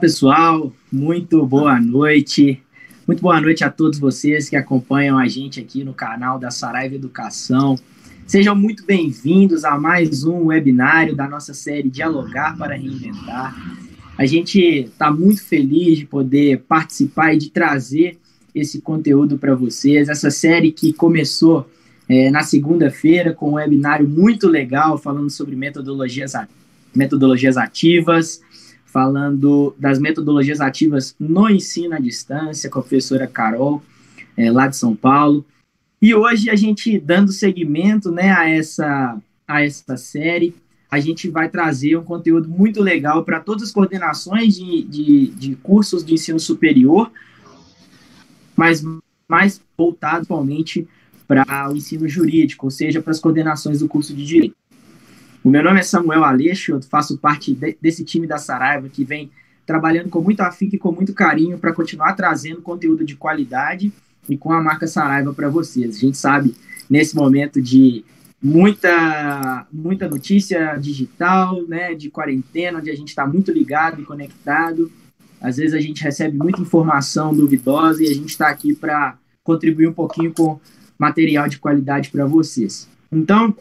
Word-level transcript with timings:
pessoal, 0.00 0.72
muito 0.90 1.44
boa 1.44 1.78
noite. 1.78 2.58
Muito 3.06 3.20
boa 3.20 3.38
noite 3.38 3.62
a 3.62 3.68
todos 3.68 3.98
vocês 3.98 4.48
que 4.48 4.56
acompanham 4.56 5.18
a 5.18 5.28
gente 5.28 5.60
aqui 5.60 5.84
no 5.84 5.92
canal 5.92 6.38
da 6.38 6.50
Saraiva 6.50 6.94
Educação. 6.94 7.76
Sejam 8.26 8.56
muito 8.56 8.82
bem-vindos 8.86 9.62
a 9.62 9.78
mais 9.78 10.24
um 10.24 10.46
webinário 10.46 11.14
da 11.14 11.28
nossa 11.28 11.52
série 11.52 11.90
Dialogar 11.90 12.56
para 12.56 12.76
Reinventar. 12.76 13.54
A 14.16 14.24
gente 14.24 14.58
está 14.58 15.10
muito 15.10 15.44
feliz 15.44 15.98
de 15.98 16.06
poder 16.06 16.62
participar 16.66 17.34
e 17.34 17.38
de 17.38 17.50
trazer 17.50 18.16
esse 18.54 18.80
conteúdo 18.80 19.36
para 19.36 19.54
vocês. 19.54 20.08
Essa 20.08 20.30
série 20.30 20.72
que 20.72 20.94
começou 20.94 21.68
é, 22.08 22.30
na 22.30 22.42
segunda-feira 22.42 23.34
com 23.34 23.50
um 23.50 23.54
webinário 23.54 24.08
muito 24.08 24.48
legal 24.48 24.96
falando 24.96 25.28
sobre 25.28 25.54
metodologias, 25.54 26.32
metodologias 26.94 27.58
ativas, 27.58 28.40
falando 28.92 29.74
das 29.78 29.98
metodologias 29.98 30.60
ativas 30.60 31.14
no 31.18 31.48
ensino 31.48 31.94
à 31.94 31.98
distância, 31.98 32.68
com 32.68 32.80
a 32.80 32.82
professora 32.82 33.26
Carol, 33.26 33.82
é, 34.36 34.50
lá 34.50 34.66
de 34.66 34.76
São 34.76 34.96
Paulo. 34.96 35.44
E 36.02 36.14
hoje 36.14 36.50
a 36.50 36.56
gente, 36.56 36.98
dando 36.98 37.30
seguimento 37.30 38.10
né, 38.10 38.32
a, 38.32 38.48
essa, 38.48 39.16
a 39.46 39.64
essa 39.64 39.96
série, 39.96 40.54
a 40.90 40.98
gente 40.98 41.28
vai 41.28 41.48
trazer 41.48 41.96
um 41.96 42.02
conteúdo 42.02 42.48
muito 42.48 42.82
legal 42.82 43.24
para 43.24 43.38
todas 43.38 43.62
as 43.62 43.70
coordenações 43.70 44.56
de, 44.56 44.82
de, 44.82 45.26
de, 45.28 45.56
cursos 45.56 46.04
de 46.04 46.14
ensino 46.14 46.40
superior, 46.40 47.12
mas 48.56 48.82
mais 49.28 49.60
voltado 49.78 50.24
atualmente 50.24 50.88
para 51.28 51.70
o 51.70 51.76
ensino 51.76 52.08
jurídico, 52.08 52.66
ou 52.66 52.70
seja, 52.72 53.00
para 53.00 53.12
as 53.12 53.20
coordenações 53.20 53.78
do 53.78 53.86
curso 53.86 54.12
de 54.12 54.26
Direito. 54.26 54.59
O 55.42 55.48
meu 55.48 55.62
nome 55.62 55.80
é 55.80 55.82
Samuel 55.82 56.22
Aleixo, 56.22 56.72
eu 56.72 56.82
faço 56.82 57.16
parte 57.16 57.54
de, 57.54 57.76
desse 57.80 58.04
time 58.04 58.26
da 58.26 58.36
Saraiva 58.36 58.88
que 58.90 59.04
vem 59.04 59.30
trabalhando 59.64 60.10
com 60.10 60.20
muito 60.20 60.40
afinco 60.40 60.76
e 60.76 60.78
com 60.78 60.92
muito 60.92 61.14
carinho 61.14 61.58
para 61.58 61.72
continuar 61.72 62.12
trazendo 62.12 62.60
conteúdo 62.60 63.04
de 63.04 63.16
qualidade 63.16 63.90
e 64.28 64.36
com 64.36 64.52
a 64.52 64.62
marca 64.62 64.86
Saraiva 64.86 65.32
para 65.32 65.48
vocês. 65.48 65.96
A 65.96 65.98
gente 65.98 66.18
sabe, 66.18 66.54
nesse 66.90 67.16
momento 67.16 67.60
de 67.60 68.04
muita, 68.42 69.66
muita 69.72 70.08
notícia 70.08 70.76
digital, 70.76 71.62
né, 71.66 71.94
de 71.94 72.10
quarentena, 72.10 72.78
onde 72.78 72.90
a 72.90 72.96
gente 72.96 73.08
está 73.08 73.26
muito 73.26 73.50
ligado 73.50 74.02
e 74.02 74.04
conectado, 74.04 74.92
às 75.40 75.56
vezes 75.56 75.72
a 75.72 75.80
gente 75.80 76.02
recebe 76.02 76.36
muita 76.36 76.60
informação 76.60 77.34
duvidosa 77.34 78.02
e 78.02 78.08
a 78.08 78.14
gente 78.14 78.28
está 78.28 78.48
aqui 78.48 78.74
para 78.74 79.16
contribuir 79.42 79.88
um 79.88 79.92
pouquinho 79.92 80.34
com 80.34 80.60
material 80.98 81.48
de 81.48 81.58
qualidade 81.58 82.10
para 82.10 82.26
vocês. 82.26 82.86
Então, 83.10 83.56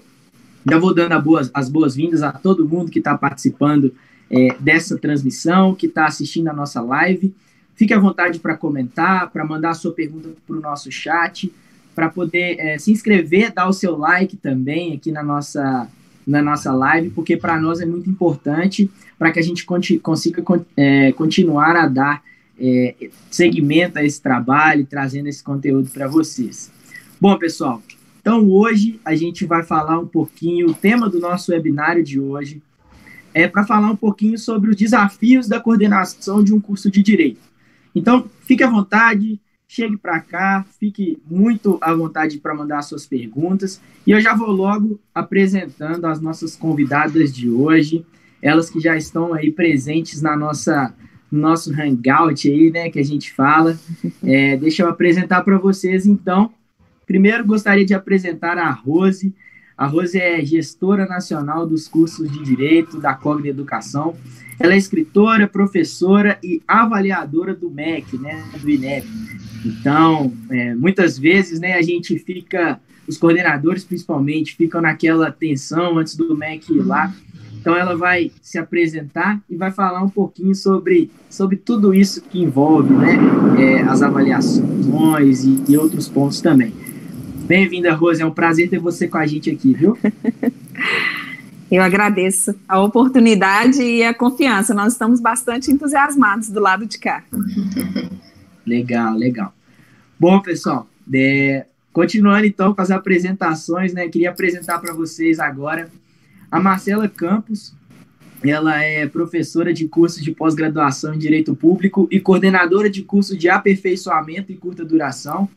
já 0.68 0.78
vou 0.78 0.94
dando 0.94 1.20
boas, 1.22 1.50
as 1.54 1.70
boas-vindas 1.70 2.22
a 2.22 2.32
todo 2.32 2.68
mundo 2.68 2.92
que 2.92 3.00
está 3.00 3.18
participando 3.18 3.94
é, 4.30 4.56
dessa 4.60 4.98
transmissão, 4.98 5.74
que 5.74 5.88
está 5.88 6.06
assistindo 6.06 6.48
a 6.48 6.54
nossa 6.54 6.82
live. 6.82 7.34
Fique 7.76 7.94
à 7.94 8.00
vontade 8.00 8.40
para 8.40 8.56
comentar, 8.56 9.30
para 9.32 9.46
mandar 9.46 9.72
a 9.72 9.74
sua 9.74 9.94
pergunta 9.94 10.30
para 10.46 10.58
o 10.58 10.60
nosso 10.60 10.92
chat, 10.92 11.52
para 11.96 12.10
poder 12.10 12.60
é, 12.60 12.78
se 12.78 12.92
inscrever, 12.92 13.52
dar 13.54 13.68
o 13.68 13.74
seu 13.74 13.98
like 13.98 14.38
também 14.38 14.94
aqui 14.94 15.12
na 15.12 15.24
nossa, 15.24 15.88
na 16.28 16.42
nossa 16.42 16.72
live, 16.74 17.10
porque 17.10 17.38
para 17.38 17.60
nós 17.60 17.80
é 17.80 17.86
muito 17.86 18.10
importante 18.10 18.90
para 19.18 19.32
que 19.32 19.40
a 19.40 19.44
gente 19.44 19.66
consiga 19.66 20.44
é, 20.78 21.12
continuar 21.14 21.76
a 21.76 21.88
dar 21.88 22.22
é, 22.60 22.96
segmento 23.30 23.98
a 23.98 24.04
esse 24.04 24.22
trabalho, 24.22 24.86
trazendo 24.86 25.28
esse 25.28 25.44
conteúdo 25.44 25.90
para 25.90 26.08
vocês. 26.08 26.72
Bom, 27.20 27.38
pessoal, 27.38 27.82
então, 28.30 28.48
hoje 28.48 29.02
a 29.04 29.16
gente 29.16 29.44
vai 29.44 29.64
falar 29.64 29.98
um 29.98 30.06
pouquinho, 30.06 30.70
o 30.70 30.74
tema 30.76 31.10
do 31.10 31.20
nosso 31.20 31.52
webinário 31.52 32.04
de 32.04 32.20
hoje 32.20 32.62
é 33.34 33.48
para 33.48 33.66
falar 33.66 33.90
um 33.90 33.96
pouquinho 33.96 34.38
sobre 34.38 34.70
os 34.70 34.76
desafios 34.76 35.48
da 35.48 35.60
coordenação 35.60 36.44
de 36.44 36.54
um 36.54 36.62
curso 36.62 36.92
de 36.92 37.02
direito. 37.02 37.42
Então, 37.96 38.30
fique 38.42 38.64
à 38.64 38.70
vontade, 38.70 39.42
chegue 39.68 39.98
para 39.98 40.20
cá, 40.20 40.64
fique 40.80 41.18
muito 41.28 41.80
à 41.82 41.92
vontade 41.92 42.38
para 42.38 42.54
mandar 42.54 42.84
suas 42.84 43.08
perguntas. 43.08 43.82
E 44.06 44.12
eu 44.12 44.22
já 44.22 44.36
vou 44.36 44.52
logo 44.52 45.00
apresentando 45.12 46.06
as 46.06 46.22
nossas 46.22 46.56
convidadas 46.56 47.34
de 47.34 47.50
hoje, 47.50 48.06
elas 48.44 48.70
que 48.70 48.80
já 48.80 48.96
estão 48.96 49.34
aí 49.34 49.52
presentes 49.52 50.22
na 50.22 50.38
nossa 50.38 50.94
nosso 51.32 51.74
hangout 51.74 52.48
aí, 52.48 52.70
né, 52.70 52.92
que 52.92 53.00
a 53.00 53.04
gente 53.04 53.34
fala. 53.34 53.76
É, 54.24 54.56
deixa 54.56 54.84
eu 54.84 54.90
apresentar 54.90 55.44
para 55.44 55.58
vocês, 55.58 56.06
então, 56.06 56.54
Primeiro, 57.10 57.44
gostaria 57.44 57.84
de 57.84 57.96
apresentar 57.96 58.56
a 58.60 58.70
Rose. 58.70 59.34
A 59.76 59.88
Rose 59.88 60.16
é 60.16 60.46
gestora 60.46 61.08
nacional 61.08 61.66
dos 61.66 61.88
cursos 61.88 62.32
de 62.32 62.44
Direito 62.44 63.00
da 63.00 63.16
Cogna 63.16 63.48
Educação. 63.48 64.16
Ela 64.60 64.76
é 64.76 64.78
escritora, 64.78 65.48
professora 65.48 66.38
e 66.44 66.62
avaliadora 66.68 67.56
do 67.56 67.68
MEC, 67.68 68.16
né, 68.20 68.44
do 68.62 68.70
INEP. 68.70 69.08
Então, 69.66 70.32
é, 70.52 70.76
muitas 70.76 71.18
vezes, 71.18 71.60
né, 71.60 71.74
a 71.74 71.82
gente 71.82 72.16
fica, 72.20 72.80
os 73.08 73.18
coordenadores 73.18 73.84
principalmente, 73.84 74.56
ficam 74.56 74.80
naquela 74.80 75.32
tensão 75.32 75.98
antes 75.98 76.16
do 76.16 76.38
MEC 76.38 76.72
ir 76.72 76.84
lá. 76.84 77.12
Então, 77.60 77.76
ela 77.76 77.98
vai 77.98 78.32
se 78.40 78.60
apresentar 78.60 79.42
e 79.50 79.56
vai 79.56 79.72
falar 79.72 80.04
um 80.04 80.10
pouquinho 80.10 80.54
sobre, 80.54 81.10
sobre 81.28 81.58
tudo 81.58 81.92
isso 81.92 82.22
que 82.22 82.40
envolve 82.40 82.94
né, 82.94 83.18
é, 83.58 83.82
as 83.82 84.04
avaliações 84.04 85.44
e, 85.44 85.64
e 85.68 85.76
outros 85.76 86.08
pontos 86.08 86.40
também. 86.40 86.72
Bem-vinda, 87.50 87.92
Rose. 87.96 88.22
É 88.22 88.26
um 88.28 88.30
prazer 88.30 88.70
ter 88.70 88.78
você 88.78 89.08
com 89.08 89.18
a 89.18 89.26
gente 89.26 89.50
aqui, 89.50 89.74
viu? 89.74 89.98
Eu 91.72 91.82
agradeço 91.82 92.54
a 92.68 92.80
oportunidade 92.80 93.82
e 93.82 94.04
a 94.04 94.14
confiança. 94.14 94.72
Nós 94.72 94.94
estamos 94.94 95.20
bastante 95.20 95.72
entusiasmados 95.72 96.50
do 96.50 96.60
lado 96.60 96.86
de 96.86 97.00
cá. 97.00 97.24
Legal, 98.68 99.16
legal. 99.16 99.52
Bom, 100.20 100.40
pessoal, 100.42 100.88
é, 101.12 101.66
continuando 101.92 102.46
então 102.46 102.72
com 102.72 102.82
as 102.84 102.92
apresentações, 102.92 103.94
né? 103.96 104.08
Queria 104.08 104.30
apresentar 104.30 104.78
para 104.78 104.94
vocês 104.94 105.40
agora 105.40 105.90
a 106.52 106.60
Marcela 106.60 107.10
Campos. 107.10 107.74
Ela 108.44 108.84
é 108.84 109.08
professora 109.08 109.74
de 109.74 109.88
curso 109.88 110.22
de 110.22 110.30
pós-graduação 110.30 111.16
em 111.16 111.18
Direito 111.18 111.56
Público 111.56 112.08
e 112.12 112.20
coordenadora 112.20 112.92
de 112.92 113.02
curso 113.02 113.36
de 113.36 113.50
aperfeiçoamento 113.50 114.52
e 114.52 114.56
curta 114.56 114.86
duração 114.86 115.50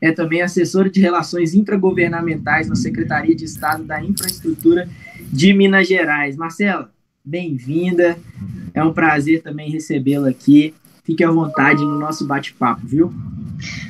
é 0.00 0.10
também 0.12 0.42
assessora 0.42 0.88
de 0.88 1.00
relações 1.00 1.54
intragovernamentais 1.54 2.68
na 2.68 2.74
Secretaria 2.74 3.34
de 3.36 3.44
Estado 3.44 3.84
da 3.84 4.02
Infraestrutura 4.02 4.88
de 5.30 5.52
Minas 5.52 5.86
Gerais. 5.86 6.36
Marcela, 6.36 6.90
bem-vinda. 7.24 8.18
É 8.72 8.82
um 8.82 8.92
prazer 8.92 9.42
também 9.42 9.70
recebê-la 9.70 10.30
aqui. 10.30 10.74
Fique 11.04 11.22
à 11.22 11.30
vontade 11.30 11.82
no 11.82 11.98
nosso 11.98 12.26
bate-papo, 12.26 12.86
viu? 12.86 13.12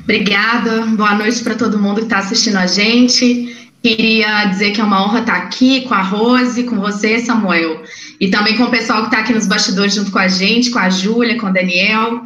Obrigada. 0.03 0.87
Boa 0.87 1.15
noite 1.15 1.43
para 1.45 1.55
todo 1.55 1.79
mundo 1.79 1.99
que 1.99 2.05
está 2.05 2.19
assistindo 2.19 2.57
a 2.57 2.67
gente. 2.67 3.71
Queria 3.83 4.45
dizer 4.47 4.73
que 4.73 4.81
é 4.81 4.85
uma 4.85 5.05
honra 5.05 5.21
estar 5.21 5.37
aqui 5.37 5.83
com 5.83 5.95
a 5.95 6.03
Rose, 6.03 6.65
com 6.65 6.77
você, 6.77 7.19
Samuel, 7.21 7.83
e 8.21 8.29
também 8.29 8.57
com 8.57 8.65
o 8.65 8.71
pessoal 8.71 9.01
que 9.03 9.07
está 9.09 9.21
aqui 9.21 9.33
nos 9.33 9.47
bastidores 9.47 9.95
junto 9.95 10.11
com 10.11 10.19
a 10.19 10.29
gente, 10.29 10.71
com 10.71 10.79
a 10.79 10.91
Júlia, 10.91 11.39
com 11.39 11.47
o 11.47 11.53
Daniel. 11.53 12.23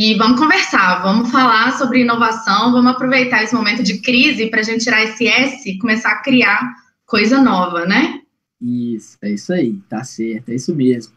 E 0.00 0.14
vamos 0.14 0.38
conversar, 0.38 1.02
vamos 1.02 1.28
falar 1.28 1.76
sobre 1.76 2.02
inovação, 2.02 2.70
vamos 2.70 2.92
aproveitar 2.92 3.42
esse 3.42 3.52
momento 3.52 3.82
de 3.82 3.98
crise 3.98 4.46
para 4.46 4.60
a 4.60 4.62
gente 4.62 4.84
tirar 4.84 5.02
esse 5.02 5.26
S 5.26 5.68
e 5.68 5.76
começar 5.76 6.12
a 6.12 6.22
criar 6.22 6.72
coisa 7.04 7.42
nova, 7.42 7.84
né? 7.84 8.20
Isso, 8.62 9.18
é 9.20 9.32
isso 9.32 9.52
aí, 9.52 9.72
tá 9.88 10.04
certo, 10.04 10.50
é 10.50 10.54
isso 10.54 10.72
mesmo. 10.72 11.12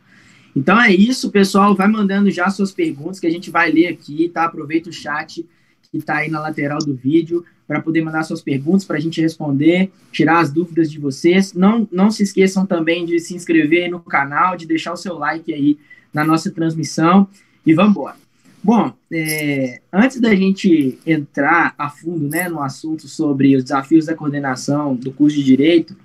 Então 0.56 0.81
é 0.81 0.91
isso, 0.91 1.30
pessoal. 1.30 1.75
Vai 1.75 1.88
mandando 1.88 2.31
já 2.31 2.50
suas 2.50 2.72
perguntas 2.72 3.20
que 3.20 3.28
a 3.28 3.30
gente 3.30 3.52
vai 3.52 3.72
ler 3.72 3.86
aqui, 3.86 4.30
tá? 4.30 4.46
Aproveita 4.46 4.90
o 4.90 4.94
chat 4.94 5.47
que 5.91 5.97
está 6.00 6.16
aí 6.16 6.31
na 6.31 6.40
lateral 6.40 6.80
do 6.80 6.96
vídeo 6.96 7.46
para 7.68 7.81
poder 7.81 8.02
mandar 8.02 8.24
suas 8.24 8.41
perguntas 8.41 8.84
para 8.84 8.97
a 8.97 9.00
gente 9.00 9.22
responder, 9.22 9.91
tirar 10.11 10.40
as 10.40 10.52
dúvidas 10.52 10.90
de 10.90 10.97
vocês. 10.97 11.53
Não, 11.53 11.88
não 11.91 12.09
se 12.09 12.23
esqueçam 12.23 12.66
também 12.66 13.05
de 13.05 13.20
se 13.20 13.35
inscrever 13.35 13.91
no 13.91 14.00
canal, 14.00 14.58
de 14.58 14.66
deixar 14.66 14.91
o 14.91 14.97
seu 14.97 15.20
like 15.20 15.53
aí 15.53 15.78
na 16.11 16.23
nossa 16.26 16.50
transmissão 16.50 17.29
e 17.64 17.76
vamos 17.76 17.91
embora. 17.91 18.30
Bom, 18.63 18.93
é, 19.11 19.81
antes 19.91 20.19
da 20.22 20.35
gente 20.35 20.99
entrar 21.05 21.73
a 21.78 21.90
fundo 21.90 22.29
né, 22.29 22.47
no 22.47 22.61
assunto 22.61 23.08
sobre 23.08 23.55
os 23.55 23.63
desafios 23.63 24.05
da 24.05 24.16
coordenação 24.16 24.96
do 24.96 25.11
curso 25.11 25.35
de 25.35 25.43
Direito, 25.43 25.96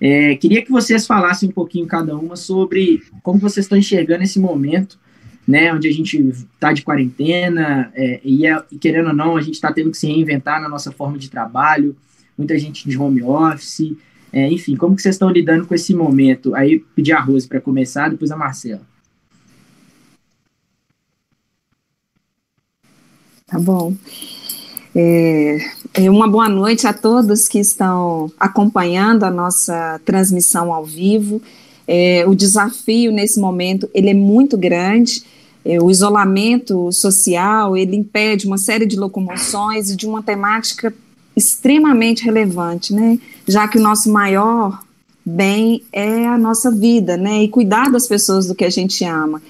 é, 0.00 0.34
queria 0.36 0.62
que 0.62 0.70
vocês 0.70 1.06
falassem 1.06 1.50
um 1.50 1.52
pouquinho 1.52 1.86
cada 1.86 2.16
uma 2.16 2.34
sobre 2.34 3.02
como 3.22 3.38
vocês 3.38 3.66
estão 3.66 3.76
enxergando 3.76 4.22
esse 4.22 4.38
momento, 4.40 4.98
né, 5.46 5.72
onde 5.72 5.86
a 5.86 5.92
gente 5.92 6.16
está 6.18 6.72
de 6.72 6.82
quarentena 6.82 7.92
é, 7.94 8.20
e, 8.24 8.46
é, 8.46 8.62
e, 8.72 8.78
querendo 8.78 9.08
ou 9.08 9.14
não, 9.14 9.36
a 9.36 9.42
gente 9.42 9.54
está 9.54 9.70
tendo 9.70 9.90
que 9.90 9.98
se 9.98 10.06
reinventar 10.06 10.62
na 10.62 10.68
nossa 10.68 10.90
forma 10.90 11.18
de 11.18 11.30
trabalho, 11.30 11.94
muita 12.38 12.58
gente 12.58 12.88
de 12.88 12.96
home 12.96 13.22
office, 13.22 13.94
é, 14.32 14.50
enfim, 14.50 14.76
como 14.76 14.96
que 14.96 15.02
vocês 15.02 15.14
estão 15.14 15.30
lidando 15.30 15.66
com 15.66 15.74
esse 15.74 15.94
momento? 15.94 16.54
Aí 16.54 16.80
pedir 16.94 17.12
a 17.12 17.20
Rose 17.20 17.46
para 17.46 17.60
começar, 17.60 18.08
depois 18.08 18.30
a 18.30 18.36
Marcela. 18.36 18.82
Tá 23.48 23.58
bom. 23.58 23.94
É, 24.94 25.58
é, 25.94 26.10
uma 26.10 26.28
boa 26.28 26.48
noite 26.48 26.86
a 26.86 26.92
todos 26.92 27.48
que 27.48 27.58
estão 27.58 28.30
acompanhando 28.38 29.24
a 29.24 29.30
nossa 29.30 30.00
transmissão 30.04 30.72
ao 30.72 30.84
vivo. 30.84 31.40
É, 31.86 32.24
o 32.26 32.34
desafio 32.34 33.10
nesse 33.10 33.40
momento 33.40 33.88
ele 33.94 34.10
é 34.10 34.14
muito 34.14 34.56
grande, 34.56 35.24
É, 35.64 35.76
o 35.82 35.90
isolamento 35.90 36.90
social, 36.92 37.76
ele 37.76 37.96
impede 37.96 38.46
uma 38.46 38.56
série 38.56 38.86
de 38.86 38.96
locomoções 38.96 39.90
e 39.90 39.96
de 39.96 40.06
uma 40.06 40.22
temática 40.22 40.94
extremamente 41.36 42.24
relevante, 42.24 42.94
né? 42.94 43.18
Já 43.46 43.66
que 43.68 43.76
o 43.76 43.82
nosso 43.82 44.10
maior 44.10 44.80
bem 45.26 45.82
é 45.92 46.26
a 46.26 46.38
nossa 46.38 46.70
vida, 46.70 47.16
né? 47.16 47.42
E 47.42 47.48
cuidar 47.48 47.90
das 47.90 48.06
pessoas 48.06 48.46
do 48.46 48.54
que 48.54 48.64
a 48.64 48.70
gente 48.70 49.04
ama. 49.04 49.42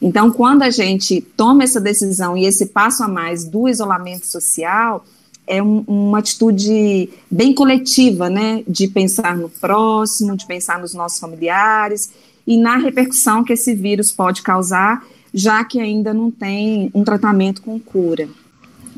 Então, 0.00 0.30
quando 0.30 0.62
a 0.62 0.70
gente 0.70 1.20
toma 1.36 1.64
essa 1.64 1.80
decisão 1.80 2.36
e 2.36 2.44
esse 2.44 2.66
passo 2.66 3.02
a 3.02 3.08
mais 3.08 3.44
do 3.44 3.68
isolamento 3.68 4.26
social, 4.26 5.04
é 5.46 5.62
um, 5.62 5.84
uma 5.86 6.18
atitude 6.18 7.08
bem 7.30 7.54
coletiva, 7.54 8.28
né? 8.28 8.62
De 8.66 8.88
pensar 8.88 9.36
no 9.36 9.48
próximo, 9.48 10.36
de 10.36 10.46
pensar 10.46 10.78
nos 10.80 10.92
nossos 10.92 11.18
familiares 11.18 12.10
e 12.46 12.56
na 12.56 12.76
repercussão 12.76 13.42
que 13.42 13.52
esse 13.52 13.74
vírus 13.74 14.12
pode 14.12 14.42
causar, 14.42 15.04
já 15.32 15.64
que 15.64 15.80
ainda 15.80 16.12
não 16.12 16.30
tem 16.30 16.90
um 16.94 17.04
tratamento 17.04 17.62
com 17.62 17.78
cura. 17.78 18.28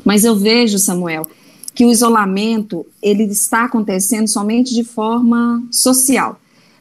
Mas 0.03 0.23
eu 0.23 0.35
vejo, 0.35 0.79
Samuel, 0.79 1.27
que 1.73 1.85
o 1.85 1.91
isolamento 1.91 2.85
ele 3.01 3.23
está 3.23 3.65
acontecendo 3.65 4.27
somente 4.27 4.73
de 4.73 4.83
forma 4.83 5.63
social, 5.71 6.39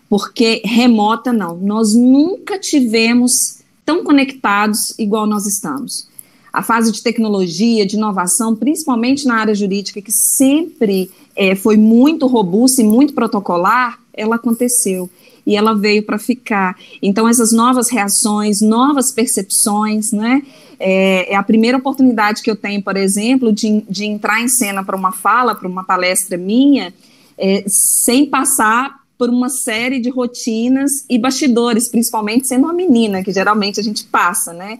porque 0.08 0.62
remota 0.64 1.32
não. 1.32 1.56
Nós 1.56 1.94
nunca 1.94 2.58
tivemos 2.58 3.57
tão 3.88 4.04
conectados 4.04 4.94
igual 4.98 5.26
nós 5.26 5.46
estamos. 5.46 6.06
A 6.52 6.62
fase 6.62 6.92
de 6.92 7.02
tecnologia, 7.02 7.86
de 7.86 7.96
inovação, 7.96 8.54
principalmente 8.54 9.26
na 9.26 9.36
área 9.36 9.54
jurídica, 9.54 10.02
que 10.02 10.12
sempre 10.12 11.10
é, 11.34 11.54
foi 11.54 11.78
muito 11.78 12.26
robusta 12.26 12.82
e 12.82 12.84
muito 12.84 13.14
protocolar, 13.14 13.98
ela 14.12 14.36
aconteceu 14.36 15.08
e 15.46 15.56
ela 15.56 15.74
veio 15.74 16.02
para 16.02 16.18
ficar. 16.18 16.76
Então, 17.00 17.26
essas 17.26 17.50
novas 17.50 17.88
reações, 17.88 18.60
novas 18.60 19.10
percepções, 19.10 20.12
né? 20.12 20.42
É, 20.78 21.32
é, 21.32 21.34
a 21.34 21.42
primeira 21.42 21.78
oportunidade 21.78 22.42
que 22.42 22.50
eu 22.50 22.56
tenho, 22.56 22.82
por 22.82 22.94
exemplo, 22.94 23.50
de, 23.50 23.82
de 23.88 24.04
entrar 24.04 24.42
em 24.42 24.48
cena 24.48 24.84
para 24.84 24.96
uma 24.96 25.12
fala, 25.12 25.54
para 25.54 25.66
uma 25.66 25.82
palestra 25.82 26.36
minha, 26.36 26.92
é, 27.38 27.64
sem 27.66 28.26
passar 28.26 28.98
por 29.18 29.28
uma 29.28 29.48
série 29.48 29.98
de 29.98 30.08
rotinas 30.08 31.04
e 31.10 31.18
bastidores, 31.18 31.88
principalmente 31.88 32.46
sendo 32.46 32.64
uma 32.64 32.72
menina, 32.72 33.22
que 33.22 33.32
geralmente 33.32 33.80
a 33.80 33.82
gente 33.82 34.04
passa, 34.04 34.52
né? 34.52 34.78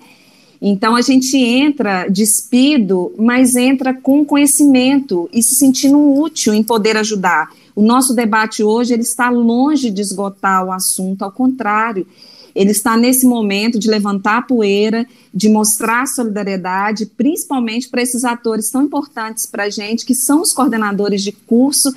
Então 0.63 0.97
a 0.97 1.03
gente 1.03 1.37
entra 1.37 2.09
despido, 2.09 3.13
mas 3.19 3.55
entra 3.57 3.93
com 3.93 4.25
conhecimento 4.25 5.29
e 5.33 5.43
se 5.43 5.57
sentindo 5.57 5.99
útil 5.99 6.55
em 6.55 6.63
poder 6.63 6.97
ajudar. 6.97 7.51
O 7.75 7.83
nosso 7.83 8.15
debate 8.15 8.63
hoje 8.63 8.95
ele 8.95 9.03
está 9.03 9.29
longe 9.29 9.91
de 9.91 10.01
esgotar 10.01 10.65
o 10.65 10.73
assunto, 10.73 11.23
ao 11.23 11.31
contrário, 11.31 12.07
ele 12.55 12.73
está 12.73 12.97
nesse 12.97 13.25
momento 13.25 13.79
de 13.79 13.89
levantar 13.89 14.39
a 14.39 14.43
poeira, 14.43 15.07
de 15.33 15.49
mostrar 15.49 16.07
solidariedade, 16.09 17.07
principalmente 17.07 17.89
para 17.89 18.03
esses 18.03 18.25
atores 18.25 18.69
tão 18.69 18.83
importantes 18.83 19.47
para 19.47 19.65
a 19.65 19.71
gente, 19.71 20.05
que 20.05 20.15
são 20.15 20.43
os 20.43 20.53
coordenadores 20.53 21.23
de 21.23 21.31
curso, 21.31 21.95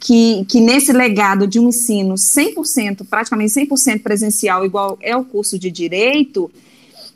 que, 0.00 0.46
que 0.46 0.60
nesse 0.60 0.92
legado 0.92 1.46
de 1.46 1.60
um 1.60 1.68
ensino 1.68 2.14
100%, 2.14 3.06
praticamente 3.08 3.52
100% 3.52 4.02
presencial, 4.02 4.64
igual 4.64 4.98
é 5.02 5.14
o 5.14 5.22
curso 5.22 5.58
de 5.58 5.70
Direito, 5.70 6.50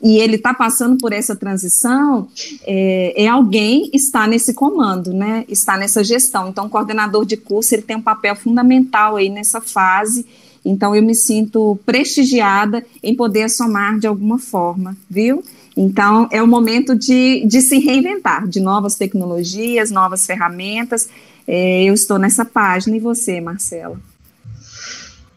e 0.01 0.19
ele 0.19 0.35
está 0.35 0.53
passando 0.53 0.97
por 0.97 1.11
essa 1.11 1.35
transição, 1.35 2.27
é, 2.63 3.23
é, 3.23 3.27
alguém 3.27 3.89
está 3.91 4.27
nesse 4.27 4.53
comando, 4.53 5.11
né? 5.13 5.45
Está 5.47 5.77
nessa 5.77 6.03
gestão. 6.03 6.49
Então, 6.49 6.67
o 6.67 6.69
coordenador 6.69 7.25
de 7.25 7.37
curso 7.37 7.73
ele 7.73 7.81
tem 7.81 7.95
um 7.95 8.01
papel 8.01 8.35
fundamental 8.35 9.15
aí 9.15 9.29
nessa 9.29 9.59
fase. 9.59 10.25
Então, 10.63 10.95
eu 10.95 11.01
me 11.01 11.15
sinto 11.15 11.79
prestigiada 11.85 12.85
em 13.01 13.15
poder 13.15 13.49
somar 13.49 13.97
de 13.97 14.05
alguma 14.05 14.37
forma, 14.37 14.95
viu? 15.09 15.43
Então, 15.75 16.27
é 16.31 16.41
o 16.41 16.47
momento 16.47 16.95
de, 16.95 17.43
de 17.45 17.61
se 17.61 17.79
reinventar, 17.79 18.47
de 18.47 18.59
novas 18.59 18.95
tecnologias, 18.95 19.89
novas 19.89 20.25
ferramentas. 20.25 21.09
É, 21.47 21.83
eu 21.83 21.93
estou 21.93 22.17
nessa 22.17 22.43
página, 22.43 22.95
e 22.97 22.99
você, 22.99 23.39
Marcela? 23.39 23.99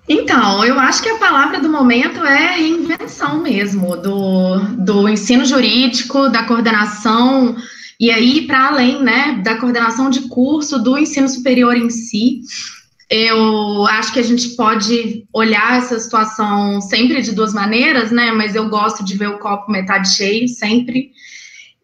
Então, 0.08 0.64
eu 0.64 0.80
acho 0.80 1.02
que 1.02 1.08
a 1.10 1.18
palavra 1.18 1.60
do 1.60 1.68
momento 1.68 2.24
é 2.24 2.56
reinvenção 2.56 3.42
mesmo, 3.42 3.94
do, 3.96 4.58
do 4.78 5.08
ensino 5.08 5.44
jurídico, 5.44 6.30
da 6.30 6.44
coordenação, 6.44 7.54
e 8.00 8.10
aí 8.10 8.46
para 8.46 8.68
além, 8.68 9.02
né, 9.02 9.40
da 9.44 9.56
coordenação 9.56 10.08
de 10.08 10.22
curso, 10.28 10.78
do 10.78 10.96
ensino 10.96 11.28
superior 11.28 11.76
em 11.76 11.90
si. 11.90 12.40
Eu 13.10 13.86
acho 13.86 14.12
que 14.12 14.20
a 14.20 14.22
gente 14.22 14.50
pode 14.50 15.26
olhar 15.32 15.78
essa 15.78 15.98
situação 15.98 16.80
sempre 16.80 17.20
de 17.20 17.32
duas 17.32 17.52
maneiras, 17.52 18.10
né, 18.10 18.32
mas 18.32 18.54
eu 18.54 18.68
gosto 18.70 19.04
de 19.04 19.14
ver 19.14 19.28
o 19.28 19.38
copo 19.38 19.70
metade 19.70 20.14
cheio 20.14 20.48
sempre. 20.48 21.10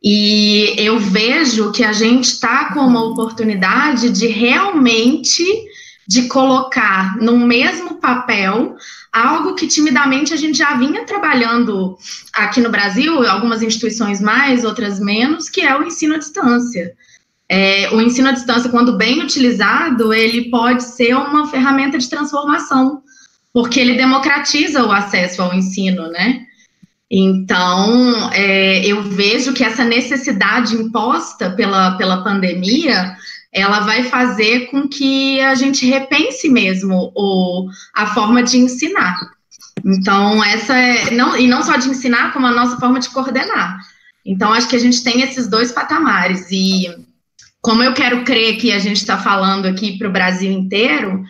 E 0.06 0.74
eu 0.76 0.98
vejo 0.98 1.72
que 1.72 1.82
a 1.82 1.94
gente 1.94 2.24
está 2.24 2.74
com 2.74 2.80
uma 2.80 3.02
oportunidade 3.02 4.10
de 4.10 4.26
realmente 4.26 5.42
de 6.06 6.28
colocar 6.28 7.16
no 7.16 7.38
mesmo 7.38 7.94
papel 7.94 8.76
algo 9.10 9.54
que 9.54 9.66
timidamente 9.66 10.34
a 10.34 10.36
gente 10.36 10.58
já 10.58 10.76
vinha 10.76 11.06
trabalhando 11.06 11.96
aqui 12.34 12.60
no 12.60 12.68
Brasil, 12.68 13.26
algumas 13.26 13.62
instituições 13.62 14.20
mais, 14.20 14.62
outras 14.62 15.00
menos, 15.00 15.48
que 15.48 15.62
é 15.62 15.74
o 15.74 15.84
ensino 15.84 16.16
à 16.16 16.18
distância. 16.18 16.92
É, 17.48 17.88
o 17.94 18.00
ensino 18.02 18.28
à 18.28 18.32
distância, 18.32 18.68
quando 18.70 18.98
bem 18.98 19.22
utilizado, 19.22 20.12
ele 20.12 20.50
pode 20.50 20.84
ser 20.84 21.14
uma 21.14 21.46
ferramenta 21.46 21.96
de 21.96 22.10
transformação, 22.10 23.02
porque 23.54 23.80
ele 23.80 23.94
democratiza 23.94 24.84
o 24.84 24.92
acesso 24.92 25.40
ao 25.40 25.54
ensino, 25.54 26.08
né? 26.08 26.44
Então, 27.16 28.32
é, 28.32 28.84
eu 28.84 29.00
vejo 29.04 29.52
que 29.52 29.62
essa 29.62 29.84
necessidade 29.84 30.74
imposta 30.74 31.48
pela, 31.50 31.92
pela 31.96 32.24
pandemia 32.24 33.14
ela 33.52 33.78
vai 33.80 34.02
fazer 34.02 34.66
com 34.66 34.88
que 34.88 35.40
a 35.40 35.54
gente 35.54 35.86
repense 35.86 36.48
mesmo 36.48 37.12
o, 37.14 37.68
a 37.94 38.08
forma 38.08 38.42
de 38.42 38.58
ensinar. 38.58 39.16
Então, 39.84 40.42
essa 40.42 40.76
é, 40.76 41.12
não, 41.12 41.36
e 41.36 41.46
não 41.46 41.62
só 41.62 41.76
de 41.76 41.88
ensinar, 41.88 42.32
como 42.32 42.48
a 42.48 42.52
nossa 42.52 42.78
forma 42.78 42.98
de 42.98 43.08
coordenar. 43.10 43.78
Então, 44.26 44.52
acho 44.52 44.66
que 44.68 44.74
a 44.74 44.80
gente 44.80 45.04
tem 45.04 45.22
esses 45.22 45.46
dois 45.46 45.70
patamares. 45.70 46.48
E 46.50 46.92
como 47.62 47.84
eu 47.84 47.94
quero 47.94 48.24
crer 48.24 48.56
que 48.56 48.72
a 48.72 48.80
gente 48.80 48.96
está 48.96 49.18
falando 49.18 49.66
aqui 49.66 49.96
para 49.96 50.08
o 50.08 50.12
Brasil 50.12 50.50
inteiro, 50.50 51.22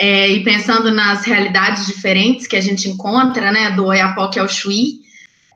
é, 0.00 0.30
e 0.30 0.42
pensando 0.42 0.90
nas 0.90 1.26
realidades 1.26 1.84
diferentes 1.84 2.46
que 2.46 2.56
a 2.56 2.60
gente 2.62 2.88
encontra, 2.88 3.52
né, 3.52 3.72
do 3.72 3.84
Oiapoque 3.84 4.38
ao 4.38 4.48
Chuí, 4.48 5.04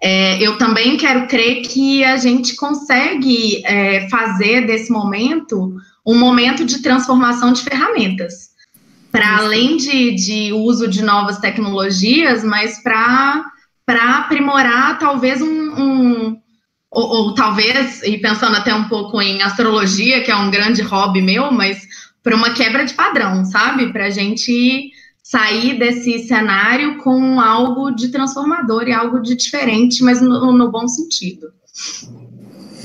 é, 0.02 0.42
eu 0.42 0.56
também 0.56 0.96
quero 0.96 1.26
crer 1.26 1.62
que 1.62 2.02
a 2.02 2.16
gente 2.16 2.56
consegue 2.56 3.62
é, 3.66 4.08
fazer 4.08 4.66
desse 4.66 4.90
momento 4.90 5.74
um 6.06 6.18
momento 6.18 6.64
de 6.64 6.80
transformação 6.80 7.52
de 7.52 7.62
ferramentas, 7.62 8.50
para 9.12 9.38
além 9.38 9.76
de, 9.76 10.14
de 10.14 10.52
uso 10.52 10.88
de 10.88 11.02
novas 11.02 11.38
tecnologias, 11.38 12.42
mas 12.42 12.82
para 12.82 13.44
aprimorar 13.86 14.98
talvez 14.98 15.42
um, 15.42 15.46
um 15.46 16.40
ou, 16.90 17.08
ou, 17.08 17.34
talvez, 17.34 18.02
e 18.02 18.18
pensando 18.18 18.56
até 18.56 18.74
um 18.74 18.84
pouco 18.84 19.20
em 19.20 19.42
astrologia, 19.42 20.22
que 20.22 20.30
é 20.30 20.36
um 20.36 20.50
grande 20.50 20.82
hobby 20.82 21.22
meu, 21.22 21.52
mas 21.52 21.86
para 22.22 22.34
uma 22.34 22.50
quebra 22.50 22.84
de 22.84 22.94
padrão, 22.94 23.44
sabe? 23.44 23.92
Para 23.92 24.06
a 24.06 24.10
gente 24.10 24.90
sair 25.30 25.78
desse 25.78 26.26
cenário 26.26 26.98
com 26.98 27.40
algo 27.40 27.92
de 27.92 28.08
transformador 28.08 28.88
e 28.88 28.92
algo 28.92 29.20
de 29.20 29.36
diferente, 29.36 30.02
mas 30.02 30.20
no, 30.20 30.52
no 30.52 30.72
bom 30.72 30.88
sentido. 30.88 31.52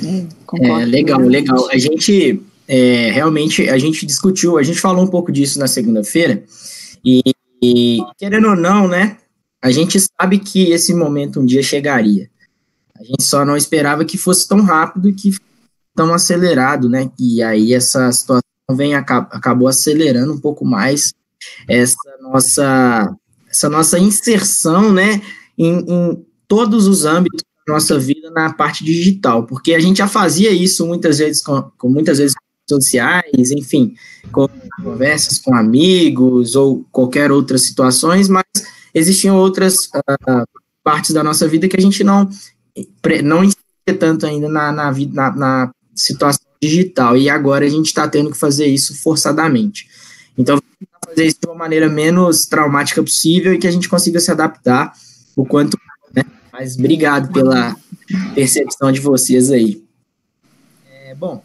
Hum, 0.04 0.28
é, 0.62 0.86
legal, 0.86 1.20
legal. 1.22 1.68
A 1.72 1.78
gente 1.80 2.40
é, 2.68 3.10
realmente 3.10 3.68
a 3.68 3.80
gente 3.80 4.06
discutiu, 4.06 4.60
a 4.60 4.64
gente 4.64 4.80
falou 4.80 5.04
um 5.04 5.08
pouco 5.08 5.32
disso 5.32 5.58
na 5.58 5.66
segunda-feira, 5.66 6.44
e, 7.04 7.24
e, 7.64 7.98
querendo 8.16 8.50
ou 8.50 8.56
não, 8.56 8.88
né, 8.88 9.18
a 9.60 9.72
gente 9.72 10.00
sabe 10.00 10.38
que 10.38 10.70
esse 10.70 10.94
momento 10.94 11.40
um 11.40 11.46
dia 11.48 11.64
chegaria. 11.64 12.30
A 12.96 13.04
gente 13.04 13.24
só 13.24 13.44
não 13.44 13.58
esperava 13.58 14.06
que 14.06 14.20
fosse 14.20 14.48
tão 14.48 14.62
rápido 14.62 15.10
e 15.10 15.14
que 15.14 15.32
tão 15.96 16.14
acelerado, 16.14 16.88
né, 16.88 17.10
e 17.20 17.42
aí 17.42 17.74
essa 17.74 18.12
situação 18.12 18.44
vem, 18.72 18.94
acabou 18.94 19.68
acelerando 19.68 20.32
um 20.32 20.40
pouco 20.40 20.64
mais 20.64 21.12
essa 21.68 21.96
nossa, 22.22 23.16
essa 23.50 23.70
nossa 23.70 24.00
inserção, 24.00 24.92
né, 24.92 25.22
em, 25.58 25.80
em 25.88 26.26
todos 26.48 26.88
os 26.88 27.06
âmbitos 27.06 27.44
da 27.66 27.74
nossa 27.74 27.98
vida 27.98 28.30
na 28.32 28.54
parte 28.54 28.84
digital, 28.84 29.46
porque 29.46 29.74
a 29.74 29.80
gente 29.80 29.98
já 29.98 30.08
fazia 30.08 30.52
isso 30.52 30.86
muitas 30.86 31.18
vezes 31.18 31.42
com, 31.42 31.62
com 31.78 31.90
muitas 31.90 32.18
vezes 32.18 32.36
sociais, 32.68 33.52
enfim, 33.52 33.96
com 34.32 34.48
conversas 34.84 35.40
com 35.40 35.56
amigos 35.56 36.56
ou 36.56 36.86
qualquer 36.92 37.32
outras 37.32 37.64
situações, 37.64 38.28
mas 38.28 38.44
existiam 38.94 39.38
outras 39.38 39.86
uh, 39.86 40.48
partes 40.84 41.12
da 41.12 41.24
nossa 41.24 41.48
vida 41.48 41.68
que 41.68 41.78
a 41.78 41.82
gente 41.82 42.04
não 42.04 42.30
não 43.24 43.48
tanto 44.00 44.26
ainda 44.26 44.50
na, 44.50 44.72
na, 44.72 44.92
na, 44.92 45.36
na 45.36 45.72
situação 45.94 46.46
digital, 46.62 47.16
e 47.16 47.30
agora 47.30 47.66
a 47.66 47.70
gente 47.70 47.86
está 47.86 48.08
tendo 48.08 48.32
que 48.32 48.38
fazer 48.38 48.66
isso 48.66 49.00
forçadamente. 49.02 49.88
Fazer 51.16 51.28
isso 51.28 51.38
de 51.42 51.48
uma 51.48 51.56
maneira 51.56 51.88
menos 51.88 52.46
traumática 52.46 53.02
possível 53.02 53.54
e 53.54 53.58
que 53.58 53.68
a 53.68 53.72
gente 53.72 53.88
consiga 53.88 54.20
se 54.20 54.30
adaptar 54.32 54.92
o 55.36 55.46
quanto, 55.46 55.78
né? 56.14 56.24
Mas 56.52 56.78
obrigado 56.78 57.32
pela 57.32 57.76
percepção 58.34 58.92
de 58.92 59.00
vocês 59.00 59.52
aí. 59.52 59.84
É, 60.92 61.16
bom, 61.16 61.42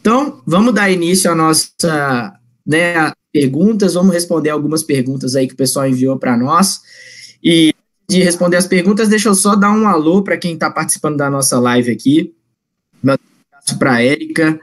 então 0.00 0.40
vamos 0.46 0.74
dar 0.74 0.90
início 0.90 1.30
à 1.30 1.34
nossa 1.34 2.34
né, 2.66 3.12
perguntas, 3.32 3.94
vamos 3.94 4.12
responder 4.12 4.50
algumas 4.50 4.82
perguntas 4.82 5.36
aí 5.36 5.46
que 5.46 5.54
o 5.54 5.56
pessoal 5.56 5.86
enviou 5.86 6.18
para 6.18 6.36
nós. 6.36 6.80
E 7.42 7.74
de 8.08 8.22
responder 8.22 8.56
as 8.56 8.66
perguntas, 8.66 9.08
deixa 9.08 9.28
eu 9.28 9.34
só 9.34 9.54
dar 9.54 9.70
um 9.70 9.86
alô 9.86 10.22
para 10.22 10.36
quem 10.36 10.54
está 10.54 10.70
participando 10.70 11.16
da 11.16 11.30
nossa 11.30 11.58
live 11.60 11.92
aqui. 11.92 12.34
Meu 13.02 13.14
abraço 13.14 13.78
para 13.78 13.94
a 13.94 14.02
Érica 14.02 14.58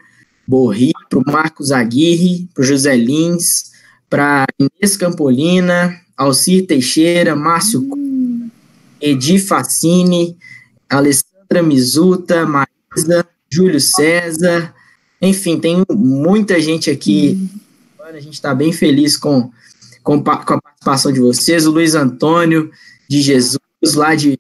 Borri, 0.48 0.92
para 1.10 1.20
o 1.20 1.24
Marcos 1.26 1.72
Aguirre, 1.72 2.50
para 2.54 2.62
o 2.62 2.66
José 2.66 2.96
Lins, 2.96 3.72
para 4.10 4.46
Inês 4.60 4.96
Campolina, 4.96 6.00
Alcir 6.16 6.66
Teixeira, 6.66 7.36
Márcio 7.36 7.82
hum. 7.82 8.50
Edi 9.02 9.38
Facine, 9.40 10.38
Alessandra 10.90 11.62
Mizuta, 11.62 12.46
Marisa, 12.46 13.28
Júlio 13.50 13.80
César, 13.80 14.74
enfim, 15.22 15.60
tem 15.60 15.84
muita 15.90 16.60
gente 16.60 16.90
aqui. 16.90 17.38
Hum. 17.38 17.60
A 18.04 18.20
gente 18.20 18.36
está 18.36 18.56
bem 18.56 18.72
feliz 18.72 19.18
com, 19.18 19.52
com, 20.02 20.24
com 20.24 20.32
a 20.32 20.62
participação 20.62 21.12
de 21.12 21.20
vocês. 21.20 21.68
O 21.68 21.72
Luiz 21.72 21.94
Antônio, 21.94 22.72
de 23.10 23.22
Jesus, 23.22 23.60
lá 23.96 24.16
de 24.16 24.40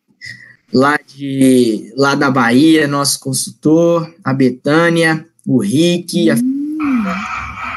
lá 0.73 0.97
de 1.15 1.93
lá 1.95 2.15
da 2.15 2.29
Bahia, 2.29 2.87
nosso 2.87 3.19
consultor, 3.19 4.13
a 4.23 4.33
Betânia, 4.33 5.25
o 5.45 5.59
Rick, 5.59 6.29
a... 6.29 6.35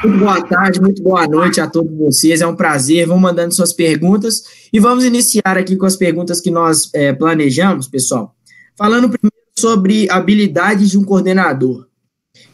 muito 0.03 0.19
boa 0.19 0.41
tarde, 0.41 0.81
muito 0.81 1.03
boa 1.03 1.27
noite 1.27 1.61
a 1.61 1.67
todos 1.67 1.95
vocês, 1.97 2.41
é 2.41 2.47
um 2.47 2.55
prazer, 2.55 3.07
vão 3.07 3.19
mandando 3.19 3.53
suas 3.53 3.71
perguntas 3.71 4.43
e 4.73 4.79
vamos 4.79 5.03
iniciar 5.03 5.57
aqui 5.57 5.75
com 5.75 5.85
as 5.85 5.95
perguntas 5.95 6.41
que 6.41 6.49
nós 6.49 6.89
é, 6.93 7.13
planejamos, 7.13 7.87
pessoal, 7.87 8.35
falando 8.77 9.09
primeiro 9.09 9.35
sobre 9.57 10.09
habilidades 10.09 10.89
de 10.89 10.97
um 10.97 11.03
coordenador. 11.03 11.87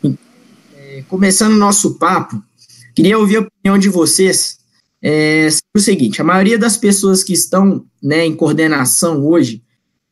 Então, 0.04 0.18
é, 0.76 1.04
começando 1.08 1.54
o 1.54 1.58
nosso 1.58 1.96
papo, 1.96 2.42
queria 2.96 3.18
ouvir 3.18 3.38
a 3.38 3.42
opinião 3.42 3.78
de 3.78 3.90
vocês 3.90 4.58
é 5.02 5.48
o 5.76 5.80
seguinte: 5.80 6.22
a 6.22 6.26
maioria 6.26 6.58
das 6.58 6.76
pessoas 6.76 7.24
que 7.24 7.34
estão 7.34 7.86
né, 8.02 8.26
em 8.26 8.36
coordenação 8.36 9.26
hoje, 9.26 9.64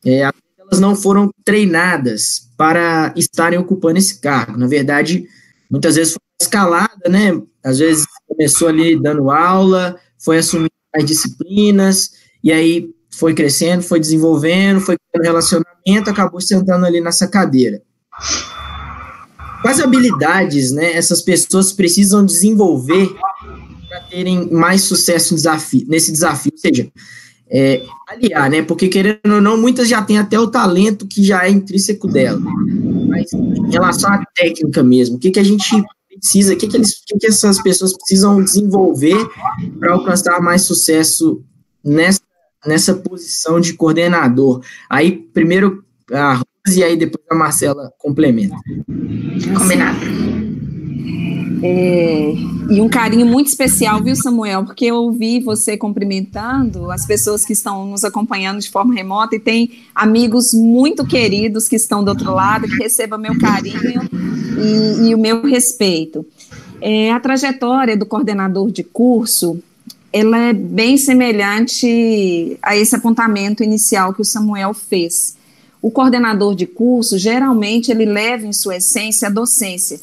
é, 0.04 0.20
elas 0.58 0.80
não 0.80 0.94
foram 0.94 1.30
treinadas 1.44 2.48
para 2.56 3.12
estarem 3.16 3.58
ocupando 3.58 3.98
esse 3.98 4.20
cargo. 4.20 4.56
Na 4.56 4.66
verdade, 4.66 5.26
muitas 5.70 5.96
vezes 5.96 6.16
escalada, 6.40 7.08
né? 7.08 7.40
Às 7.64 7.78
vezes 7.78 8.06
começou 8.26 8.68
ali 8.68 9.00
dando 9.00 9.30
aula, 9.30 9.96
foi 10.18 10.38
assumindo 10.38 10.70
as 10.94 11.04
disciplinas, 11.04 12.12
e 12.42 12.52
aí 12.52 12.90
foi 13.10 13.34
crescendo, 13.34 13.82
foi 13.82 13.98
desenvolvendo, 13.98 14.80
foi 14.80 14.96
criando 14.98 15.26
relacionamento, 15.26 16.10
acabou 16.10 16.40
sentando 16.40 16.84
ali 16.84 17.00
nessa 17.00 17.26
cadeira. 17.26 17.82
Quais 19.62 19.80
habilidades, 19.80 20.70
né, 20.70 20.92
essas 20.92 21.22
pessoas 21.22 21.72
precisam 21.72 22.24
desenvolver 22.24 23.12
para 23.88 24.00
terem 24.02 24.50
mais 24.52 24.82
sucesso 24.82 25.34
desafio, 25.34 25.86
nesse 25.88 26.12
desafio, 26.12 26.52
ou 26.52 26.58
seja, 26.58 26.90
é, 27.48 27.82
aliar, 28.08 28.50
né? 28.50 28.62
Porque 28.62 28.88
querendo 28.88 29.34
ou 29.34 29.40
não, 29.40 29.56
muitas 29.56 29.88
já 29.88 30.02
têm 30.02 30.18
até 30.18 30.38
o 30.38 30.48
talento 30.48 31.06
que 31.06 31.22
já 31.22 31.46
é 31.46 31.50
intrínseco 31.50 32.08
dela. 32.08 32.40
Mas 33.08 33.32
em 33.32 33.70
relação 33.70 34.12
à 34.12 34.24
técnica 34.34 34.82
mesmo, 34.82 35.16
o 35.16 35.18
que, 35.18 35.30
que 35.30 35.40
a 35.40 35.44
gente 35.44 35.82
precisa, 36.18 36.54
o 36.54 36.56
que, 36.56 36.66
que, 36.66 36.80
que, 36.80 37.18
que 37.18 37.26
essas 37.26 37.62
pessoas 37.62 37.96
precisam 37.96 38.42
desenvolver 38.42 39.16
para 39.78 39.92
alcançar 39.92 40.40
mais 40.40 40.62
sucesso 40.62 41.42
nessa, 41.84 42.20
nessa 42.64 42.94
posição 42.94 43.60
de 43.60 43.74
coordenador? 43.74 44.62
Aí, 44.88 45.12
primeiro 45.12 45.84
a 46.12 46.34
Rose 46.34 46.78
e 46.78 46.84
aí 46.84 46.96
depois 46.96 47.24
a 47.30 47.34
Marcela 47.34 47.92
complementa. 47.98 48.56
Combinado. 49.58 49.98
É, 51.62 52.34
e 52.70 52.80
um 52.80 52.88
carinho 52.88 53.26
muito 53.26 53.46
especial, 53.46 54.02
viu, 54.02 54.14
Samuel? 54.14 54.64
Porque 54.64 54.86
eu 54.86 54.96
ouvi 54.96 55.40
você 55.40 55.76
cumprimentando 55.76 56.90
as 56.90 57.06
pessoas 57.06 57.44
que 57.44 57.52
estão 57.52 57.86
nos 57.86 58.04
acompanhando 58.04 58.60
de 58.60 58.70
forma 58.70 58.94
remota 58.94 59.36
e 59.36 59.40
tem 59.40 59.70
amigos 59.94 60.52
muito 60.52 61.06
queridos 61.06 61.68
que 61.68 61.76
estão 61.76 62.04
do 62.04 62.08
outro 62.08 62.32
lado, 62.32 62.66
que 62.66 62.82
recebam 62.82 63.18
meu 63.18 63.38
carinho 63.38 64.02
e, 64.58 65.08
e 65.08 65.14
o 65.14 65.18
meu 65.18 65.42
respeito. 65.42 66.26
É, 66.80 67.10
a 67.12 67.20
trajetória 67.20 67.96
do 67.96 68.04
coordenador 68.04 68.70
de 68.70 68.84
curso 68.84 69.58
ela 70.12 70.38
é 70.38 70.52
bem 70.52 70.96
semelhante 70.96 72.58
a 72.62 72.74
esse 72.74 72.96
apontamento 72.96 73.62
inicial 73.62 74.14
que 74.14 74.22
o 74.22 74.24
Samuel 74.24 74.72
fez. 74.72 75.36
O 75.82 75.90
coordenador 75.90 76.54
de 76.54 76.66
curso, 76.66 77.18
geralmente, 77.18 77.90
ele 77.90 78.06
leva 78.06 78.46
em 78.46 78.52
sua 78.52 78.76
essência 78.76 79.28
a 79.28 79.30
docência 79.30 80.00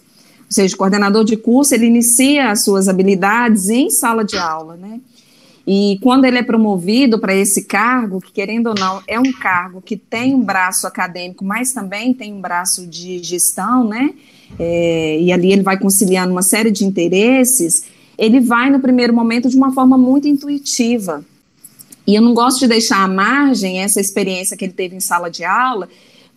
ou 0.54 0.56
seja, 0.56 0.76
o 0.76 0.78
coordenador 0.78 1.24
de 1.24 1.36
curso, 1.36 1.74
ele 1.74 1.88
inicia 1.88 2.52
as 2.52 2.64
suas 2.64 2.88
habilidades 2.88 3.70
em 3.70 3.90
sala 3.90 4.24
de 4.24 4.38
aula, 4.38 4.78
né? 4.78 5.00
E 5.66 5.98
quando 6.00 6.26
ele 6.26 6.38
é 6.38 6.44
promovido 6.44 7.18
para 7.18 7.34
esse 7.34 7.64
cargo, 7.64 8.22
que 8.22 8.32
querendo 8.32 8.68
ou 8.68 8.76
não, 8.76 9.02
é 9.08 9.20
um 9.20 9.32
cargo 9.32 9.82
que 9.82 9.98
tem 9.98 10.36
um 10.36 10.42
braço 10.42 10.86
acadêmico, 10.86 11.44
mas 11.44 11.74
também 11.74 12.14
tem 12.14 12.32
um 12.34 12.40
braço 12.40 12.86
de 12.86 13.18
gestão, 13.24 13.84
né? 13.88 14.14
É, 14.60 15.20
e 15.20 15.32
ali 15.32 15.52
ele 15.52 15.64
vai 15.64 15.80
conciliando 15.80 16.32
uma 16.32 16.44
série 16.44 16.70
de 16.70 16.86
interesses, 16.86 17.86
ele 18.16 18.40
vai 18.40 18.70
no 18.70 18.80
primeiro 18.80 19.14
momento 19.14 19.50
de 19.50 19.58
uma 19.58 19.74
forma 19.74 19.98
muito 19.98 20.28
intuitiva. 20.28 21.26
E 22.06 22.14
eu 22.14 22.22
não 22.22 22.36
gosto 22.36 22.60
de 22.60 22.68
deixar 22.68 23.04
à 23.04 23.08
margem 23.08 23.80
essa 23.80 24.00
experiência 24.00 24.56
que 24.56 24.66
ele 24.66 24.74
teve 24.74 24.96
em 24.96 25.00
sala 25.00 25.32
de 25.32 25.44
aula, 25.44 25.90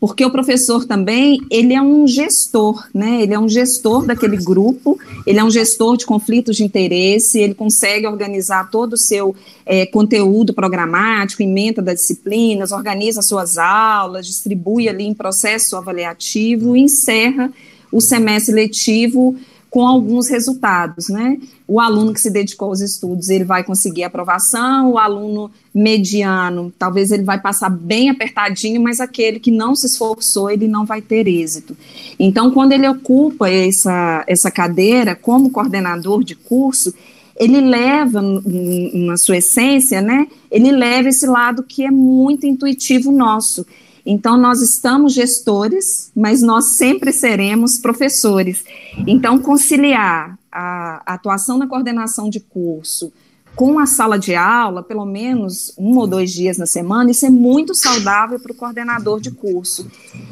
porque 0.07 0.25
o 0.25 0.31
professor 0.31 0.85
também, 0.85 1.41
ele 1.51 1.75
é 1.75 1.83
um 1.83 2.07
gestor, 2.07 2.87
né? 2.95 3.23
Ele 3.23 3.35
é 3.35 3.39
um 3.39 3.49
gestor 3.49 4.07
daquele 4.07 4.37
grupo, 4.37 4.97
ele 5.27 5.41
é 5.41 5.45
um 5.45 5.51
gestor 5.51 5.97
de 5.97 6.07
conflitos 6.07 6.57
de 6.57 6.63
interesse, 6.63 7.41
ele 7.41 7.55
consegue 7.55 8.07
organizar 8.07 8.71
todo 8.71 8.93
o 8.93 8.97
seu 8.97 9.35
é, 9.67 9.85
conteúdo 9.85 10.55
programático, 10.55 11.43
emenda 11.43 11.83
das 11.83 12.03
disciplinas, 12.03 12.71
organiza 12.71 13.21
suas 13.21 13.59
aulas, 13.59 14.27
distribui 14.27 14.89
ali 14.89 15.05
em 15.05 15.13
processo 15.13 15.77
avaliativo 15.77 16.77
encerra 16.77 17.53
o 17.91 18.01
semestre 18.01 18.55
letivo 18.55 19.37
com 19.77 19.87
alguns 19.87 20.31
resultados, 20.31 21.11
né? 21.11 21.37
O 21.69 21.79
aluno 21.79 22.15
que 22.15 22.21
se 22.23 22.31
dedicou 22.31 22.69
aos 22.69 22.81
estudos, 22.81 23.29
ele 23.29 23.45
vai 23.45 23.63
conseguir 23.63 24.05
aprovação, 24.05 24.93
o 24.93 24.97
aluno 24.97 25.51
mediano, 25.75 26.73
talvez 26.79 27.11
ele 27.11 27.25
vai 27.25 27.39
passar 27.39 27.69
bem 27.69 28.09
apertadinho, 28.09 28.81
mas 28.81 29.03
aquele 29.03 29.39
que 29.39 29.51
não 29.51 29.75
se 29.75 29.87
esforçou, 29.87 30.51
ele 30.51 30.67
não 30.67 30.87
vai 30.87 31.03
ter 31.03 31.29
êxito. 31.29 31.77
Então, 32.19 32.51
quando 32.51 32.73
ele 32.73 32.89
ocupa 32.89 33.51
essa, 33.51 34.25
essa 34.27 34.51
cadeira 34.51 35.15
como 35.15 35.51
coordenador 35.51 36.25
de 36.25 36.35
curso, 36.35 36.95
ele 37.39 37.61
leva, 37.61 38.23
na 38.23 39.19
sua 39.19 39.37
essência, 39.37 40.01
né? 40.01 40.27
Ele 40.51 40.73
leva 40.73 41.11
esse 41.11 41.27
lado 41.27 41.63
que 41.63 41.85
é 41.85 41.91
muito 41.91 42.47
intuitivo 42.47 43.13
nosso, 43.13 43.67
então, 44.07 44.37
nós 44.37 44.63
estamos 44.63 45.13
gestores, 45.13 46.13
mas 46.15 46.41
nós 46.41 46.77
sempre 46.77 47.13
seremos 47.13 47.77
professores. 47.77 48.65
Então, 49.05 49.37
conciliar 49.37 50.39
a, 50.51 51.03
atuação 51.15 51.59
na 51.59 51.67
coordenação 51.67 52.31
de 52.31 52.39
curso 52.39 53.13
com 53.57 53.79
a 53.79 53.87
sala 53.87 54.19
de 54.19 54.35
aula, 54.35 54.83
pelo 54.83 55.07
menos 55.07 55.73
um 55.79 55.97
ou 55.97 56.07
dois 56.07 56.31
dias 56.31 56.59
na 56.59 56.67
semana, 56.67 57.11
isso 57.11 57.25
é 57.25 57.31
muito 57.31 57.75
saudável 57.75 58.39
para 58.39 58.53
o 58.53 58.55
coordenador 58.55 59.19
de 59.19 59.31
curso. 59.31 59.91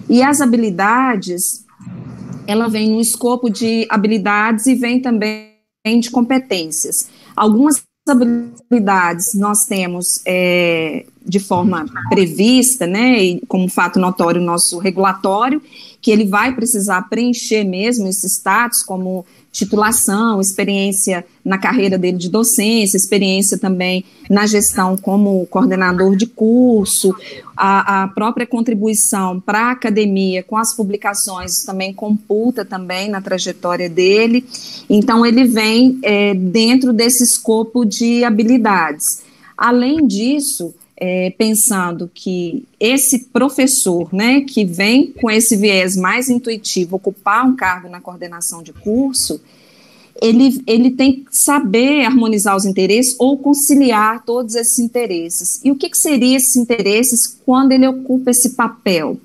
E 0.09 0.23
as 0.23 0.41
habilidades, 0.41 1.65
ela 2.47 2.69
vem 2.69 2.93
no 2.93 3.01
escopo 3.01 3.49
de 3.49 3.87
habilidades 3.89 4.67
e 4.67 4.75
vem 4.75 5.01
também 5.01 5.49
de 6.01 6.11
competências. 6.11 7.09
Algumas 7.35 7.83
habilidades 8.07 9.35
nós 9.35 9.65
temos 9.65 10.21
é, 10.27 11.07
de 11.25 11.41
forma 11.41 11.87
prevista, 12.11 12.87
né, 12.87 13.23
e 13.23 13.41
como 13.49 13.69
fato 13.69 13.99
notório 13.99 14.41
nosso 14.41 14.79
regulatório, 14.79 15.63
que 16.01 16.11
ele 16.11 16.27
vai 16.27 16.55
precisar 16.55 17.09
preencher 17.09 17.65
mesmo 17.65 18.07
esse 18.07 18.27
status 18.29 18.83
como 18.83 19.25
titulação, 19.55 20.41
experiência 20.41 21.25
na 21.45 21.57
carreira 21.57 21.97
dele 21.97 22.19
de 22.19 22.29
docência, 22.29 22.97
experiência 22.97 23.57
também 23.57 24.05
na 24.29 24.47
gestão 24.47 24.97
como 24.97 25.47
coordenador 25.47 26.17
de 26.17 26.27
curso, 26.27 27.15
a, 27.57 28.03
a 28.03 28.09
própria 28.09 28.47
contribuição 28.47 29.41
para 29.41 29.69
a 29.69 29.71
academia 29.71 30.43
com 30.43 30.57
as 30.57 30.75
publicações 30.75 31.63
também 31.63 31.95
computa 31.95 32.65
também 32.65 33.09
na 33.09 33.21
trajetória 33.21 33.89
dele. 33.89 34.45
Então 34.91 35.25
ele 35.25 35.45
vem 35.45 36.01
é, 36.03 36.35
dentro 36.35 36.93
desse 36.93 37.23
escopo 37.23 37.85
de 37.85 38.25
habilidades. 38.25 39.23
Além 39.57 40.05
disso, 40.05 40.75
é, 40.97 41.31
pensando 41.31 42.11
que 42.13 42.65
esse 42.79 43.27
professor, 43.27 44.13
né, 44.13 44.43
que 44.43 44.65
vem 44.65 45.13
com 45.13 45.31
esse 45.31 45.57
viés 45.57 45.97
mais 45.97 46.29
intuitivo, 46.29 46.97
ocupar 46.97 47.47
um 47.47 47.57
cargo 47.57 47.89
na 47.89 48.01
coordenação 48.01 48.63
de 48.63 48.73
curso, 48.73 49.41
ele, 50.23 50.63
ele 50.67 50.91
tem 50.93 51.25
que 51.25 51.37
saber 51.37 52.05
harmonizar 52.05 52.57
os 52.57 52.65
interesses 52.65 53.17
ou 53.19 53.37
conciliar 53.37 54.25
todos 54.25 54.55
esses 54.55 54.79
interesses. 54.79 55.61
E 55.65 55.71
o 55.71 55.77
que, 55.77 55.91
que 55.91 55.99
seriam 55.99 56.37
esses 56.37 56.57
interesses 56.57 57.27
quando 57.45 57.73
ele 57.73 57.87
ocupa 57.87 58.31
esse 58.31 58.51
papel? 58.51 59.19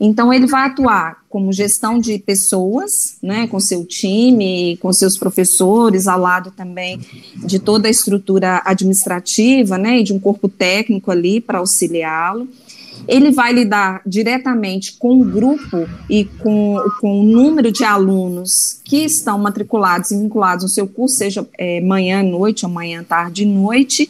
Então, 0.00 0.32
ele 0.32 0.46
vai 0.46 0.66
atuar 0.66 1.24
como 1.28 1.52
gestão 1.52 1.98
de 1.98 2.18
pessoas, 2.18 3.16
né, 3.22 3.46
com 3.48 3.58
seu 3.58 3.84
time, 3.84 4.76
com 4.80 4.92
seus 4.92 5.18
professores, 5.18 6.06
ao 6.06 6.20
lado 6.20 6.52
também 6.52 7.00
de 7.34 7.58
toda 7.58 7.88
a 7.88 7.90
estrutura 7.90 8.62
administrativa, 8.64 9.76
né, 9.76 9.98
e 9.98 10.04
de 10.04 10.12
um 10.12 10.18
corpo 10.20 10.48
técnico 10.48 11.10
ali 11.10 11.40
para 11.40 11.58
auxiliá-lo. 11.58 12.48
Ele 13.06 13.30
vai 13.32 13.52
lidar 13.52 14.00
diretamente 14.06 14.96
com 14.96 15.20
o 15.20 15.24
grupo 15.24 15.88
e 16.08 16.24
com, 16.24 16.76
com 17.00 17.20
o 17.20 17.22
número 17.24 17.70
de 17.70 17.84
alunos 17.84 18.80
que 18.84 19.04
estão 19.04 19.38
matriculados 19.38 20.10
e 20.10 20.16
vinculados 20.16 20.64
no 20.64 20.70
seu 20.70 20.86
curso, 20.86 21.16
seja 21.16 21.46
é, 21.58 21.80
manhã, 21.80 22.22
noite, 22.22 22.64
ou 22.64 22.70
manhã, 22.70 23.02
tarde, 23.02 23.44
noite. 23.44 24.08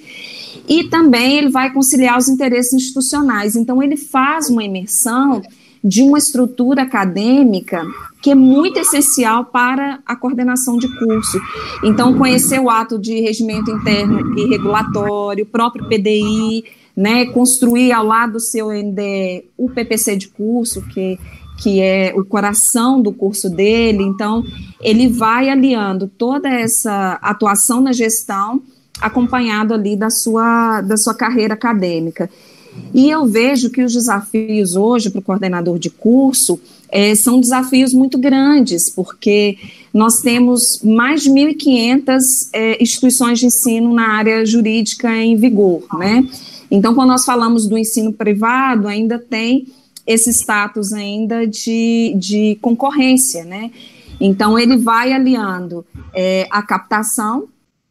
E 0.69 0.85
também 0.85 1.38
ele 1.38 1.49
vai 1.49 1.73
conciliar 1.73 2.19
os 2.19 2.29
interesses 2.29 2.73
institucionais. 2.73 3.57
Então, 3.57 3.83
ele 3.83 3.97
faz 3.97 4.49
uma 4.49 4.62
imersão 4.62 5.43
de 5.85 6.03
uma 6.03 6.17
estrutura 6.17 6.83
acadêmica 6.83 7.85
que 8.23 8.31
é 8.31 8.35
muito 8.35 8.79
essencial 8.79 9.45
para 9.45 9.99
a 10.07 10.17
coordenação 10.17 10.79
de 10.79 10.88
curso. 10.99 11.38
Então, 11.83 12.17
conhecer 12.17 12.59
o 12.59 12.71
ato 12.71 12.99
de 12.99 13.21
regimento 13.21 13.71
interno 13.71 14.38
e 14.38 14.47
regulatório, 14.47 15.45
o 15.45 15.47
próprio 15.47 15.87
PDI, 15.87 16.64
né, 16.97 17.26
construir 17.26 17.93
ao 17.93 18.07
lado 18.07 18.35
do 18.35 18.41
seu 18.41 18.71
NDE 18.71 19.45
o 19.59 19.69
PPC 19.69 20.17
de 20.17 20.29
curso, 20.29 20.81
que, 20.88 21.19
que 21.59 21.83
é 21.83 22.14
o 22.17 22.25
coração 22.25 23.03
do 23.03 23.12
curso 23.12 23.50
dele. 23.50 24.03
Então, 24.03 24.43
ele 24.81 25.07
vai 25.07 25.50
aliando 25.50 26.09
toda 26.09 26.49
essa 26.49 27.19
atuação 27.21 27.83
na 27.83 27.93
gestão, 27.93 28.62
acompanhado 29.03 29.75
ali 29.75 29.97
da 29.97 30.09
sua, 30.09 30.81
da 30.81 30.97
sua 30.97 31.14
carreira 31.14 31.53
acadêmica. 31.53 32.31
E 32.93 33.11
eu 33.11 33.26
vejo 33.26 33.71
que 33.71 33.83
os 33.83 33.93
desafios 33.93 34.76
hoje 34.76 35.11
para 35.11 35.19
o 35.19 35.23
coordenador 35.23 35.78
de 35.78 35.90
curso 35.90 36.61
é, 36.88 37.14
são 37.16 37.40
desafios 37.40 37.93
muito 37.93 38.16
grandes, 38.19 38.88
porque 38.88 39.59
nós 39.93 40.21
temos 40.21 40.81
mais 40.83 41.23
de 41.23 41.31
1.500 41.31 42.19
é, 42.52 42.83
instituições 42.83 43.40
de 43.40 43.47
ensino 43.47 43.93
na 43.93 44.11
área 44.11 44.47
jurídica 44.47 45.12
em 45.16 45.37
vigor, 45.37 45.83
né? 45.99 46.25
Então, 46.71 46.95
quando 46.95 47.09
nós 47.09 47.25
falamos 47.25 47.66
do 47.66 47.76
ensino 47.76 48.12
privado, 48.12 48.87
ainda 48.87 49.19
tem 49.19 49.66
esse 50.07 50.31
status 50.31 50.93
ainda 50.93 51.47
de, 51.47 52.14
de 52.16 52.59
concorrência, 52.61 53.45
né? 53.45 53.71
Então, 54.21 54.59
ele 54.59 54.76
vai 54.76 55.12
aliando 55.12 55.85
é, 56.12 56.47
a 56.50 56.62
captação, 56.62 57.49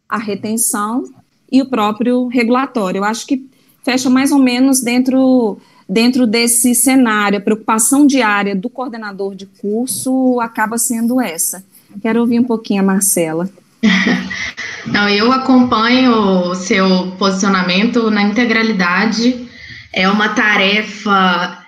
a 0.07 0.17
retenção 0.17 1.03
e 1.51 1.61
o 1.61 1.65
próprio 1.65 2.27
regulatório. 2.27 2.99
Eu 2.99 3.03
acho 3.03 3.27
que 3.27 3.45
fecha 3.83 4.09
mais 4.09 4.31
ou 4.31 4.39
menos 4.39 4.81
dentro, 4.81 5.59
dentro 5.87 6.25
desse 6.25 6.73
cenário. 6.73 7.37
A 7.37 7.41
preocupação 7.41 8.07
diária 8.07 8.55
do 8.55 8.69
coordenador 8.69 9.35
de 9.35 9.45
curso 9.45 10.39
acaba 10.39 10.77
sendo 10.77 11.21
essa. 11.21 11.63
Quero 12.01 12.21
ouvir 12.21 12.39
um 12.39 12.43
pouquinho 12.43 12.81
a 12.81 12.85
Marcela. 12.85 13.49
Não, 14.87 15.07
eu 15.09 15.31
acompanho 15.31 16.11
o 16.11 16.55
seu 16.55 17.11
posicionamento 17.17 18.09
na 18.09 18.23
integralidade. 18.23 19.47
É 19.93 20.09
uma 20.09 20.29
tarefa, 20.29 21.59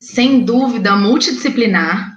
sem 0.00 0.44
dúvida, 0.44 0.96
multidisciplinar. 0.96 2.14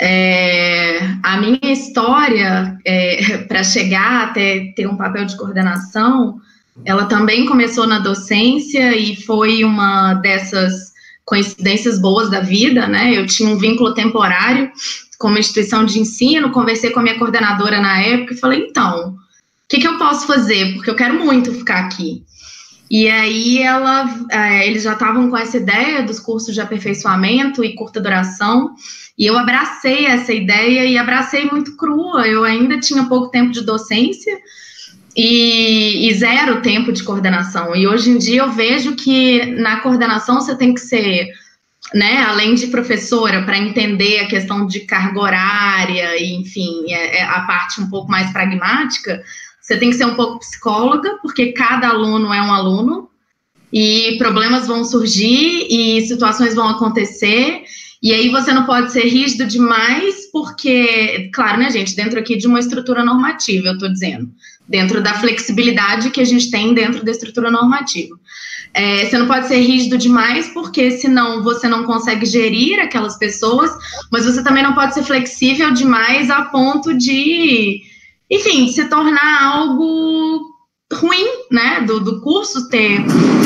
É, 0.00 1.00
a 1.24 1.40
minha 1.40 1.72
história 1.72 2.78
é, 2.86 3.38
para 3.48 3.64
chegar 3.64 4.28
até 4.28 4.72
ter 4.76 4.86
um 4.86 4.96
papel 4.96 5.24
de 5.24 5.36
coordenação 5.36 6.40
ela 6.84 7.06
também 7.06 7.46
começou 7.46 7.86
na 7.86 7.98
docência 7.98 8.96
e 8.96 9.16
foi 9.16 9.64
uma 9.64 10.14
dessas 10.14 10.92
coincidências 11.24 12.00
boas 12.00 12.30
da 12.30 12.40
vida, 12.40 12.86
né? 12.86 13.12
Eu 13.14 13.26
tinha 13.26 13.50
um 13.50 13.58
vínculo 13.58 13.92
temporário 13.92 14.70
com 15.18 15.28
uma 15.28 15.38
instituição 15.38 15.84
de 15.84 15.98
ensino, 15.98 16.52
conversei 16.52 16.90
com 16.90 17.00
a 17.00 17.02
minha 17.02 17.18
coordenadora 17.18 17.80
na 17.80 18.00
época 18.00 18.32
e 18.32 18.38
falei, 18.38 18.66
então, 18.68 19.10
o 19.10 19.16
que, 19.68 19.78
que 19.78 19.86
eu 19.86 19.98
posso 19.98 20.26
fazer? 20.26 20.74
Porque 20.74 20.88
eu 20.88 20.96
quero 20.96 21.14
muito 21.14 21.52
ficar 21.52 21.80
aqui. 21.80 22.24
E 22.90 23.06
aí 23.08 23.58
ela, 23.58 24.08
é, 24.30 24.66
eles 24.66 24.82
já 24.82 24.94
estavam 24.94 25.28
com 25.28 25.36
essa 25.36 25.58
ideia 25.58 26.02
dos 26.02 26.18
cursos 26.18 26.54
de 26.54 26.60
aperfeiçoamento 26.60 27.62
e 27.62 27.74
curta 27.74 28.00
duração, 28.00 28.74
e 29.18 29.26
eu 29.26 29.36
abracei 29.36 30.06
essa 30.06 30.32
ideia 30.32 30.86
e 30.86 30.96
abracei 30.96 31.44
muito 31.44 31.76
crua. 31.76 32.26
Eu 32.26 32.44
ainda 32.44 32.80
tinha 32.80 33.04
pouco 33.04 33.30
tempo 33.30 33.50
de 33.50 33.60
docência, 33.62 34.38
e, 35.20 36.08
e, 36.08 36.14
zero 36.14 36.62
tempo 36.62 36.92
de 36.92 37.02
coordenação. 37.02 37.74
E 37.74 37.88
hoje 37.88 38.08
em 38.08 38.18
dia 38.18 38.42
eu 38.42 38.52
vejo 38.52 38.94
que 38.94 39.46
na 39.46 39.80
coordenação 39.80 40.40
você 40.40 40.54
tem 40.54 40.72
que 40.72 40.80
ser, 40.80 41.32
né, 41.92 42.22
além 42.22 42.54
de 42.54 42.68
professora, 42.68 43.42
para 43.42 43.58
entender 43.58 44.20
a 44.20 44.28
questão 44.28 44.64
de 44.64 44.80
carga 44.80 45.18
horária, 45.18 46.22
e, 46.22 46.36
enfim, 46.36 46.92
é, 46.92 47.18
é 47.18 47.24
a 47.24 47.40
parte 47.40 47.80
um 47.80 47.90
pouco 47.90 48.08
mais 48.08 48.32
pragmática, 48.32 49.20
você 49.60 49.76
tem 49.76 49.90
que 49.90 49.96
ser 49.96 50.04
um 50.04 50.14
pouco 50.14 50.38
psicóloga, 50.38 51.18
porque 51.20 51.50
cada 51.50 51.88
aluno 51.88 52.32
é 52.32 52.40
um 52.40 52.52
aluno, 52.52 53.10
e 53.72 54.14
problemas 54.18 54.68
vão 54.68 54.84
surgir, 54.84 55.66
e 55.68 56.00
situações 56.06 56.54
vão 56.54 56.68
acontecer, 56.68 57.64
e 58.00 58.12
aí 58.12 58.28
você 58.28 58.52
não 58.52 58.64
pode 58.64 58.92
ser 58.92 59.02
rígido 59.02 59.46
demais, 59.46 60.30
porque, 60.30 61.28
claro, 61.34 61.58
né, 61.58 61.72
gente, 61.72 61.96
dentro 61.96 62.20
aqui 62.20 62.36
de 62.36 62.46
uma 62.46 62.60
estrutura 62.60 63.04
normativa, 63.04 63.66
eu 63.66 63.72
estou 63.72 63.92
dizendo 63.92 64.30
dentro 64.68 65.02
da 65.02 65.14
flexibilidade 65.14 66.10
que 66.10 66.20
a 66.20 66.24
gente 66.24 66.50
tem 66.50 66.74
dentro 66.74 67.04
da 67.04 67.10
estrutura 67.10 67.50
normativa. 67.50 68.14
É, 68.74 69.06
você 69.06 69.16
não 69.16 69.26
pode 69.26 69.48
ser 69.48 69.60
rígido 69.60 69.96
demais, 69.96 70.48
porque 70.48 70.90
senão 70.90 71.42
você 71.42 71.66
não 71.66 71.84
consegue 71.84 72.26
gerir 72.26 72.78
aquelas 72.78 73.16
pessoas, 73.16 73.70
mas 74.12 74.26
você 74.26 74.44
também 74.44 74.62
não 74.62 74.74
pode 74.74 74.94
ser 74.94 75.02
flexível 75.02 75.72
demais 75.72 76.30
a 76.30 76.42
ponto 76.42 76.96
de, 76.96 77.80
enfim, 78.30 78.68
se 78.68 78.84
tornar 78.84 79.42
algo 79.42 80.58
ruim, 80.92 81.26
né? 81.50 81.80
Do, 81.86 82.00
do 82.00 82.20
curso 82.20 82.68
ter 82.68 83.04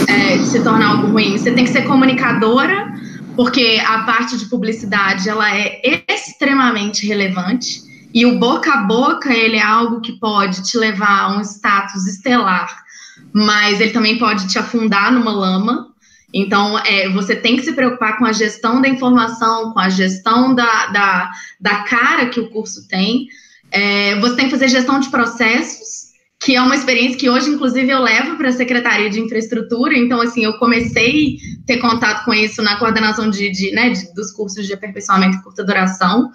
é, 0.09 0.39
se 0.39 0.63
tornar 0.63 0.97
algo 0.97 1.13
ruim. 1.13 1.39
Você 1.39 1.53
tem 1.53 1.65
que 1.65 1.71
ser 1.71 1.83
comunicadora, 1.83 2.93
porque 3.37 3.81
a 3.87 4.01
parte 4.01 4.37
de 4.37 4.47
publicidade 4.47 5.29
ela 5.29 5.57
é 5.57 6.03
extremamente 6.09 7.07
relevante. 7.07 7.92
E 8.15 8.27
o 8.27 8.39
boca 8.39 8.73
a 8.73 8.83
boca, 8.83 9.33
ele 9.33 9.57
é 9.57 9.63
algo 9.63 10.01
que 10.01 10.13
pode 10.13 10.63
te 10.63 10.77
levar 10.77 11.23
a 11.23 11.37
um 11.37 11.41
status 11.41 12.07
estelar, 12.07 12.85
mas 13.33 13.81
ele 13.81 13.93
também 13.93 14.19
pode 14.19 14.49
te 14.49 14.59
afundar 14.59 15.13
numa 15.13 15.33
lama. 15.33 15.89
Então, 16.35 16.79
é, 16.79 17.09
você 17.11 17.37
tem 17.37 17.57
que 17.57 17.63
se 17.63 17.73
preocupar 17.73 18.19
com 18.19 18.25
a 18.25 18.33
gestão 18.33 18.81
da 18.81 18.89
informação, 18.89 19.73
com 19.73 19.81
a 19.81 19.89
gestão 19.89 20.55
da, 20.55 20.87
da, 20.87 21.31
da 21.61 21.77
cara 21.85 22.27
que 22.27 22.41
o 22.41 22.51
curso 22.51 22.87
tem. 22.89 23.27
É, 23.71 24.19
você 24.21 24.37
tem 24.37 24.45
que 24.47 24.51
fazer 24.51 24.69
gestão 24.69 24.99
de 24.99 25.11
processos, 25.11 26.13
que 26.41 26.57
é 26.57 26.61
uma 26.61 26.75
experiência 26.75 27.19
que 27.19 27.31
hoje, 27.31 27.51
inclusive, 27.51 27.89
eu 27.89 28.01
levo 28.01 28.37
para 28.37 28.49
a 28.49 28.53
Secretaria 28.53 29.09
de 29.09 29.21
Infraestrutura. 29.21 29.97
Então, 29.97 30.21
assim, 30.21 30.45
eu 30.45 30.55
comecei 30.55 31.37
a 31.63 31.67
ter 31.67 31.79
contato 31.79 32.25
com 32.25 32.35
isso 32.35 32.63
na 32.63 32.77
coordenação 32.77 33.31
de, 33.31 33.51
de, 33.51 33.71
né, 33.73 33.91
de 33.91 34.13
dos 34.15 34.33
cursos 34.33 34.67
de 34.67 34.73
aperfeiçoamento 34.73 35.37
e 35.37 35.43
curta 35.43 35.65
duração. 35.65 36.31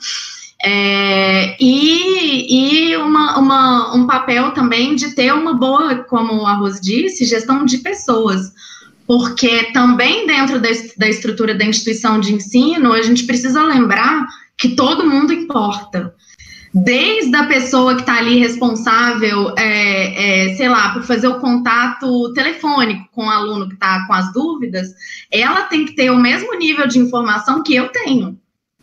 É, 0.64 1.56
e 1.64 2.28
e 2.50 2.96
uma, 2.96 3.38
uma, 3.38 3.96
um 3.96 4.08
papel 4.08 4.52
também 4.52 4.96
de 4.96 5.14
ter 5.14 5.34
uma 5.34 5.54
boa, 5.54 5.96
como 6.06 6.46
a 6.46 6.54
Rose 6.54 6.82
disse, 6.82 7.26
gestão 7.26 7.66
de 7.66 7.80
pessoas. 7.80 8.54
Porque 9.06 9.72
também 9.72 10.26
dentro 10.26 10.60
da, 10.60 10.70
da 10.98 11.10
estrutura 11.10 11.56
da 11.56 11.66
instituição 11.66 12.20
de 12.20 12.34
ensino, 12.34 12.94
a 12.94 13.02
gente 13.02 13.26
precisa 13.26 13.64
lembrar 13.64 14.26
que 14.58 14.70
todo 14.76 15.08
mundo 15.08 15.34
importa 15.34 16.14
desde 16.74 17.36
a 17.36 17.48
pessoa 17.48 17.96
que 17.96 18.02
está 18.02 18.18
ali 18.18 18.40
responsável, 18.40 19.54
é, 19.58 20.50
é, 20.52 20.56
sei 20.56 20.70
lá, 20.70 20.94
por 20.94 21.04
fazer 21.04 21.28
o 21.28 21.40
contato 21.40 22.34
telefônico 22.34 23.08
com 23.14 23.26
o 23.26 23.30
aluno 23.30 23.68
que 23.68 23.74
está 23.74 24.06
com 24.06 24.14
as 24.14 24.32
dúvidas, 24.34 24.88
ela 25.32 25.64
tem 25.64 25.86
que 25.86 25.96
ter 25.96 26.12
o 26.12 26.20
mesmo 26.20 26.54
nível 26.56 26.88
de 26.88 27.00
informação 27.00 27.64
que 27.64 27.74
eu 27.74 27.88
tenho 27.90 28.38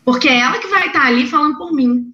porque 0.05 0.29
é 0.29 0.39
ela 0.39 0.59
que 0.59 0.67
vai 0.67 0.87
estar 0.87 1.05
ali 1.05 1.27
falando 1.27 1.57
por 1.57 1.73
mim. 1.73 2.13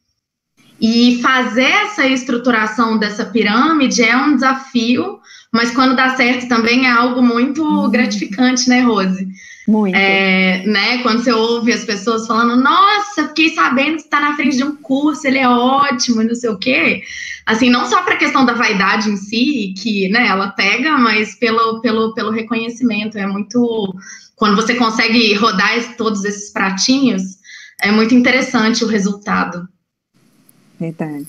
E 0.81 1.19
fazer 1.21 1.69
essa 1.69 2.07
estruturação 2.07 2.97
dessa 2.97 3.23
pirâmide 3.25 4.01
é 4.01 4.17
um 4.17 4.33
desafio, 4.33 5.19
mas 5.53 5.69
quando 5.69 5.95
dá 5.95 6.15
certo 6.15 6.47
também 6.47 6.87
é 6.87 6.89
algo 6.89 7.21
muito 7.21 7.63
uhum. 7.63 7.91
gratificante, 7.91 8.67
né, 8.67 8.81
Rose? 8.81 9.27
Muito. 9.67 9.95
É, 9.95 10.65
né, 10.65 10.97
quando 11.03 11.23
você 11.23 11.31
ouve 11.31 11.71
as 11.71 11.83
pessoas 11.83 12.25
falando, 12.25 12.61
nossa, 12.61 13.27
fiquei 13.27 13.53
sabendo 13.53 13.97
que 13.97 14.01
está 14.01 14.19
na 14.19 14.35
frente 14.35 14.57
de 14.57 14.63
um 14.63 14.75
curso, 14.75 15.27
ele 15.27 15.37
é 15.37 15.47
ótimo, 15.47 16.23
não 16.23 16.33
sei 16.33 16.49
o 16.49 16.57
quê. 16.57 17.03
Assim, 17.45 17.69
não 17.69 17.85
só 17.85 18.01
para 18.01 18.15
a 18.15 18.17
questão 18.17 18.43
da 18.43 18.53
vaidade 18.53 19.09
em 19.09 19.17
si, 19.17 19.73
que 19.77 20.09
né, 20.09 20.25
ela 20.27 20.49
pega, 20.49 20.97
mas 20.97 21.35
pelo, 21.35 21.79
pelo, 21.79 22.13
pelo 22.13 22.31
reconhecimento. 22.31 23.17
É 23.17 23.27
muito. 23.27 23.93
Quando 24.35 24.55
você 24.55 24.73
consegue 24.73 25.35
rodar 25.35 25.95
todos 25.95 26.25
esses 26.25 26.51
pratinhos, 26.51 27.40
é 27.81 27.91
muito 27.91 28.13
interessante 28.13 28.83
o 28.83 28.87
resultado. 28.87 29.67
Verdade. 30.79 31.27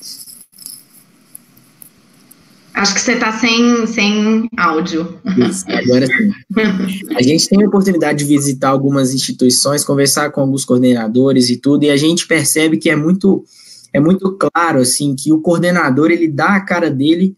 Acho 2.74 2.94
que 2.94 3.00
você 3.00 3.12
está 3.12 3.32
sem, 3.32 3.86
sem 3.86 4.48
áudio. 4.56 5.20
Isso, 5.36 5.64
agora 5.68 6.06
sim. 6.06 6.32
A 7.14 7.22
gente 7.22 7.48
tem 7.48 7.62
a 7.62 7.68
oportunidade 7.68 8.18
de 8.18 8.24
visitar 8.24 8.70
algumas 8.70 9.12
instituições, 9.12 9.84
conversar 9.84 10.30
com 10.30 10.40
alguns 10.40 10.64
coordenadores 10.64 11.50
e 11.50 11.56
tudo, 11.56 11.84
e 11.84 11.90
a 11.90 11.96
gente 11.96 12.26
percebe 12.26 12.78
que 12.78 12.88
é 12.88 12.96
muito, 12.96 13.44
é 13.92 14.00
muito 14.00 14.32
claro, 14.32 14.80
assim, 14.80 15.14
que 15.14 15.32
o 15.32 15.40
coordenador, 15.40 16.10
ele 16.10 16.28
dá 16.28 16.56
a 16.56 16.60
cara 16.60 16.90
dele 16.90 17.36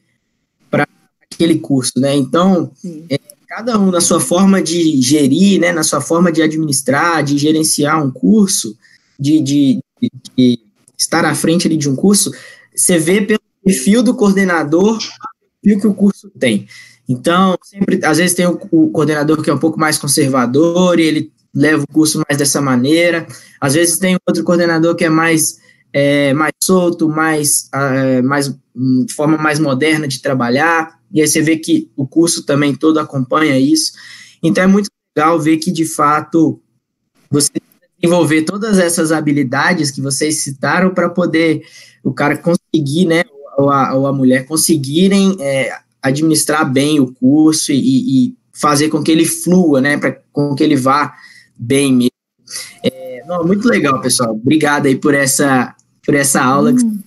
para 0.71 0.87
aquele 1.21 1.59
curso, 1.59 1.99
né? 1.99 2.15
Então, 2.15 2.71
é, 3.11 3.19
cada 3.49 3.79
um 3.79 3.91
na 3.91 4.01
sua 4.01 4.21
forma 4.21 4.63
de 4.63 5.03
gerir, 5.03 5.61
né, 5.61 5.73
na 5.73 5.83
sua 5.83 6.01
forma 6.01 6.31
de 6.31 6.43
administrar, 6.43 7.25
de 7.25 7.37
gerenciar 7.39 8.05
um 8.05 8.11
curso, 8.11 8.77
de, 9.19 9.41
de, 9.41 9.81
de 10.37 10.59
estar 10.99 11.25
à 11.25 11.35
frente 11.35 11.67
ali 11.67 11.77
de 11.77 11.89
um 11.89 11.97
curso, 11.97 12.31
você 12.75 12.99
vê 12.99 13.21
pelo 13.21 13.41
perfil 13.65 14.03
do 14.03 14.15
coordenador 14.15 14.99
o 15.65 15.81
que 15.81 15.87
o 15.87 15.95
curso 15.95 16.31
tem. 16.39 16.67
Então, 17.09 17.57
sempre, 17.63 18.01
às 18.05 18.19
vezes 18.19 18.35
tem 18.35 18.47
o, 18.47 18.59
o, 18.71 18.91
coordenador 18.91 19.43
que 19.43 19.51
é 19.51 19.55
um 19.55 19.59
pouco 19.59 19.79
mais 19.79 19.99
conservador 19.99 20.99
e 20.99 21.05
ele 21.05 21.33
leva 21.55 21.85
o 21.85 21.93
curso 21.93 22.23
mais 22.27 22.39
dessa 22.39 22.61
maneira. 22.61 23.27
Às 23.61 23.75
vezes 23.75 23.99
tem 23.99 24.17
outro 24.27 24.45
coordenador 24.45 24.95
que 24.95 25.05
é 25.05 25.09
mais, 25.09 25.59
é, 25.93 26.33
mais 26.35 26.53
solto, 26.63 27.09
mais, 27.09 27.69
é, 27.73 28.23
mais 28.23 28.49
de 28.49 29.13
forma 29.15 29.39
mais 29.39 29.59
moderna 29.59 30.09
de 30.09 30.21
trabalhar. 30.21 30.99
E 31.13 31.21
aí 31.21 31.29
você 31.29 31.41
vê 31.41 31.57
que 31.57 31.91
o 31.97 32.07
curso 32.07 32.45
também 32.45 32.75
todo 32.75 32.99
acompanha 32.99 33.59
isso. 33.59 33.93
Então 34.43 34.65
é 34.65 34.67
muito 34.67 34.91
legal 35.17 35.39
ver 35.39 35.59
que 35.59 35.71
de 35.71 35.85
fato 35.85 36.61
você 37.31 37.51
desenvolver 38.05 38.43
todas 38.43 38.79
essas 38.79 39.11
habilidades 39.11 39.91
que 39.91 40.01
vocês 40.01 40.43
citaram 40.43 40.93
para 40.93 41.09
poder 41.09 41.63
o 42.03 42.13
cara 42.13 42.37
conseguir, 42.37 43.07
né, 43.07 43.25
ou 43.57 43.71
a, 43.71 43.95
ou 43.95 44.07
a 44.07 44.13
mulher 44.13 44.47
conseguirem 44.47 45.37
é, 45.41 45.73
administrar 46.03 46.71
bem 46.71 47.01
o 47.01 47.13
curso 47.13 47.73
e, 47.73 47.79
e, 48.29 48.35
fazer 48.57 48.89
com 48.89 49.03
que 49.03 49.11
ele 49.11 49.25
flua, 49.25 49.81
né, 49.81 49.97
para 49.99 50.21
com 50.33 50.55
que 50.55 50.63
ele 50.63 50.77
vá 50.77 51.13
bem 51.57 51.93
mesmo. 51.93 52.11
É, 52.85 53.25
não, 53.27 53.45
muito 53.45 53.67
legal, 53.67 54.01
pessoal. 54.01 54.31
Obrigado 54.31 54.87
aí 54.87 54.95
por 54.95 55.13
essa, 55.13 55.75
por 56.05 56.15
essa 56.15 56.41
aula. 56.41 56.71
Hum. 56.71 57.01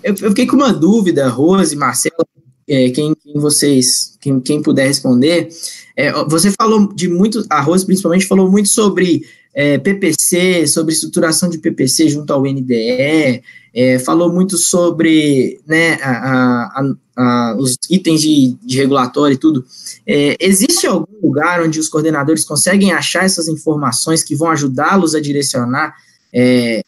Eu, 0.00 0.14
eu, 0.20 0.28
fiquei 0.28 0.46
com 0.46 0.54
uma 0.54 0.72
dúvida, 0.72 1.28
Rose, 1.28 1.74
Marcela, 1.74 2.24
é, 2.68 2.90
quem, 2.90 3.14
quem, 3.16 3.34
vocês, 3.34 4.16
quem, 4.20 4.38
quem 4.38 4.62
puder 4.62 4.86
responder. 4.86 5.48
É, 5.96 6.12
você 6.24 6.52
falou 6.52 6.92
de 6.94 7.08
muito, 7.08 7.44
a 7.50 7.60
Rose 7.60 7.84
principalmente 7.84 8.26
falou 8.26 8.48
muito 8.48 8.68
sobre 8.68 9.24
é, 9.56 9.78
PPC, 9.78 10.66
sobre 10.66 10.92
estruturação 10.92 11.48
de 11.48 11.56
PPC 11.56 12.10
junto 12.10 12.30
ao 12.30 12.42
NDE, 12.42 13.42
é, 13.74 13.98
falou 13.98 14.30
muito 14.30 14.58
sobre 14.58 15.58
né, 15.66 15.94
a, 16.02 16.82
a, 16.82 16.94
a, 17.16 17.56
os 17.58 17.78
itens 17.88 18.20
de, 18.20 18.54
de 18.62 18.76
regulatório 18.76 19.32
e 19.32 19.38
tudo. 19.38 19.64
É, 20.06 20.36
existe 20.38 20.86
algum 20.86 21.06
lugar 21.22 21.62
onde 21.62 21.80
os 21.80 21.88
coordenadores 21.88 22.44
conseguem 22.44 22.92
achar 22.92 23.24
essas 23.24 23.48
informações 23.48 24.22
que 24.22 24.36
vão 24.36 24.50
ajudá-los 24.50 25.14
a 25.14 25.20
direcionar 25.22 25.94
é, 26.30 26.82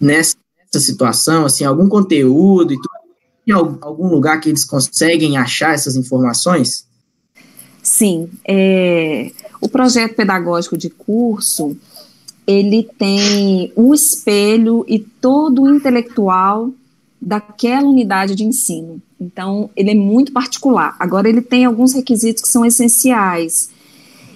nessa, 0.00 0.34
nessa, 0.58 0.84
situação, 0.84 1.44
assim, 1.44 1.62
algum 1.62 1.88
conteúdo 1.88 2.72
e 2.72 2.76
tudo? 2.76 2.90
Tem 3.46 3.54
algum 3.54 4.08
lugar 4.08 4.40
que 4.40 4.48
eles 4.48 4.64
conseguem 4.64 5.36
achar 5.36 5.74
essas 5.74 5.94
informações? 5.94 6.86
Sim, 7.82 8.28
é, 8.46 9.30
o 9.60 9.68
projeto 9.68 10.14
pedagógico 10.14 10.76
de 10.76 10.90
curso 10.90 11.76
ele 12.46 12.88
tem 12.98 13.72
um 13.76 13.94
espelho 13.94 14.84
e 14.88 14.98
todo 14.98 15.62
o 15.62 15.74
intelectual 15.74 16.70
daquela 17.20 17.86
unidade 17.86 18.34
de 18.34 18.44
ensino. 18.44 19.00
Então, 19.20 19.68
ele 19.76 19.90
é 19.90 19.94
muito 19.94 20.32
particular. 20.32 20.96
Agora, 20.98 21.28
ele 21.28 21.42
tem 21.42 21.64
alguns 21.64 21.92
requisitos 21.92 22.42
que 22.42 22.48
são 22.48 22.64
essenciais. 22.64 23.68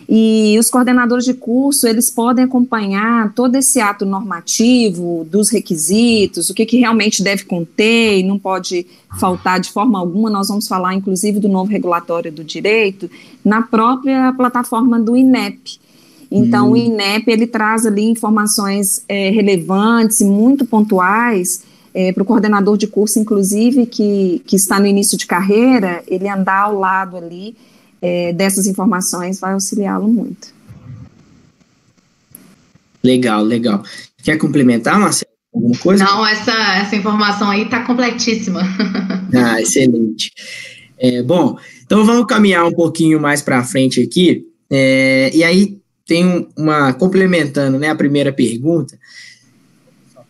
E 0.06 0.58
os 0.58 0.68
coordenadores 0.68 1.24
de 1.24 1.32
curso, 1.32 1.86
eles 1.86 2.10
podem 2.10 2.44
acompanhar 2.44 3.32
todo 3.32 3.56
esse 3.56 3.80
ato 3.80 4.04
normativo 4.04 5.26
dos 5.30 5.48
requisitos, 5.48 6.50
o 6.50 6.54
que, 6.54 6.66
que 6.66 6.76
realmente 6.76 7.22
deve 7.22 7.44
conter 7.44 8.18
e 8.18 8.22
não 8.22 8.38
pode 8.38 8.86
faltar 9.18 9.58
de 9.60 9.72
forma 9.72 9.98
alguma. 9.98 10.28
Nós 10.28 10.48
vamos 10.48 10.68
falar, 10.68 10.94
inclusive, 10.94 11.40
do 11.40 11.48
novo 11.48 11.70
regulatório 11.70 12.30
do 12.30 12.44
direito 12.44 13.10
na 13.42 13.62
própria 13.62 14.30
plataforma 14.34 15.00
do 15.00 15.16
INEP. 15.16 15.80
Então, 16.36 16.70
hum. 16.70 16.72
o 16.72 16.76
INEP, 16.76 17.30
ele 17.30 17.46
traz 17.46 17.86
ali 17.86 18.02
informações 18.02 19.04
é, 19.08 19.30
relevantes 19.30 20.20
e 20.20 20.24
muito 20.24 20.66
pontuais 20.66 21.62
é, 21.94 22.12
para 22.12 22.24
o 22.24 22.26
coordenador 22.26 22.76
de 22.76 22.88
curso, 22.88 23.20
inclusive, 23.20 23.86
que, 23.86 24.42
que 24.44 24.56
está 24.56 24.80
no 24.80 24.86
início 24.86 25.16
de 25.16 25.26
carreira, 25.26 26.02
ele 26.08 26.28
andar 26.28 26.62
ao 26.62 26.76
lado 26.76 27.16
ali 27.16 27.56
é, 28.02 28.32
dessas 28.32 28.66
informações 28.66 29.38
vai 29.38 29.52
auxiliá-lo 29.52 30.08
muito. 30.08 30.52
Legal, 33.00 33.44
legal. 33.44 33.84
Quer 34.24 34.36
complementar, 34.36 34.98
Marcelo? 34.98 35.30
Alguma 35.54 35.78
coisa? 35.78 36.04
Não, 36.04 36.26
essa, 36.26 36.50
essa 36.50 36.96
informação 36.96 37.48
aí 37.48 37.62
está 37.62 37.84
completíssima. 37.84 38.60
ah, 39.32 39.60
excelente. 39.62 40.32
É, 40.98 41.22
bom, 41.22 41.56
então 41.84 42.04
vamos 42.04 42.26
caminhar 42.26 42.66
um 42.66 42.72
pouquinho 42.72 43.20
mais 43.20 43.40
para 43.40 43.62
frente 43.62 44.02
aqui. 44.02 44.44
É, 44.68 45.30
e 45.32 45.44
aí, 45.44 45.78
tem 46.06 46.48
uma 46.56 46.92
complementando, 46.92 47.78
né, 47.78 47.88
a 47.88 47.94
primeira 47.94 48.32
pergunta. 48.32 48.98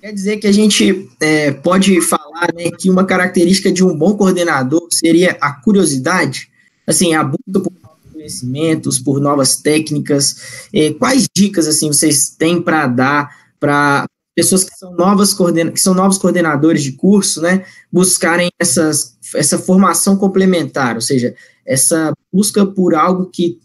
Quer 0.01 0.13
dizer 0.13 0.37
que 0.37 0.47
a 0.47 0.53
gente 0.53 1.09
é, 1.19 1.51
pode 1.51 2.01
falar 2.03 2.53
né, 2.55 2.71
que 2.79 2.91
uma 2.91 3.07
característica 3.07 3.73
de 3.73 3.83
um 3.83 3.97
bom 3.97 4.15
coordenador 4.17 4.87
seria 4.93 5.37
a 5.41 5.53
curiosidade, 5.53 6.51
assim, 6.87 7.15
a 7.15 7.25
busca 7.25 7.61
por 7.61 7.73
conhecimentos, 8.13 8.99
por 8.99 9.21
novas 9.21 9.57
técnicas. 9.57 10.69
É, 10.75 10.93
quais 10.93 11.27
dicas 11.35 11.67
assim 11.67 11.89
vocês 11.89 12.29
têm 12.29 12.61
para 12.61 12.87
dar 12.87 13.45
para 13.59 14.07
pessoas 14.35 14.65
que 14.65 14.77
são 14.77 14.93
novas 14.95 15.33
que 15.33 15.81
são 15.81 15.95
novos 15.95 16.19
coordenadores 16.19 16.83
de 16.83 16.93
curso, 16.93 17.41
né, 17.41 17.65
buscarem 17.91 18.51
essas, 18.59 19.17
essa 19.35 19.59
formação 19.59 20.17
complementar, 20.17 20.97
ou 20.97 21.01
seja, 21.01 21.35
essa 21.65 22.13
busca 22.33 22.67
por 22.67 22.95
algo 22.95 23.31
que 23.33 23.59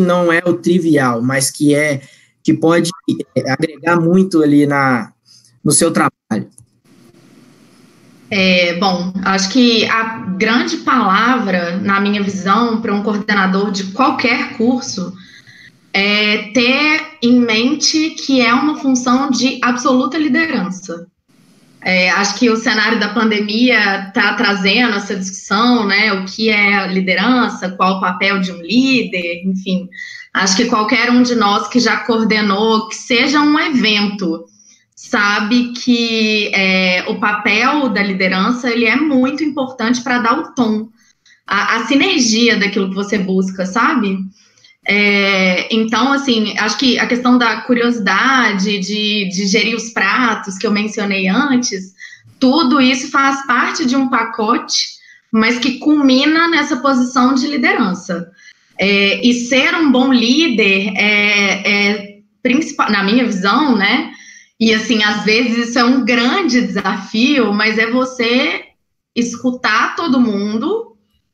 não 0.00 0.32
é 0.32 0.42
o 0.44 0.54
trivial, 0.54 1.22
mas 1.22 1.50
que 1.50 1.74
é 1.74 2.00
que 2.42 2.52
pode 2.52 2.90
é, 3.36 3.50
agregar 3.50 4.00
muito 4.00 4.42
ali 4.42 4.66
na, 4.66 5.12
no 5.62 5.70
seu 5.70 5.92
trabalho? 5.92 6.48
É, 8.30 8.78
bom, 8.78 9.12
acho 9.24 9.50
que 9.50 9.84
a 9.86 10.20
grande 10.38 10.78
palavra, 10.78 11.76
na 11.76 12.00
minha 12.00 12.22
visão, 12.22 12.80
para 12.80 12.94
um 12.94 13.02
coordenador 13.02 13.70
de 13.70 13.84
qualquer 13.92 14.56
curso 14.56 15.12
é 15.92 16.50
ter 16.52 17.18
em 17.22 17.38
mente 17.38 18.10
que 18.10 18.40
é 18.40 18.52
uma 18.54 18.78
função 18.78 19.30
de 19.30 19.60
absoluta 19.62 20.16
liderança. 20.16 21.06
É, 21.84 22.10
acho 22.10 22.38
que 22.38 22.48
o 22.48 22.56
cenário 22.56 23.00
da 23.00 23.08
pandemia 23.08 24.06
está 24.06 24.34
trazendo 24.34 24.96
essa 24.96 25.16
discussão, 25.16 25.86
né? 25.86 26.12
O 26.12 26.24
que 26.24 26.48
é 26.48 26.86
liderança, 26.86 27.70
qual 27.70 27.96
o 27.96 28.00
papel 28.00 28.40
de 28.40 28.52
um 28.52 28.62
líder, 28.62 29.42
enfim. 29.44 29.88
Acho 30.32 30.56
que 30.56 30.66
qualquer 30.66 31.10
um 31.10 31.22
de 31.22 31.34
nós 31.34 31.68
que 31.68 31.80
já 31.80 31.98
coordenou, 31.98 32.88
que 32.88 32.94
seja 32.94 33.40
um 33.40 33.58
evento, 33.58 34.46
sabe 34.94 35.72
que 35.72 36.52
é, 36.54 37.04
o 37.08 37.18
papel 37.18 37.88
da 37.88 38.02
liderança 38.02 38.70
ele 38.70 38.86
é 38.86 38.96
muito 38.96 39.42
importante 39.42 40.00
para 40.02 40.20
dar 40.20 40.38
o 40.38 40.54
tom, 40.54 40.88
a, 41.44 41.76
a 41.76 41.86
sinergia 41.86 42.56
daquilo 42.56 42.90
que 42.90 42.94
você 42.94 43.18
busca, 43.18 43.66
sabe? 43.66 44.18
É, 44.86 45.72
então, 45.74 46.12
assim, 46.12 46.56
acho 46.58 46.76
que 46.76 46.98
a 46.98 47.06
questão 47.06 47.38
da 47.38 47.62
curiosidade, 47.62 48.78
de, 48.80 49.28
de 49.28 49.46
gerir 49.46 49.76
os 49.76 49.90
pratos 49.90 50.58
que 50.58 50.66
eu 50.66 50.72
mencionei 50.72 51.28
antes, 51.28 51.92
tudo 52.40 52.80
isso 52.80 53.10
faz 53.10 53.46
parte 53.46 53.86
de 53.86 53.94
um 53.94 54.08
pacote, 54.08 54.88
mas 55.30 55.58
que 55.58 55.78
culmina 55.78 56.48
nessa 56.48 56.76
posição 56.76 57.34
de 57.34 57.46
liderança. 57.46 58.30
É, 58.78 59.24
e 59.24 59.32
ser 59.34 59.74
um 59.74 59.92
bom 59.92 60.12
líder 60.12 60.92
é, 60.96 62.00
é 62.00 62.12
na 62.90 63.04
minha 63.04 63.24
visão, 63.24 63.76
né? 63.76 64.10
E 64.58 64.74
assim, 64.74 65.02
às 65.04 65.24
vezes 65.24 65.68
isso 65.68 65.78
é 65.78 65.84
um 65.84 66.04
grande 66.04 66.60
desafio, 66.60 67.52
mas 67.52 67.78
é 67.78 67.90
você 67.90 68.64
escutar 69.14 69.94
todo 69.94 70.20
mundo, 70.20 70.91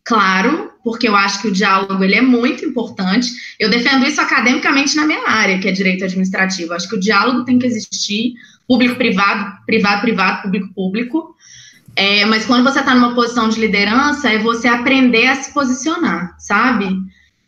claro, 0.08 0.72
porque 0.82 1.06
eu 1.06 1.14
acho 1.14 1.42
que 1.42 1.48
o 1.48 1.52
diálogo 1.52 2.02
ele 2.02 2.14
é 2.14 2.22
muito 2.22 2.64
importante. 2.64 3.28
Eu 3.60 3.68
defendo 3.68 4.06
isso 4.06 4.22
academicamente 4.22 4.96
na 4.96 5.04
minha 5.04 5.28
área, 5.28 5.58
que 5.58 5.68
é 5.68 5.72
direito 5.72 6.02
administrativo. 6.02 6.72
Acho 6.72 6.88
que 6.88 6.96
o 6.96 7.00
diálogo 7.00 7.44
tem 7.44 7.58
que 7.58 7.66
existir, 7.66 8.32
público-privado, 8.66 9.52
privado-privado, 9.66 10.42
público-público. 10.44 11.36
É, 11.94 12.24
mas 12.24 12.46
quando 12.46 12.64
você 12.64 12.80
está 12.80 12.94
numa 12.94 13.14
posição 13.14 13.50
de 13.50 13.60
liderança, 13.60 14.30
é 14.30 14.38
você 14.38 14.66
aprender 14.66 15.26
a 15.26 15.34
se 15.34 15.52
posicionar, 15.52 16.34
sabe? 16.38 16.88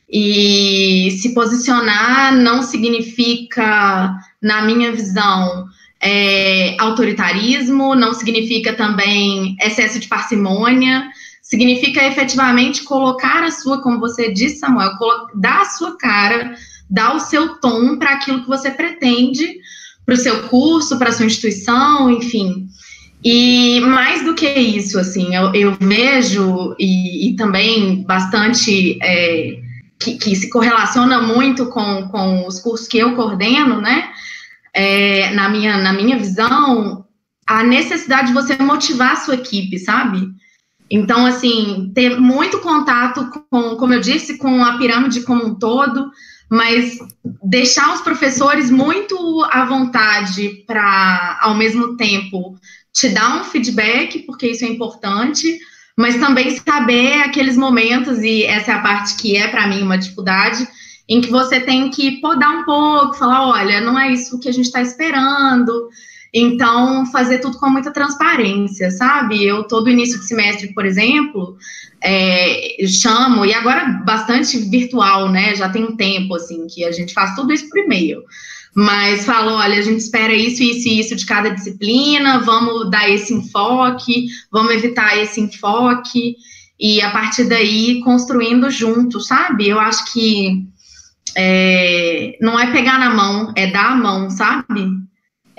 E 0.07 1.17
se 1.23 1.33
posicionar 1.33 2.37
não 2.37 2.63
significa, 2.63 4.15
na 4.43 4.61
minha 4.63 4.93
visão, 4.93 5.67
é, 5.99 6.77
autoritarismo, 6.79 7.95
não 7.95 8.13
significa 8.13 8.75
também 8.75 9.57
excesso 9.63 9.99
de 9.99 10.09
parcimônia, 10.09 11.09
significa 11.51 12.07
efetivamente 12.07 12.85
colocar 12.85 13.43
a 13.43 13.51
sua, 13.51 13.83
como 13.83 13.99
você 13.99 14.33
disse, 14.33 14.61
Samuel, 14.61 14.93
dar 15.35 15.63
a 15.63 15.65
sua 15.65 15.99
cara, 15.99 16.55
dar 16.89 17.17
o 17.17 17.19
seu 17.19 17.57
tom 17.57 17.99
para 17.99 18.11
aquilo 18.11 18.43
que 18.43 18.49
você 18.49 18.71
pretende 18.71 19.59
para 20.07 20.15
o 20.15 20.17
seu 20.19 20.45
curso, 20.45 20.97
para 20.97 21.09
a 21.09 21.13
sua 21.13 21.27
instituição, 21.27 22.09
enfim. 22.09 22.69
E 23.23 23.81
mais 23.81 24.25
do 24.25 24.35
que 24.35 24.49
isso, 24.49 24.99
assim, 24.99 25.35
eu, 25.35 25.53
eu 25.53 25.77
vejo 25.81 26.75
e, 26.79 27.29
e, 27.29 27.37
também 27.37 28.05
bastante 28.05 28.97
é, 29.03 29.59
que, 29.99 30.17
que, 30.19 30.37
se 30.37 30.49
correlaciona 30.51 31.21
muito 31.21 31.67
com, 31.67 32.09
com 32.09 32.47
os 32.47 32.61
cursos 32.61 32.87
que 32.87 32.99
eu 32.99 33.17
coordeno, 33.17 33.81
né? 33.81 34.09
É, 34.73 35.31
na, 35.35 35.49
minha, 35.49 35.77
na 35.79 35.93
minha 35.93 36.17
visão, 36.17 37.05
a 37.45 37.65
necessidade 37.65 38.29
de 38.29 38.35
você 38.35 38.57
motivar 38.57 39.13
a 39.13 39.17
sua 39.17 39.35
equipe, 39.35 39.79
sabe? 39.81 40.29
Então, 40.91 41.25
assim, 41.25 41.93
ter 41.95 42.19
muito 42.19 42.59
contato 42.59 43.31
com, 43.49 43.77
como 43.77 43.95
eu 43.95 44.01
disse, 44.01 44.39
com 44.39 44.65
a 44.65 44.77
pirâmide 44.77 45.23
como 45.23 45.47
um 45.47 45.55
todo, 45.55 46.11
mas 46.51 46.99
deixar 47.45 47.95
os 47.95 48.01
professores 48.01 48.71
muito 48.71 49.17
à 49.53 49.65
vontade 49.65 50.65
para, 50.67 51.39
ao 51.43 51.55
mesmo 51.55 51.97
tempo, 51.97 52.59
te 52.93 53.09
dar 53.09 53.41
um 53.41 53.45
feedback, 53.45 54.21
porque 54.27 54.49
isso 54.49 54.65
é 54.65 54.69
importante, 54.69 55.61
mas 55.97 56.19
também 56.19 56.59
saber 56.59 57.23
aqueles 57.23 57.57
momentos, 57.57 58.19
e 58.19 58.43
essa 58.43 58.73
é 58.73 58.75
a 58.75 58.83
parte 58.83 59.15
que 59.15 59.37
é 59.37 59.47
para 59.47 59.69
mim 59.69 59.83
uma 59.83 59.99
dificuldade, 59.99 60.67
em 61.09 61.21
que 61.21 61.31
você 61.31 61.61
tem 61.61 61.89
que 61.91 62.21
podar 62.21 62.51
um 62.51 62.65
pouco, 62.65 63.15
falar, 63.15 63.47
olha, 63.49 63.81
não 63.81 63.97
é 63.97 64.13
isso 64.13 64.41
que 64.41 64.49
a 64.49 64.53
gente 64.53 64.67
está 64.67 64.83
esperando, 64.83 65.89
então, 66.33 67.05
fazer 67.07 67.39
tudo 67.39 67.59
com 67.59 67.69
muita 67.69 67.93
transparência, 67.93 68.91
sabe? 68.91 69.45
Eu, 69.45 69.65
todo 69.65 69.91
início 69.91 70.19
de 70.19 70.27
semestre, 70.27 70.73
por 70.73 70.87
exemplo, 70.87 71.57
é, 72.03 72.77
chamo, 72.87 73.45
e 73.45 73.53
agora 73.53 74.03
bastante 74.05 74.57
virtual, 74.59 75.29
né? 75.29 75.55
Já 75.57 75.69
tem 75.69 75.85
um 75.85 75.97
tempo, 75.97 76.35
assim, 76.35 76.67
que 76.69 76.85
a 76.85 76.93
gente 76.93 77.13
faz 77.13 77.35
tudo 77.35 77.53
isso 77.53 77.69
por 77.69 77.81
e-mail. 77.81 78.23
Mas 78.73 79.27
falo, 79.27 79.53
olha, 79.53 79.79
a 79.79 79.83
gente 79.83 79.99
espera 79.99 80.33
isso, 80.33 80.63
isso 80.63 80.89
e 80.89 81.01
isso 81.01 81.17
de 81.17 81.27
cada 81.27 81.51
disciplina, 81.51 82.39
vamos 82.39 82.89
dar 82.89 83.11
esse 83.11 83.35
enfoque, 83.35 84.27
vamos 84.53 84.73
evitar 84.73 85.19
esse 85.19 85.41
enfoque, 85.41 86.37
e 86.79 87.01
a 87.03 87.11
partir 87.11 87.45
daí 87.45 88.01
construindo 88.01 88.71
junto, 88.71 89.21
sabe? 89.21 89.69
Eu 89.69 89.81
acho 89.81 90.13
que 90.13 90.65
é, 91.37 92.39
não 92.41 92.59
é 92.59 92.71
pegar 92.71 92.99
na 92.99 93.11
mão, 93.11 93.53
é 93.57 93.67
dar 93.67 93.93
a 93.93 93.97
mão, 93.97 94.31
sabe? 94.31 94.89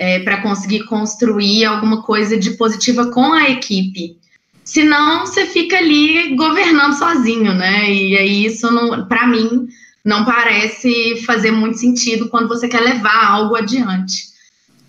É, 0.02 0.18
para 0.18 0.38
conseguir 0.38 0.82
construir 0.86 1.64
alguma 1.64 2.02
coisa 2.02 2.36
de 2.36 2.50
positiva 2.54 3.06
com 3.12 3.32
a 3.32 3.48
equipe. 3.48 4.16
Senão 4.64 5.24
você 5.24 5.46
fica 5.46 5.78
ali 5.78 6.34
governando 6.34 6.94
sozinho, 6.94 7.54
né? 7.54 7.88
E 7.88 8.18
aí 8.18 8.44
isso, 8.44 8.66
para 9.08 9.28
mim, 9.28 9.68
não 10.04 10.24
parece 10.24 11.22
fazer 11.24 11.52
muito 11.52 11.78
sentido 11.78 12.28
quando 12.28 12.48
você 12.48 12.66
quer 12.66 12.80
levar 12.80 13.26
algo 13.26 13.54
adiante. 13.54 14.32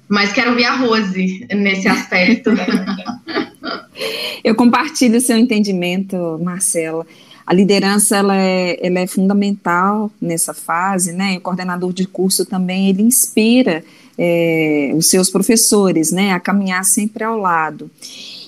Mas 0.10 0.34
quero 0.34 0.49
ouvir 0.49 0.65
a 0.65 0.78
Rose 0.78 1.45
nesse 1.54 1.88
aspecto. 1.88 2.49
Eu 4.43 4.56
compartilho 4.56 5.19
o 5.19 5.21
seu 5.21 5.38
entendimento, 5.38 6.39
Marcela. 6.41 7.06
A 7.45 7.54
liderança 7.54 8.17
ela 8.17 8.36
é, 8.36 8.80
ela 8.82 8.99
é 8.99 9.06
fundamental 9.06 10.10
nessa 10.19 10.56
fase, 10.56 11.12
né? 11.12 11.38
O 11.38 11.41
coordenador 11.41 11.93
de 11.93 12.08
curso 12.08 12.47
também 12.47 12.89
ele 12.89 13.04
inspira 13.04 13.84
é, 14.17 14.91
os 14.95 15.10
seus 15.10 15.30
professores, 15.30 16.12
né, 16.12 16.32
a 16.32 16.39
caminhar 16.39 16.84
sempre 16.84 17.23
ao 17.23 17.38
lado. 17.38 17.89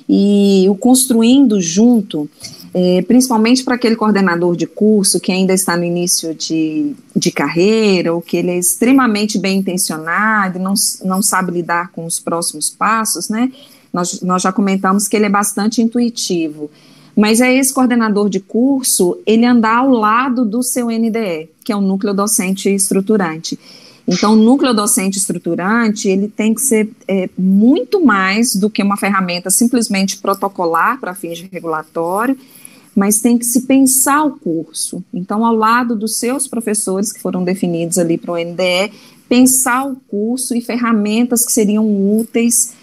E 0.07 0.65
o 0.69 0.75
construindo 0.75 1.59
junto, 1.59 2.29
é, 2.73 3.01
principalmente 3.03 3.63
para 3.63 3.75
aquele 3.75 3.95
coordenador 3.95 4.55
de 4.55 4.67
curso 4.67 5.19
que 5.19 5.31
ainda 5.31 5.53
está 5.53 5.75
no 5.75 5.83
início 5.83 6.35
de, 6.35 6.93
de 7.15 7.31
carreira, 7.31 8.13
ou 8.13 8.21
que 8.21 8.37
ele 8.37 8.51
é 8.51 8.57
extremamente 8.57 9.39
bem 9.39 9.59
intencionado 9.59 10.59
não, 10.59 10.73
não 11.03 11.23
sabe 11.23 11.51
lidar 11.51 11.91
com 11.91 12.05
os 12.05 12.19
próximos 12.19 12.69
passos, 12.69 13.29
né? 13.29 13.51
Nós, 13.91 14.21
nós 14.21 14.41
já 14.41 14.51
comentamos 14.51 15.07
que 15.07 15.15
ele 15.15 15.25
é 15.25 15.29
bastante 15.29 15.81
intuitivo. 15.81 16.69
Mas 17.15 17.39
é 17.39 17.53
esse 17.53 17.73
coordenador 17.73 18.29
de 18.29 18.41
curso, 18.41 19.17
ele 19.25 19.45
andar 19.45 19.77
ao 19.77 19.89
lado 19.89 20.43
do 20.43 20.61
seu 20.61 20.87
NDE, 20.87 21.49
que 21.63 21.71
é 21.71 21.75
o 21.75 21.79
núcleo 21.79 22.13
docente 22.13 22.69
estruturante. 22.69 23.57
Então, 24.07 24.33
o 24.33 24.35
núcleo 24.35 24.73
docente 24.73 25.17
estruturante, 25.17 26.07
ele 26.07 26.27
tem 26.27 26.53
que 26.53 26.61
ser 26.61 26.89
é, 27.07 27.27
muito 27.37 28.03
mais 28.03 28.53
do 28.53 28.69
que 28.69 28.83
uma 28.83 28.97
ferramenta 28.97 29.49
simplesmente 29.49 30.17
protocolar 30.17 30.99
para 30.99 31.15
fins 31.15 31.39
de 31.39 31.49
regulatório, 31.51 32.37
mas 32.95 33.19
tem 33.19 33.37
que 33.37 33.45
se 33.45 33.61
pensar 33.61 34.23
o 34.23 34.37
curso. 34.37 35.03
Então, 35.13 35.43
ao 35.43 35.55
lado 35.55 35.95
dos 35.95 36.17
seus 36.17 36.47
professores 36.47 37.11
que 37.11 37.19
foram 37.19 37.43
definidos 37.43 37.97
ali 37.97 38.17
para 38.17 38.33
o 38.33 38.37
NDE, 38.37 38.93
pensar 39.27 39.85
o 39.85 39.95
curso 40.07 40.55
e 40.55 40.61
ferramentas 40.61 41.43
que 41.43 41.51
seriam 41.51 41.85
úteis 42.17 42.73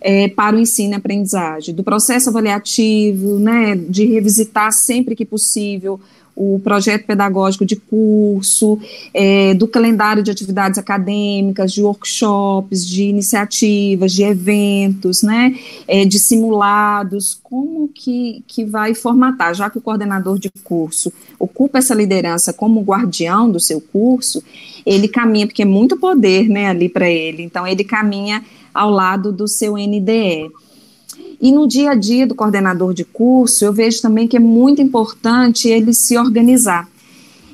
é, 0.00 0.28
para 0.28 0.56
o 0.56 0.58
ensino 0.58 0.94
e 0.94 0.96
aprendizagem, 0.96 1.74
do 1.74 1.84
processo 1.84 2.28
avaliativo, 2.28 3.38
né, 3.38 3.76
de 3.76 4.04
revisitar 4.04 4.72
sempre 4.72 5.14
que 5.14 5.24
possível 5.24 6.00
o 6.34 6.58
projeto 6.62 7.06
pedagógico 7.06 7.64
de 7.64 7.76
curso, 7.76 8.78
é, 9.12 9.54
do 9.54 9.68
calendário 9.68 10.22
de 10.22 10.30
atividades 10.30 10.78
acadêmicas, 10.78 11.72
de 11.72 11.82
workshops, 11.82 12.86
de 12.86 13.04
iniciativas, 13.04 14.12
de 14.12 14.22
eventos, 14.22 15.22
né, 15.22 15.56
é, 15.86 16.04
de 16.04 16.18
simulados, 16.18 17.38
como 17.42 17.88
que, 17.88 18.42
que 18.46 18.64
vai 18.64 18.94
formatar, 18.94 19.54
já 19.54 19.68
que 19.68 19.78
o 19.78 19.82
coordenador 19.82 20.38
de 20.38 20.50
curso 20.64 21.12
ocupa 21.38 21.78
essa 21.78 21.94
liderança 21.94 22.52
como 22.52 22.82
guardião 22.82 23.50
do 23.50 23.60
seu 23.60 23.80
curso, 23.80 24.42
ele 24.86 25.08
caminha, 25.08 25.46
porque 25.46 25.62
é 25.62 25.66
muito 25.66 25.96
poder, 25.96 26.48
né, 26.48 26.68
ali 26.68 26.88
para 26.88 27.08
ele, 27.08 27.42
então 27.42 27.66
ele 27.66 27.84
caminha 27.84 28.42
ao 28.72 28.90
lado 28.90 29.32
do 29.32 29.46
seu 29.46 29.74
NDE. 29.76 30.50
E 31.42 31.50
no 31.50 31.66
dia 31.66 31.90
a 31.90 31.94
dia 31.96 32.24
do 32.24 32.36
coordenador 32.36 32.94
de 32.94 33.04
curso, 33.04 33.64
eu 33.64 33.72
vejo 33.72 34.00
também 34.00 34.28
que 34.28 34.36
é 34.36 34.40
muito 34.40 34.80
importante 34.80 35.68
ele 35.68 35.92
se 35.92 36.16
organizar. 36.16 36.88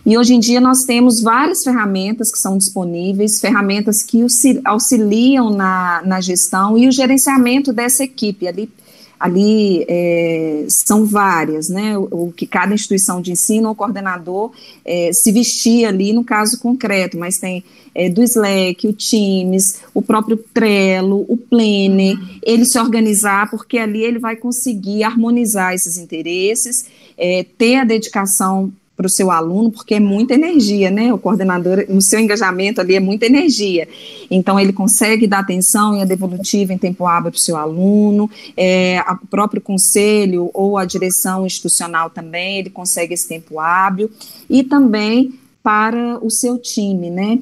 E 0.04 0.16
hoje 0.18 0.34
em 0.34 0.40
dia 0.40 0.60
nós 0.60 0.84
temos 0.84 1.22
várias 1.22 1.64
ferramentas 1.64 2.30
que 2.30 2.38
são 2.38 2.58
disponíveis, 2.58 3.40
ferramentas 3.40 4.02
que 4.02 4.24
auxiliam 4.62 5.48
na, 5.48 6.02
na 6.04 6.20
gestão 6.20 6.76
e 6.76 6.86
o 6.86 6.92
gerenciamento 6.92 7.72
dessa 7.72 8.04
equipe. 8.04 8.46
Ali 8.46 8.70
ali 9.18 9.84
é, 9.88 10.64
são 10.68 11.04
várias, 11.04 11.68
né? 11.68 11.98
O, 11.98 12.26
o, 12.28 12.32
que 12.32 12.46
cada 12.46 12.74
instituição 12.74 13.20
de 13.20 13.32
ensino 13.32 13.68
ou 13.68 13.74
coordenador 13.74 14.52
é, 14.84 15.10
se 15.12 15.32
vestia 15.32 15.88
ali 15.88 16.12
no 16.12 16.24
caso 16.24 16.60
concreto, 16.60 17.18
mas 17.18 17.38
tem 17.38 17.64
é, 17.94 18.08
do 18.08 18.22
Slack, 18.22 18.86
o 18.86 18.92
Teams, 18.92 19.80
o 19.92 20.00
próprio 20.00 20.36
Trello, 20.54 21.24
o 21.28 21.36
Planner, 21.36 22.16
ele 22.42 22.64
se 22.64 22.78
organizar, 22.78 23.50
porque 23.50 23.78
ali 23.78 24.02
ele 24.02 24.18
vai 24.18 24.36
conseguir 24.36 25.02
harmonizar 25.02 25.74
esses 25.74 25.96
interesses, 25.96 26.86
é, 27.16 27.44
ter 27.56 27.76
a 27.76 27.84
dedicação 27.84 28.72
para 28.98 29.06
o 29.06 29.08
seu 29.08 29.30
aluno, 29.30 29.70
porque 29.70 29.94
é 29.94 30.00
muita 30.00 30.34
energia, 30.34 30.90
né? 30.90 31.14
O 31.14 31.18
coordenador, 31.18 31.84
no 31.88 32.02
seu 32.02 32.18
engajamento 32.18 32.80
ali 32.80 32.96
é 32.96 33.00
muita 33.00 33.26
energia. 33.26 33.88
Então, 34.28 34.58
ele 34.58 34.72
consegue 34.72 35.24
dar 35.24 35.38
atenção 35.38 35.96
e 35.96 36.02
a 36.02 36.04
devolutiva 36.04 36.72
em 36.72 36.78
tempo 36.78 37.06
hábil 37.06 37.30
para 37.30 37.38
o 37.38 37.40
seu 37.40 37.56
aluno, 37.56 38.28
é, 38.56 39.00
o 39.22 39.26
próprio 39.28 39.62
conselho 39.62 40.50
ou 40.52 40.76
a 40.76 40.84
direção 40.84 41.46
institucional 41.46 42.10
também, 42.10 42.58
ele 42.58 42.70
consegue 42.70 43.14
esse 43.14 43.28
tempo 43.28 43.60
hábil, 43.60 44.10
e 44.50 44.64
também 44.64 45.32
para 45.62 46.18
o 46.20 46.28
seu 46.28 46.58
time, 46.58 47.08
né? 47.08 47.38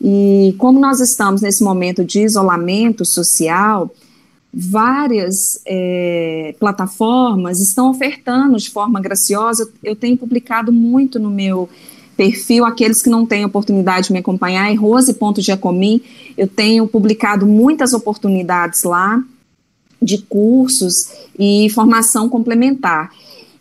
E 0.00 0.54
como 0.58 0.78
nós 0.78 1.00
estamos 1.00 1.42
nesse 1.42 1.64
momento 1.64 2.04
de 2.04 2.20
isolamento 2.20 3.04
social, 3.04 3.90
várias 4.52 5.60
é, 5.64 6.54
plataformas 6.58 7.60
estão 7.60 7.90
ofertando 7.90 8.56
de 8.56 8.70
forma 8.70 9.00
graciosa. 9.00 9.70
Eu 9.82 9.94
tenho 9.94 10.16
publicado 10.16 10.72
muito 10.72 11.18
no 11.18 11.30
meu 11.30 11.68
perfil, 12.16 12.66
aqueles 12.66 13.02
que 13.02 13.08
não 13.08 13.24
têm 13.24 13.46
oportunidade 13.46 14.08
de 14.08 14.12
me 14.12 14.18
acompanhar, 14.18 14.70
é 14.70 14.74
rose.giacomin, 14.74 16.02
eu 16.36 16.46
tenho 16.46 16.86
publicado 16.86 17.46
muitas 17.46 17.94
oportunidades 17.94 18.82
lá 18.82 19.22
de 20.02 20.18
cursos 20.18 21.10
e 21.38 21.70
formação 21.70 22.28
complementar. 22.28 23.10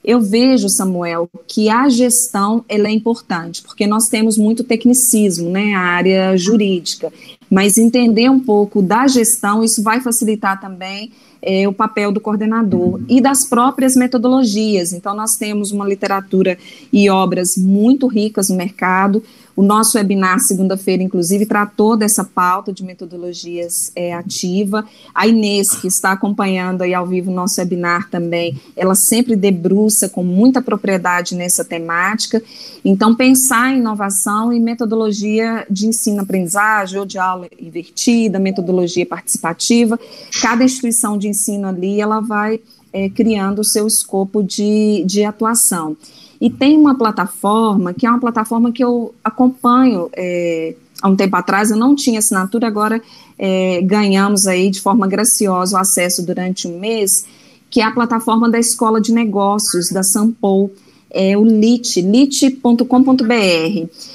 Eu 0.04 0.19
vejo, 0.19 0.67
Samuel, 0.67 1.30
que 1.47 1.69
a 1.69 1.88
gestão 1.88 2.65
ela 2.67 2.88
é 2.88 2.91
importante, 2.91 3.62
porque 3.62 3.88
nós 3.88 4.08
temos 4.08 4.38
muito 4.38 4.63
tecnicismo, 4.63 5.49
né, 5.49 5.73
a 5.73 5.80
área 5.80 6.38
jurídica, 6.38 7.13
mas 7.50 7.78
entender 7.78 8.30
um 8.30 8.40
pouco 8.40 8.82
da 8.82 9.08
gestão, 9.08 9.64
isso 9.64 9.82
vai 9.82 10.00
facilitar 10.02 10.60
também 10.60 11.12
é, 11.42 11.68
o 11.68 11.74
papel 11.74 12.12
do 12.12 12.20
coordenador 12.20 13.00
e 13.08 13.22
das 13.22 13.48
próprias 13.48 13.96
metodologias. 13.96 14.94
Então, 14.94 15.16
nós 15.16 15.36
temos 15.36 15.72
uma 15.72 15.88
literatura 15.88 16.58
e 16.92 17.10
obras 17.10 17.56
muito 17.58 18.08
ricas 18.08 18.50
no 18.50 18.56
mercado. 18.56 19.24
O 19.60 19.62
nosso 19.62 19.98
webinar, 19.98 20.39
segunda-feira, 20.39 21.04
inclusive, 21.04 21.45
tratou 21.45 21.98
dessa 21.98 22.24
pauta 22.24 22.72
de 22.72 22.82
metodologias 22.82 23.91
é, 23.93 24.13
ativa. 24.13 24.86
A 25.13 25.28
Inês, 25.28 25.76
que 25.76 25.86
está 25.86 26.13
acompanhando 26.13 26.82
aí 26.82 26.93
ao 26.93 27.06
vivo 27.06 27.30
o 27.30 27.34
nosso 27.34 27.60
webinar 27.60 28.10
também, 28.10 28.58
ela 28.74 28.95
sempre 28.95 29.36
debruça 29.36 30.08
com 30.08 30.24
muita 30.24 30.62
propriedade 30.62 31.36
nessa 31.36 31.65
temática. 31.65 32.41
Então, 32.86 33.13
pensar 33.13 33.74
em 33.74 33.80
inovação 33.80 34.54
e 34.54 34.62
metodologia 34.62 35.67
de 35.69 35.88
ensino-aprendizagem 35.88 36.98
ou 36.98 37.06
de 37.06 37.17
aula 37.17 37.50
invertida, 37.60 38.39
metodologia 38.39 39.06
participativa, 39.06 40.00
cada 40.41 40.63
instituição 40.63 41.17
de 41.17 41.28
ensino 41.28 41.67
ali, 41.67 42.00
ela 42.00 42.22
vai 42.22 42.62
é, 42.93 43.10
criando 43.10 43.60
o 43.60 43.65
seu 43.65 43.86
escopo 43.86 44.41
de, 44.41 45.04
de 45.06 45.26
atuação. 45.26 45.98
E 46.41 46.49
tem 46.49 46.78
uma 46.78 46.97
plataforma, 46.97 47.93
que 47.93 48.06
é 48.06 48.10
uma 48.10 48.19
plataforma 48.19 48.71
que 48.71 48.84
eu 48.84 49.13
acompanho 49.23 50.10
é, 50.13 50.75
há 51.02 51.10
um 51.10 51.15
tempo 51.15 51.36
atrás, 51.36 51.69
eu 51.69 51.78
não 51.78 51.95
tinha 51.95 52.19
assinatura, 52.19 52.67
agora 52.67 53.02
é, 53.38 53.82
ganhamos 53.82 54.47
aí 54.47 54.69
de 54.69 54.80
forma 54.80 55.08
graciosa 55.08 55.75
o 55.75 55.80
acesso 55.80 56.25
durante 56.25 56.67
um 56.67 56.80
mês, 56.80 57.25
que 57.69 57.82
é 57.82 57.84
a 57.84 57.91
plataforma 57.91 58.49
da 58.49 58.58
Escola 58.58 59.02
de 59.02 59.12
Negócios, 59.12 59.89
da 59.89 60.02
Sampol, 60.02 60.71
é 61.12 61.36
o 61.36 61.43
LIT, 61.43 62.02
lit.com.br. 62.02 62.86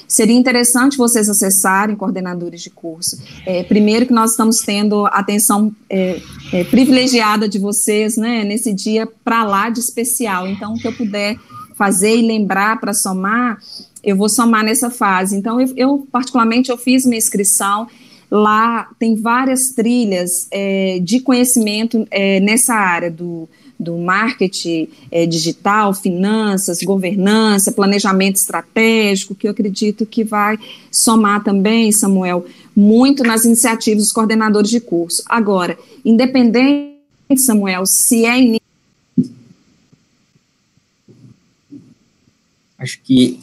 Seria 0.06 0.36
interessante 0.36 0.96
vocês 0.96 1.28
acessarem, 1.28 1.96
coordenadores 1.96 2.62
de 2.62 2.70
curso. 2.70 3.18
É, 3.44 3.64
primeiro 3.64 4.06
que 4.06 4.12
nós 4.12 4.30
estamos 4.30 4.58
tendo 4.58 5.04
atenção 5.06 5.72
é, 5.90 6.20
é, 6.52 6.64
privilegiada 6.64 7.48
de 7.48 7.58
vocês, 7.58 8.16
né, 8.16 8.44
nesse 8.44 8.72
dia 8.72 9.08
para 9.24 9.44
lá 9.44 9.70
de 9.70 9.80
especial. 9.80 10.46
Então, 10.46 10.74
o 10.74 10.78
que 10.78 10.86
eu 10.86 10.92
puder 10.92 11.36
fazer 11.74 12.16
e 12.16 12.22
lembrar 12.22 12.80
para 12.80 12.94
somar, 12.94 13.58
eu 14.02 14.16
vou 14.16 14.28
somar 14.28 14.64
nessa 14.64 14.90
fase. 14.90 15.36
Então, 15.36 15.60
eu, 15.60 15.72
eu, 15.76 16.08
particularmente, 16.10 16.70
eu 16.70 16.78
fiz 16.78 17.04
minha 17.04 17.18
inscrição. 17.18 17.86
Lá 18.30 18.88
tem 18.98 19.14
várias 19.14 19.68
trilhas 19.74 20.48
é, 20.50 20.98
de 21.02 21.20
conhecimento 21.20 22.06
é, 22.10 22.40
nessa 22.40 22.74
área 22.74 23.10
do, 23.10 23.48
do 23.78 23.96
marketing 23.96 24.88
é, 25.10 25.26
digital, 25.26 25.92
finanças, 25.94 26.78
governança, 26.82 27.72
planejamento 27.72 28.36
estratégico, 28.36 29.34
que 29.34 29.46
eu 29.46 29.50
acredito 29.52 30.06
que 30.06 30.24
vai 30.24 30.58
somar 30.90 31.42
também, 31.44 31.92
Samuel, 31.92 32.44
muito 32.74 33.22
nas 33.22 33.44
iniciativas 33.44 34.04
dos 34.04 34.12
coordenadores 34.12 34.70
de 34.70 34.80
curso. 34.80 35.22
Agora, 35.26 35.78
independente, 36.04 36.94
Samuel, 37.36 37.84
se 37.86 38.24
é 38.24 38.38
Acho 42.84 43.00
que 43.02 43.40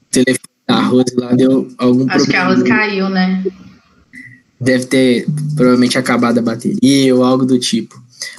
o 0.00 0.10
telefone 0.10 0.48
da 0.66 0.80
Rose 0.80 1.14
lá 1.16 1.32
deu 1.34 1.68
algum 1.78 2.04
Acho 2.08 2.08
problema. 2.08 2.14
Acho 2.14 2.26
que 2.26 2.36
a 2.36 2.48
Rose 2.48 2.64
caiu, 2.64 3.08
né? 3.08 3.44
Deve 4.60 4.86
ter 4.86 5.26
provavelmente 5.54 5.96
acabado 5.96 6.38
a 6.38 6.42
bateria 6.42 7.14
ou 7.14 7.22
algo 7.22 7.46
do 7.46 7.60
tipo. 7.60 7.94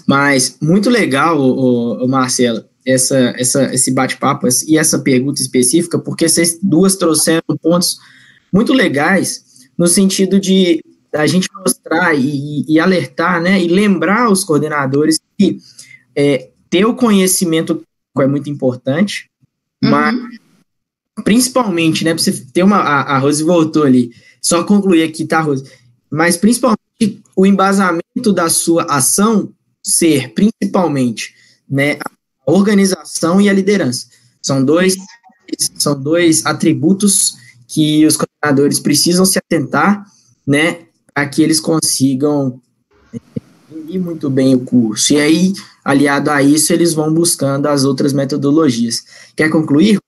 Mas 0.05 0.57
muito 0.61 0.89
legal, 0.89 1.39
o, 1.39 2.05
Marcelo, 2.07 2.65
essa, 2.85 3.33
essa, 3.37 3.73
esse 3.73 3.91
bate-papo 3.91 4.47
e 4.67 4.77
essa 4.77 4.99
pergunta 4.99 5.41
específica, 5.41 5.97
porque 5.97 6.27
vocês 6.27 6.59
duas 6.61 6.97
trouxeram 6.97 7.43
pontos 7.61 7.97
muito 8.51 8.73
legais 8.73 9.69
no 9.77 9.87
sentido 9.87 10.39
de 10.41 10.83
a 11.13 11.25
gente 11.25 11.47
mostrar 11.55 12.13
e, 12.13 12.65
e 12.67 12.79
alertar, 12.79 13.41
né, 13.41 13.61
e 13.63 13.69
lembrar 13.69 14.29
os 14.29 14.43
coordenadores 14.43 15.19
que 15.37 15.57
é, 16.13 16.49
ter 16.69 16.85
o 16.85 16.95
conhecimento 16.95 17.81
é 18.21 18.27
muito 18.27 18.49
importante, 18.49 19.29
Uhum. 19.85 19.91
Mas, 19.91 20.15
principalmente, 21.23 22.03
né, 22.03 22.13
pra 22.13 22.21
você 22.21 22.31
ter 22.31 22.63
uma. 22.63 22.77
A, 22.77 23.15
a 23.15 23.17
Rose 23.17 23.43
voltou 23.43 23.83
ali. 23.83 24.11
Só 24.41 24.63
concluir 24.63 25.03
aqui, 25.03 25.25
tá, 25.25 25.41
Rose? 25.41 25.69
Mas, 26.09 26.37
principalmente, 26.37 27.23
o 27.35 27.45
embasamento 27.45 28.31
da 28.33 28.49
sua 28.49 28.83
ação 28.83 29.51
ser, 29.83 30.33
principalmente, 30.33 31.33
né, 31.69 31.93
a 31.93 32.51
organização 32.51 33.39
e 33.39 33.49
a 33.49 33.53
liderança. 33.53 34.07
São 34.41 34.63
dois, 34.63 34.95
são 35.77 35.99
dois 35.99 36.45
atributos 36.45 37.35
que 37.67 38.05
os 38.05 38.17
coordenadores 38.17 38.79
precisam 38.79 39.25
se 39.25 39.39
atentar, 39.39 40.05
né, 40.45 40.85
para 41.13 41.27
que 41.27 41.41
eles 41.41 41.59
consigam 41.59 42.61
entender 43.69 43.99
muito 43.99 44.29
bem 44.29 44.55
o 44.55 44.59
curso. 44.59 45.13
E 45.13 45.19
aí, 45.19 45.53
aliado 45.85 46.31
a 46.31 46.41
isso, 46.41 46.73
eles 46.73 46.93
vão 46.95 47.13
buscando 47.13 47.67
as 47.67 47.83
outras 47.83 48.11
metodologias. 48.11 49.03
Quer 49.35 49.49
concluir? 49.49 49.99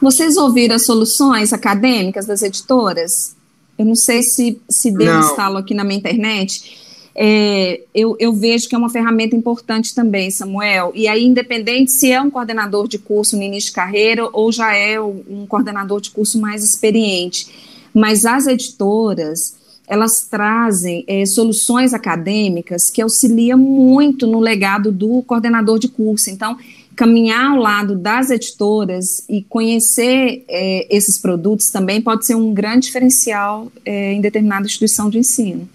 Vocês 0.00 0.36
ouviram 0.36 0.76
as 0.76 0.84
soluções 0.84 1.54
acadêmicas 1.54 2.26
das 2.26 2.42
editoras? 2.42 3.34
Eu 3.78 3.86
não 3.86 3.94
sei 3.94 4.22
se, 4.22 4.60
se 4.68 4.90
deu 4.92 5.18
instalo 5.18 5.56
aqui 5.56 5.72
na 5.72 5.82
minha 5.82 5.98
internet. 5.98 6.84
É, 7.16 7.80
eu, 7.94 8.16
eu, 8.18 8.32
vejo 8.34 8.68
que 8.68 8.74
é 8.74 8.78
uma 8.78 8.90
ferramenta 8.90 9.34
importante 9.34 9.94
também, 9.94 10.30
Samuel. 10.30 10.92
E 10.94 11.08
aí, 11.08 11.24
independente 11.24 11.92
se 11.92 12.12
é 12.12 12.20
um 12.20 12.30
coordenador 12.30 12.86
de 12.86 12.98
curso 12.98 13.36
no 13.36 13.42
início 13.42 13.70
de 13.70 13.76
carreira 13.76 14.28
ou 14.32 14.52
já 14.52 14.74
é 14.74 15.00
um 15.00 15.46
coordenador 15.48 16.00
de 16.00 16.10
curso 16.10 16.38
mais 16.38 16.62
experiente, 16.62 17.48
mas 17.94 18.26
as 18.26 18.46
editoras, 18.46 19.54
elas 19.86 20.26
trazem 20.30 21.04
é, 21.06 21.26
soluções 21.26 21.92
acadêmicas 21.92 22.90
que 22.90 23.02
auxiliam 23.02 23.58
muito 23.58 24.26
no 24.26 24.40
legado 24.40 24.90
do 24.90 25.22
coordenador 25.22 25.78
de 25.78 25.88
curso. 25.88 26.30
Então, 26.30 26.56
caminhar 26.96 27.50
ao 27.50 27.58
lado 27.58 27.96
das 27.96 28.30
editoras 28.30 29.24
e 29.28 29.42
conhecer 29.42 30.44
é, 30.48 30.96
esses 30.96 31.18
produtos 31.18 31.68
também 31.70 32.00
pode 32.00 32.26
ser 32.26 32.34
um 32.34 32.54
grande 32.54 32.86
diferencial 32.86 33.70
é, 33.84 34.12
em 34.12 34.20
determinada 34.20 34.66
instituição 34.66 35.10
de 35.10 35.18
ensino. 35.18 35.68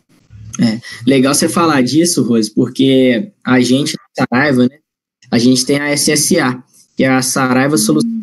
É, 0.60 0.80
legal 1.06 1.34
você 1.34 1.48
falar 1.48 1.82
disso, 1.82 2.24
Rose, 2.24 2.52
porque 2.52 3.32
a 3.46 3.60
gente 3.62 3.96
na 3.96 4.26
Saraiva, 4.26 4.64
né, 4.64 4.78
a 5.32 5.38
gente 5.38 5.66
tem 5.66 5.80
a 5.80 5.94
SSA, 5.94 6.64
que 6.98 7.04
é 7.04 7.10
a 7.10 7.22
Saraiva 7.22 7.78
Solução 7.78 8.20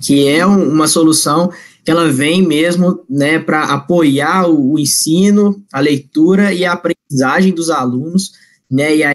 que 0.00 0.26
é 0.26 0.46
um, 0.46 0.68
uma 0.68 0.88
solução 0.88 1.50
ela 1.86 2.10
vem 2.10 2.46
mesmo 2.46 3.04
né, 3.08 3.38
para 3.38 3.64
apoiar 3.64 4.48
o, 4.48 4.72
o, 4.72 4.78
ensino, 4.78 5.62
a 5.72 5.80
leitura 5.80 6.52
e 6.52 6.64
a 6.64 6.72
aprendizagem 6.72 7.52
dos 7.52 7.70
alunos, 7.70 8.32
né, 8.70 8.96
e 8.96 9.04
aí 9.04 9.14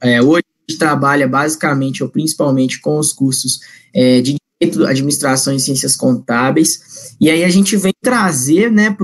é, 0.00 0.22
hoje 0.22 0.44
a 0.46 0.70
gente 0.72 0.78
trabalha 0.78 1.28
basicamente 1.28 2.02
ou 2.02 2.08
principalmente 2.08 2.80
com 2.80 2.98
os 2.98 3.12
cursos 3.12 3.60
é, 3.94 4.20
de 4.20 4.36
Direito, 4.60 4.84
Administração 4.86 5.54
e 5.54 5.60
Ciências 5.60 5.94
Contábeis, 5.94 7.14
e 7.20 7.30
aí 7.30 7.44
a 7.44 7.48
gente 7.48 7.76
vem 7.76 7.92
trazer 8.02 8.72
né, 8.72 8.96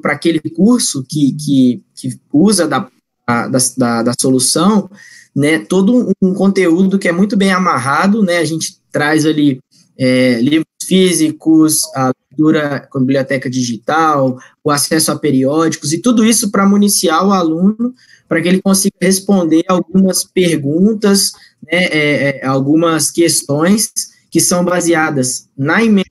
para 0.00 0.12
aquele 0.12 0.38
curso 0.38 1.04
que, 1.08 1.32
que, 1.32 1.82
que 1.96 2.20
usa 2.32 2.68
da, 2.68 2.88
da, 3.26 4.02
da, 4.02 4.12
solução, 4.20 4.88
né, 5.34 5.58
todo 5.58 6.12
um 6.22 6.34
conteúdo 6.34 6.98
que 6.98 7.08
é 7.08 7.12
muito 7.12 7.36
bem 7.36 7.52
amarrado, 7.52 8.22
né, 8.22 8.38
a 8.38 8.44
gente 8.44 8.78
traz 8.92 9.26
ali 9.26 9.60
é, 9.98 10.40
livros 10.40 10.66
físicos, 10.86 11.84
a 11.94 12.12
leitura 12.40 12.88
com 12.90 13.00
biblioteca 13.00 13.50
digital, 13.50 14.38
o 14.64 14.70
acesso 14.70 15.12
a 15.12 15.18
periódicos, 15.18 15.92
e 15.92 16.00
tudo 16.00 16.24
isso 16.24 16.50
para 16.50 16.66
municiar 16.66 17.26
o 17.26 17.32
aluno, 17.32 17.94
para 18.28 18.40
que 18.40 18.48
ele 18.48 18.62
consiga 18.62 18.96
responder 19.00 19.62
algumas 19.68 20.24
perguntas, 20.24 21.32
né, 21.62 21.84
é, 21.84 22.40
é, 22.40 22.46
algumas 22.46 23.10
questões 23.10 23.90
que 24.30 24.40
são 24.40 24.64
baseadas 24.64 25.48
na 25.56 25.84
emenda, 25.84 26.08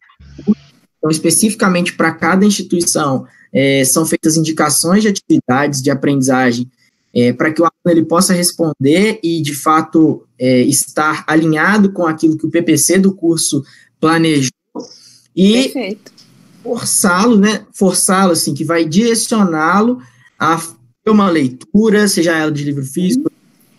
então, 0.97 1.09
especificamente 1.09 1.93
para 1.93 2.11
cada 2.11 2.45
instituição, 2.45 3.25
é, 3.53 3.83
são 3.85 4.05
feitas 4.05 4.35
indicações 4.35 5.01
de 5.01 5.07
atividades 5.07 5.81
de 5.81 5.89
aprendizagem 5.89 6.69
é, 7.15 7.33
para 7.33 7.51
que 7.51 7.61
o 7.61 7.65
aluno 7.65 7.97
ele 7.97 8.05
possa 8.05 8.33
responder 8.33 9.19
e, 9.23 9.41
de 9.41 9.55
fato, 9.55 10.27
é, 10.37 10.61
estar 10.63 11.23
alinhado 11.25 11.91
com 11.93 12.05
aquilo 12.05 12.37
que 12.37 12.45
o 12.45 12.51
PPC 12.51 12.99
do 12.99 13.15
curso 13.15 13.63
planejou. 13.99 14.51
E 15.35 15.97
forçá-lo, 16.69 17.38
né, 17.38 17.65
forçá-lo, 17.74 18.34
assim, 18.34 18.53
que 18.53 18.63
vai 18.63 18.86
direcioná-lo 18.86 19.99
a 20.38 20.61
uma 21.07 21.30
leitura, 21.30 22.07
seja 22.07 22.38
ela 22.38 22.51
de 22.51 22.63
livro 22.63 22.86
físico, 22.86 23.32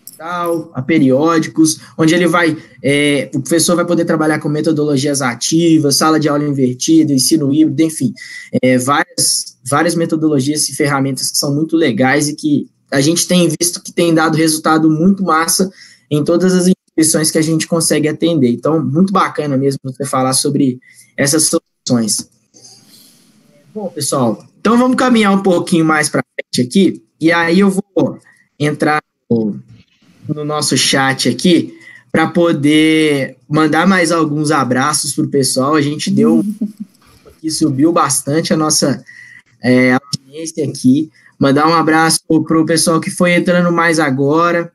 digital, 0.05 0.69
a 0.73 0.81
periódicos, 0.81 1.79
onde 1.97 2.13
ele 2.13 2.27
vai, 2.27 2.57
é, 2.83 3.29
o 3.33 3.39
professor 3.39 3.77
vai 3.77 3.85
poder 3.85 4.03
trabalhar 4.03 4.39
com 4.39 4.49
metodologias 4.49 5.21
ativas, 5.21 5.95
sala 5.95 6.19
de 6.19 6.27
aula 6.27 6.43
invertida, 6.43 7.13
ensino 7.13 7.53
híbrido, 7.53 7.81
enfim, 7.83 8.13
é, 8.61 8.77
várias, 8.77 9.57
várias 9.63 9.95
metodologias 9.95 10.67
e 10.67 10.75
ferramentas 10.75 11.31
que 11.31 11.37
são 11.37 11.55
muito 11.55 11.77
legais 11.77 12.27
e 12.27 12.35
que 12.35 12.67
a 12.91 12.99
gente 12.99 13.25
tem 13.25 13.47
visto 13.47 13.81
que 13.81 13.93
tem 13.93 14.13
dado 14.13 14.35
resultado 14.35 14.89
muito 14.89 15.23
massa 15.23 15.71
em 16.09 16.21
todas 16.25 16.53
as 16.53 16.67
instituições 16.67 17.31
que 17.31 17.37
a 17.37 17.41
gente 17.41 17.65
consegue 17.65 18.09
atender. 18.09 18.49
Então, 18.49 18.83
muito 18.83 19.13
bacana 19.13 19.55
mesmo 19.55 19.79
você 19.81 20.03
falar 20.03 20.33
sobre 20.33 20.77
essas 21.15 21.49
soluções. 21.87 22.29
Bom, 23.73 23.87
pessoal, 23.87 24.45
então 24.59 24.77
vamos 24.77 24.97
caminhar 24.97 25.33
um 25.33 25.41
pouquinho 25.41 25.85
mais 25.85 26.09
para 26.09 26.23
frente 26.35 26.67
aqui, 26.67 27.03
e 27.19 27.31
aí 27.31 27.61
eu 27.61 27.69
vou 27.69 28.19
entrar 28.59 29.01
no, 29.29 29.57
no 30.27 30.43
nosso 30.43 30.77
chat 30.77 31.29
aqui 31.29 31.79
para 32.11 32.27
poder 32.27 33.37
mandar 33.47 33.87
mais 33.87 34.11
alguns 34.11 34.51
abraços 34.51 35.13
para 35.13 35.23
o 35.23 35.29
pessoal. 35.29 35.75
A 35.75 35.81
gente 35.81 36.11
deu 36.11 36.43
que 37.39 37.49
subiu 37.49 37.93
bastante 37.93 38.53
a 38.53 38.57
nossa 38.57 39.03
é, 39.63 39.93
audiência 39.93 40.67
aqui. 40.67 41.09
Mandar 41.39 41.67
um 41.67 41.73
abraço 41.73 42.19
para 42.45 42.59
o 42.59 42.65
pessoal 42.65 42.99
que 42.99 43.09
foi 43.09 43.33
entrando 43.33 43.71
mais 43.71 43.99
agora. 43.99 44.71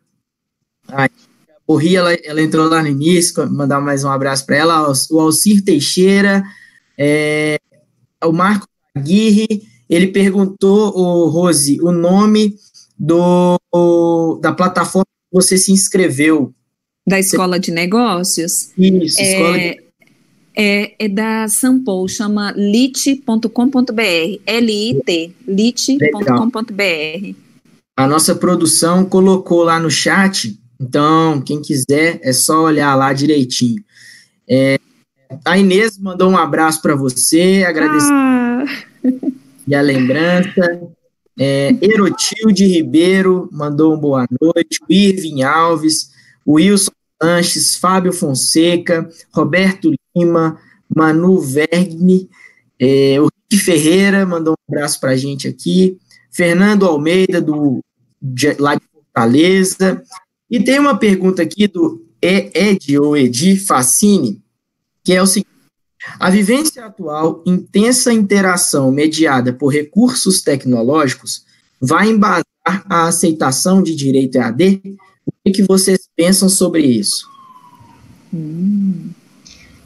A 0.88 1.08
Borri, 1.66 1.96
ela, 1.96 2.14
ela 2.14 2.40
entrou 2.40 2.66
lá 2.68 2.80
no 2.80 2.88
início, 2.88 3.48
mandar 3.50 3.80
mais 3.80 4.04
um 4.04 4.10
abraço 4.10 4.46
para 4.46 4.56
ela. 4.56 4.90
O 5.10 5.20
Alcir 5.20 5.62
Teixeira, 5.62 6.42
é, 6.96 7.60
o 8.24 8.32
Marco 8.32 8.66
Aguirre, 8.96 9.62
ele 9.88 10.08
perguntou, 10.08 10.96
o 10.96 11.28
Rose, 11.28 11.78
o 11.82 11.92
nome 11.92 12.56
do, 12.98 13.58
da 14.40 14.52
plataforma 14.52 15.04
que 15.04 15.36
você 15.36 15.58
se 15.58 15.70
inscreveu. 15.70 16.52
Da 17.06 17.20
Escola 17.20 17.60
de 17.60 17.70
Negócios? 17.70 18.70
Isso, 18.76 19.20
é, 19.20 19.32
Escola 19.32 19.58
de... 19.58 19.82
é, 20.56 21.04
é 21.04 21.08
da 21.08 21.46
Sampo, 21.48 22.08
chama 22.08 22.52
lit.com.br, 22.56 24.40
L-I-T, 24.46 25.32
lit.com.br. 25.46 27.34
A 27.98 28.06
nossa 28.06 28.34
produção 28.34 29.04
colocou 29.04 29.62
lá 29.62 29.78
no 29.78 29.90
chat, 29.90 30.58
então 30.80 31.40
quem 31.40 31.62
quiser 31.62 32.18
é 32.22 32.32
só 32.32 32.64
olhar 32.64 32.94
lá 32.94 33.12
direitinho. 33.12 33.82
É, 34.48 34.78
a 35.44 35.58
Inês 35.58 35.98
mandou 35.98 36.30
um 36.30 36.36
abraço 36.36 36.82
para 36.82 36.94
você, 36.94 37.64
agradecer 37.66 38.12
ah. 38.12 38.64
e 39.66 39.74
a 39.74 39.80
lembrança. 39.80 40.82
É, 41.38 41.76
Erotilde 41.82 42.66
Ribeiro 42.66 43.48
mandou 43.52 43.94
um 43.94 43.98
boa 43.98 44.26
noite. 44.40 44.80
O 44.88 44.92
Irving 44.92 45.42
Alves, 45.42 46.10
o 46.44 46.54
Wilson 46.54 46.92
Sanches, 47.22 47.76
Fábio 47.76 48.12
Fonseca, 48.12 49.08
Roberto 49.32 49.92
Lima, 50.14 50.58
Manu 50.94 51.40
Vergne, 51.40 52.28
é, 52.78 53.20
o 53.20 53.28
Rick 53.50 53.62
Ferreira 53.62 54.26
mandou 54.26 54.54
um 54.54 54.74
abraço 54.74 55.00
para 55.00 55.10
a 55.10 55.16
gente 55.16 55.48
aqui. 55.48 55.98
Fernando 56.30 56.84
Almeida, 56.84 57.40
do, 57.40 57.80
de, 58.20 58.54
lá 58.58 58.74
de 58.74 58.82
Fortaleza. 58.92 60.02
E 60.50 60.62
tem 60.62 60.78
uma 60.78 60.98
pergunta 60.98 61.42
aqui 61.42 61.66
do 61.66 62.04
Ed 62.20 62.98
ou 62.98 63.16
Edi 63.16 63.56
Facine, 63.56 64.42
que 65.06 65.12
é 65.12 65.22
o 65.22 65.26
seguinte: 65.26 65.48
a 66.18 66.28
vivência 66.28 66.84
atual, 66.84 67.42
intensa 67.46 68.12
interação 68.12 68.90
mediada 68.90 69.52
por 69.52 69.68
recursos 69.68 70.42
tecnológicos, 70.42 71.44
vai 71.80 72.08
embasar 72.08 72.44
a 72.64 73.06
aceitação 73.06 73.82
de 73.82 73.94
direito 73.94 74.36
EAD? 74.36 74.82
O 75.24 75.32
que, 75.44 75.52
que 75.52 75.62
vocês 75.62 76.08
pensam 76.16 76.48
sobre 76.48 76.82
isso? 76.82 77.24
Hum. 78.34 79.10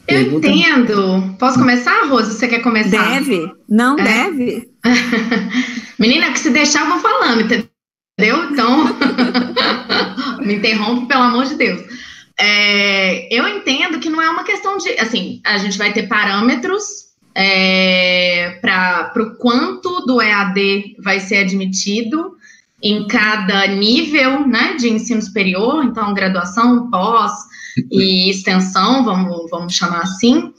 Eu 0.08 0.38
entendo. 0.38 1.36
Posso 1.38 1.58
começar, 1.58 2.08
Rosa? 2.08 2.32
Você 2.32 2.48
quer 2.48 2.60
começar? 2.60 3.20
Deve. 3.20 3.52
Não 3.68 3.96
é? 3.98 4.02
deve. 4.02 4.68
Menina, 5.98 6.32
que 6.32 6.40
se 6.40 6.50
deixar, 6.50 6.84
eu 6.84 6.88
vou 6.88 6.98
falando, 6.98 7.42
entendeu? 7.42 8.50
Então, 8.50 8.96
me 10.44 10.54
interrompe, 10.54 11.06
pelo 11.06 11.22
amor 11.22 11.44
de 11.44 11.54
Deus. 11.54 11.80
É, 12.42 13.28
eu 13.30 13.46
entendo 13.46 14.00
que 14.00 14.08
não 14.08 14.20
é 14.20 14.30
uma 14.30 14.44
questão 14.44 14.78
de. 14.78 14.88
Assim, 14.98 15.42
a 15.44 15.58
gente 15.58 15.76
vai 15.76 15.92
ter 15.92 16.08
parâmetros 16.08 17.10
é, 17.34 18.58
para 18.62 19.12
o 19.16 19.36
quanto 19.36 20.06
do 20.06 20.22
EAD 20.22 20.96
vai 21.02 21.20
ser 21.20 21.38
admitido 21.38 22.34
em 22.82 23.06
cada 23.06 23.66
nível 23.66 24.46
né, 24.46 24.74
de 24.76 24.88
ensino 24.88 25.20
superior, 25.20 25.84
então 25.84 26.14
graduação, 26.14 26.90
pós 26.90 27.32
e 27.90 28.30
extensão, 28.30 29.04
vamos, 29.04 29.50
vamos 29.50 29.74
chamar 29.74 30.00
assim. 30.00 30.54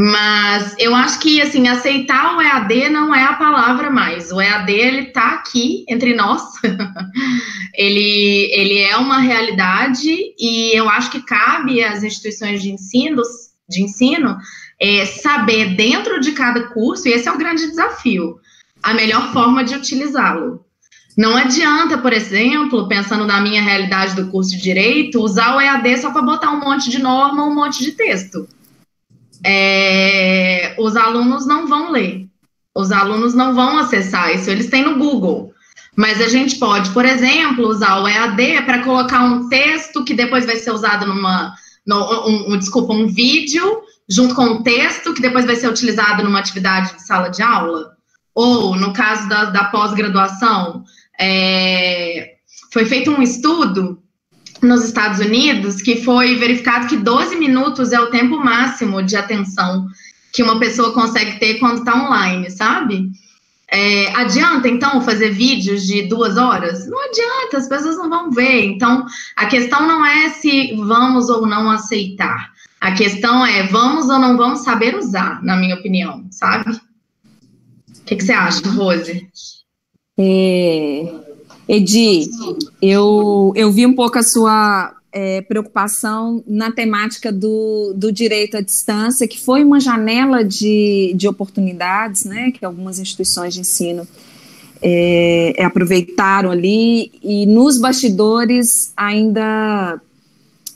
Mas 0.00 0.76
eu 0.78 0.94
acho 0.94 1.18
que, 1.18 1.42
assim, 1.42 1.66
aceitar 1.66 2.36
o 2.36 2.40
EAD 2.40 2.88
não 2.88 3.12
é 3.12 3.24
a 3.24 3.32
palavra 3.32 3.90
mais. 3.90 4.30
O 4.30 4.40
EAD, 4.40 4.72
ele 4.72 5.06
tá 5.06 5.30
aqui 5.30 5.84
entre 5.88 6.14
nós. 6.14 6.40
ele, 7.74 8.48
ele 8.54 8.78
é 8.78 8.96
uma 8.96 9.18
realidade 9.18 10.08
e 10.38 10.70
eu 10.72 10.88
acho 10.88 11.10
que 11.10 11.20
cabe 11.22 11.82
às 11.82 12.04
instituições 12.04 12.62
de 12.62 12.70
ensino, 12.70 13.20
de 13.68 13.82
ensino 13.82 14.36
é, 14.80 15.04
saber 15.04 15.74
dentro 15.74 16.20
de 16.20 16.30
cada 16.30 16.68
curso, 16.68 17.08
e 17.08 17.12
esse 17.12 17.28
é 17.28 17.32
o 17.32 17.38
grande 17.38 17.66
desafio, 17.66 18.36
a 18.80 18.94
melhor 18.94 19.32
forma 19.32 19.64
de 19.64 19.74
utilizá-lo. 19.74 20.64
Não 21.16 21.36
adianta, 21.36 21.98
por 21.98 22.12
exemplo, 22.12 22.86
pensando 22.86 23.26
na 23.26 23.40
minha 23.40 23.60
realidade 23.60 24.14
do 24.14 24.30
curso 24.30 24.52
de 24.52 24.62
Direito, 24.62 25.20
usar 25.20 25.56
o 25.56 25.60
EAD 25.60 25.98
só 25.98 26.12
para 26.12 26.22
botar 26.22 26.52
um 26.52 26.60
monte 26.60 26.88
de 26.88 27.02
norma, 27.02 27.44
um 27.44 27.52
monte 27.52 27.82
de 27.82 27.90
texto 27.90 28.46
é, 29.44 30.74
os 30.78 30.96
alunos 30.96 31.46
não 31.46 31.66
vão 31.66 31.90
ler, 31.90 32.26
os 32.74 32.92
alunos 32.92 33.34
não 33.34 33.54
vão 33.54 33.78
acessar 33.78 34.34
isso, 34.34 34.50
eles 34.50 34.70
têm 34.70 34.84
no 34.84 34.98
Google. 34.98 35.52
Mas 35.96 36.20
a 36.20 36.28
gente 36.28 36.56
pode, 36.60 36.90
por 36.90 37.04
exemplo, 37.04 37.66
usar 37.66 38.00
o 38.00 38.06
EAD 38.06 38.62
para 38.62 38.84
colocar 38.84 39.24
um 39.24 39.48
texto 39.48 40.04
que 40.04 40.14
depois 40.14 40.46
vai 40.46 40.56
ser 40.56 40.70
usado 40.70 41.06
numa. 41.06 41.52
No, 41.84 42.28
um, 42.28 42.52
um, 42.52 42.58
desculpa, 42.58 42.92
um 42.92 43.08
vídeo 43.08 43.82
junto 44.08 44.34
com 44.34 44.44
um 44.44 44.62
texto 44.62 45.12
que 45.12 45.20
depois 45.20 45.44
vai 45.44 45.56
ser 45.56 45.68
utilizado 45.68 46.22
numa 46.22 46.38
atividade 46.38 46.94
de 46.94 47.02
sala 47.02 47.30
de 47.30 47.42
aula. 47.42 47.96
Ou, 48.32 48.76
no 48.76 48.92
caso 48.92 49.28
da, 49.28 49.46
da 49.46 49.64
pós-graduação, 49.64 50.84
é, 51.20 52.34
foi 52.72 52.84
feito 52.84 53.10
um 53.10 53.20
estudo 53.20 54.00
nos 54.62 54.84
Estados 54.84 55.20
Unidos 55.20 55.80
que 55.80 56.02
foi 56.02 56.36
verificado 56.36 56.86
que 56.86 56.96
12 56.96 57.36
minutos 57.36 57.92
é 57.92 58.00
o 58.00 58.10
tempo 58.10 58.38
máximo 58.38 59.02
de 59.02 59.16
atenção 59.16 59.86
que 60.32 60.42
uma 60.42 60.58
pessoa 60.58 60.92
consegue 60.92 61.38
ter 61.38 61.58
quando 61.58 61.78
está 61.78 61.94
online, 61.94 62.50
sabe? 62.50 63.10
É, 63.70 64.14
adianta, 64.14 64.66
então, 64.66 65.00
fazer 65.02 65.30
vídeos 65.30 65.86
de 65.86 66.02
duas 66.02 66.38
horas? 66.38 66.86
Não 66.88 66.98
adianta, 67.04 67.58
as 67.58 67.68
pessoas 67.68 67.96
não 67.96 68.08
vão 68.08 68.30
ver. 68.30 68.64
Então, 68.64 69.04
a 69.36 69.46
questão 69.46 69.86
não 69.86 70.04
é 70.04 70.30
se 70.30 70.74
vamos 70.76 71.28
ou 71.28 71.46
não 71.46 71.70
aceitar. 71.70 72.50
A 72.80 72.92
questão 72.92 73.44
é 73.44 73.64
vamos 73.64 74.08
ou 74.08 74.18
não 74.18 74.36
vamos 74.36 74.60
saber 74.60 74.96
usar, 74.96 75.42
na 75.42 75.56
minha 75.56 75.74
opinião, 75.74 76.26
sabe? 76.30 76.70
O 76.70 78.04
que, 78.06 78.16
que 78.16 78.24
você 78.24 78.32
acha, 78.32 78.66
Rose? 78.70 79.28
É, 80.18 81.14
Edi, 81.68 82.30
eu, 82.80 83.52
eu 83.54 83.70
vi 83.70 83.84
um 83.84 83.94
pouco 83.94 84.18
a 84.18 84.22
sua 84.22 84.94
é, 85.12 85.42
preocupação 85.42 86.42
na 86.46 86.70
temática 86.72 87.32
do, 87.32 87.92
do 87.94 88.10
direito 88.12 88.56
à 88.56 88.60
distância, 88.60 89.28
que 89.28 89.40
foi 89.40 89.62
uma 89.64 89.80
janela 89.80 90.44
de, 90.44 91.12
de 91.14 91.28
oportunidades, 91.28 92.24
né, 92.24 92.50
que 92.52 92.64
algumas 92.64 92.98
instituições 92.98 93.54
de 93.54 93.60
ensino 93.60 94.06
é, 94.80 95.54
é, 95.56 95.64
aproveitaram 95.64 96.50
ali, 96.50 97.12
e 97.22 97.46
nos 97.46 97.78
bastidores 97.78 98.92
ainda 98.96 100.00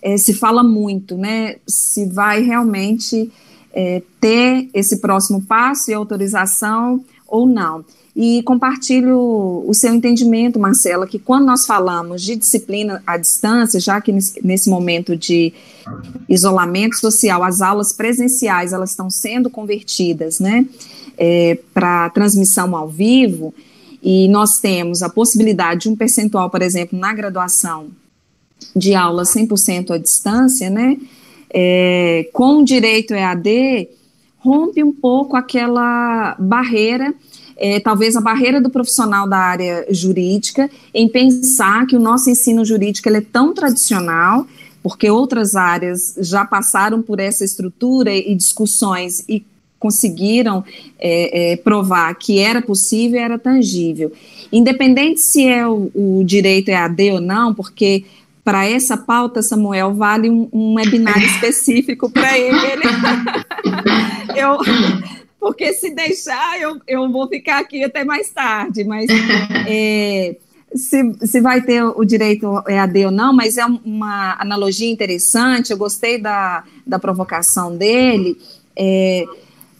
é, 0.02 0.16
se 0.16 0.34
fala 0.34 0.62
muito, 0.62 1.16
né, 1.16 1.56
se 1.66 2.06
vai 2.06 2.42
realmente 2.42 3.30
é, 3.72 4.02
ter 4.20 4.68
esse 4.74 5.00
próximo 5.00 5.42
passo 5.42 5.90
e 5.90 5.94
autorização 5.94 7.04
ou 7.26 7.46
não. 7.46 7.84
E 8.14 8.42
compartilho 8.42 9.64
o 9.66 9.72
seu 9.72 9.94
entendimento, 9.94 10.58
Marcela, 10.58 11.06
que 11.06 11.18
quando 11.18 11.46
nós 11.46 11.64
falamos 11.64 12.22
de 12.22 12.36
disciplina 12.36 13.02
à 13.06 13.16
distância, 13.16 13.80
já 13.80 14.02
que 14.02 14.12
nesse 14.12 14.68
momento 14.68 15.16
de 15.16 15.52
isolamento 16.28 16.96
social, 16.96 17.42
as 17.42 17.62
aulas 17.62 17.94
presenciais 17.94 18.74
elas 18.74 18.90
estão 18.90 19.08
sendo 19.08 19.48
convertidas 19.48 20.40
né, 20.40 20.66
é, 21.16 21.58
para 21.72 22.10
transmissão 22.10 22.76
ao 22.76 22.86
vivo, 22.86 23.54
e 24.02 24.28
nós 24.28 24.58
temos 24.58 25.02
a 25.02 25.08
possibilidade 25.08 25.82
de 25.82 25.88
um 25.88 25.96
percentual, 25.96 26.50
por 26.50 26.60
exemplo, 26.60 26.98
na 26.98 27.14
graduação 27.14 27.86
de 28.76 28.94
aula 28.94 29.22
100% 29.22 29.90
à 29.90 29.96
distância, 29.96 30.68
né, 30.68 30.98
é, 31.48 32.28
com 32.32 32.62
direito 32.62 33.14
EAD, 33.14 33.88
rompe 34.38 34.82
um 34.82 34.92
pouco 34.92 35.34
aquela 35.34 36.36
barreira 36.38 37.14
é, 37.56 37.80
talvez 37.80 38.16
a 38.16 38.20
barreira 38.20 38.60
do 38.60 38.70
profissional 38.70 39.28
da 39.28 39.38
área 39.38 39.86
jurídica 39.90 40.70
em 40.94 41.08
pensar 41.08 41.86
que 41.86 41.96
o 41.96 42.00
nosso 42.00 42.30
ensino 42.30 42.64
jurídico 42.64 43.08
é 43.08 43.20
tão 43.20 43.52
tradicional, 43.54 44.46
porque 44.82 45.10
outras 45.10 45.54
áreas 45.54 46.14
já 46.18 46.44
passaram 46.44 47.02
por 47.02 47.20
essa 47.20 47.44
estrutura 47.44 48.12
e 48.12 48.34
discussões 48.34 49.24
e 49.28 49.44
conseguiram 49.78 50.64
é, 50.98 51.52
é, 51.52 51.56
provar 51.56 52.14
que 52.14 52.38
era 52.38 52.62
possível 52.62 53.20
era 53.20 53.36
tangível. 53.36 54.12
Independente 54.52 55.20
se 55.20 55.46
é 55.46 55.66
o, 55.66 55.90
o 55.92 56.22
direito 56.24 56.68
é 56.68 56.76
AD 56.76 57.12
ou 57.12 57.20
não, 57.20 57.52
porque 57.52 58.04
para 58.44 58.64
essa 58.64 58.96
pauta, 58.96 59.42
Samuel, 59.42 59.94
vale 59.94 60.28
um, 60.28 60.48
um 60.52 60.74
webinar 60.74 61.18
específico 61.22 62.10
para 62.10 62.38
ele. 62.38 62.56
eu, 64.36 64.58
porque 65.42 65.72
se 65.72 65.90
deixar, 65.90 66.60
eu, 66.60 66.80
eu 66.86 67.10
vou 67.10 67.26
ficar 67.26 67.58
aqui 67.58 67.82
até 67.82 68.04
mais 68.04 68.30
tarde, 68.30 68.84
mas 68.84 69.10
é, 69.66 70.36
se, 70.72 71.16
se 71.26 71.40
vai 71.40 71.60
ter 71.60 71.82
o 71.82 72.04
direito 72.04 72.62
EAD 72.68 73.06
ou 73.06 73.10
não, 73.10 73.32
mas 73.32 73.58
é 73.58 73.66
uma 73.66 74.36
analogia 74.38 74.88
interessante, 74.88 75.72
eu 75.72 75.76
gostei 75.76 76.16
da, 76.22 76.62
da 76.86 76.96
provocação 76.96 77.76
dele. 77.76 78.38
É, 78.76 79.24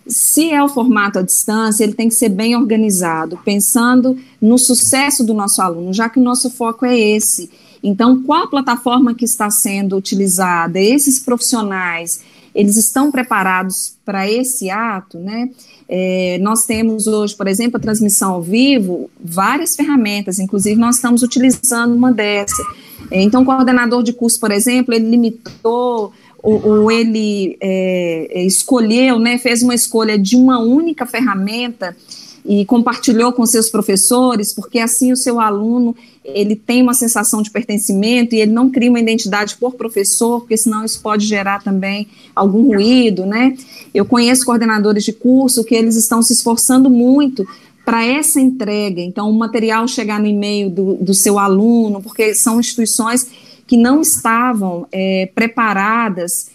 se 0.05 0.51
é 0.51 0.61
o 0.61 0.69
formato 0.69 1.21
à 1.21 1.23
distância, 1.23 1.85
ele 1.85 1.95
tem 1.95 2.09
que 2.09 2.17
ser 2.17 2.31
bem 2.31 2.57
organizado, 2.57 3.39
pensando 3.45 4.19
no 4.41 4.59
sucesso 4.59 5.25
do 5.25 5.33
nosso 5.33 5.63
aluno, 5.63 5.95
já 5.95 6.09
que 6.09 6.19
o 6.19 6.23
nosso 6.25 6.51
foco 6.51 6.85
é 6.85 6.99
esse. 6.99 7.49
Então, 7.81 8.21
qual 8.25 8.43
a 8.43 8.51
plataforma 8.51 9.15
que 9.15 9.25
está 9.25 9.49
sendo 9.49 9.97
utilizada? 9.97 10.81
Esses 10.81 11.21
profissionais, 11.21 12.21
eles 12.55 12.77
estão 12.77 13.11
preparados 13.11 13.97
para 14.05 14.31
esse 14.31 14.71
ato, 14.71 15.19
né? 15.19 15.51
É, 15.89 16.39
nós 16.41 16.61
temos 16.63 17.07
hoje, 17.07 17.35
por 17.35 17.47
exemplo, 17.47 17.77
a 17.77 17.81
transmissão 17.81 18.35
ao 18.35 18.43
vivo, 18.43 19.11
várias 19.23 19.75
ferramentas, 19.75 20.39
inclusive 20.39 20.79
nós 20.79 20.97
estamos 20.97 21.23
utilizando 21.23 21.95
uma 21.95 22.13
dessa. 22.13 22.63
É, 23.11 23.23
então, 23.23 23.43
o 23.43 23.45
coordenador 23.45 24.03
de 24.03 24.13
curso, 24.13 24.39
por 24.39 24.51
exemplo, 24.51 24.95
ele 24.95 25.09
limitou 25.09 26.13
ou, 26.43 26.67
ou 26.67 26.91
ele 26.91 27.57
é, 27.61 28.45
escolheu, 28.45 29.19
né, 29.19 29.39
fez 29.39 29.63
uma 29.63 29.75
escolha 29.75 30.19
de 30.19 30.37
uma 30.37 30.59
única 30.59 31.07
ferramenta 31.07 31.97
e 32.45 32.65
compartilhou 32.65 33.33
com 33.33 33.47
seus 33.47 33.71
professores, 33.71 34.53
porque 34.53 34.79
assim 34.79 35.13
o 35.13 35.17
seu 35.17 35.39
aluno 35.39 35.95
ele 36.25 36.57
tem 36.57 36.83
uma 36.83 36.95
sensação 36.95 37.41
de 37.41 37.51
pertencimento 37.51 38.35
e 38.35 38.41
ele 38.41 38.53
não 38.53 38.71
cria 38.71 38.91
uma 38.91 39.01
identidade 39.01 39.57
por 39.57 39.75
professor, 39.75 40.41
porque 40.41 40.57
senão 40.57 40.85
isso 40.85 41.01
pode 41.01 41.27
gerar 41.27 41.63
também 41.63 42.09
algum 42.35 42.75
ruído, 42.75 43.27
né? 43.27 43.57
Eu 43.95 44.05
conheço 44.05 44.45
coordenadores 44.45 45.05
de 45.05 45.13
curso 45.13 45.65
que 45.65 45.75
eles 45.75 45.97
estão 45.97 46.23
se 46.23 46.33
esforçando 46.33 46.91
muito 46.91 47.47
para 47.85 48.05
essa 48.05 48.41
entrega, 48.41 49.01
então 49.01 49.29
o 49.29 49.33
material 49.33 49.87
chegar 49.89 50.21
no 50.21 50.27
e-mail 50.27 50.71
do, 50.71 50.95
do 50.95 51.15
seu 51.15 51.39
aluno, 51.39 52.01
porque 52.01 52.35
são 52.35 52.61
instituições 52.61 53.27
que 53.67 53.77
não 53.77 54.01
estavam 54.01 54.87
é, 54.93 55.31
preparadas 55.35 56.51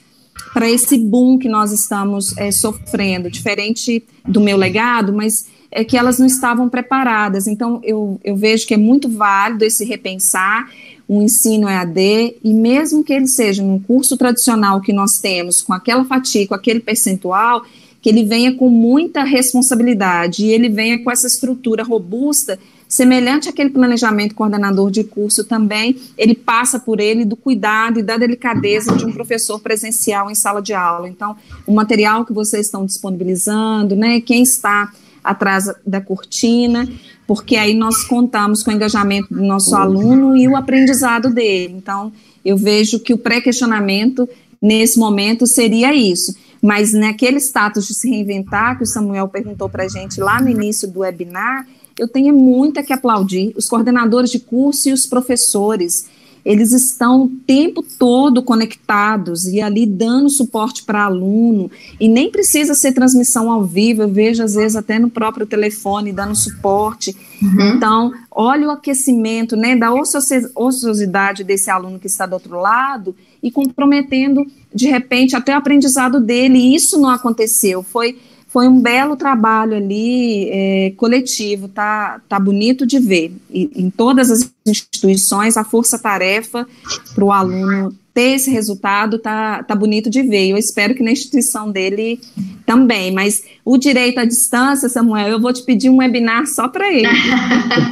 para 0.53 0.69
esse 0.69 0.97
boom 0.97 1.37
que 1.37 1.49
nós 1.49 1.71
estamos 1.71 2.35
é, 2.37 2.51
sofrendo, 2.51 3.29
diferente 3.29 4.03
do 4.25 4.39
meu 4.39 4.55
legado, 4.55 5.11
mas 5.11 5.45
é 5.71 5.83
que 5.83 5.97
elas 5.97 6.19
não 6.19 6.25
estavam 6.25 6.69
preparadas. 6.69 7.47
Então, 7.47 7.79
eu, 7.83 8.19
eu 8.23 8.35
vejo 8.35 8.65
que 8.67 8.73
é 8.73 8.77
muito 8.77 9.09
válido 9.09 9.65
esse 9.65 9.85
repensar 9.85 10.69
o 11.07 11.21
ensino 11.21 11.69
EAD, 11.69 12.35
e 12.43 12.53
mesmo 12.53 13.01
que 13.01 13.13
ele 13.13 13.27
seja 13.27 13.63
num 13.63 13.79
curso 13.79 14.17
tradicional 14.17 14.81
que 14.81 14.91
nós 14.91 15.19
temos, 15.19 15.61
com 15.61 15.71
aquela 15.71 16.03
fatia, 16.03 16.45
com 16.45 16.53
aquele 16.53 16.81
percentual, 16.81 17.63
que 18.01 18.09
ele 18.09 18.25
venha 18.25 18.53
com 18.53 18.69
muita 18.69 19.23
responsabilidade 19.23 20.45
e 20.45 20.51
ele 20.51 20.67
venha 20.67 21.01
com 21.01 21.09
essa 21.09 21.25
estrutura 21.25 21.81
robusta 21.81 22.59
Semelhante 22.87 23.49
àquele 23.49 23.69
planejamento 23.69 24.33
coordenador 24.33 24.89
de 24.89 25.03
curso 25.03 25.43
também, 25.43 25.97
ele 26.17 26.33
passa 26.33 26.79
por 26.79 27.01
ele 27.01 27.25
do 27.25 27.35
cuidado 27.35 27.99
e 27.99 28.03
da 28.03 28.17
delicadeza 28.17 28.95
de 28.95 29.05
um 29.05 29.11
professor 29.11 29.59
presencial 29.59 30.31
em 30.31 30.35
sala 30.35 30.61
de 30.61 30.73
aula. 30.73 31.09
Então, 31.09 31.35
o 31.65 31.73
material 31.73 32.23
que 32.23 32.31
vocês 32.31 32.67
estão 32.67 32.85
disponibilizando, 32.85 33.93
né, 33.93 34.21
quem 34.21 34.41
está 34.41 34.89
atrás 35.27 35.65
da 35.85 35.99
cortina, 35.99 36.87
porque 37.27 37.57
aí 37.57 37.73
nós 37.73 38.03
contamos 38.05 38.63
com 38.63 38.71
o 38.71 38.73
engajamento 38.73 39.33
do 39.33 39.43
nosso 39.43 39.75
aluno 39.75 40.35
e 40.35 40.47
o 40.47 40.55
aprendizado 40.55 41.29
dele. 41.33 41.73
Então, 41.77 42.11
eu 42.43 42.55
vejo 42.55 42.99
que 42.99 43.13
o 43.13 43.17
pré-questionamento 43.17 44.27
nesse 44.61 44.97
momento 44.97 45.45
seria 45.45 45.93
isso. 45.93 46.35
Mas 46.61 46.93
naquele 46.93 47.37
status 47.39 47.87
de 47.87 47.93
se 47.93 48.09
reinventar 48.09 48.77
que 48.77 48.83
o 48.83 48.87
Samuel 48.87 49.27
perguntou 49.27 49.69
para 49.69 49.83
a 49.83 49.87
gente 49.87 50.19
lá 50.19 50.41
no 50.41 50.49
início 50.49 50.87
do 50.87 51.01
webinar, 51.01 51.67
eu 51.99 52.07
tenho 52.07 52.33
muito 52.33 52.81
que 52.83 52.93
aplaudir 52.93 53.53
os 53.55 53.67
coordenadores 53.67 54.29
de 54.29 54.39
curso 54.39 54.89
e 54.89 54.93
os 54.93 55.05
professores. 55.05 56.07
Eles 56.47 56.71
estão 56.71 57.23
o 57.23 57.29
tempo 57.45 57.83
todo 57.99 58.41
conectados 58.41 59.47
e 59.47 59.59
ali 59.59 59.85
dando 59.85 60.29
suporte 60.29 60.81
para 60.83 61.03
aluno. 61.03 61.69
E 61.99 62.07
nem 62.07 62.31
precisa 62.31 62.73
ser 62.73 62.93
transmissão 62.93 63.51
ao 63.51 63.65
vivo, 63.65 64.03
eu 64.03 64.07
vejo 64.07 64.41
às 64.41 64.53
vezes 64.55 64.77
até 64.77 64.97
no 64.97 65.09
próprio 65.09 65.45
telefone 65.45 66.13
dando 66.13 66.37
suporte. 66.37 67.13
Uhum. 67.41 67.75
Então, 67.75 68.13
olha 68.31 68.69
o 68.69 68.71
aquecimento 68.71 69.57
né, 69.57 69.75
da 69.75 69.91
ociosidade 69.93 71.43
desse 71.43 71.69
aluno 71.69 71.99
que 71.99 72.07
está 72.07 72.25
do 72.25 72.31
outro 72.31 72.57
lado 72.61 73.13
e 73.43 73.51
comprometendo, 73.51 74.47
de 74.73 74.87
repente, 74.87 75.35
até 75.35 75.53
o 75.53 75.57
aprendizado 75.57 76.21
dele. 76.21 76.59
E 76.59 76.75
isso 76.75 76.97
não 76.97 77.09
aconteceu. 77.09 77.83
Foi 77.83 78.17
foi 78.57 78.67
um 78.67 78.81
belo 78.81 79.15
trabalho 79.15 79.75
ali 79.75 80.49
é, 80.49 80.91
coletivo, 80.97 81.67
tá, 81.67 82.19
tá 82.27 82.39
bonito 82.39 82.87
de 82.87 82.97
ver. 82.97 83.31
E, 83.51 83.69
em 83.75 83.91
todas 83.91 84.31
as 84.31 84.51
instituições, 84.65 85.55
a 85.57 85.63
força-tarefa 85.63 86.65
para 87.13 87.23
o 87.23 87.31
aluno 87.31 87.93
ter 88.15 88.31
esse 88.31 88.49
resultado 88.49 89.19
tá, 89.19 89.61
tá 89.61 89.75
bonito 89.75 90.09
de 90.09 90.23
ver. 90.23 90.49
Eu 90.49 90.57
espero 90.57 90.95
que 90.95 91.03
na 91.03 91.11
instituição 91.11 91.71
dele 91.71 92.19
também. 92.65 93.11
Mas 93.11 93.43
o 93.63 93.77
direito 93.77 94.17
à 94.17 94.25
distância, 94.25 94.89
Samuel, 94.89 95.27
eu 95.27 95.39
vou 95.39 95.53
te 95.53 95.61
pedir 95.61 95.91
um 95.91 95.97
webinar 95.97 96.47
só 96.47 96.67
para 96.67 96.91
ele. 96.91 97.07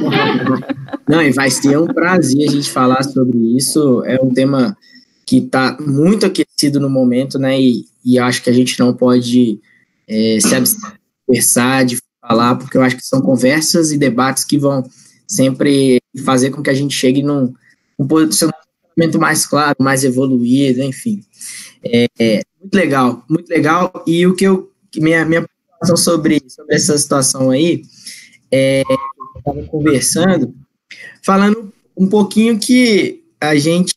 Não, 1.08 1.22
e 1.22 1.30
vai 1.30 1.48
ser 1.48 1.78
um 1.78 1.86
prazer 1.86 2.48
a 2.48 2.50
gente 2.50 2.68
falar 2.72 3.04
sobre 3.04 3.38
isso. 3.56 4.02
É 4.04 4.20
um 4.20 4.34
tema 4.34 4.76
que 5.24 5.36
está 5.36 5.76
muito 5.78 6.26
aquecido 6.26 6.80
no 6.80 6.90
momento, 6.90 7.38
né? 7.38 7.56
E, 7.56 7.84
e 8.04 8.18
acho 8.18 8.42
que 8.42 8.50
a 8.50 8.52
gente 8.52 8.76
não 8.80 8.92
pode 8.92 9.60
é, 10.08 10.38
se 10.40 10.76
conversar, 11.26 11.84
de 11.84 11.98
falar, 12.20 12.56
porque 12.56 12.76
eu 12.76 12.82
acho 12.82 12.96
que 12.96 13.06
são 13.06 13.20
conversas 13.20 13.92
e 13.92 13.98
debates 13.98 14.44
que 14.44 14.58
vão 14.58 14.84
sempre 15.26 16.00
fazer 16.24 16.50
com 16.50 16.62
que 16.62 16.70
a 16.70 16.74
gente 16.74 16.94
chegue 16.94 17.22
num, 17.22 17.52
num 17.98 18.06
posicionamento 18.06 19.18
mais 19.18 19.46
claro, 19.46 19.76
mais 19.80 20.04
evoluído, 20.04 20.82
enfim. 20.82 21.22
É, 21.84 22.06
é, 22.18 22.42
muito 22.60 22.74
legal, 22.74 23.24
muito 23.28 23.48
legal. 23.48 24.04
E 24.06 24.26
o 24.26 24.34
que 24.34 24.44
eu, 24.44 24.70
minha, 24.96 25.24
minha 25.24 25.42
preocupação 25.42 25.96
sobre, 25.96 26.42
sobre 26.48 26.74
essa 26.74 26.96
situação 26.96 27.50
aí, 27.50 27.82
é, 28.50 28.82
estava 29.38 29.62
conversando, 29.64 30.54
falando 31.22 31.72
um 31.96 32.06
pouquinho 32.06 32.58
que 32.58 33.22
a 33.40 33.54
gente 33.56 33.94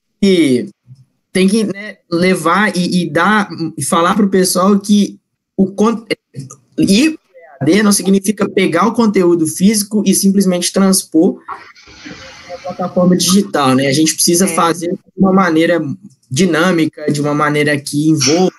tem 1.32 1.48
que 1.48 1.64
né, 1.64 1.98
levar 2.12 2.76
e, 2.76 3.04
e 3.04 3.10
dar 3.10 3.50
e 3.78 3.84
falar 3.84 4.16
para 4.16 4.26
o 4.26 4.30
pessoal 4.30 4.78
que 4.80 5.19
o 5.60 5.76
ir 6.78 7.20
EAD 7.62 7.84
não 7.84 7.92
significa 7.92 8.48
pegar 8.48 8.88
o 8.88 8.94
conteúdo 8.94 9.46
físico 9.46 10.02
e 10.06 10.16
simplesmente 10.16 10.72
transpor 10.72 11.40
na 12.50 12.58
plataforma 12.58 13.18
digital, 13.18 13.76
né? 13.76 13.88
A 13.88 13.94
gente 13.94 14.14
precisa 14.14 14.46
é. 14.46 14.48
fazer 14.48 14.92
de 14.92 14.98
uma 15.18 15.34
maneira 15.34 15.82
dinâmica, 16.32 17.12
de 17.12 17.20
uma 17.20 17.34
maneira 17.34 17.78
que 17.78 18.10
envolva 18.10 18.54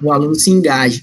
o 0.00 0.12
aluno 0.12 0.34
se 0.36 0.50
engaje. 0.50 1.02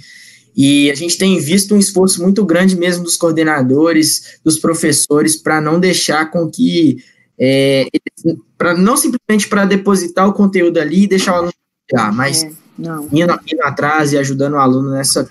E 0.55 0.89
a 0.91 0.95
gente 0.95 1.17
tem 1.17 1.38
visto 1.39 1.76
um 1.76 1.80
esforço 1.80 2.22
muito 2.22 2.45
grande 2.45 2.78
mesmo 2.78 3.03
dos 3.03 3.17
coordenadores, 3.17 4.39
dos 4.43 4.59
professores, 4.59 5.36
para 5.36 5.59
não 5.59 5.80
deixar 5.80 6.32
com 6.32 6.49
que. 6.49 6.97
É, 7.41 7.88
para 8.57 8.76
não 8.76 8.97
simplesmente 8.97 9.47
para 9.47 9.65
depositar 9.65 10.28
o 10.28 10.34
conteúdo 10.34 10.78
ali 10.78 11.03
e 11.03 11.07
deixar 11.07 11.34
o 11.34 11.36
aluno 11.36 11.53
pegar, 11.88 12.11
mas 12.11 12.43
é. 12.43 12.51
Não. 12.80 13.09
Indo, 13.11 13.39
indo 13.45 13.61
atrás 13.63 14.13
e 14.13 14.17
ajudando 14.17 14.53
o 14.53 14.59
aluno 14.59 14.91
nessa 14.91 15.27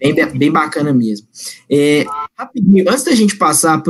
bem, 0.00 0.14
bem 0.38 0.50
bacana 0.50 0.92
mesmo. 0.92 1.28
É, 1.70 2.06
rapidinho, 2.36 2.88
antes 2.88 3.04
da 3.04 3.14
gente 3.14 3.36
passar 3.36 3.82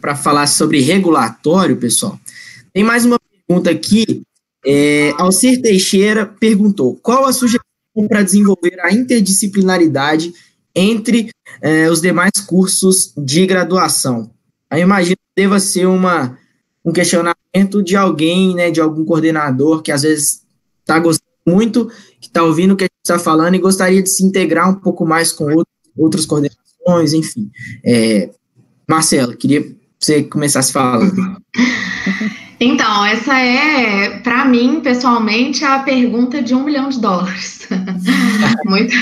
para 0.00 0.16
falar 0.16 0.48
sobre 0.48 0.80
regulatório, 0.80 1.76
pessoal, 1.76 2.18
tem 2.72 2.82
mais 2.82 3.04
uma 3.04 3.18
pergunta 3.46 3.70
aqui. 3.70 4.22
É, 4.64 5.12
Alcir 5.18 5.62
Teixeira 5.62 6.26
perguntou: 6.26 6.96
qual 6.96 7.24
a 7.24 7.32
sugestão 7.32 7.62
para 8.08 8.22
desenvolver 8.22 8.80
a 8.80 8.92
interdisciplinaridade 8.92 10.32
entre 10.74 11.30
é, 11.60 11.88
os 11.88 12.00
demais 12.00 12.32
cursos 12.46 13.12
de 13.16 13.46
graduação? 13.46 14.30
Eu 14.70 14.78
imagino 14.78 15.16
que 15.16 15.42
deva 15.42 15.60
ser 15.60 15.86
uma 15.86 16.38
um 16.84 16.92
questionamento 16.92 17.82
de 17.82 17.96
alguém, 17.96 18.54
né, 18.54 18.70
de 18.70 18.80
algum 18.80 19.04
coordenador 19.04 19.82
que 19.82 19.92
às 19.92 20.02
vezes 20.02 20.42
está 20.80 20.98
gostando 20.98 21.30
muito, 21.46 21.86
que 22.20 22.26
está 22.26 22.42
ouvindo 22.42 22.72
o 22.72 22.76
que 22.76 22.84
a 22.84 22.86
gente 22.86 23.04
está 23.04 23.18
falando 23.18 23.54
e 23.54 23.58
gostaria 23.58 24.02
de 24.02 24.10
se 24.10 24.24
integrar 24.24 24.70
um 24.70 24.74
pouco 24.74 25.06
mais 25.06 25.32
com 25.32 25.44
outros, 25.44 25.76
outras 25.96 26.26
coordenações, 26.26 27.12
enfim. 27.12 27.50
É, 27.84 28.30
Marcelo, 28.88 29.36
queria 29.36 29.62
que 29.62 29.76
você 29.98 30.22
começasse 30.24 30.72
falando. 30.72 31.12
Então, 32.64 33.04
essa 33.04 33.36
é, 33.40 34.20
para 34.20 34.44
mim, 34.44 34.80
pessoalmente, 34.80 35.64
a 35.64 35.80
pergunta 35.80 36.40
de 36.40 36.54
um 36.54 36.62
milhão 36.62 36.88
de 36.90 37.00
dólares. 37.00 37.66
Muito. 38.64 38.94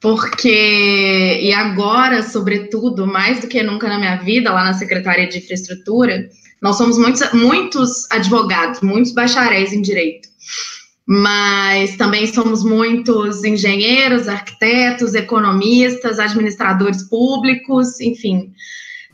Porque, 0.00 1.38
e 1.42 1.52
agora, 1.52 2.24
sobretudo, 2.24 3.06
mais 3.06 3.40
do 3.40 3.46
que 3.46 3.62
nunca 3.62 3.88
na 3.88 4.00
minha 4.00 4.16
vida, 4.16 4.52
lá 4.52 4.64
na 4.64 4.74
Secretaria 4.74 5.28
de 5.28 5.38
Infraestrutura, 5.38 6.28
nós 6.66 6.78
somos 6.78 6.98
muitos, 6.98 7.32
muitos 7.32 8.10
advogados, 8.10 8.80
muitos 8.80 9.12
bacharéis 9.12 9.72
em 9.72 9.80
direito, 9.80 10.28
mas 11.06 11.96
também 11.96 12.26
somos 12.26 12.64
muitos 12.64 13.44
engenheiros, 13.44 14.26
arquitetos, 14.26 15.14
economistas, 15.14 16.18
administradores 16.18 17.04
públicos, 17.04 18.00
enfim. 18.00 18.50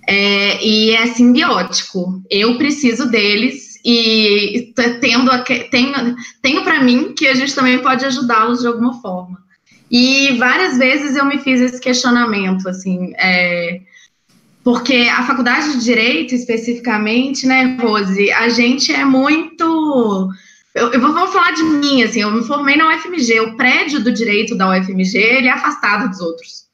é, 0.09 0.67
e 0.67 0.93
é 0.93 1.07
simbiótico. 1.09 2.23
Eu 2.31 2.57
preciso 2.57 3.11
deles 3.11 3.79
e 3.85 4.73
tendo, 5.03 5.31
tenho, 5.71 6.17
tenho 6.41 6.65
para 6.65 6.83
mim 6.83 7.13
que 7.15 7.29
a 7.29 7.35
gente 7.35 7.55
também 7.55 7.81
pode 7.81 8.07
ajudá-los 8.07 8.61
de 8.61 8.67
alguma 8.67 8.95
forma. 9.03 9.39
E 9.91 10.33
várias 10.39 10.79
vezes 10.79 11.17
eu 11.17 11.27
me 11.27 11.37
fiz 11.37 11.61
esse 11.61 11.79
questionamento, 11.79 12.67
assim, 12.67 13.13
é, 13.19 13.79
porque 14.65 14.95
a 14.95 15.25
faculdade 15.25 15.73
de 15.73 15.85
Direito, 15.85 16.35
especificamente, 16.35 17.47
né, 17.47 17.77
Rose, 17.81 18.31
a 18.31 18.49
gente 18.49 18.93
é 18.93 19.05
muito. 19.05 20.31
Eu, 20.75 20.93
eu 20.93 21.01
vou, 21.01 21.13
vou, 21.13 21.27
falar 21.29 21.53
de 21.53 21.65
mim, 21.65 22.03
assim, 22.03 22.21
eu 22.21 22.31
me 22.31 22.45
formei 22.45 22.77
na 22.77 22.95
UFMG, 22.95 23.41
o 23.41 23.57
prédio 23.57 24.03
do 24.03 24.13
direito 24.13 24.57
da 24.57 24.71
UFMG, 24.71 25.19
ele 25.19 25.49
é 25.49 25.51
afastado 25.51 26.09
dos 26.09 26.21
outros, 26.21 26.65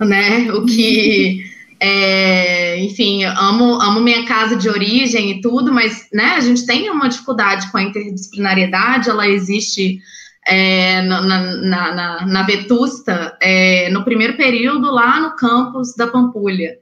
né, 0.00 0.50
o 0.52 0.64
que, 0.64 1.44
é, 1.78 2.78
enfim, 2.80 3.22
amo, 3.22 3.80
amo 3.80 4.00
minha 4.00 4.24
casa 4.24 4.56
de 4.56 4.68
origem 4.68 5.30
e 5.30 5.40
tudo, 5.40 5.72
mas, 5.72 6.08
né, 6.12 6.34
a 6.36 6.40
gente 6.40 6.66
tem 6.66 6.90
uma 6.90 7.08
dificuldade 7.08 7.70
com 7.70 7.78
a 7.78 7.82
interdisciplinariedade, 7.82 9.10
ela 9.10 9.28
existe 9.28 10.00
é, 10.46 11.02
na, 11.02 11.20
na, 11.22 11.94
na, 11.94 12.26
na, 12.26 12.42
Vetusta, 12.44 13.36
é, 13.40 13.90
no 13.90 14.04
primeiro 14.04 14.36
período, 14.36 14.92
lá 14.92 15.20
no 15.20 15.34
campus 15.34 15.94
da 15.96 16.06
Pampulha, 16.06 16.78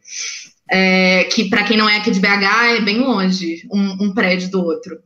é, 0.71 1.25
que 1.25 1.49
para 1.49 1.63
quem 1.63 1.77
não 1.77 1.89
é 1.89 1.97
aqui 1.97 2.11
de 2.11 2.21
BH 2.21 2.77
é 2.77 2.81
bem 2.83 2.99
longe, 2.99 3.67
um, 3.73 4.05
um, 4.05 4.13
prédio 4.13 4.51
do 4.51 4.63
outro. 4.63 4.99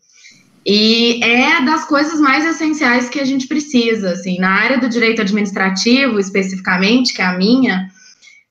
E 0.67 1.23
é 1.23 1.63
das 1.65 1.87
coisas 1.87 2.21
mais 2.21 2.45
essenciais 2.45 3.09
que 3.09 3.21
a 3.21 3.25
gente 3.25 3.47
precisa, 3.47 4.11
assim, 4.11 4.39
na 4.39 4.51
área 4.51 4.79
do 4.79 4.89
direito 4.89 5.23
administrativo, 5.23 6.19
especificamente, 6.19 7.15
que 7.15 7.23
é 7.23 7.27
a 7.27 7.39
minha, 7.39 7.89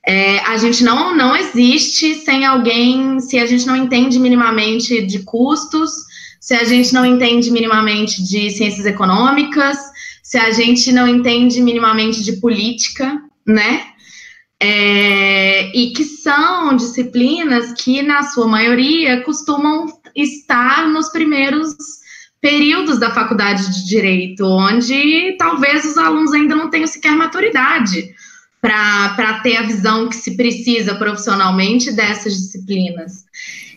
é, 0.08 0.40
a 0.40 0.58
gente 0.58 0.86
não, 0.86 1.14
não 1.16 1.36
existe 1.36 2.16
sem 2.16 2.46
alguém, 2.46 3.20
se 3.20 3.38
a 3.38 3.46
gente 3.46 3.68
não 3.68 3.76
entende 3.76 4.18
minimamente 4.18 5.06
de 5.06 5.20
custos, 5.20 5.92
se 6.40 6.56
a 6.56 6.64
gente 6.64 6.94
não 6.94 7.06
entende 7.06 7.52
minimamente 7.52 8.24
de 8.24 8.50
ciências 8.52 8.86
econômicas, 8.86 9.78
se 10.28 10.38
a 10.38 10.52
gente 10.52 10.92
não 10.92 11.08
entende 11.08 11.62
minimamente 11.62 12.22
de 12.22 12.34
política, 12.34 13.18
né? 13.48 13.82
É, 14.62 15.72
e 15.74 15.94
que 15.94 16.04
são 16.04 16.76
disciplinas 16.76 17.72
que, 17.72 18.02
na 18.02 18.24
sua 18.24 18.46
maioria, 18.46 19.22
costumam 19.22 19.86
estar 20.14 20.90
nos 20.90 21.08
primeiros 21.14 21.74
períodos 22.42 23.00
da 23.00 23.10
faculdade 23.10 23.72
de 23.72 23.88
direito, 23.88 24.46
onde 24.46 25.38
talvez 25.40 25.86
os 25.86 25.98
alunos 25.98 26.34
ainda 26.34 26.58
não 26.58 26.70
tenham 26.70 26.88
sequer 26.88 27.16
maturidade 27.16 28.14
para 28.60 29.40
ter 29.42 29.56
a 29.56 29.62
visão 29.62 30.10
que 30.10 30.16
se 30.18 30.36
precisa 30.36 30.96
profissionalmente 30.96 31.90
dessas 31.94 32.34
disciplinas. 32.34 33.24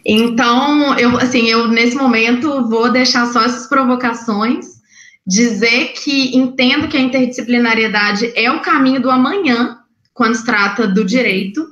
Então, 0.04 0.98
eu 0.98 1.16
assim, 1.16 1.46
eu 1.46 1.68
nesse 1.68 1.94
momento 1.94 2.68
vou 2.68 2.90
deixar 2.90 3.26
só 3.26 3.44
essas 3.44 3.68
provocações 3.68 4.79
dizer 5.26 5.92
que 5.92 6.36
entendo 6.36 6.88
que 6.88 6.96
a 6.96 7.00
interdisciplinariedade 7.00 8.32
é 8.34 8.50
o 8.50 8.60
caminho 8.60 9.00
do 9.00 9.10
amanhã 9.10 9.78
quando 10.12 10.34
se 10.34 10.44
trata 10.44 10.86
do 10.86 11.04
direito, 11.04 11.66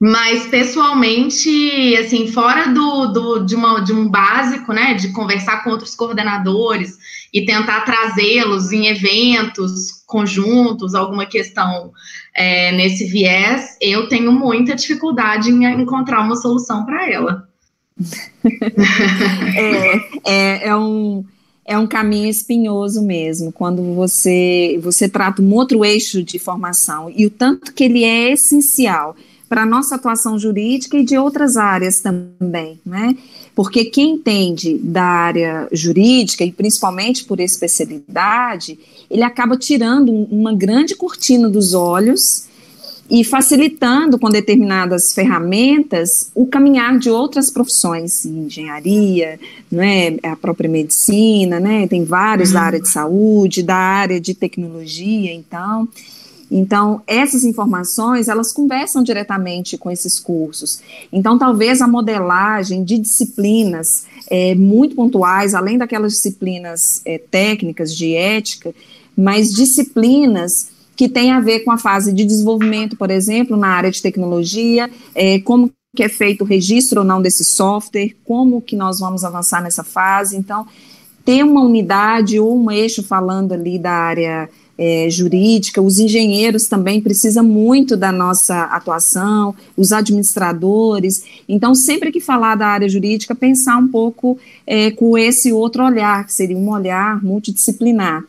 mas 0.00 0.46
pessoalmente, 0.48 1.96
assim, 1.96 2.30
fora 2.30 2.68
do, 2.68 3.06
do, 3.06 3.38
de, 3.38 3.54
uma, 3.54 3.80
de 3.80 3.92
um 3.92 4.08
básico, 4.08 4.72
né, 4.72 4.94
de 4.94 5.12
conversar 5.12 5.64
com 5.64 5.70
outros 5.70 5.94
coordenadores 5.94 6.98
e 7.32 7.44
tentar 7.44 7.80
trazê-los 7.82 8.70
em 8.70 8.86
eventos 8.88 10.04
conjuntos, 10.06 10.94
alguma 10.94 11.26
questão 11.26 11.90
é, 12.34 12.70
nesse 12.72 13.06
viés, 13.06 13.78
eu 13.80 14.08
tenho 14.08 14.30
muita 14.30 14.74
dificuldade 14.74 15.50
em 15.50 15.64
encontrar 15.80 16.20
uma 16.20 16.36
solução 16.36 16.84
para 16.84 17.10
ela. 17.10 17.48
é, 19.56 19.96
é, 20.24 20.68
é 20.68 20.76
um 20.76 21.24
é 21.66 21.78
um 21.78 21.86
caminho 21.86 22.28
espinhoso 22.28 23.02
mesmo, 23.02 23.50
quando 23.50 23.94
você, 23.94 24.78
você 24.82 25.08
trata 25.08 25.40
um 25.40 25.54
outro 25.54 25.84
eixo 25.84 26.22
de 26.22 26.38
formação, 26.38 27.10
e 27.14 27.24
o 27.24 27.30
tanto 27.30 27.72
que 27.72 27.84
ele 27.84 28.04
é 28.04 28.32
essencial 28.32 29.16
para 29.48 29.62
a 29.62 29.66
nossa 29.66 29.94
atuação 29.94 30.38
jurídica 30.38 30.96
e 30.96 31.04
de 31.04 31.16
outras 31.16 31.56
áreas 31.56 32.00
também, 32.00 32.80
né? 32.84 33.16
Porque 33.54 33.84
quem 33.84 34.14
entende 34.14 34.76
da 34.78 35.04
área 35.04 35.68
jurídica, 35.70 36.44
e 36.44 36.50
principalmente 36.50 37.24
por 37.24 37.38
especialidade, 37.38 38.78
ele 39.08 39.22
acaba 39.22 39.56
tirando 39.56 40.10
uma 40.12 40.52
grande 40.52 40.96
cortina 40.96 41.48
dos 41.48 41.72
olhos 41.72 42.46
e 43.10 43.22
facilitando 43.22 44.18
com 44.18 44.30
determinadas 44.30 45.12
ferramentas 45.12 46.30
o 46.34 46.46
caminhar 46.46 46.98
de 46.98 47.10
outras 47.10 47.50
profissões, 47.50 48.24
engenharia, 48.24 49.38
né, 49.70 50.16
a 50.22 50.34
própria 50.34 50.70
medicina, 50.70 51.60
né, 51.60 51.86
tem 51.86 52.04
vários 52.04 52.48
uhum. 52.48 52.54
da 52.54 52.62
área 52.62 52.80
de 52.80 52.88
saúde, 52.88 53.62
da 53.62 53.76
área 53.76 54.20
de 54.20 54.34
tecnologia, 54.34 55.32
então. 55.32 55.88
Então, 56.50 57.02
essas 57.06 57.42
informações, 57.42 58.28
elas 58.28 58.52
conversam 58.52 59.02
diretamente 59.02 59.76
com 59.76 59.90
esses 59.90 60.20
cursos. 60.20 60.80
Então, 61.12 61.38
talvez 61.38 61.80
a 61.80 61.88
modelagem 61.88 62.84
de 62.84 62.98
disciplinas 62.98 64.04
é, 64.30 64.54
muito 64.54 64.94
pontuais, 64.94 65.54
além 65.54 65.76
daquelas 65.78 66.12
disciplinas 66.12 67.02
é, 67.04 67.18
técnicas 67.18 67.94
de 67.94 68.14
ética, 68.14 68.74
mas 69.16 69.50
disciplinas 69.50 70.68
que 70.96 71.08
tem 71.08 71.32
a 71.32 71.40
ver 71.40 71.60
com 71.60 71.70
a 71.70 71.78
fase 71.78 72.12
de 72.12 72.24
desenvolvimento, 72.24 72.96
por 72.96 73.10
exemplo, 73.10 73.56
na 73.56 73.68
área 73.68 73.90
de 73.90 74.00
tecnologia, 74.00 74.90
é, 75.14 75.38
como 75.40 75.70
que 75.94 76.02
é 76.02 76.08
feito 76.08 76.42
o 76.42 76.46
registro 76.46 77.00
ou 77.00 77.06
não 77.06 77.22
desse 77.22 77.44
software, 77.44 78.14
como 78.24 78.60
que 78.60 78.76
nós 78.76 78.98
vamos 78.98 79.24
avançar 79.24 79.62
nessa 79.62 79.84
fase. 79.84 80.36
Então, 80.36 80.66
ter 81.24 81.44
uma 81.44 81.62
unidade 81.62 82.38
ou 82.38 82.58
um 82.58 82.70
eixo 82.70 83.02
falando 83.02 83.52
ali 83.52 83.78
da 83.78 83.92
área 83.92 84.48
é, 84.76 85.08
jurídica, 85.08 85.80
os 85.80 85.98
engenheiros 85.98 86.64
também 86.64 87.00
precisam 87.00 87.44
muito 87.44 87.96
da 87.96 88.10
nossa 88.10 88.64
atuação, 88.64 89.54
os 89.76 89.92
administradores. 89.92 91.22
Então, 91.48 91.74
sempre 91.74 92.10
que 92.10 92.20
falar 92.20 92.56
da 92.56 92.66
área 92.66 92.88
jurídica, 92.88 93.34
pensar 93.34 93.76
um 93.76 93.88
pouco 93.88 94.36
é, 94.66 94.90
com 94.90 95.16
esse 95.16 95.52
outro 95.52 95.84
olhar, 95.84 96.26
que 96.26 96.32
seria 96.32 96.56
um 96.56 96.70
olhar 96.70 97.22
multidisciplinar. 97.22 98.24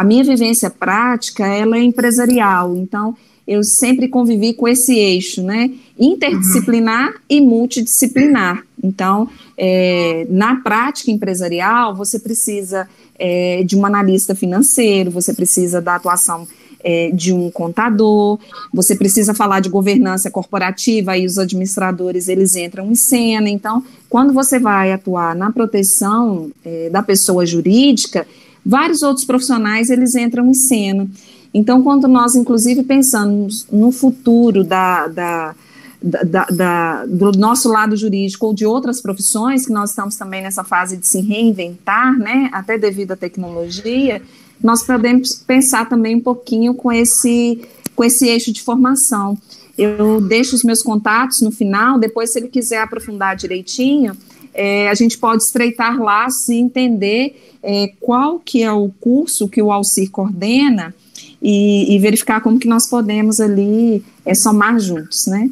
A 0.00 0.04
minha 0.04 0.24
vivência 0.24 0.70
prática, 0.70 1.46
ela 1.46 1.76
é 1.76 1.82
empresarial, 1.82 2.74
então 2.74 3.14
eu 3.46 3.62
sempre 3.62 4.08
convivi 4.08 4.54
com 4.54 4.66
esse 4.66 4.94
eixo, 4.94 5.42
né? 5.42 5.70
Interdisciplinar 5.98 7.08
uhum. 7.08 7.18
e 7.28 7.40
multidisciplinar. 7.42 8.64
Então, 8.82 9.28
é, 9.58 10.26
na 10.30 10.56
prática 10.56 11.10
empresarial, 11.10 11.94
você 11.94 12.18
precisa 12.18 12.88
é, 13.18 13.62
de 13.62 13.76
um 13.76 13.84
analista 13.84 14.34
financeiro, 14.34 15.10
você 15.10 15.34
precisa 15.34 15.82
da 15.82 15.96
atuação 15.96 16.48
é, 16.82 17.10
de 17.10 17.30
um 17.34 17.50
contador, 17.50 18.38
você 18.72 18.96
precisa 18.96 19.34
falar 19.34 19.60
de 19.60 19.68
governança 19.68 20.30
corporativa, 20.30 21.14
e 21.18 21.26
os 21.26 21.36
administradores 21.36 22.26
eles 22.26 22.56
entram 22.56 22.90
em 22.90 22.94
cena. 22.94 23.50
Então, 23.50 23.84
quando 24.08 24.32
você 24.32 24.58
vai 24.58 24.92
atuar 24.92 25.36
na 25.36 25.52
proteção 25.52 26.50
é, 26.64 26.88
da 26.88 27.02
pessoa 27.02 27.44
jurídica, 27.44 28.26
vários 28.64 29.02
outros 29.02 29.24
profissionais 29.24 29.90
eles 29.90 30.14
entram 30.14 30.46
em 30.46 30.54
cena. 30.54 31.08
Então, 31.52 31.82
quando 31.82 32.06
nós, 32.06 32.34
inclusive, 32.34 32.84
pensamos 32.84 33.66
no 33.72 33.90
futuro 33.90 34.62
da, 34.62 35.08
da, 35.08 35.54
da, 36.00 36.44
da, 36.44 37.06
do 37.06 37.32
nosso 37.32 37.68
lado 37.68 37.96
jurídico 37.96 38.46
ou 38.46 38.54
de 38.54 38.64
outras 38.64 39.00
profissões, 39.00 39.66
que 39.66 39.72
nós 39.72 39.90
estamos 39.90 40.16
também 40.16 40.42
nessa 40.42 40.62
fase 40.62 40.96
de 40.96 41.06
se 41.08 41.20
reinventar, 41.20 42.16
né, 42.18 42.48
até 42.52 42.78
devido 42.78 43.12
à 43.12 43.16
tecnologia, 43.16 44.22
nós 44.62 44.82
podemos 44.84 45.34
pensar 45.34 45.88
também 45.88 46.16
um 46.16 46.20
pouquinho 46.20 46.74
com 46.74 46.92
esse, 46.92 47.62
com 47.96 48.04
esse 48.04 48.28
eixo 48.28 48.52
de 48.52 48.62
formação. 48.62 49.36
Eu 49.76 50.20
deixo 50.20 50.54
os 50.54 50.62
meus 50.62 50.82
contatos 50.82 51.40
no 51.40 51.50
final, 51.50 51.98
depois, 51.98 52.32
se 52.32 52.38
ele 52.38 52.48
quiser 52.48 52.82
aprofundar 52.82 53.34
direitinho, 53.34 54.16
é, 54.54 54.88
a 54.88 54.94
gente 54.94 55.18
pode 55.18 55.42
estreitar 55.42 56.00
laços 56.00 56.48
e 56.48 56.56
entender 56.56 57.58
é, 57.62 57.92
qual 58.00 58.38
que 58.38 58.62
é 58.62 58.72
o 58.72 58.88
curso 59.00 59.48
que 59.48 59.62
o 59.62 59.70
Alcir 59.70 60.10
coordena 60.10 60.94
e, 61.42 61.94
e, 61.94 61.98
verificar 61.98 62.40
como 62.40 62.58
que 62.58 62.68
nós 62.68 62.88
podemos 62.88 63.40
ali 63.40 64.02
é, 64.24 64.34
somar 64.34 64.78
juntos, 64.78 65.26
né? 65.26 65.50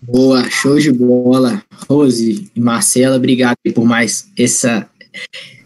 Boa, 0.00 0.48
show 0.50 0.78
de 0.78 0.92
bola. 0.92 1.62
Rose 1.88 2.50
e 2.54 2.60
Marcela, 2.60 3.16
obrigado 3.16 3.56
por 3.74 3.84
mais 3.84 4.26
essa, 4.36 4.88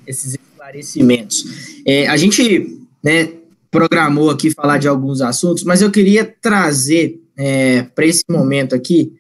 esses 0.07 0.35
esclarecimentos. 0.35 1.45
É, 1.87 2.07
a 2.07 2.17
gente 2.17 2.79
né, 3.03 3.33
programou 3.71 4.31
aqui 4.31 4.51
falar 4.51 4.79
de 4.79 4.89
alguns 4.89 5.21
assuntos, 5.21 5.65
mas 5.65 5.83
eu 5.83 5.91
queria 5.91 6.25
trazer 6.25 7.21
é, 7.37 7.83
para 7.83 8.07
esse 8.07 8.25
momento 8.29 8.75
aqui 8.75 9.13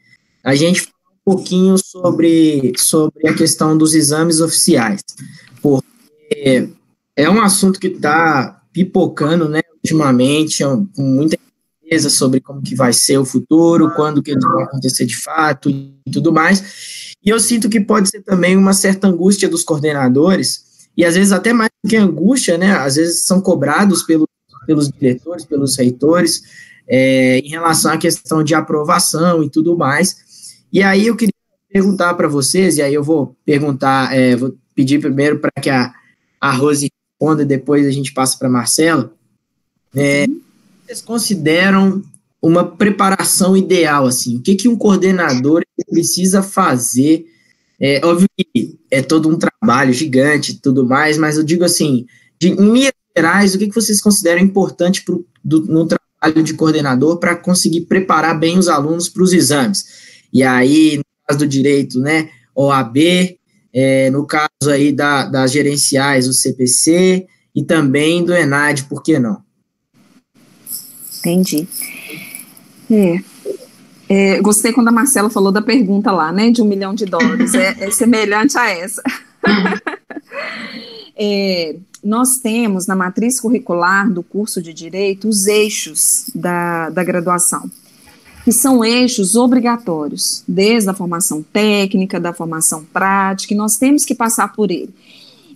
a 0.43 0.55
gente 0.55 0.89
pouquinho 1.27 1.77
sobre, 1.77 2.73
sobre 2.77 3.29
a 3.29 3.35
questão 3.35 3.77
dos 3.77 3.97
exames 3.97 4.41
oficiais, 4.41 5.01
porque 5.61 6.71
é 7.17 7.29
um 7.29 7.41
assunto 7.41 7.81
que 7.81 7.89
está 7.89 8.63
pipocando, 8.73 9.49
né, 9.49 9.61
ultimamente, 9.75 10.63
com 10.63 11.03
muita 11.03 11.37
certeza 11.83 12.11
sobre 12.11 12.41
como 12.41 12.63
que 12.63 12.77
vai 12.77 12.93
ser 12.93 13.19
o 13.19 13.25
futuro, 13.25 13.93
quando 13.97 14.23
que 14.23 14.39
vão 14.39 14.61
acontecer 14.61 15.05
de 15.05 15.21
fato 15.21 15.69
e 15.69 15.99
tudo 16.13 16.33
mais. 16.33 17.15
E 17.25 17.29
eu 17.29 17.41
sinto 17.41 17.69
que 17.69 17.81
pode 17.81 18.09
ser 18.09 18.23
também 18.23 18.57
uma 18.57 18.73
certa 18.73 19.09
angústia 19.09 19.49
dos 19.49 19.65
coordenadores, 19.65 20.65
e 20.97 21.05
às 21.05 21.17
vezes 21.17 21.33
até 21.33 21.53
mais 21.53 21.71
do 21.83 21.91
que 21.91 21.97
angústia, 21.97 22.57
né? 22.57 22.71
Às 22.71 22.95
vezes 22.95 23.27
são 23.27 23.41
cobrados 23.41 24.05
pelo, 24.05 24.29
pelos 24.65 24.89
diretores, 24.89 25.45
pelos 25.45 25.77
reitores, 25.77 26.43
é, 26.89 27.39
em 27.39 27.49
relação 27.49 27.93
à 27.93 27.99
questão 27.99 28.45
de 28.45 28.55
aprovação 28.55 29.43
e 29.43 29.51
tudo 29.51 29.77
mais. 29.77 30.26
E 30.73 30.83
aí 30.83 31.07
eu 31.07 31.17
queria 31.17 31.33
perguntar 31.69 32.15
para 32.15 32.29
vocês, 32.29 32.79
e 32.79 32.83
aí 32.83 32.95
eu 32.95 33.03
vou 33.03 33.37
perguntar, 33.45 34.15
é, 34.15 34.37
vou 34.37 34.57
pedir 34.75 35.01
primeiro 35.01 35.39
para 35.39 35.51
que 35.61 35.71
a, 35.71 35.93
a 36.41 36.53
Rose 36.53 36.91
responda, 37.19 37.45
depois 37.45 37.87
a 37.87 37.91
gente 37.91 38.13
passa 38.13 38.39
para 38.39 38.49
Marcela. 38.49 39.13
É, 39.95 40.27
vocês 40.85 41.01
consideram 41.01 42.03
uma 42.41 42.65
preparação 42.65 43.57
ideal, 43.57 44.07
assim? 44.07 44.37
O 44.37 44.43
que, 44.43 44.55
que 44.55 44.69
um 44.69 44.77
coordenador 44.77 45.63
precisa 45.91 46.43
fazer? 46.43 47.27
É 47.81 48.05
óbvio 48.05 48.29
que 48.37 48.79
é 48.91 49.03
todo 49.03 49.29
um 49.29 49.39
trabalho 49.39 49.93
gigante 49.93 50.53
e 50.53 50.55
tudo 50.57 50.87
mais, 50.87 51.19
mas 51.19 51.37
eu 51.37 51.43
digo 51.43 51.65
assim, 51.65 52.07
de, 52.39 52.51
em 52.51 52.91
gerais, 53.17 53.55
o 53.55 53.59
que, 53.59 53.69
que 53.69 53.75
vocês 53.75 54.01
consideram 54.01 54.41
importante 54.43 55.03
pro, 55.03 55.27
do, 55.43 55.63
no 55.63 55.87
trabalho 55.87 56.43
de 56.43 56.55
coordenador 56.55 57.19
para 57.19 57.35
conseguir 57.35 57.83
preparar 57.83 58.39
bem 58.39 58.59
os 58.59 58.69
alunos 58.69 59.09
para 59.09 59.23
os 59.23 59.33
exames? 59.33 59.85
E 60.37 60.43
aí, 60.43 60.99
no 60.99 61.05
caso 61.27 61.39
do 61.39 61.49
direito, 61.49 61.99
né, 61.99 62.29
OAB, 62.55 62.99
é, 63.73 64.11
no 64.11 64.27
caso 64.27 64.71
aí 64.71 64.93
da, 64.93 65.25
das 65.25 65.51
gerenciais, 65.51 66.29
o 66.29 66.33
CPC, 66.35 67.27
e 67.55 67.65
também 67.65 68.23
do 68.23 68.35
ENAD, 68.35 68.85
por 68.85 69.03
que 69.03 69.19
não? 69.19 69.41
Entendi. 71.21 71.67
É. 72.91 73.19
É, 74.11 74.41
gostei 74.43 74.75
quando 74.75 74.89
a 74.89 74.93
Marcela 74.93 75.31
falou 75.31 75.51
da 75.51 75.63
pergunta 75.63 76.13
lá, 76.13 76.31
né, 76.31 76.51
de 76.51 76.61
um 76.61 76.67
milhão 76.67 76.95
de 76.95 77.07
dólares. 77.07 77.55
É, 77.55 77.87
é 77.87 77.91
semelhante 77.91 78.59
a 78.59 78.69
essa. 78.69 79.03
é, 81.17 81.77
nós 82.05 82.41
temos 82.43 82.87
na 82.87 82.95
matriz 82.95 83.41
curricular 83.41 84.13
do 84.13 84.23
curso 84.23 84.61
de 84.61 84.75
Direito 84.75 85.31
os 85.31 85.47
eixos 85.47 86.31
da, 86.35 86.91
da 86.91 87.03
graduação, 87.03 87.71
que 88.47 88.53
são 88.53 88.85
eixos 88.85 89.35
obrigatórios, 89.35 90.45
desde 90.47 90.89
a 90.89 90.95
formação 90.95 91.43
técnica, 91.43 92.21
da 92.21 92.33
formação 92.33 92.85
prática, 92.85 93.53
e 93.53 93.57
nós 93.57 93.73
temos 93.73 94.05
que 94.05 94.15
passar 94.15 94.53
por 94.53 94.71
ele. 94.71 94.95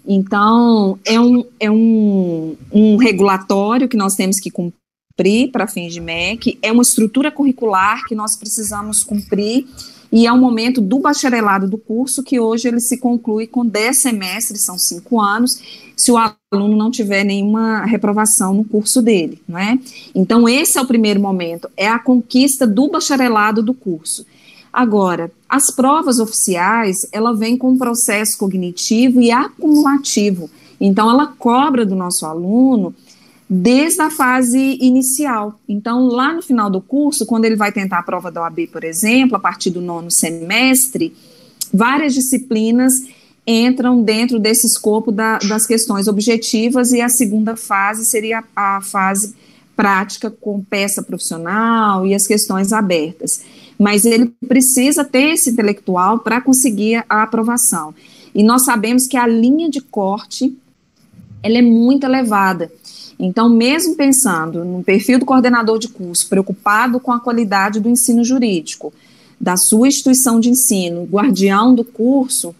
Então, 0.04 0.98
é 1.04 1.20
um, 1.20 1.44
é 1.60 1.70
um, 1.70 2.56
um 2.72 2.96
regulatório 2.96 3.88
que 3.88 3.96
nós 3.96 4.16
temos 4.16 4.40
que 4.40 4.50
cumprir 4.50 5.52
para 5.52 5.68
fins 5.68 5.94
de 5.94 6.00
MEC, 6.00 6.58
é 6.60 6.72
uma 6.72 6.82
estrutura 6.82 7.30
curricular 7.30 8.04
que 8.08 8.14
nós 8.16 8.34
precisamos 8.34 9.04
cumprir 9.04 9.68
e 10.12 10.26
é 10.26 10.32
o 10.32 10.38
momento 10.38 10.80
do 10.80 10.98
bacharelado 10.98 11.68
do 11.68 11.78
curso, 11.78 12.22
que 12.22 12.40
hoje 12.40 12.66
ele 12.68 12.80
se 12.80 12.98
conclui 12.98 13.46
com 13.46 13.64
10 13.64 14.02
semestres, 14.02 14.64
são 14.64 14.76
cinco 14.76 15.20
anos, 15.20 15.60
se 15.96 16.10
o 16.10 16.16
aluno 16.16 16.76
não 16.76 16.90
tiver 16.90 17.24
nenhuma 17.24 17.84
reprovação 17.84 18.52
no 18.54 18.64
curso 18.64 19.00
dele, 19.00 19.40
não 19.46 19.58
é? 19.58 19.78
Então, 20.14 20.48
esse 20.48 20.78
é 20.78 20.80
o 20.82 20.86
primeiro 20.86 21.20
momento, 21.20 21.70
é 21.76 21.86
a 21.88 21.98
conquista 21.98 22.66
do 22.66 22.88
bacharelado 22.88 23.62
do 23.62 23.72
curso. 23.72 24.26
Agora, 24.72 25.30
as 25.48 25.70
provas 25.70 26.18
oficiais, 26.18 27.06
ela 27.12 27.34
vem 27.34 27.56
com 27.56 27.70
um 27.70 27.78
processo 27.78 28.38
cognitivo 28.38 29.20
e 29.20 29.30
acumulativo. 29.30 30.48
Então, 30.80 31.10
ela 31.10 31.26
cobra 31.26 31.84
do 31.84 31.94
nosso 31.94 32.24
aluno 32.24 32.94
desde 33.52 34.00
a 34.00 34.10
fase 34.10 34.78
inicial. 34.80 35.58
Então, 35.68 36.06
lá 36.06 36.32
no 36.32 36.40
final 36.40 36.70
do 36.70 36.80
curso, 36.80 37.26
quando 37.26 37.46
ele 37.46 37.56
vai 37.56 37.72
tentar 37.72 37.98
a 37.98 38.02
prova 38.04 38.30
da 38.30 38.42
OAB, 38.42 38.68
por 38.70 38.84
exemplo, 38.84 39.36
a 39.36 39.40
partir 39.40 39.70
do 39.70 39.80
nono 39.80 40.08
semestre, 40.08 41.12
várias 41.74 42.14
disciplinas 42.14 42.92
entram 43.44 44.04
dentro 44.04 44.38
desse 44.38 44.68
escopo 44.68 45.10
da, 45.10 45.38
das 45.38 45.66
questões 45.66 46.06
objetivas 46.06 46.92
e 46.92 47.00
a 47.00 47.08
segunda 47.08 47.56
fase 47.56 48.04
seria 48.04 48.44
a 48.54 48.80
fase 48.80 49.34
prática 49.74 50.30
com 50.30 50.62
peça 50.62 51.02
profissional 51.02 52.06
e 52.06 52.14
as 52.14 52.28
questões 52.28 52.72
abertas. 52.72 53.42
Mas 53.76 54.04
ele 54.04 54.32
precisa 54.46 55.02
ter 55.02 55.32
esse 55.32 55.50
intelectual 55.50 56.20
para 56.20 56.40
conseguir 56.40 57.04
a 57.08 57.24
aprovação. 57.24 57.92
E 58.32 58.44
nós 58.44 58.62
sabemos 58.62 59.08
que 59.08 59.16
a 59.16 59.26
linha 59.26 59.68
de 59.68 59.80
corte 59.80 60.56
ela 61.42 61.58
é 61.58 61.62
muito 61.62 62.04
elevada. 62.04 62.70
Então, 63.22 63.50
mesmo 63.50 63.94
pensando 63.96 64.64
no 64.64 64.82
perfil 64.82 65.18
do 65.18 65.26
coordenador 65.26 65.78
de 65.78 65.88
curso, 65.88 66.26
preocupado 66.26 66.98
com 66.98 67.12
a 67.12 67.20
qualidade 67.20 67.78
do 67.78 67.88
ensino 67.88 68.24
jurídico, 68.24 68.94
da 69.38 69.58
sua 69.58 69.88
instituição 69.88 70.40
de 70.40 70.48
ensino, 70.48 71.04
guardião 71.04 71.74
do 71.74 71.84
curso, 71.84 72.54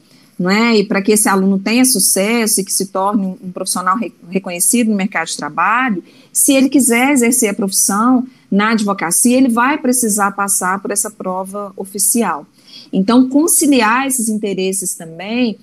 é? 0.50 0.76
e 0.76 0.84
para 0.84 1.00
que 1.00 1.12
esse 1.12 1.28
aluno 1.30 1.58
tenha 1.58 1.84
sucesso 1.86 2.60
e 2.60 2.64
que 2.64 2.72
se 2.72 2.86
torne 2.86 3.38
um 3.42 3.50
profissional 3.50 3.96
re 3.96 4.12
reconhecido 4.28 4.90
no 4.90 4.96
mercado 4.96 5.28
de 5.28 5.36
trabalho, 5.36 6.04
se 6.30 6.52
ele 6.52 6.68
quiser 6.68 7.10
exercer 7.10 7.48
a 7.48 7.54
profissão 7.54 8.26
na 8.50 8.72
advocacia, 8.72 9.38
ele 9.38 9.48
vai 9.48 9.78
precisar 9.78 10.32
passar 10.32 10.80
por 10.80 10.90
essa 10.90 11.10
prova 11.10 11.72
oficial. 11.74 12.46
Então, 12.92 13.30
conciliar 13.30 14.06
esses 14.06 14.28
interesses 14.28 14.94
também 14.94 15.58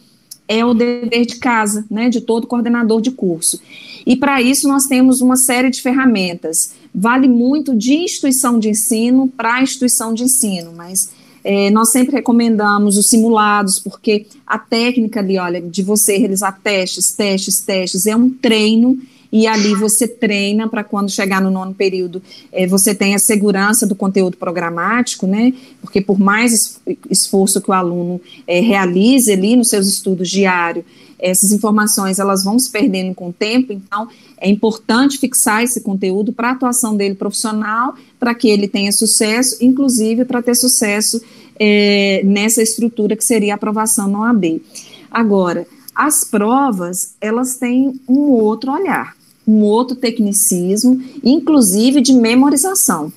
é 0.48 0.64
o 0.66 0.74
dever 0.74 1.26
de 1.26 1.38
casa, 1.38 1.86
né, 1.89 2.10
de 2.10 2.22
todo 2.22 2.48
coordenador 2.48 3.02
de 3.02 3.12
curso. 3.12 3.60
E 4.06 4.16
para 4.16 4.41
isso 4.41 4.68
nós 4.68 4.86
temos 4.86 5.22
uma 5.22 5.36
série 5.36 5.70
de 5.70 5.82
ferramentas. 5.82 6.74
Vale 6.93 7.28
muito 7.28 7.76
de 7.76 7.93
instituição 7.93 8.58
de 8.58 8.70
ensino 8.70 9.28
para 9.28 9.62
instituição 9.62 10.14
de 10.14 10.24
ensino, 10.24 10.72
mas 10.76 11.12
é, 11.43 11.70
nós 11.70 11.91
sempre 11.91 12.16
recomendamos 12.16 12.98
os 12.98 13.10
simulados, 13.10 13.80
porque 13.80 14.26
a 14.45 14.58
técnica 14.58 15.20
ali, 15.20 15.38
olha, 15.38 15.62
de 15.62 15.84
você 15.84 16.18
realizar 16.18 16.60
testes, 16.64 17.12
testes, 17.12 17.60
testes, 17.60 18.08
é 18.08 18.16
um 18.16 18.30
treino 18.30 18.98
e 19.32 19.47
ali 19.47 19.75
você 19.75 20.07
treina 20.07 20.67
para 20.67 20.84
quando 20.84 21.09
chegar 21.09 21.41
no 21.41 21.51
nono 21.51 21.73
período 21.73 22.21
é, 22.51 22.65
você 22.65 22.95
tenha 22.95 23.19
segurança 23.19 23.86
do 23.86 23.95
conteúdo 23.95 24.38
programático, 24.38 25.28
né? 25.28 25.53
Porque 25.82 26.01
por 26.01 26.19
mais 26.19 26.80
esforço 27.09 27.61
que 27.61 27.69
o 27.69 27.73
aluno 27.73 28.21
é, 28.47 28.59
realize 28.59 29.32
ali 29.32 29.55
nos 29.55 29.69
seus 29.69 29.88
estudos 29.88 30.30
diários, 30.30 30.86
essas 31.19 31.51
informações 31.51 32.19
elas 32.19 32.43
vão 32.43 32.59
se 32.59 32.69
perdendo 32.69 33.13
com 33.15 33.30
o 33.30 33.34
tempo, 33.34 33.73
então 33.73 34.07
é 34.39 34.49
importante 34.49 35.17
fixar 35.17 35.63
esse 35.63 35.82
conteúdo 35.82 36.32
para 36.32 36.49
a 36.49 36.51
atuação 36.51 36.95
dele 36.95 37.15
profissional, 37.15 37.95
para 38.19 38.36
que 38.36 38.47
ele 38.47 38.67
tenha 38.67 38.91
sucesso, 38.91 39.57
inclusive 39.61 40.25
para 40.25 40.43
ter 40.43 40.55
sucesso 40.55 41.19
é, 41.59 42.21
nessa 42.23 42.61
estrutura 42.61 43.15
que 43.15 43.25
seria 43.25 43.53
a 43.53 43.55
aprovação 43.55 44.07
no 44.07 44.19
OAB. 44.19 44.61
Agora, 45.09 45.65
as 45.95 46.23
provas, 46.23 47.15
elas 47.19 47.55
têm 47.55 47.99
um 48.07 48.30
outro 48.30 48.71
olhar, 48.71 49.16
um 49.48 49.62
outro 49.62 49.95
tecnicismo, 49.95 51.02
inclusive 51.24 52.02
de 52.02 52.14
memorização. 52.14 53.12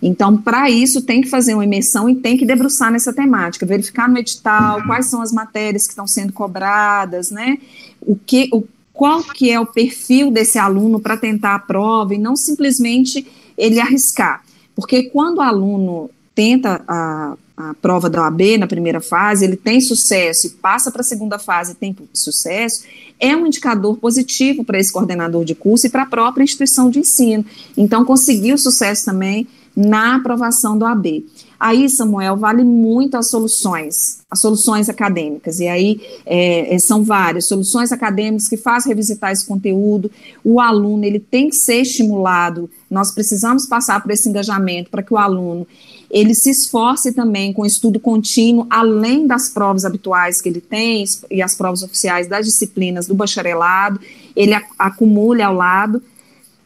Então, 0.00 0.36
para 0.36 0.68
isso, 0.68 1.02
tem 1.02 1.20
que 1.20 1.28
fazer 1.28 1.54
uma 1.54 1.64
imersão 1.64 2.08
e 2.08 2.16
tem 2.16 2.36
que 2.36 2.44
debruçar 2.44 2.90
nessa 2.90 3.12
temática, 3.12 3.64
verificar 3.64 4.08
no 4.08 4.18
edital 4.18 4.82
quais 4.84 5.06
são 5.06 5.22
as 5.22 5.32
matérias 5.32 5.84
que 5.84 5.90
estão 5.90 6.06
sendo 6.06 6.32
cobradas, 6.32 7.30
né? 7.30 7.58
O 8.00 8.16
que, 8.16 8.48
o, 8.52 8.64
qual 8.92 9.22
que 9.22 9.50
é 9.50 9.60
o 9.60 9.66
perfil 9.66 10.30
desse 10.30 10.58
aluno 10.58 10.98
para 10.98 11.16
tentar 11.16 11.54
a 11.54 11.58
prova 11.60 12.14
e 12.14 12.18
não 12.18 12.34
simplesmente 12.34 13.24
ele 13.56 13.80
arriscar. 13.80 14.42
Porque 14.74 15.04
quando 15.04 15.38
o 15.38 15.42
aluno 15.42 16.10
tenta 16.34 16.82
a, 16.88 17.36
a 17.70 17.74
prova 17.74 18.10
da 18.10 18.22
OAB 18.22 18.58
na 18.58 18.66
primeira 18.66 19.00
fase, 19.00 19.44
ele 19.44 19.56
tem 19.56 19.80
sucesso 19.80 20.46
e 20.46 20.50
passa 20.50 20.90
para 20.90 21.02
a 21.02 21.04
segunda 21.04 21.38
fase 21.38 21.72
e 21.72 21.74
tem 21.74 21.96
sucesso, 22.12 22.84
é 23.20 23.36
um 23.36 23.46
indicador 23.46 23.96
positivo 23.98 24.64
para 24.64 24.78
esse 24.78 24.92
coordenador 24.92 25.44
de 25.44 25.54
curso 25.54 25.86
e 25.86 25.90
para 25.90 26.02
a 26.02 26.06
própria 26.06 26.42
instituição 26.42 26.90
de 26.90 26.98
ensino. 26.98 27.44
Então, 27.76 28.04
conseguiu 28.04 28.58
sucesso 28.58 29.04
também 29.04 29.46
na 29.76 30.16
aprovação 30.16 30.76
do 30.76 30.84
AB. 30.84 31.24
Aí, 31.58 31.88
Samuel, 31.88 32.36
vale 32.36 32.64
muito 32.64 33.16
as 33.16 33.30
soluções, 33.30 34.18
as 34.28 34.40
soluções 34.40 34.88
acadêmicas, 34.88 35.60
e 35.60 35.68
aí 35.68 36.00
é, 36.26 36.74
é, 36.74 36.78
são 36.80 37.04
várias, 37.04 37.46
soluções 37.46 37.92
acadêmicas 37.92 38.48
que 38.48 38.56
fazem 38.56 38.88
revisitar 38.88 39.30
esse 39.30 39.46
conteúdo, 39.46 40.10
o 40.42 40.60
aluno, 40.60 41.04
ele 41.04 41.20
tem 41.20 41.48
que 41.48 41.54
ser 41.54 41.82
estimulado, 41.82 42.68
nós 42.90 43.12
precisamos 43.12 43.64
passar 43.68 44.02
por 44.02 44.10
esse 44.10 44.28
engajamento 44.28 44.90
para 44.90 45.04
que 45.04 45.14
o 45.14 45.16
aluno, 45.16 45.64
ele 46.12 46.34
se 46.34 46.50
esforce 46.50 47.10
também 47.12 47.54
com 47.54 47.64
estudo 47.64 47.98
contínuo, 47.98 48.66
além 48.68 49.26
das 49.26 49.48
provas 49.48 49.86
habituais 49.86 50.42
que 50.42 50.48
ele 50.50 50.60
tem, 50.60 51.02
e 51.30 51.40
as 51.40 51.54
provas 51.54 51.82
oficiais 51.82 52.28
das 52.28 52.44
disciplinas 52.44 53.06
do 53.06 53.14
bacharelado, 53.14 53.98
ele 54.36 54.52
acumule 54.78 55.40
ao 55.40 55.54
lado, 55.54 56.02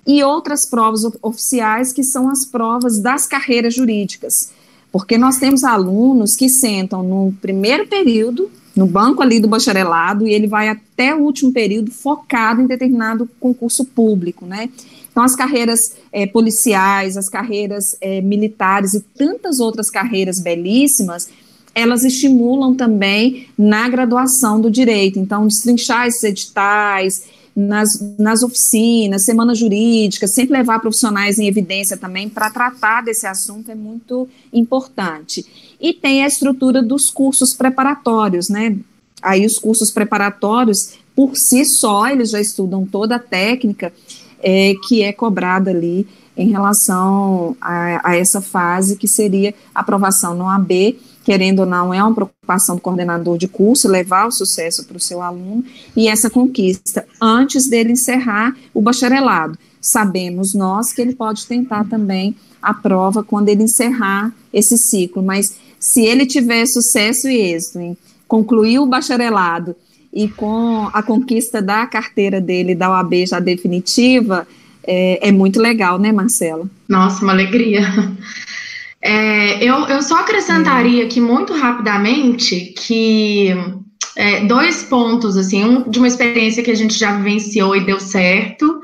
e 0.04 0.22
outras 0.24 0.66
provas 0.66 1.02
oficiais, 1.22 1.92
que 1.92 2.02
são 2.02 2.28
as 2.28 2.44
provas 2.44 2.98
das 2.98 3.26
carreiras 3.26 3.74
jurídicas. 3.74 4.50
Porque 4.90 5.16
nós 5.16 5.38
temos 5.38 5.62
alunos 5.62 6.34
que 6.34 6.48
sentam 6.48 7.04
no 7.04 7.32
primeiro 7.40 7.86
período 7.86 8.50
no 8.74 8.86
banco 8.86 9.22
ali 9.22 9.40
do 9.40 9.48
bacharelado 9.48 10.26
e 10.26 10.34
ele 10.34 10.46
vai 10.46 10.68
até 10.68 11.14
o 11.14 11.20
último 11.20 11.50
período 11.50 11.90
focado 11.90 12.60
em 12.60 12.66
determinado 12.66 13.28
concurso 13.40 13.84
público, 13.86 14.44
né? 14.44 14.68
Então, 15.16 15.24
as 15.24 15.34
carreiras 15.34 15.96
é, 16.12 16.26
policiais, 16.26 17.16
as 17.16 17.26
carreiras 17.26 17.96
é, 18.02 18.20
militares 18.20 18.92
e 18.92 19.00
tantas 19.00 19.60
outras 19.60 19.88
carreiras 19.88 20.38
belíssimas, 20.38 21.30
elas 21.74 22.04
estimulam 22.04 22.74
também 22.74 23.48
na 23.56 23.88
graduação 23.88 24.60
do 24.60 24.70
direito. 24.70 25.18
Então, 25.18 25.46
destrinchar 25.46 26.06
esses 26.06 26.22
editais, 26.22 27.24
nas, 27.56 27.98
nas 28.18 28.42
oficinas, 28.42 29.24
semana 29.24 29.54
jurídica, 29.54 30.26
sempre 30.26 30.58
levar 30.58 30.80
profissionais 30.80 31.38
em 31.38 31.46
evidência 31.46 31.96
também 31.96 32.28
para 32.28 32.50
tratar 32.50 33.02
desse 33.02 33.26
assunto 33.26 33.70
é 33.70 33.74
muito 33.74 34.28
importante. 34.52 35.46
E 35.80 35.94
tem 35.94 36.24
a 36.24 36.26
estrutura 36.26 36.82
dos 36.82 37.08
cursos 37.08 37.54
preparatórios, 37.54 38.50
né? 38.50 38.76
Aí 39.22 39.46
os 39.46 39.58
cursos 39.58 39.90
preparatórios, 39.90 40.90
por 41.14 41.34
si 41.38 41.64
só, 41.64 42.06
eles 42.06 42.28
já 42.28 42.38
estudam 42.38 42.84
toda 42.84 43.16
a 43.16 43.18
técnica 43.18 43.90
é, 44.42 44.74
que 44.86 45.02
é 45.02 45.12
cobrada 45.12 45.70
ali 45.70 46.06
em 46.36 46.50
relação 46.50 47.56
a, 47.60 48.10
a 48.10 48.16
essa 48.16 48.40
fase 48.40 48.96
que 48.96 49.08
seria 49.08 49.54
aprovação 49.74 50.34
no 50.34 50.48
AB 50.48 50.98
querendo 51.26 51.60
ou 51.60 51.66
não, 51.66 51.92
é 51.92 52.00
uma 52.00 52.14
preocupação 52.14 52.76
do 52.76 52.80
coordenador 52.80 53.36
de 53.36 53.48
curso 53.48 53.88
levar 53.88 54.28
o 54.28 54.30
sucesso 54.30 54.84
para 54.84 54.96
o 54.96 55.00
seu 55.00 55.20
aluno 55.20 55.64
e 55.96 56.06
essa 56.06 56.30
conquista 56.30 57.04
antes 57.20 57.68
dele 57.68 57.90
encerrar 57.90 58.56
o 58.72 58.80
bacharelado. 58.80 59.58
Sabemos 59.80 60.54
nós 60.54 60.92
que 60.92 61.02
ele 61.02 61.16
pode 61.16 61.44
tentar 61.44 61.84
também 61.88 62.36
a 62.62 62.72
prova 62.72 63.24
quando 63.24 63.48
ele 63.48 63.64
encerrar 63.64 64.32
esse 64.52 64.78
ciclo, 64.78 65.20
mas 65.20 65.56
se 65.80 66.00
ele 66.00 66.26
tiver 66.26 66.64
sucesso 66.64 67.28
e 67.28 67.36
êxito 67.36 67.80
em 67.80 67.96
concluir 68.28 68.78
o 68.78 68.86
bacharelado 68.86 69.74
e 70.16 70.28
com 70.28 70.88
a 70.94 71.02
conquista 71.02 71.60
da 71.60 71.86
carteira 71.86 72.40
dele 72.40 72.74
da 72.74 72.90
OAB 72.90 73.26
já 73.26 73.38
definitiva, 73.38 74.48
é, 74.82 75.28
é 75.28 75.30
muito 75.30 75.60
legal, 75.60 75.98
né, 75.98 76.10
Marcela? 76.10 76.66
Nossa, 76.88 77.22
uma 77.22 77.34
alegria. 77.34 77.82
É, 79.02 79.62
eu, 79.62 79.86
eu 79.86 80.02
só 80.02 80.16
acrescentaria 80.16 81.04
aqui 81.04 81.20
muito 81.20 81.52
rapidamente 81.52 82.74
que 82.76 83.54
é, 84.16 84.44
dois 84.46 84.82
pontos, 84.84 85.36
assim, 85.36 85.62
um 85.62 85.88
de 85.88 85.98
uma 85.98 86.08
experiência 86.08 86.62
que 86.62 86.70
a 86.70 86.74
gente 86.74 86.98
já 86.98 87.14
vivenciou 87.16 87.76
e 87.76 87.84
deu 87.84 88.00
certo, 88.00 88.80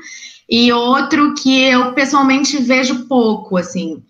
e 0.49 0.71
outro 0.71 1.33
que 1.33 1.63
eu 1.63 1.93
pessoalmente 1.93 2.57
vejo 2.57 3.05
pouco, 3.07 3.57
assim, 3.57 4.01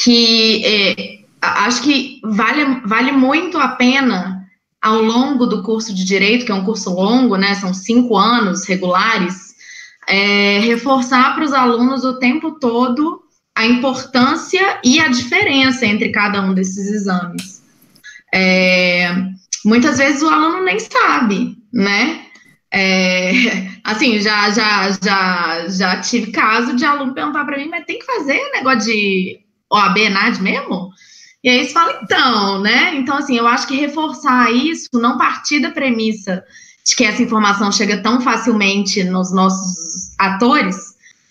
que 0.00 0.62
é, 0.64 1.18
acho 1.40 1.82
que 1.82 2.20
vale, 2.22 2.80
vale 2.84 3.10
muito 3.10 3.58
a 3.58 3.68
pena 3.68 4.37
ao 4.80 5.02
longo 5.02 5.46
do 5.46 5.62
curso 5.62 5.94
de 5.94 6.04
direito, 6.04 6.46
que 6.46 6.52
é 6.52 6.54
um 6.54 6.64
curso 6.64 6.90
longo, 6.90 7.36
né, 7.36 7.54
são 7.54 7.74
cinco 7.74 8.16
anos 8.16 8.66
regulares, 8.66 9.54
é, 10.08 10.60
reforçar 10.60 11.34
para 11.34 11.44
os 11.44 11.52
alunos 11.52 12.04
o 12.04 12.18
tempo 12.18 12.52
todo 12.52 13.22
a 13.54 13.66
importância 13.66 14.80
e 14.84 15.00
a 15.00 15.08
diferença 15.08 15.84
entre 15.84 16.10
cada 16.10 16.40
um 16.40 16.54
desses 16.54 16.88
exames. 16.92 17.62
É, 18.32 19.12
muitas 19.64 19.98
vezes 19.98 20.22
o 20.22 20.28
aluno 20.28 20.62
nem 20.64 20.78
sabe, 20.78 21.56
né? 21.72 22.24
É, 22.72 23.32
assim, 23.82 24.20
já, 24.20 24.50
já, 24.50 24.90
já, 25.02 25.68
já 25.68 26.00
tive 26.00 26.30
caso 26.30 26.76
de 26.76 26.84
aluno 26.84 27.14
perguntar 27.14 27.44
para 27.44 27.58
mim, 27.58 27.68
mas 27.68 27.84
tem 27.84 27.98
que 27.98 28.06
fazer 28.06 28.40
negócio 28.52 28.92
de 28.92 29.40
OAB, 29.70 30.08
NAD 30.08 30.40
mesmo? 30.40 30.90
E 31.48 31.50
aí 31.50 31.64
você 31.64 31.72
fala, 31.72 31.98
então, 32.02 32.60
né? 32.60 32.94
Então, 32.94 33.16
assim, 33.16 33.38
eu 33.38 33.46
acho 33.46 33.66
que 33.66 33.74
reforçar 33.74 34.52
isso, 34.52 34.86
não 34.92 35.16
partir 35.16 35.60
da 35.60 35.70
premissa 35.70 36.44
de 36.84 36.94
que 36.94 37.02
essa 37.02 37.22
informação 37.22 37.72
chega 37.72 38.02
tão 38.02 38.20
facilmente 38.20 39.02
nos 39.02 39.32
nossos 39.32 40.12
atores, 40.18 40.76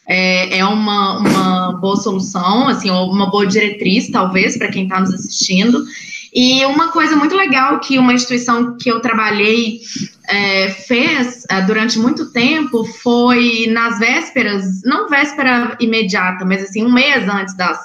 é, 0.07 0.57
é 0.57 0.65
uma, 0.65 1.19
uma 1.19 1.73
boa 1.73 1.97
solução, 1.97 2.67
assim, 2.67 2.89
uma 2.89 3.29
boa 3.29 3.45
diretriz, 3.45 4.09
talvez, 4.09 4.57
para 4.57 4.69
quem 4.69 4.85
está 4.85 4.99
nos 4.99 5.13
assistindo. 5.13 5.85
E 6.33 6.65
uma 6.65 6.91
coisa 6.91 7.15
muito 7.15 7.35
legal 7.35 7.79
que 7.79 7.99
uma 7.99 8.13
instituição 8.13 8.75
que 8.75 8.89
eu 8.89 8.99
trabalhei 8.99 9.81
é, 10.27 10.69
fez 10.69 11.43
é, 11.47 11.61
durante 11.61 11.99
muito 11.99 12.31
tempo 12.31 12.83
foi 12.85 13.67
nas 13.69 13.99
vésperas, 13.99 14.81
não 14.83 15.07
véspera 15.07 15.77
imediata, 15.79 16.43
mas 16.43 16.63
assim, 16.63 16.83
um 16.83 16.91
mês 16.91 17.29
antes 17.29 17.55
das, 17.55 17.77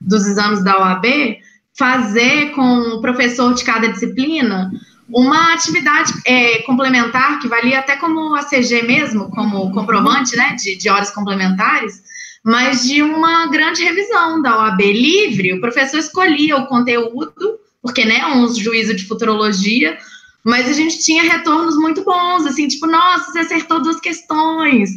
dos 0.00 0.24
exames 0.24 0.62
da 0.62 0.78
OAB, 0.78 1.40
fazer 1.80 2.50
com 2.50 2.96
o 2.96 3.00
professor 3.00 3.54
de 3.54 3.64
cada 3.64 3.88
disciplina 3.88 4.70
uma 5.08 5.54
atividade 5.54 6.12
é, 6.26 6.58
complementar 6.58 7.40
que 7.40 7.48
valia 7.48 7.78
até 7.78 7.96
como 7.96 8.34
ACG 8.34 8.82
mesmo, 8.82 9.30
como 9.30 9.72
comprovante 9.72 10.36
né, 10.36 10.54
de, 10.56 10.76
de 10.76 10.90
horas 10.90 11.10
complementares, 11.10 12.02
mas 12.44 12.84
de 12.84 13.02
uma 13.02 13.46
grande 13.46 13.82
revisão 13.82 14.42
da 14.42 14.58
OAB 14.58 14.80
livre. 14.82 15.54
O 15.54 15.60
professor 15.60 15.98
escolhia 15.98 16.58
o 16.58 16.66
conteúdo, 16.66 17.58
porque 17.82 18.04
né, 18.04 18.26
um 18.26 18.54
juízo 18.54 18.94
de 18.94 19.06
futurologia, 19.06 19.96
mas 20.44 20.68
a 20.68 20.74
gente 20.74 21.02
tinha 21.02 21.22
retornos 21.22 21.76
muito 21.76 22.04
bons, 22.04 22.44
assim, 22.44 22.68
tipo, 22.68 22.86
nossa, 22.86 23.32
você 23.32 23.38
acertou 23.38 23.82
duas 23.82 23.98
questões. 23.98 24.90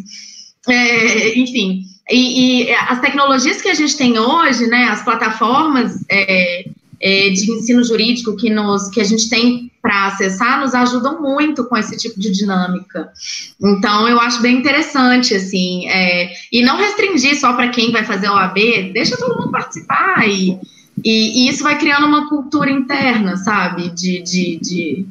É, 0.68 1.40
enfim, 1.40 1.86
e, 2.10 2.64
e, 2.64 2.74
as 2.74 3.00
tecnologias 3.00 3.62
que 3.62 3.70
a 3.70 3.74
gente 3.74 3.96
tem 3.96 4.20
hoje, 4.20 4.68
né, 4.68 4.86
as 4.86 5.04
plataformas 5.04 6.04
é, 6.10 6.66
é, 7.02 7.30
de 7.30 7.52
ensino 7.52 7.84
jurídico 7.84 8.36
que, 8.36 8.50
nos, 8.50 8.90
que 8.90 9.00
a 9.00 9.04
gente 9.04 9.30
tem 9.30 9.72
para 9.82 10.08
acessar 10.08 10.62
nos 10.62 10.74
ajudam 10.74 11.22
muito 11.22 11.66
com 11.66 11.76
esse 11.76 11.98
tipo 11.98 12.18
de 12.18 12.32
dinâmica. 12.32 13.12
Então, 13.62 14.08
eu 14.08 14.20
acho 14.20 14.42
bem 14.42 14.58
interessante, 14.58 15.36
assim, 15.36 15.88
é, 15.88 16.32
e 16.52 16.62
não 16.62 16.78
restringir 16.78 17.38
só 17.38 17.54
para 17.54 17.68
quem 17.68 17.92
vai 17.92 18.06
fazer 18.06 18.30
o 18.30 18.38
AB, 18.38 18.92
deixa 18.94 19.18
todo 19.18 19.38
mundo 19.38 19.52
participar 19.52 20.28
e, 20.28 20.58
e, 21.04 21.46
e 21.46 21.50
isso 21.50 21.64
vai 21.64 21.78
criando 21.78 22.08
uma 22.08 22.30
cultura 22.30 22.72
interna, 22.72 23.36
sabe, 23.36 23.90
de, 23.90 24.22
de, 24.22 24.60
de, 24.62 25.06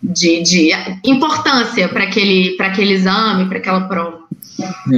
de, 0.00 0.42
de 0.42 0.70
importância 1.04 1.88
para 1.88 2.04
aquele, 2.04 2.56
aquele 2.60 2.92
exame, 2.94 3.48
para 3.48 3.58
aquela 3.58 3.88
prova. 3.88 4.21
É, 4.90 4.96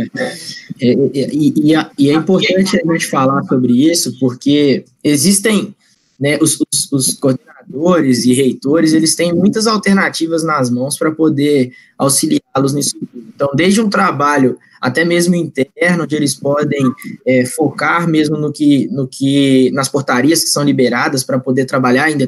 é, 0.81 0.93
é 0.93 1.29
e, 1.33 1.75
e, 1.99 2.11
é 2.11 2.15
importante 2.15 2.77
a 2.77 2.93
gente 2.93 3.07
falar 3.07 3.43
sobre 3.45 3.91
isso, 3.91 4.19
porque 4.19 4.85
existem 5.03 5.75
né, 6.19 6.39
os, 6.41 6.59
os, 6.61 6.93
os 6.93 7.15
coordenadores 7.15 8.25
e 8.25 8.33
reitores, 8.33 8.93
eles 8.93 9.15
têm 9.15 9.33
muitas 9.33 9.67
alternativas 9.67 10.43
nas 10.43 10.71
mãos 10.71 10.97
para 10.97 11.11
poder 11.11 11.73
auxiliá-los 11.99 12.73
nisso 12.73 12.97
Então, 13.35 13.51
desde 13.55 13.81
um 13.81 13.89
trabalho 13.89 14.59
até 14.81 15.05
mesmo 15.05 15.35
interno, 15.35 16.05
onde 16.05 16.15
eles 16.15 16.35
podem 16.35 16.85
é, 17.27 17.47
focar 17.47 18.07
mesmo 18.07 18.37
no 18.37 18.53
que, 18.53 18.87
no 18.89 19.09
que, 19.09 19.71
nas 19.73 19.89
portarias 19.89 20.43
que 20.43 20.51
são 20.51 20.63
liberadas 20.63 21.25
para 21.25 21.39
poder 21.39 21.65
trabalhar 21.65 22.11
em 22.11 22.19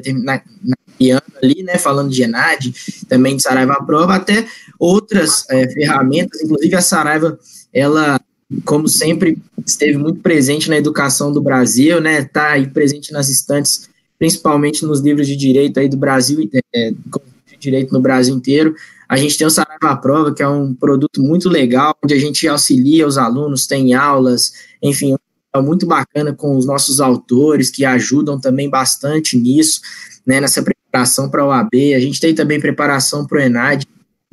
determinado 0.99 1.23
ali, 1.41 1.63
né, 1.63 1.77
falando 1.77 2.09
de 2.09 2.17
Genad, 2.17 2.73
também 3.07 3.35
de 3.35 3.43
Saraiva 3.43 3.73
à 3.73 3.83
prova, 3.83 4.15
até 4.15 4.47
outras 4.79 5.45
é, 5.49 5.69
ferramentas, 5.69 6.41
inclusive 6.41 6.75
a 6.75 6.81
Saraiva, 6.81 7.37
ela 7.73 8.19
como 8.63 8.87
sempre, 8.87 9.37
esteve 9.65 9.97
muito 9.97 10.21
presente 10.21 10.69
na 10.69 10.77
educação 10.77 11.31
do 11.31 11.41
Brasil, 11.41 11.99
né? 11.99 12.21
Está 12.21 12.51
aí 12.51 12.67
presente 12.67 13.11
nas 13.11 13.29
estantes, 13.29 13.89
principalmente 14.17 14.85
nos 14.85 15.01
livros 15.01 15.27
de 15.27 15.35
direito 15.35 15.79
aí 15.79 15.89
do 15.89 15.97
Brasil, 15.97 16.49
é, 16.73 16.91
de 16.91 17.57
direito 17.59 17.93
no 17.93 17.99
Brasil 17.99 18.33
inteiro. 18.35 18.73
A 19.09 19.17
gente 19.17 19.37
tem 19.37 19.45
o 19.45 19.49
Saraiva 19.49 19.89
à 19.89 19.95
Prova, 19.97 20.33
que 20.33 20.41
é 20.41 20.47
um 20.47 20.73
produto 20.73 21.21
muito 21.21 21.49
legal, 21.49 21.95
onde 22.03 22.13
a 22.13 22.19
gente 22.19 22.47
auxilia 22.47 23.07
os 23.07 23.17
alunos, 23.17 23.67
tem 23.67 23.93
aulas, 23.93 24.53
enfim, 24.81 25.15
é 25.53 25.61
muito 25.61 25.85
bacana 25.85 26.33
com 26.33 26.55
os 26.55 26.65
nossos 26.65 26.99
autores, 26.99 27.69
que 27.69 27.83
ajudam 27.83 28.39
também 28.39 28.69
bastante 28.69 29.37
nisso, 29.37 29.81
né, 30.25 30.39
nessa 30.39 30.61
preparação 30.97 31.29
para 31.29 31.43
a 31.43 31.45
OAB. 31.45 31.73
A 31.95 31.99
gente 31.99 32.19
tem 32.19 32.33
também 32.33 32.59
preparação 32.59 33.25
para 33.25 33.37
o 33.37 33.41
ENAD, 33.41 33.85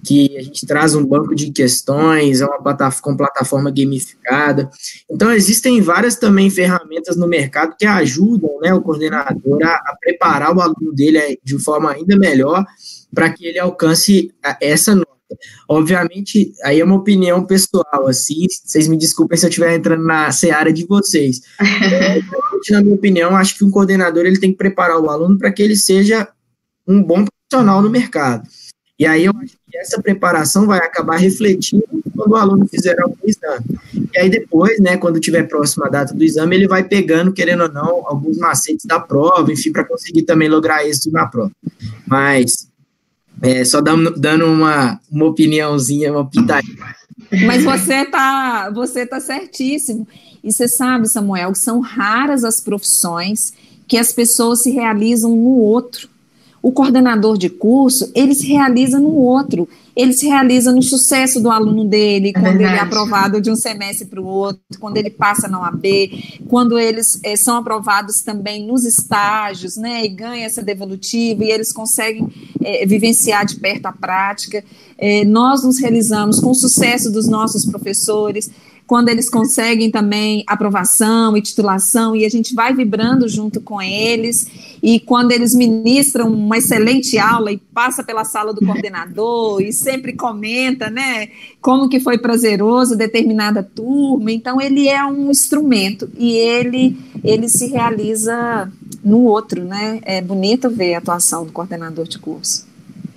que 0.05 0.37
a 0.37 0.43
gente 0.43 0.67
traz 0.67 0.95
um 0.95 1.05
banco 1.05 1.35
de 1.35 1.51
questões, 1.51 2.41
é 2.41 2.47
uma 2.47 2.63
plataforma 2.63 3.03
com 3.03 3.17
plataforma 3.17 3.71
gamificada. 3.71 4.71
Então, 5.11 5.33
existem 5.33 5.81
várias 5.81 6.17
também 6.17 6.51
ferramentas 6.51 7.17
no 7.17 7.27
mercado 7.27 7.75
que 7.79 7.87
ajudam 7.87 8.59
né, 8.61 8.73
o 8.75 8.83
coordenador 8.83 9.63
a, 9.63 9.75
a 9.75 9.97
preparar 10.01 10.55
o 10.55 10.61
aluno 10.61 10.93
dele 10.95 11.19
eh, 11.19 11.37
de 11.43 11.59
forma 11.59 11.91
ainda 11.91 12.17
melhor 12.17 12.65
para 13.15 13.31
que 13.31 13.47
ele 13.47 13.59
alcance 13.59 14.33
essa 14.61 14.95
nota. 14.95 15.15
Obviamente, 15.69 16.53
aí 16.63 16.81
é 16.81 16.85
uma 16.85 16.97
opinião 16.97 17.45
pessoal, 17.45 18.07
assim, 18.07 18.47
vocês 18.65 18.87
me 18.87 18.97
desculpem 18.97 19.39
se 19.39 19.47
eu 19.47 19.49
estiver 19.49 19.75
entrando 19.75 20.05
na 20.05 20.31
seara 20.31 20.73
de 20.73 20.87
vocês. 20.87 21.41
É, 22.67 22.73
na 22.73 22.81
minha 22.81 22.95
opinião, 22.95 23.37
acho 23.37 23.59
que 23.59 23.65
um 23.65 23.71
coordenador 23.71 24.25
ele 24.25 24.41
tem 24.41 24.51
que 24.51 24.57
preparar 24.57 24.99
o 24.99 25.11
aluno 25.11 25.37
para 25.37 25.53
que 25.53 25.63
ele 25.63 25.77
seja 25.77 26.27
um 26.87 27.03
bom 27.03 27.25
profissional 27.25 27.83
no 27.83 27.91
mercado. 27.91 28.49
E 28.99 29.05
aí 29.07 29.25
eu 29.25 29.33
acho 29.43 29.57
que 29.71 29.77
essa 29.77 30.01
preparação 30.01 30.67
vai 30.67 30.79
acabar 30.79 31.17
refletindo 31.17 31.85
quando 32.17 32.33
o 32.33 32.37
aluno 32.37 32.69
fizer 32.69 32.97
algum 33.01 33.17
exame. 33.25 33.65
E 34.15 34.19
aí 34.19 34.31
depois, 34.31 34.79
né, 34.79 34.97
quando 34.97 35.19
tiver 35.19 35.49
próxima 35.49 35.87
a 35.87 35.91
data 35.91 36.15
do 36.15 36.23
exame, 36.23 36.55
ele 36.55 36.69
vai 36.69 36.85
pegando, 36.85 37.33
querendo 37.33 37.65
ou 37.65 37.73
não, 37.73 38.07
alguns 38.07 38.39
macetes 38.39 38.85
da 38.87 39.01
prova, 39.01 39.53
enfim, 39.53 39.73
para 39.73 39.85
conseguir 39.85 40.23
também 40.23 40.49
lograr 40.49 40.87
êxito 40.87 41.11
na 41.11 41.27
prova. 41.27 41.51
Mas 42.07 42.69
É, 43.43 43.65
só 43.65 43.81
dando, 43.81 44.15
dando 44.17 44.47
uma, 44.47 44.99
uma 45.11 45.27
opiniãozinha, 45.27 46.13
uma 46.13 46.25
pitadinha. 46.25 46.79
Mas 47.47 47.65
você 47.65 48.05
tá, 48.07 48.71
você 48.71 49.05
tá 49.05 49.21
certíssimo. 49.21 50.07
E 50.43 50.53
você 50.53 50.69
sabe, 50.69 51.09
Samuel, 51.09 51.53
que 51.53 51.59
são 51.59 51.81
raras 51.81 52.45
as 52.45 52.61
profissões 52.61 53.53
que 53.89 53.99
as 53.99 54.13
pessoas 54.13 54.63
se 54.63 54.71
realizam 54.71 55.31
no 55.31 55.59
outro. 55.59 56.09
O 56.65 56.73
coordenador 56.73 57.37
de 57.37 57.51
curso, 57.51 58.11
ele 58.15 58.35
se 58.35 58.47
realiza 58.47 58.99
no 58.99 59.15
outro 59.15 59.69
ele 59.97 60.13
se 60.13 60.27
realiza 60.27 60.73
no 60.73 60.83
sucesso 60.83 61.41
do 61.41 61.51
aluno 61.51 61.85
dele, 61.85 62.31
é 62.31 62.33
quando 62.33 62.61
ele 62.61 62.65
é 62.65 62.81
aprovado 62.81 63.41
de 63.41 63.51
um 63.51 63.55
semestre 63.55 64.07
para 64.07 64.21
o 64.21 64.27
outro, 64.27 64.61
quando 64.81 64.97
ele 64.97 65.11
passa 65.11 65.47
na 65.47 65.61
OAB, 65.61 65.85
quando 66.49 66.79
eles 66.79 67.21
é, 67.23 67.37
são 67.37 67.57
aprovados 67.57 68.23
também 68.23 68.67
nos 68.67 68.85
estágios, 68.85 69.77
né, 69.77 70.05
e 70.05 70.09
ganha 70.09 70.45
essa 70.45 70.63
devolutiva, 70.63 71.45
e 71.45 71.51
eles 71.51 71.73
conseguem 71.73 72.29
é, 72.63 72.85
vivenciar 72.85 73.47
de 73.47 73.57
perto 73.57 73.87
a 73.87 73.93
prática. 73.93 74.65
É, 74.99 75.25
nós 75.25 75.63
nos 75.63 75.79
realizamos 75.79 76.41
com 76.41 76.51
o 76.51 76.55
sucesso 76.55 77.11
dos 77.11 77.29
nossos 77.29 77.65
professores, 77.65 78.51
quando 78.87 79.09
eles 79.09 79.31
conseguem 79.31 79.91
também 79.91 80.45
aprovação 80.47 81.37
e 81.37 81.43
titulação, 81.43 82.15
e 82.15 82.25
a 82.25 82.29
gente 82.29 82.55
vai 82.55 82.75
vibrando 82.75 83.29
junto 83.29 83.61
com 83.61 83.81
eles, 83.81 84.47
e 84.83 85.01
quando 85.01 85.33
eles 85.33 85.55
ministram 85.55 86.29
uma 86.29 86.59
excelente 86.59 87.19
aula 87.19 87.51
e 87.51 87.57
passa 87.57 88.05
pela 88.05 88.25
sala 88.25 88.53
do 88.53 88.65
coordenador 88.65 89.63
e 89.63 89.73
sempre 89.73 90.13
comenta, 90.13 90.91
né, 90.91 91.29
como 91.61 91.89
que 91.89 91.99
foi 91.99 92.19
prazeroso 92.19 92.97
determinada 92.97 93.63
turma, 93.63 94.31
então 94.31 94.61
ele 94.61 94.87
é 94.87 95.05
um 95.05 95.31
instrumento 95.31 96.11
e 96.19 96.33
ele 96.33 96.97
ele 97.25 97.49
se 97.49 97.69
realiza 97.69 98.71
no 99.03 99.23
outro, 99.23 99.65
né? 99.65 99.99
É 100.03 100.21
bonito 100.21 100.69
ver 100.69 100.95
a 100.95 100.99
atuação 100.99 101.47
do 101.47 101.53
coordenador 101.53 102.07
de 102.07 102.19
curso. 102.19 102.67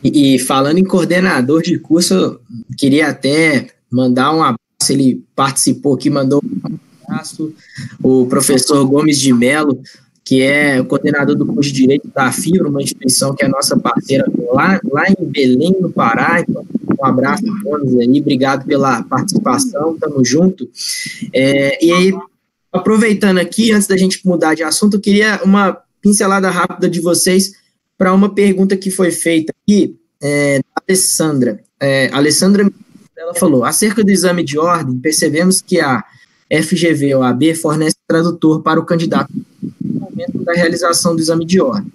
E, 0.01 0.35
e 0.35 0.39
falando 0.39 0.77
em 0.77 0.83
coordenador 0.85 1.61
de 1.61 1.77
curso, 1.77 2.39
queria 2.77 3.09
até 3.09 3.67
mandar 3.91 4.33
um 4.33 4.41
abraço 4.41 4.66
ele 4.89 5.23
participou 5.35 5.95
aqui, 5.95 6.09
mandou 6.09 6.41
um 6.43 6.77
abraço. 7.03 7.53
O 8.01 8.25
professor 8.27 8.85
Gomes 8.85 9.19
de 9.19 9.33
Mello, 9.33 9.81
que 10.23 10.41
é 10.41 10.83
coordenador 10.83 11.35
do 11.35 11.45
curso 11.45 11.71
de 11.71 11.81
Direito 11.81 12.09
da 12.13 12.31
FIBRA, 12.31 12.69
uma 12.69 12.81
instituição 12.81 13.33
que 13.33 13.43
é 13.43 13.47
nossa 13.47 13.77
parceira 13.77 14.25
lá, 14.51 14.79
lá 14.83 15.05
em 15.09 15.25
Belém, 15.25 15.75
no 15.79 15.89
Pará. 15.89 16.41
Então, 16.41 16.65
um 16.99 17.05
abraço, 17.05 17.43
Gomes, 17.63 17.95
aí, 17.95 18.19
obrigado 18.19 18.65
pela 18.65 19.03
participação, 19.03 19.97
tamo 19.97 20.23
junto. 20.23 20.69
É, 21.33 21.83
e 21.83 21.91
aí, 21.91 22.13
aproveitando 22.71 23.37
aqui, 23.37 23.71
antes 23.71 23.87
da 23.87 23.97
gente 23.97 24.25
mudar 24.25 24.53
de 24.53 24.63
assunto, 24.63 24.97
eu 24.97 25.01
queria 25.01 25.41
uma 25.43 25.77
pincelada 26.01 26.49
rápida 26.49 26.89
de 26.89 26.99
vocês 26.99 27.53
para 27.97 28.13
uma 28.13 28.33
pergunta 28.33 28.77
que 28.77 28.91
foi 28.91 29.11
feita 29.11 29.53
aqui, 29.63 29.95
é, 30.21 30.59
da 30.59 30.81
Alessandra. 30.87 31.59
É, 31.79 32.09
Alessandra 32.11 32.69
ela 33.17 33.33
falou: 33.33 33.65
acerca 33.65 34.03
do 34.03 34.11
exame 34.11 34.43
de 34.43 34.57
ordem, 34.57 34.99
percebemos 34.99 35.61
que 35.61 35.79
a 35.79 36.03
FGV 36.51 37.15
ou 37.15 37.23
AB 37.23 37.55
fornece 37.55 37.97
tradutor 38.07 38.61
para 38.61 38.79
o 38.79 38.85
candidato 38.85 39.33
no 39.81 39.99
momento 39.99 40.43
da 40.43 40.53
realização 40.53 41.15
do 41.15 41.21
exame 41.21 41.45
de 41.45 41.59
ordem. 41.59 41.91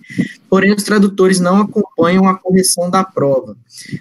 Porém, 0.51 0.75
os 0.75 0.83
tradutores 0.83 1.41
não 1.41 1.63
acompanham 1.63 2.29
a 2.29 2.35
correção 2.35 2.91
da 2.91 3.03
prova. 3.03 3.57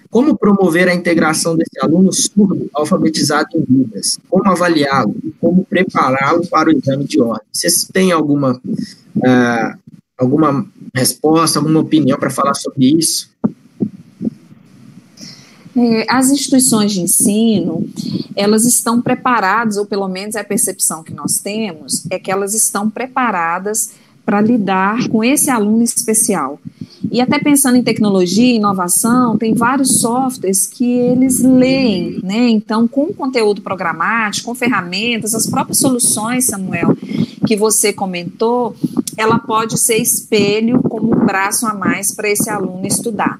Como 0.10 0.38
promover 0.38 0.90
a 0.90 0.94
integração 0.94 1.56
desse 1.56 1.80
aluno 1.82 2.12
surdo 2.12 2.70
alfabetizado 2.74 3.48
em 3.56 3.64
Libras? 3.70 4.20
Como 4.30 4.50
avaliá-lo 4.50 5.16
como 5.40 5.66
prepará-lo 5.66 6.46
para 6.48 6.70
o 6.70 6.78
exame 6.78 7.06
de 7.06 7.22
ordem? 7.22 7.48
Vocês 7.52 7.88
têm 7.92 8.12
alguma, 8.12 8.54
uh, 8.54 9.80
alguma 10.18 10.66
resposta, 10.94 11.60
alguma 11.60 11.80
opinião 11.80 12.20
para 12.20 12.30
falar 12.30 12.54
sobre 12.54 12.98
isso? 12.98 13.30
É, 15.76 16.06
as 16.10 16.30
instituições 16.30 16.92
de 16.92 17.02
ensino, 17.02 17.88
elas 18.36 18.66
estão 18.66 19.02
preparadas, 19.02 19.78
ou 19.78 19.86
pelo 19.86 20.08
menos 20.08 20.36
é 20.36 20.42
a 20.42 20.44
percepção 20.44 21.04
que 21.04 21.14
nós 21.14 21.40
temos, 21.40 22.06
é 22.10 22.20
que 22.20 22.32
elas 22.32 22.54
estão 22.54 22.90
preparadas 22.90 23.92
para 24.26 24.42
lidar 24.42 25.08
com 25.10 25.24
esse 25.24 25.50
aluno 25.50 25.84
especial. 25.84 26.60
E 27.12 27.20
até 27.20 27.40
pensando 27.40 27.76
em 27.78 27.84
tecnologia 27.84 28.56
inovação, 28.56 29.38
tem 29.38 29.54
vários 29.54 30.00
softwares 30.00 30.68
que 30.68 30.86
eles 30.86 31.42
leem, 31.42 32.20
né? 32.24 32.48
Então, 32.50 32.88
com 32.88 33.08
conteúdo 33.14 33.62
programático, 33.62 34.48
com 34.48 34.56
ferramentas, 34.56 35.34
as 35.34 35.48
próprias 35.48 35.80
soluções, 35.80 36.46
Samuel, 36.46 36.96
que 37.46 37.56
você 37.56 37.92
comentou, 37.92 38.76
ela 39.18 39.40
pode 39.40 39.78
ser 39.80 39.98
espelho 39.98 40.82
como 40.84 41.16
um 41.16 41.26
braço 41.26 41.66
a 41.66 41.74
mais 41.74 42.14
para 42.14 42.30
esse 42.30 42.50
aluno 42.50 42.86
estudar. 42.86 43.38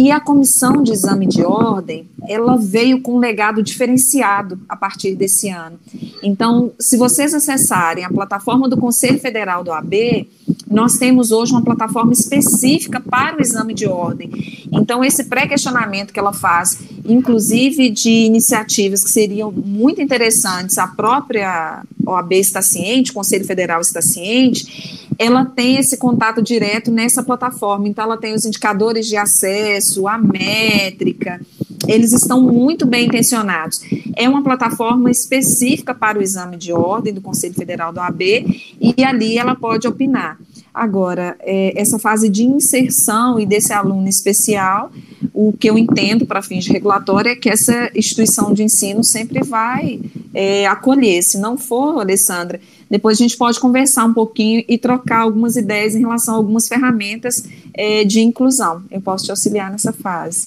E 0.00 0.10
a 0.10 0.18
comissão 0.18 0.82
de 0.82 0.92
exame 0.92 1.26
de 1.26 1.42
ordem, 1.42 2.08
ela 2.26 2.56
veio 2.56 3.02
com 3.02 3.16
um 3.16 3.18
legado 3.18 3.62
diferenciado 3.62 4.58
a 4.66 4.74
partir 4.74 5.14
desse 5.14 5.50
ano. 5.50 5.78
Então, 6.22 6.72
se 6.80 6.96
vocês 6.96 7.34
acessarem 7.34 8.02
a 8.02 8.08
plataforma 8.08 8.66
do 8.66 8.78
Conselho 8.78 9.20
Federal 9.20 9.62
do 9.62 9.70
AB, 9.70 10.26
nós 10.70 10.96
temos 10.96 11.32
hoje 11.32 11.50
uma 11.50 11.64
plataforma 11.64 12.12
específica 12.12 13.00
para 13.00 13.36
o 13.36 13.42
exame 13.42 13.74
de 13.74 13.88
ordem. 13.88 14.30
Então, 14.70 15.04
esse 15.04 15.24
pré-questionamento 15.24 16.12
que 16.12 16.20
ela 16.20 16.32
faz, 16.32 16.78
inclusive 17.04 17.90
de 17.90 18.08
iniciativas 18.08 19.02
que 19.02 19.10
seriam 19.10 19.50
muito 19.50 20.00
interessantes, 20.00 20.78
a 20.78 20.86
própria 20.86 21.82
OAB 22.06 22.32
está 22.34 22.62
ciente, 22.62 23.10
o 23.10 23.14
Conselho 23.14 23.44
Federal 23.44 23.80
está 23.80 24.00
ciente, 24.00 25.08
ela 25.18 25.44
tem 25.44 25.76
esse 25.76 25.96
contato 25.96 26.40
direto 26.40 26.92
nessa 26.92 27.22
plataforma. 27.22 27.88
Então, 27.88 28.04
ela 28.04 28.16
tem 28.16 28.32
os 28.32 28.44
indicadores 28.44 29.08
de 29.08 29.16
acesso, 29.16 30.06
a 30.06 30.16
métrica, 30.16 31.40
eles 31.86 32.12
estão 32.12 32.40
muito 32.40 32.86
bem 32.86 33.06
intencionados. 33.06 33.80
É 34.16 34.28
uma 34.28 34.42
plataforma 34.42 35.10
específica 35.10 35.94
para 35.94 36.18
o 36.18 36.22
exame 36.22 36.56
de 36.56 36.72
ordem 36.72 37.12
do 37.12 37.20
Conselho 37.20 37.54
Federal 37.54 37.92
do 37.92 38.00
AB 38.00 38.76
e 38.80 39.02
ali 39.02 39.38
ela 39.38 39.54
pode 39.54 39.88
opinar. 39.88 40.38
Agora, 40.80 41.36
é, 41.40 41.78
essa 41.78 41.98
fase 41.98 42.26
de 42.26 42.42
inserção 42.42 43.38
e 43.38 43.44
desse 43.44 43.70
aluno 43.70 44.08
especial, 44.08 44.90
o 45.34 45.52
que 45.52 45.68
eu 45.68 45.76
entendo 45.76 46.24
para 46.24 46.40
fins 46.40 46.64
de 46.64 46.72
regulatório 46.72 47.32
é 47.32 47.36
que 47.36 47.50
essa 47.50 47.90
instituição 47.94 48.54
de 48.54 48.62
ensino 48.62 49.04
sempre 49.04 49.42
vai 49.42 50.00
é, 50.32 50.66
acolher. 50.66 51.22
Se 51.22 51.36
não 51.36 51.58
for, 51.58 52.00
Alessandra, 52.00 52.58
depois 52.88 53.18
a 53.18 53.22
gente 53.22 53.36
pode 53.36 53.60
conversar 53.60 54.06
um 54.06 54.14
pouquinho 54.14 54.64
e 54.66 54.78
trocar 54.78 55.18
algumas 55.18 55.54
ideias 55.54 55.94
em 55.94 56.00
relação 56.00 56.32
a 56.32 56.38
algumas 56.38 56.66
ferramentas 56.66 57.44
é, 57.74 58.02
de 58.02 58.20
inclusão. 58.20 58.82
Eu 58.90 59.02
posso 59.02 59.26
te 59.26 59.30
auxiliar 59.30 59.70
nessa 59.70 59.92
fase. 59.92 60.46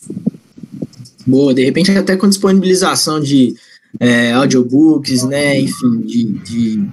Boa, 1.27 1.53
de 1.53 1.63
repente 1.63 1.91
até 1.91 2.17
com 2.17 2.27
disponibilização 2.27 3.19
de 3.19 3.53
é, 3.99 4.31
audiobooks, 4.31 5.21
né, 5.25 5.59
enfim, 5.59 6.01
de, 6.01 6.23
de 6.39 6.89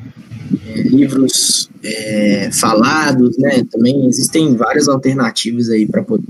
é, 0.67 0.83
livros 0.83 1.69
é, 1.83 2.51
falados, 2.53 3.37
né, 3.39 3.65
também 3.71 4.07
existem 4.07 4.57
várias 4.57 4.89
alternativas 4.89 5.69
aí 5.69 5.87
para 5.87 6.03
poder 6.03 6.27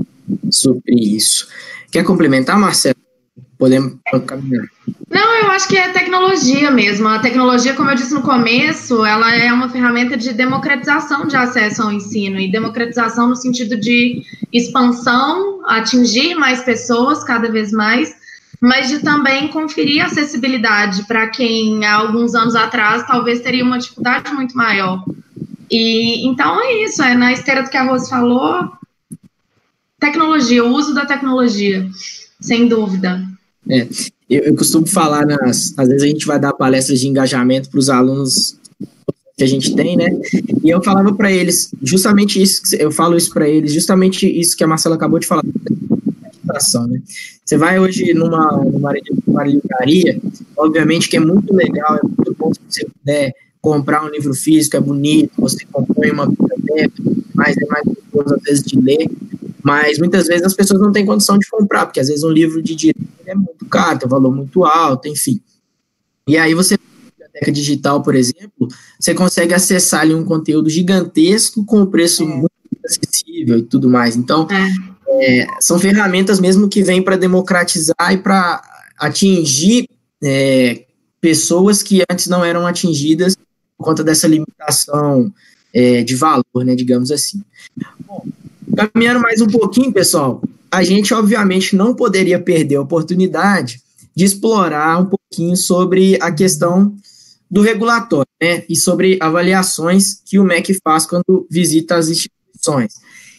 suprir 0.51 1.15
isso. 1.15 1.49
Quer 1.91 2.05
complementar, 2.05 2.59
Marcelo? 2.59 2.97
Podemos 3.59 3.95
caminhar. 4.27 4.65
Não, 5.11 5.37
eu 5.37 5.51
acho 5.51 5.69
que 5.69 5.77
é 5.77 5.91
tecnologia 5.91 6.71
mesmo. 6.71 7.09
A 7.09 7.19
tecnologia, 7.19 7.75
como 7.75 7.91
eu 7.91 7.95
disse 7.95 8.15
no 8.15 8.23
começo, 8.23 9.05
ela 9.05 9.37
é 9.37 9.53
uma 9.53 9.69
ferramenta 9.69 10.17
de 10.17 10.33
democratização 10.33 11.27
de 11.27 11.37
acesso 11.37 11.83
ao 11.83 11.93
ensino 11.93 12.39
e 12.39 12.51
democratização 12.51 13.29
no 13.29 13.37
sentido 13.37 13.79
de 13.79 14.23
expansão, 14.53 15.61
atingir 15.67 16.35
mais 16.37 16.63
pessoas 16.63 17.23
cada 17.23 17.51
vez 17.51 17.71
mais, 17.71 18.15
mas 18.61 18.89
de 18.89 18.99
também 18.99 19.49
conferir 19.49 20.05
acessibilidade 20.05 21.05
para 21.05 21.29
quem 21.29 21.85
há 21.85 21.95
alguns 21.95 22.35
anos 22.35 22.55
atrás 22.55 23.07
talvez 23.07 23.41
teria 23.41 23.65
uma 23.65 23.79
dificuldade 23.79 24.33
muito 24.33 24.57
maior. 24.57 25.03
E 25.71 26.27
então 26.27 26.61
é 26.63 26.85
isso, 26.85 27.03
é 27.03 27.15
na 27.15 27.33
esteira 27.33 27.63
do 27.63 27.71
que 27.71 27.77
a 27.77 27.85
Rose 27.85 28.11
falou, 28.11 28.71
tecnologia, 29.99 30.65
o 30.65 30.73
uso 30.75 30.93
da 30.95 31.07
tecnologia, 31.07 31.89
sem 32.41 32.69
dúvida. 32.69 33.25
É, 33.69 33.87
eu, 34.29 34.43
eu, 34.43 34.57
costumo 34.57 34.87
falar, 34.87 35.25
nas, 35.25 35.73
às 35.79 35.89
vezes 35.89 36.03
a 36.03 36.07
gente 36.07 36.27
vai 36.27 36.41
dar 36.41 36.53
palestras 36.53 37.01
de 37.01 37.07
engajamento 37.07 37.71
para 37.71 37.79
os 37.79 37.89
alunos 37.89 38.59
que 39.37 39.45
a 39.45 39.47
gente 39.47 39.75
tem, 39.75 39.97
né? 39.97 40.11
E 40.63 40.69
eu 40.69 40.83
falava 40.83 41.15
para 41.15 41.33
eles 41.33 41.71
justamente 41.83 42.43
isso, 42.43 42.63
eu 42.77 42.91
falo 42.91 43.17
isso 43.17 43.33
para 43.33 43.49
eles, 43.49 43.73
justamente 43.73 44.27
isso 44.27 44.57
que 44.57 44.65
a 44.65 44.67
Marcela 44.67 44.97
acabou 44.97 45.19
de 45.19 45.27
falar. 45.27 45.43
Né? 46.87 47.01
Você 47.45 47.57
vai 47.57 47.79
hoje 47.79 48.13
numa, 48.15 48.57
numa, 48.57 48.93
numa 49.27 49.45
livraria, 49.45 50.21
obviamente 50.57 51.09
que 51.09 51.17
é 51.17 51.21
muito 51.21 51.55
legal, 51.55 51.97
é 51.97 52.01
muito 52.03 52.35
bom 52.39 52.53
se 52.53 52.61
você 52.69 52.87
puder 52.87 53.33
comprar 53.61 54.05
um 54.05 54.09
livro 54.09 54.35
físico, 54.35 54.77
é 54.77 54.81
bonito, 54.81 55.33
você 55.39 55.65
compõe 55.71 56.11
uma 56.11 56.27
biblioteca, 56.27 57.03
mas 57.35 57.57
é 57.57 57.67
mais 57.67 57.85
gostoso 57.85 58.35
às 58.35 58.43
vezes 58.43 58.63
de 58.63 58.81
ler, 58.81 59.11
mas 59.63 59.99
muitas 59.99 60.27
vezes 60.27 60.45
as 60.45 60.55
pessoas 60.55 60.81
não 60.81 60.93
têm 60.93 61.05
condição 61.05 61.39
de 61.39 61.49
comprar, 61.49 61.87
porque 61.87 62.01
às 62.01 62.09
vezes 62.09 62.23
um 62.23 62.31
livro 62.31 62.63
de 62.63 62.75
direito 62.75 63.09
é 63.27 63.35
muito 63.35 63.67
caro, 63.67 63.99
tem 63.99 64.07
um 64.07 64.11
valor 64.11 64.35
muito 64.35 64.65
alto, 64.65 65.09
enfim. 65.09 65.41
E 66.27 66.37
aí 66.39 66.55
você 66.55 66.79
biblioteca 67.31 67.53
digital, 67.53 68.03
por 68.03 68.15
exemplo, 68.15 68.69
você 68.99 69.15
consegue 69.15 69.55
acessar 69.55 70.01
ali 70.01 70.15
um 70.15 70.25
conteúdo 70.25 70.69
gigantesco 70.69 71.65
com 71.65 71.81
um 71.81 71.87
preço 71.87 72.23
é. 72.23 72.27
muito 72.27 72.51
acessível 72.85 73.59
e 73.59 73.63
tudo 73.63 73.89
mais. 73.89 74.17
Então, 74.17 74.47
é. 74.51 74.91
É, 75.21 75.47
são 75.61 75.79
ferramentas 75.79 76.39
mesmo 76.39 76.69
que 76.69 76.83
vêm 76.83 77.03
para 77.03 77.17
democratizar 77.17 78.13
e 78.13 78.19
para 78.19 78.63
atingir 78.99 79.89
é, 80.23 80.85
pessoas 81.21 81.83
que 81.83 82.03
antes 82.11 82.29
não 82.29 82.45
eram 82.45 82.67
atingidas 82.67 83.37
por 83.77 83.85
conta 83.85 84.05
dessa 84.05 84.29
limitação 84.29 85.33
é, 85.73 86.03
de 86.03 86.15
valor, 86.15 86.65
né, 86.65 86.75
digamos 86.75 87.11
assim. 87.11 87.43
Bom, 88.07 88.25
caminhando 88.77 89.21
mais 89.21 89.41
um 89.41 89.47
pouquinho, 89.47 89.93
pessoal, 89.93 90.43
a 90.71 90.83
gente 90.83 91.13
obviamente 91.15 91.75
não 91.75 91.95
poderia 91.95 92.39
perder 92.39 92.77
a 92.77 92.83
oportunidade 92.83 93.81
de 94.15 94.25
explorar 94.25 95.01
um 95.01 95.07
pouquinho 95.07 95.57
sobre 95.57 96.19
a 96.21 96.31
questão 96.31 96.95
do 97.51 97.63
regulatório, 97.63 98.29
né, 98.41 98.65
e 98.69 98.77
sobre 98.77 99.19
avaliações 99.21 100.21
que 100.25 100.39
o 100.39 100.45
MEC 100.45 100.79
faz 100.85 101.05
quando 101.05 101.47
visita 101.51 101.97
as 101.97 102.09
instituições. 102.09 102.95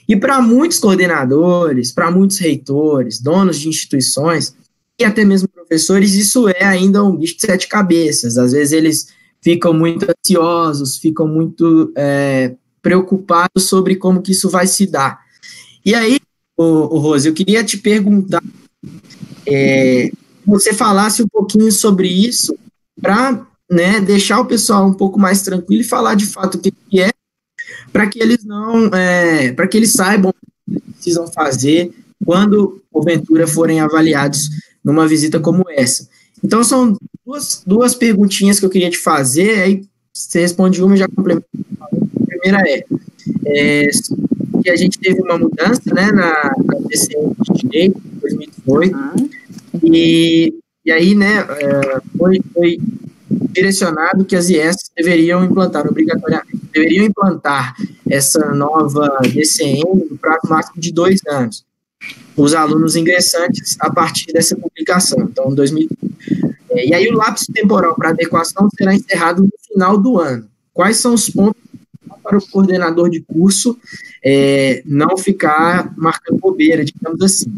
E 0.07 0.15
para 0.15 0.41
muitos 0.41 0.79
coordenadores, 0.79 1.91
para 1.91 2.11
muitos 2.11 2.37
reitores, 2.37 3.19
donos 3.19 3.59
de 3.59 3.69
instituições 3.69 4.55
e 4.99 5.05
até 5.05 5.23
mesmo 5.25 5.47
professores, 5.47 6.13
isso 6.13 6.47
é 6.49 6.63
ainda 6.63 7.03
um 7.03 7.15
bicho 7.15 7.35
de 7.35 7.41
sete 7.41 7.67
cabeças. 7.67 8.37
Às 8.37 8.51
vezes 8.51 8.73
eles 8.73 9.07
ficam 9.41 9.73
muito 9.73 10.05
ansiosos, 10.09 10.97
ficam 10.97 11.27
muito 11.27 11.91
é, 11.95 12.53
preocupados 12.81 13.63
sobre 13.63 13.95
como 13.95 14.21
que 14.21 14.31
isso 14.31 14.49
vai 14.49 14.67
se 14.67 14.85
dar. 14.85 15.19
E 15.83 15.95
aí, 15.95 16.19
o, 16.55 16.97
Rose, 16.99 17.27
eu 17.27 17.33
queria 17.33 17.63
te 17.63 17.77
perguntar, 17.77 18.43
é, 19.47 20.11
você 20.45 20.73
falasse 20.73 21.23
um 21.23 21.27
pouquinho 21.27 21.71
sobre 21.71 22.07
isso 22.07 22.55
para 23.01 23.45
né, 23.69 23.99
deixar 23.99 24.39
o 24.39 24.45
pessoal 24.45 24.85
um 24.85 24.93
pouco 24.93 25.19
mais 25.19 25.41
tranquilo 25.41 25.81
e 25.81 25.85
falar 25.85 26.15
de 26.15 26.25
fato 26.25 26.55
o 26.55 26.59
que 26.59 26.73
é, 26.99 27.09
para 27.91 28.07
que 28.07 28.21
eles 28.21 28.43
não, 28.43 28.87
é, 28.87 29.51
para 29.53 29.67
que 29.67 29.77
eles 29.77 29.93
saibam 29.93 30.33
o 30.67 30.73
que 30.73 30.91
precisam 30.93 31.27
fazer 31.27 31.91
quando 32.25 32.81
porventura 32.91 33.47
forem 33.47 33.79
avaliados 33.79 34.49
numa 34.83 35.07
visita 35.07 35.39
como 35.39 35.63
essa. 35.69 36.07
Então 36.43 36.63
são 36.63 36.97
duas, 37.25 37.63
duas 37.65 37.95
perguntinhas 37.95 38.59
que 38.59 38.65
eu 38.65 38.69
queria 38.69 38.89
te 38.89 38.97
fazer, 38.97 39.61
aí 39.61 39.83
você 40.13 40.41
responde 40.41 40.83
uma 40.83 40.95
e 40.95 40.99
já 40.99 41.07
complementa. 41.07 41.45
A 41.81 42.25
primeira 42.27 42.61
é, 42.67 42.85
é 43.45 43.89
que 44.63 44.69
a 44.69 44.75
gente 44.75 44.99
teve 44.99 45.21
uma 45.21 45.37
mudança 45.37 45.81
né, 45.93 46.11
na, 46.11 46.53
na 46.65 46.79
DCM 46.87 47.35
de 47.39 47.61
Direito, 47.61 48.01
em 48.13 48.19
2018, 48.19 48.95
uhum. 48.95 49.29
e, 49.83 50.53
e 50.85 50.91
aí 50.91 51.15
né, 51.15 51.39
é, 51.39 52.01
foi, 52.17 52.41
foi 52.53 52.79
direcionado 53.51 54.25
que 54.25 54.35
as 54.35 54.49
IES 54.49 54.91
deveriam 54.95 55.43
implantar 55.43 55.87
obrigatoriamente, 55.87 56.61
deveriam 56.73 57.05
implantar 57.05 57.75
essa 58.09 58.53
nova 58.53 59.19
DCM 59.23 60.07
no 60.09 60.17
prazo 60.17 60.47
máximo 60.49 60.81
de 60.81 60.91
dois 60.91 61.19
anos. 61.27 61.65
Os 62.35 62.53
alunos 62.53 62.95
ingressantes 62.95 63.77
a 63.79 63.91
partir 63.91 64.31
dessa 64.33 64.55
publicação. 64.55 65.19
Então, 65.21 65.53
2000, 65.53 65.87
é, 66.71 66.87
e 66.87 66.93
aí 66.93 67.07
o 67.07 67.13
lapso 67.13 67.51
temporal 67.51 67.95
para 67.95 68.09
adequação 68.09 68.67
será 68.75 68.93
encerrado 68.93 69.43
no 69.43 69.51
final 69.67 69.97
do 69.97 70.19
ano. 70.19 70.47
Quais 70.73 70.97
são 70.97 71.13
os 71.13 71.29
pontos 71.29 71.61
para 72.23 72.37
o 72.37 72.47
coordenador 72.47 73.09
de 73.09 73.21
curso 73.21 73.77
é, 74.23 74.81
não 74.85 75.17
ficar 75.17 75.93
marcando 75.97 76.39
bobeira, 76.39 76.83
digamos 76.83 77.21
assim? 77.21 77.51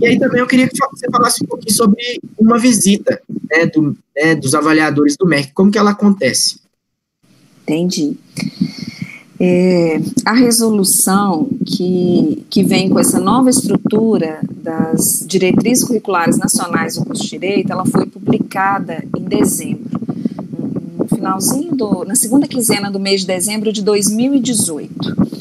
E 0.00 0.06
aí 0.06 0.18
também 0.18 0.40
eu 0.40 0.46
queria 0.46 0.66
que 0.68 0.76
você 0.76 1.06
falasse 1.10 1.44
um 1.44 1.46
pouquinho 1.46 1.76
sobre 1.76 2.20
uma 2.38 2.58
visita 2.58 3.20
né, 3.50 3.66
do, 3.66 3.96
né, 4.16 4.34
dos 4.34 4.54
avaliadores 4.54 5.16
do 5.18 5.26
MEC, 5.26 5.52
como 5.52 5.70
que 5.70 5.78
ela 5.78 5.90
acontece? 5.90 6.58
Entendi. 7.62 8.16
É, 9.42 9.98
a 10.24 10.34
resolução 10.34 11.48
que, 11.64 12.44
que 12.50 12.62
vem 12.62 12.90
com 12.90 12.98
essa 12.98 13.18
nova 13.18 13.48
estrutura 13.48 14.40
das 14.52 15.24
diretrizes 15.26 15.82
curriculares 15.84 16.36
nacionais 16.36 16.96
do 16.96 17.06
curso 17.06 17.22
de 17.22 17.30
Direito, 17.30 17.72
ela 17.72 17.86
foi 17.86 18.04
publicada 18.04 19.02
em 19.16 19.22
dezembro, 19.22 19.98
no 20.98 21.08
finalzinho 21.08 21.74
do, 21.74 22.04
na 22.04 22.14
segunda 22.14 22.46
quinzena 22.46 22.90
do 22.90 23.00
mês 23.00 23.22
de 23.22 23.28
dezembro 23.28 23.72
de 23.72 23.82
2018. 23.82 25.39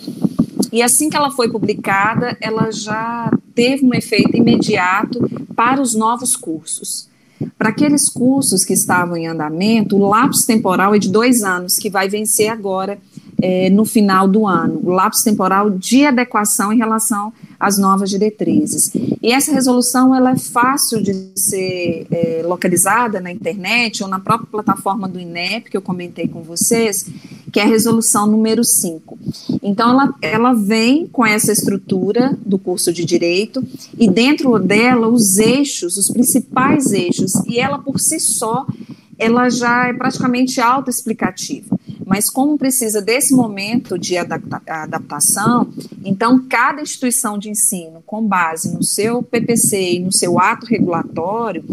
E 0.72 0.82
assim 0.82 1.10
que 1.10 1.18
ela 1.18 1.32
foi 1.32 1.50
publicada, 1.50 2.38
ela 2.42 2.72
já 2.72 3.32
teve 3.56 3.86
um 3.86 3.94
efeito 3.94 4.38
imediato 4.38 5.20
para 5.56 5.82
os 5.82 5.96
novos 5.96 6.36
cursos. 6.36 7.10
Para 7.58 7.70
aqueles 7.70 8.10
cursos 8.10 8.66
que 8.66 8.74
estavam 8.74 9.16
em 9.16 9.28
andamento, 9.28 9.96
o 9.96 10.08
lapso 10.08 10.46
temporal 10.46 10.94
é 10.94 11.00
de 11.00 11.10
dois 11.10 11.44
anos, 11.44 11.78
que 11.78 11.90
vai 11.90 12.10
vencer 12.10 12.50
agora 12.50 13.00
é, 13.42 13.70
no 13.70 13.86
final 13.86 14.28
do 14.28 14.46
ano, 14.46 14.82
o 14.84 14.92
lapso 14.92 15.24
temporal 15.24 15.70
de 15.70 16.06
adequação 16.06 16.74
em 16.74 16.78
relação 16.78 17.32
às 17.60 17.78
novas 17.78 18.10
diretrizes. 18.10 18.92
E 19.22 19.32
essa 19.32 19.52
resolução 19.52 20.16
ela 20.16 20.32
é 20.32 20.38
fácil 20.38 21.02
de 21.04 21.32
ser 21.36 22.08
é, 22.10 22.42
localizada 22.46 23.20
na 23.20 23.32
internet 23.32 24.02
ou 24.02 24.10
na 24.10 24.20
própria 24.20 24.48
plataforma 24.50 25.08
do 25.08 25.20
INEP, 25.20 25.70
que 25.70 25.78
eu 25.78 25.82
comentei 25.82 26.28
com 26.28 26.42
vocês, 26.42 27.06
que 27.52 27.60
é 27.60 27.64
a 27.64 27.68
resolução 27.68 28.28
número 28.28 28.64
5. 28.64 29.18
Então, 29.62 29.90
ela, 29.90 30.16
ela 30.22 30.54
vem 30.54 31.08
com 31.08 31.26
essa 31.26 31.52
estrutura 31.52 32.38
do 32.46 32.58
curso 32.58 32.94
de 32.94 33.04
Direito 33.04 33.64
e 33.98 34.10
dentro 34.10 34.58
dela 34.60 35.08
os 35.08 35.38
eixos, 35.38 35.98
os 35.98 36.10
principais 36.10 36.92
eixos, 36.92 37.34
e 37.48 37.60
ela 37.60 37.80
por 37.80 38.00
si 38.00 38.20
só, 38.20 38.66
ela 39.18 39.50
já 39.50 39.88
é 39.88 39.94
praticamente 39.94 40.62
autoexplicativa 40.62 41.79
mas 42.10 42.28
como 42.28 42.58
precisa 42.58 43.00
desse 43.00 43.36
momento 43.36 44.00
de 44.00 44.18
adapta 44.18 44.62
adaptação, 44.66 45.70
então 46.04 46.44
cada 46.50 46.82
instituição 46.82 47.38
de 47.38 47.52
ensino, 47.52 48.02
com 48.04 48.26
base 48.26 48.74
no 48.74 48.84
seu 48.84 49.22
PPC 49.22 49.94
e 49.94 50.00
no 50.00 50.12
seu 50.12 50.40
ato 50.40 50.66
regulatório, 50.66 51.64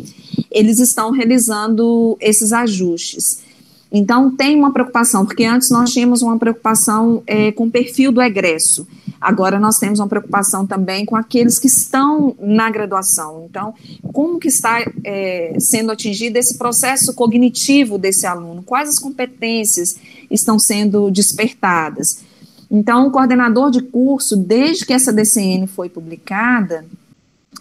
eles 0.50 0.78
estão 0.78 1.10
realizando 1.10 2.18
esses 2.20 2.52
ajustes. 2.52 3.46
Então, 3.90 4.34
tem 4.34 4.56
uma 4.56 4.72
preocupação, 4.72 5.24
porque 5.24 5.44
antes 5.44 5.70
nós 5.70 5.90
tínhamos 5.90 6.20
uma 6.20 6.38
preocupação 6.38 7.22
é, 7.26 7.50
com 7.52 7.64
o 7.64 7.70
perfil 7.70 8.12
do 8.12 8.20
egresso. 8.20 8.86
Agora 9.20 9.58
nós 9.58 9.78
temos 9.78 9.98
uma 9.98 10.08
preocupação 10.08 10.66
também 10.66 11.04
com 11.04 11.16
aqueles 11.16 11.58
que 11.58 11.66
estão 11.66 12.34
na 12.38 12.70
graduação. 12.70 13.46
Então, 13.48 13.74
como 14.12 14.38
que 14.38 14.48
está 14.48 14.84
é, 15.04 15.56
sendo 15.58 15.92
atingido 15.92 16.36
esse 16.36 16.56
processo 16.58 17.14
cognitivo 17.14 17.98
desse 17.98 18.26
aluno? 18.26 18.62
Quais 18.62 18.88
as 18.88 18.98
competências 18.98 19.96
estão 20.30 20.58
sendo 20.58 21.10
despertadas? 21.10 22.24
Então, 22.70 23.06
o 23.06 23.10
coordenador 23.10 23.70
de 23.70 23.80
curso, 23.80 24.36
desde 24.36 24.84
que 24.84 24.92
essa 24.92 25.12
DCN 25.12 25.66
foi 25.66 25.88
publicada, 25.88 26.84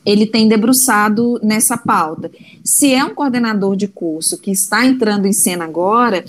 ele 0.06 0.26
tem 0.26 0.48
debruçado 0.48 1.40
nessa 1.44 1.78
pauta. 1.78 2.32
Se 2.64 2.94
é 2.94 3.04
um 3.04 3.14
coordenador 3.14 3.76
de 3.76 3.88
curso 3.88 4.38
que 4.38 4.52
está 4.52 4.86
entrando 4.86 5.26
em 5.26 5.34
cena 5.34 5.66
agora, 5.66 6.26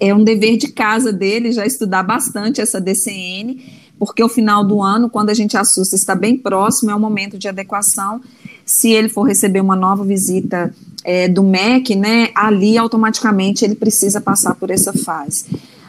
é 0.00 0.14
um 0.14 0.22
dever 0.22 0.56
de 0.56 0.68
casa 0.68 1.12
dele 1.12 1.52
já 1.52 1.66
estudar 1.66 2.02
bastante 2.02 2.60
essa 2.60 2.80
DCN, 2.80 3.77
porque 3.98 4.22
o 4.22 4.28
final 4.28 4.64
do 4.64 4.82
ano, 4.82 5.10
quando 5.10 5.30
a 5.30 5.34
gente 5.34 5.56
assusta, 5.56 5.96
está 5.96 6.14
bem 6.14 6.36
próximo, 6.36 6.90
é 6.90 6.94
o 6.94 7.00
momento 7.00 7.36
de 7.36 7.48
adequação. 7.48 8.20
Se 8.64 8.90
ele 8.90 9.08
for 9.08 9.22
receber 9.22 9.60
uma 9.60 9.74
nova 9.74 10.04
visita 10.04 10.72
é, 11.04 11.28
do 11.28 11.42
MEC, 11.42 11.96
né, 11.96 12.28
ali 12.34 12.78
automaticamente 12.78 13.64
ele 13.64 13.74
precisa 13.74 14.20
passar 14.20 14.54
por 14.54 14.70
essa 14.70 14.92
fase. 14.92 15.46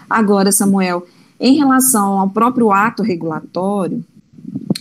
Agora, 0.09 0.51
Samuel, 0.51 1.05
em 1.39 1.57
relação 1.57 2.19
ao 2.19 2.29
próprio 2.29 2.71
ato 2.71 3.03
regulatório, 3.03 4.03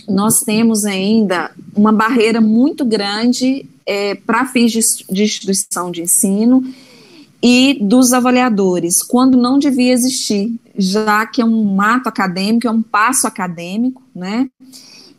nós 0.07 0.41
temos 0.41 0.85
ainda 0.85 1.51
uma 1.75 1.91
barreira 1.91 2.41
muito 2.41 2.83
grande 2.83 3.65
é, 3.85 4.15
para 4.15 4.45
fins 4.45 4.71
de, 4.71 4.79
de 5.09 5.23
instituição 5.23 5.91
de 5.91 6.01
ensino 6.01 6.63
e 7.41 7.77
dos 7.81 8.11
avaliadores, 8.11 9.01
quando 9.01 9.37
não 9.37 9.57
devia 9.57 9.93
existir, 9.93 10.53
já 10.77 11.25
que 11.25 11.41
é 11.41 11.45
um 11.45 11.81
ato 11.81 12.09
acadêmico, 12.09 12.67
é 12.67 12.71
um 12.71 12.81
passo 12.81 13.27
acadêmico, 13.27 14.01
né? 14.13 14.49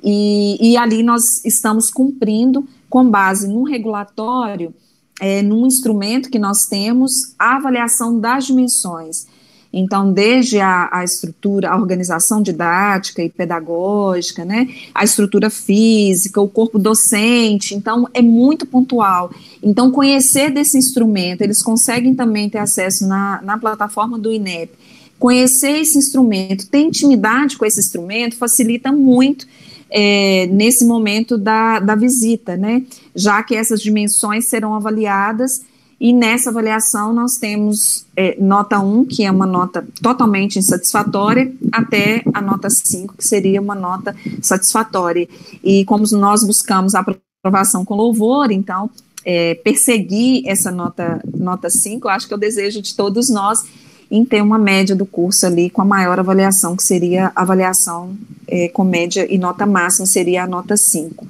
E, 0.02 0.72
e 0.72 0.76
ali 0.76 1.02
nós 1.02 1.44
estamos 1.44 1.90
cumprindo, 1.90 2.66
com 2.88 3.08
base 3.08 3.48
num 3.48 3.62
regulatório, 3.62 4.74
é, 5.20 5.42
num 5.42 5.66
instrumento 5.66 6.30
que 6.30 6.38
nós 6.38 6.66
temos, 6.66 7.12
a 7.38 7.56
avaliação 7.56 8.18
das 8.18 8.46
dimensões. 8.46 9.26
Então, 9.72 10.12
desde 10.12 10.58
a, 10.58 10.88
a, 10.90 11.04
estrutura, 11.04 11.70
a 11.70 11.76
organização 11.76 12.42
didática 12.42 13.22
e 13.22 13.28
pedagógica, 13.28 14.44
né, 14.44 14.68
a 14.92 15.04
estrutura 15.04 15.48
física, 15.48 16.40
o 16.40 16.48
corpo 16.48 16.78
docente, 16.78 17.74
então 17.74 18.08
é 18.12 18.20
muito 18.20 18.66
pontual. 18.66 19.32
Então, 19.62 19.90
conhecer 19.90 20.50
desse 20.50 20.76
instrumento, 20.76 21.42
eles 21.42 21.62
conseguem 21.62 22.14
também 22.14 22.50
ter 22.50 22.58
acesso 22.58 23.06
na, 23.06 23.40
na 23.42 23.58
plataforma 23.58 24.18
do 24.18 24.32
INEP. 24.32 24.72
Conhecer 25.18 25.80
esse 25.80 25.98
instrumento, 25.98 26.66
ter 26.66 26.80
intimidade 26.80 27.56
com 27.56 27.64
esse 27.64 27.78
instrumento, 27.78 28.36
facilita 28.36 28.90
muito 28.90 29.46
é, 29.90 30.46
nesse 30.46 30.84
momento 30.84 31.36
da, 31.36 31.78
da 31.78 31.94
visita, 31.94 32.56
né? 32.56 32.82
Já 33.14 33.42
que 33.42 33.54
essas 33.54 33.82
dimensões 33.82 34.48
serão 34.48 34.74
avaliadas 34.74 35.62
E 36.00 36.14
nessa 36.14 36.48
avaliação 36.48 37.12
nós 37.12 37.36
temos 37.36 38.06
é, 38.16 38.34
nota 38.40 38.80
1, 38.80 39.04
que 39.04 39.22
é 39.22 39.30
uma 39.30 39.44
nota 39.44 39.86
totalmente 40.02 40.58
insatisfatória, 40.58 41.52
até 41.70 42.22
a 42.32 42.40
nota 42.40 42.70
5, 42.70 43.16
que 43.18 43.24
seria 43.24 43.60
uma 43.60 43.74
nota 43.74 44.16
satisfatória. 44.40 45.28
E 45.62 45.84
como 45.84 46.04
nós 46.12 46.42
buscamos 46.42 46.94
a 46.94 47.04
aprovação 47.42 47.84
com 47.84 47.94
louvor, 47.94 48.50
então 48.50 48.88
é, 49.26 49.54
perseguir 49.56 50.42
essa 50.46 50.70
nota, 50.70 51.20
nota 51.36 51.68
5, 51.68 52.08
eu 52.08 52.10
acho 52.10 52.26
que 52.26 52.32
é 52.32 52.36
o 52.36 52.40
desejo 52.40 52.80
de 52.80 52.94
todos 52.94 53.28
nós 53.28 53.62
em 54.10 54.24
ter 54.24 54.42
uma 54.42 54.58
média 54.58 54.96
do 54.96 55.06
curso 55.06 55.46
ali 55.46 55.70
com 55.70 55.82
a 55.82 55.84
maior 55.84 56.18
avaliação, 56.18 56.74
que 56.74 56.82
seria 56.82 57.30
a 57.36 57.42
avaliação 57.42 58.16
é, 58.48 58.68
com 58.68 58.82
média 58.82 59.26
e 59.32 59.38
nota 59.38 59.66
máxima, 59.66 60.06
seria 60.06 60.44
a 60.44 60.46
nota 60.46 60.76
5. 60.76 61.26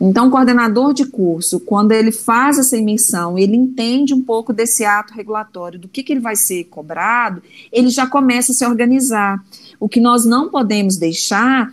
Então, 0.00 0.28
o 0.28 0.30
coordenador 0.30 0.94
de 0.94 1.04
curso, 1.04 1.60
quando 1.60 1.92
ele 1.92 2.10
faz 2.10 2.58
essa 2.58 2.74
emissão, 2.74 3.38
ele 3.38 3.54
entende 3.54 4.14
um 4.14 4.22
pouco 4.22 4.50
desse 4.50 4.82
ato 4.82 5.12
regulatório, 5.12 5.78
do 5.78 5.88
que, 5.88 6.02
que 6.02 6.10
ele 6.10 6.20
vai 6.20 6.34
ser 6.34 6.64
cobrado, 6.64 7.42
ele 7.70 7.90
já 7.90 8.06
começa 8.06 8.52
a 8.52 8.54
se 8.54 8.64
organizar. 8.64 9.44
O 9.78 9.90
que 9.90 10.00
nós 10.00 10.24
não 10.24 10.48
podemos 10.48 10.96
deixar 10.96 11.70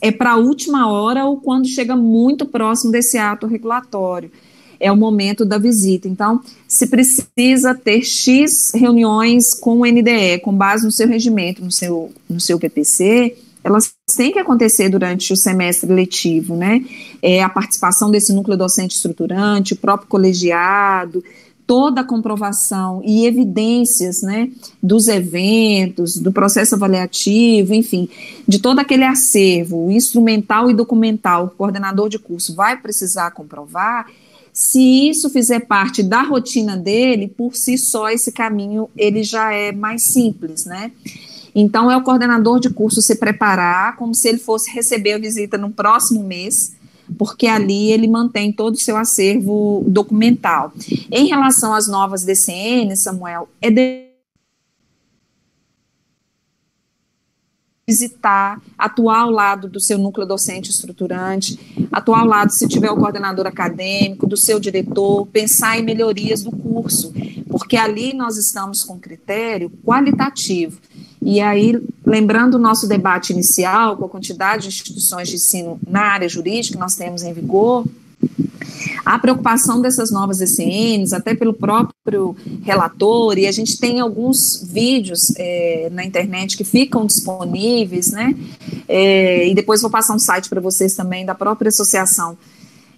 é 0.00 0.12
para 0.12 0.32
a 0.32 0.36
última 0.36 0.88
hora 0.88 1.24
ou 1.24 1.38
quando 1.38 1.66
chega 1.66 1.96
muito 1.96 2.46
próximo 2.46 2.92
desse 2.92 3.18
ato 3.18 3.46
regulatório. 3.48 4.30
É 4.78 4.92
o 4.92 4.96
momento 4.96 5.44
da 5.44 5.58
visita. 5.58 6.06
Então, 6.06 6.40
se 6.68 6.86
precisa 6.86 7.74
ter 7.74 8.02
X 8.02 8.70
reuniões 8.72 9.52
com 9.52 9.80
o 9.80 9.86
NDE, 9.86 10.38
com 10.42 10.54
base 10.54 10.84
no 10.84 10.92
seu 10.92 11.08
regimento, 11.08 11.64
no 11.64 11.72
seu, 11.72 12.12
no 12.28 12.38
seu 12.38 12.58
PPC, 12.58 13.36
elas 13.64 13.94
têm 14.14 14.30
que 14.30 14.38
acontecer 14.38 14.90
durante 14.90 15.32
o 15.32 15.36
semestre 15.36 15.90
letivo, 15.90 16.54
né? 16.54 16.84
É, 17.22 17.42
a 17.42 17.48
participação 17.48 18.10
desse 18.10 18.32
núcleo 18.32 18.58
docente 18.58 18.94
estruturante, 18.94 19.72
o 19.72 19.76
próprio 19.76 20.06
colegiado, 20.06 21.24
toda 21.66 22.02
a 22.02 22.04
comprovação 22.04 23.00
e 23.04 23.26
evidências, 23.26 24.20
né, 24.20 24.50
dos 24.82 25.08
eventos, 25.08 26.16
do 26.18 26.30
processo 26.30 26.74
avaliativo, 26.74 27.72
enfim, 27.72 28.06
de 28.46 28.58
todo 28.58 28.80
aquele 28.80 29.04
acervo 29.04 29.90
instrumental 29.90 30.70
e 30.70 30.74
documental 30.74 31.46
o 31.46 31.50
coordenador 31.50 32.10
de 32.10 32.18
curso 32.18 32.54
vai 32.54 32.76
precisar 32.76 33.30
comprovar, 33.30 34.06
se 34.52 35.08
isso 35.08 35.28
fizer 35.30 35.60
parte 35.60 36.00
da 36.00 36.22
rotina 36.22 36.76
dele, 36.76 37.26
por 37.26 37.56
si 37.56 37.76
só 37.76 38.08
esse 38.08 38.30
caminho 38.30 38.88
ele 38.96 39.24
já 39.24 39.52
é 39.52 39.72
mais 39.72 40.12
simples, 40.12 40.64
né? 40.64 40.92
Então, 41.54 41.90
é 41.90 41.96
o 41.96 42.02
coordenador 42.02 42.58
de 42.58 42.70
curso 42.70 43.00
se 43.00 43.16
preparar 43.16 43.96
como 43.96 44.14
se 44.14 44.28
ele 44.28 44.38
fosse 44.38 44.70
receber 44.70 45.12
a 45.12 45.18
visita 45.18 45.56
no 45.56 45.70
próximo 45.70 46.22
mês, 46.24 46.74
porque 47.16 47.46
ali 47.46 47.92
ele 47.92 48.08
mantém 48.08 48.52
todo 48.52 48.74
o 48.74 48.80
seu 48.80 48.96
acervo 48.96 49.84
documental. 49.86 50.72
Em 51.10 51.26
relação 51.26 51.72
às 51.74 51.86
novas 51.86 52.24
DCN, 52.24 52.96
Samuel, 52.96 53.48
é 53.60 53.70
de 53.70 54.04
visitar, 57.86 58.60
atuar 58.78 59.20
ao 59.20 59.30
lado 59.30 59.68
do 59.68 59.78
seu 59.78 59.98
núcleo 59.98 60.26
docente 60.26 60.70
estruturante, 60.70 61.86
atuar 61.92 62.20
ao 62.20 62.26
lado, 62.26 62.50
se 62.50 62.66
tiver 62.66 62.90
o 62.90 62.96
coordenador 62.96 63.46
acadêmico, 63.46 64.26
do 64.26 64.36
seu 64.36 64.58
diretor, 64.58 65.26
pensar 65.26 65.78
em 65.78 65.82
melhorias 65.82 66.42
do 66.42 66.50
curso, 66.50 67.12
porque 67.48 67.76
ali 67.76 68.14
nós 68.14 68.38
estamos 68.38 68.82
com 68.82 68.98
critério 68.98 69.70
qualitativo. 69.84 70.80
E 71.24 71.40
aí, 71.40 71.82
lembrando 72.04 72.56
o 72.56 72.58
nosso 72.58 72.86
debate 72.86 73.32
inicial, 73.32 73.96
com 73.96 74.04
a 74.04 74.08
quantidade 74.10 74.64
de 74.64 74.68
instituições 74.68 75.26
de 75.26 75.36
ensino 75.36 75.80
na 75.88 76.02
área 76.02 76.28
jurídica 76.28 76.74
que 76.74 76.80
nós 76.80 76.96
temos 76.96 77.22
em 77.22 77.32
vigor, 77.32 77.86
a 79.06 79.18
preocupação 79.18 79.80
dessas 79.80 80.10
novas 80.10 80.42
ECNs, 80.42 81.14
até 81.14 81.34
pelo 81.34 81.54
próprio 81.54 82.36
relator, 82.62 83.38
e 83.38 83.46
a 83.46 83.52
gente 83.52 83.78
tem 83.78 84.00
alguns 84.00 84.62
vídeos 84.70 85.32
é, 85.38 85.88
na 85.90 86.04
internet 86.04 86.58
que 86.58 86.64
ficam 86.64 87.06
disponíveis, 87.06 88.10
né? 88.10 88.34
É, 88.86 89.48
e 89.48 89.54
depois 89.54 89.80
vou 89.80 89.90
passar 89.90 90.14
um 90.14 90.18
site 90.18 90.50
para 90.50 90.60
vocês 90.60 90.94
também 90.94 91.24
da 91.24 91.34
própria 91.34 91.70
associação 91.70 92.36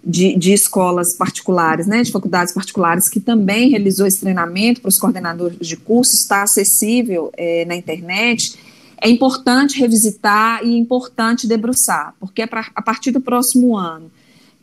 de, 0.06 0.36
de, 0.36 0.52
escolas 0.52 1.16
particulares, 1.16 1.86
né, 1.86 2.02
de 2.02 2.12
faculdades 2.12 2.54
particulares, 2.54 3.08
que 3.08 3.18
também 3.18 3.70
realizou 3.70 4.06
esse 4.06 4.20
treinamento 4.20 4.80
para 4.80 4.88
os 4.88 4.98
coordenadores 4.98 5.58
de 5.60 5.76
curso, 5.76 6.14
está 6.14 6.42
acessível 6.42 7.30
é, 7.36 7.64
na 7.64 7.74
internet. 7.74 8.56
É 9.02 9.10
importante 9.10 9.78
revisitar 9.78 10.64
e 10.64 10.74
é 10.74 10.78
importante 10.78 11.46
debruçar, 11.46 12.14
porque 12.20 12.42
é 12.42 12.46
pra, 12.46 12.70
a 12.74 12.80
partir 12.80 13.10
do 13.10 13.20
próximo 13.20 13.76
ano 13.76 14.10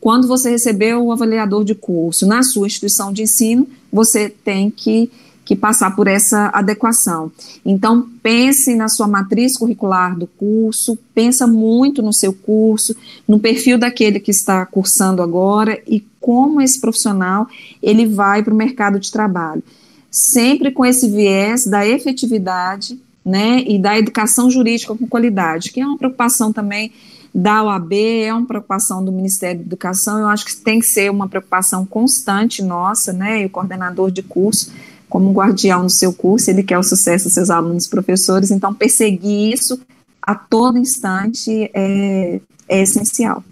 quando 0.04 0.28
você 0.28 0.50
recebeu 0.50 1.02
o 1.02 1.12
avaliador 1.12 1.64
de 1.64 1.74
curso 1.74 2.26
na 2.26 2.42
sua 2.42 2.66
instituição 2.66 3.10
de 3.10 3.22
ensino, 3.22 3.66
você 3.90 4.28
tem 4.28 4.70
que, 4.70 5.10
que 5.44 5.54
passar 5.54 5.94
por 5.94 6.08
essa 6.08 6.50
adequação. 6.54 7.30
Então, 7.64 8.08
pense 8.22 8.74
na 8.74 8.88
sua 8.88 9.06
matriz 9.06 9.56
curricular 9.56 10.18
do 10.18 10.26
curso, 10.26 10.98
pensa 11.14 11.46
muito 11.46 12.02
no 12.02 12.12
seu 12.12 12.32
curso, 12.32 12.96
no 13.28 13.38
perfil 13.38 13.76
daquele 13.76 14.18
que 14.18 14.30
está 14.30 14.64
cursando 14.64 15.22
agora 15.22 15.80
e 15.86 16.04
como 16.20 16.62
esse 16.62 16.80
profissional 16.80 17.46
ele 17.82 18.06
vai 18.06 18.42
para 18.42 18.54
o 18.54 18.56
mercado 18.56 18.98
de 18.98 19.12
trabalho. 19.12 19.62
Sempre 20.10 20.70
com 20.70 20.86
esse 20.86 21.08
viés 21.10 21.66
da 21.66 21.86
efetividade 21.86 22.98
né, 23.24 23.62
e 23.66 23.78
da 23.78 23.98
educação 23.98 24.50
jurídica 24.50 24.94
com 24.94 25.06
qualidade, 25.06 25.70
que 25.70 25.80
é 25.80 25.86
uma 25.86 25.98
preocupação 25.98 26.52
também 26.52 26.92
da 27.34 27.64
OAB, 27.64 27.92
é 27.92 28.32
uma 28.32 28.46
preocupação 28.46 29.04
do 29.04 29.10
Ministério 29.10 29.58
da 29.58 29.66
Educação, 29.66 30.20
eu 30.20 30.28
acho 30.28 30.44
que 30.44 30.56
tem 30.56 30.78
que 30.78 30.86
ser 30.86 31.10
uma 31.10 31.26
preocupação 31.26 31.84
constante 31.84 32.62
nossa, 32.62 33.12
né, 33.12 33.42
e 33.42 33.46
o 33.46 33.50
coordenador 33.50 34.10
de 34.10 34.22
curso, 34.22 34.72
como 35.14 35.32
guardião 35.32 35.86
do 35.86 35.92
seu 35.92 36.12
curso, 36.12 36.50
ele 36.50 36.64
quer 36.64 36.76
o 36.76 36.82
sucesso 36.82 37.26
dos 37.26 37.34
seus 37.34 37.48
alunos 37.48 37.86
e 37.86 37.88
professores, 37.88 38.50
então 38.50 38.74
perseguir 38.74 39.54
isso 39.54 39.78
a 40.20 40.34
todo 40.34 40.76
instante 40.76 41.70
é, 41.72 42.40
é 42.68 42.82
essencial. 42.82 43.44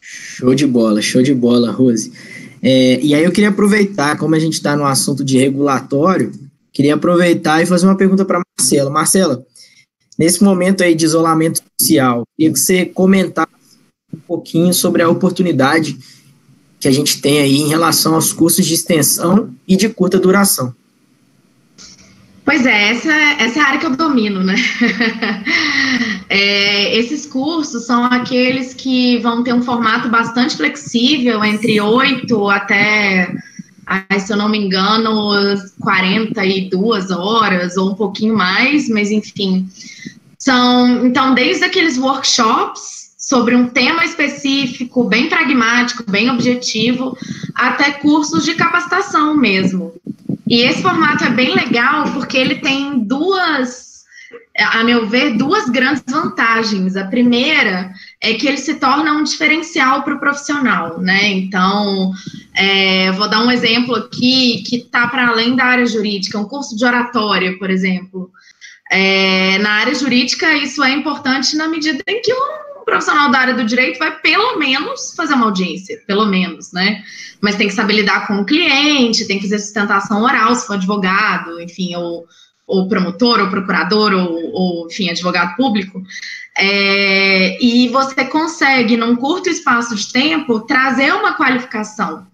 Show 0.00 0.54
de 0.54 0.66
bola, 0.66 1.02
show 1.02 1.22
de 1.22 1.34
bola, 1.34 1.70
Rose. 1.70 2.10
É, 2.62 2.98
e 3.02 3.14
aí 3.14 3.22
eu 3.22 3.32
queria 3.32 3.50
aproveitar, 3.50 4.16
como 4.16 4.34
a 4.34 4.38
gente 4.38 4.54
está 4.54 4.74
no 4.74 4.86
assunto 4.86 5.22
de 5.22 5.36
regulatório, 5.36 6.32
queria 6.72 6.94
aproveitar 6.94 7.62
e 7.62 7.66
fazer 7.66 7.84
uma 7.84 7.98
pergunta 7.98 8.24
para 8.24 8.40
Marcela. 8.58 8.88
Marcela, 8.88 9.44
nesse 10.18 10.42
momento 10.42 10.82
aí 10.82 10.94
de 10.94 11.04
isolamento 11.04 11.60
social, 11.78 12.24
queria 12.34 12.50
que 12.50 12.58
você 12.58 12.86
comentasse 12.86 13.50
um 14.14 14.20
pouquinho 14.20 14.72
sobre 14.72 15.02
a 15.02 15.08
oportunidade 15.10 15.98
que 16.86 16.90
a 16.90 16.92
gente 16.92 17.20
tem 17.20 17.40
aí 17.40 17.56
em 17.56 17.66
relação 17.66 18.14
aos 18.14 18.32
cursos 18.32 18.64
de 18.64 18.72
extensão 18.72 19.50
e 19.66 19.76
de 19.76 19.88
curta 19.88 20.20
duração. 20.20 20.72
Pois 22.44 22.64
é, 22.64 22.92
essa, 22.92 23.12
essa 23.12 23.58
é 23.58 23.62
a 23.62 23.66
área 23.66 23.80
que 23.80 23.86
eu 23.86 23.96
domino, 23.96 24.40
né? 24.44 24.54
é, 26.30 26.96
esses 26.96 27.26
cursos 27.26 27.86
são 27.86 28.04
aqueles 28.04 28.72
que 28.72 29.18
vão 29.18 29.42
ter 29.42 29.52
um 29.52 29.62
formato 29.62 30.08
bastante 30.08 30.56
flexível, 30.56 31.44
entre 31.44 31.80
oito 31.80 32.48
até, 32.48 33.34
se 34.20 34.32
eu 34.32 34.36
não 34.36 34.48
me 34.48 34.58
engano, 34.58 35.34
42 35.80 37.10
horas 37.10 37.76
ou 37.76 37.90
um 37.90 37.94
pouquinho 37.96 38.36
mais, 38.36 38.88
mas 38.88 39.10
enfim, 39.10 39.68
são, 40.38 41.04
então, 41.04 41.34
desde 41.34 41.64
aqueles 41.64 41.98
workshops 41.98 43.05
sobre 43.26 43.56
um 43.56 43.66
tema 43.66 44.04
específico, 44.04 45.02
bem 45.02 45.28
pragmático, 45.28 46.08
bem 46.08 46.30
objetivo, 46.30 47.18
até 47.56 47.90
cursos 47.90 48.44
de 48.44 48.54
capacitação 48.54 49.36
mesmo. 49.36 49.92
E 50.46 50.60
esse 50.60 50.80
formato 50.80 51.24
é 51.24 51.30
bem 51.30 51.52
legal 51.52 52.04
porque 52.12 52.36
ele 52.36 52.60
tem 52.60 53.00
duas, 53.00 54.04
a 54.56 54.84
meu 54.84 55.08
ver, 55.08 55.36
duas 55.36 55.68
grandes 55.68 56.04
vantagens. 56.08 56.96
A 56.96 57.06
primeira 57.06 57.90
é 58.20 58.34
que 58.34 58.46
ele 58.46 58.58
se 58.58 58.74
torna 58.74 59.14
um 59.14 59.24
diferencial 59.24 60.04
para 60.04 60.14
o 60.14 60.20
profissional, 60.20 61.00
né? 61.00 61.28
Então, 61.30 62.12
é, 62.54 63.10
vou 63.10 63.28
dar 63.28 63.44
um 63.44 63.50
exemplo 63.50 63.96
aqui 63.96 64.62
que 64.64 64.76
está 64.76 65.08
para 65.08 65.26
além 65.26 65.56
da 65.56 65.64
área 65.64 65.86
jurídica, 65.86 66.38
um 66.38 66.44
curso 66.44 66.76
de 66.76 66.84
oratória, 66.84 67.58
por 67.58 67.70
exemplo. 67.70 68.30
É, 68.88 69.58
na 69.58 69.70
área 69.72 69.96
jurídica, 69.96 70.54
isso 70.54 70.84
é 70.84 70.92
importante 70.92 71.56
na 71.56 71.66
medida 71.66 72.04
em 72.06 72.22
que 72.22 72.32
um 72.32 72.65
profissional 72.86 73.30
da 73.30 73.40
área 73.40 73.54
do 73.54 73.64
direito 73.64 73.98
vai, 73.98 74.16
pelo 74.20 74.58
menos, 74.58 75.12
fazer 75.14 75.34
uma 75.34 75.46
audiência, 75.46 76.00
pelo 76.06 76.24
menos, 76.24 76.72
né? 76.72 77.02
Mas 77.42 77.56
tem 77.56 77.66
que 77.66 77.74
saber 77.74 77.94
lidar 77.94 78.28
com 78.28 78.40
o 78.40 78.44
cliente, 78.46 79.26
tem 79.26 79.38
que 79.38 79.42
fazer 79.42 79.58
sustentação 79.58 80.22
oral, 80.22 80.54
se 80.54 80.66
for 80.66 80.74
advogado, 80.74 81.60
enfim, 81.60 81.96
ou, 81.96 82.24
ou 82.64 82.88
promotor, 82.88 83.40
ou 83.40 83.50
procurador, 83.50 84.12
ou, 84.14 84.52
ou 84.52 84.86
enfim, 84.86 85.10
advogado 85.10 85.56
público. 85.56 86.00
É, 86.56 87.62
e 87.62 87.88
você 87.88 88.24
consegue, 88.24 88.96
num 88.96 89.16
curto 89.16 89.50
espaço 89.50 89.94
de 89.96 90.10
tempo, 90.10 90.60
trazer 90.60 91.12
uma 91.12 91.36
qualificação 91.36 92.24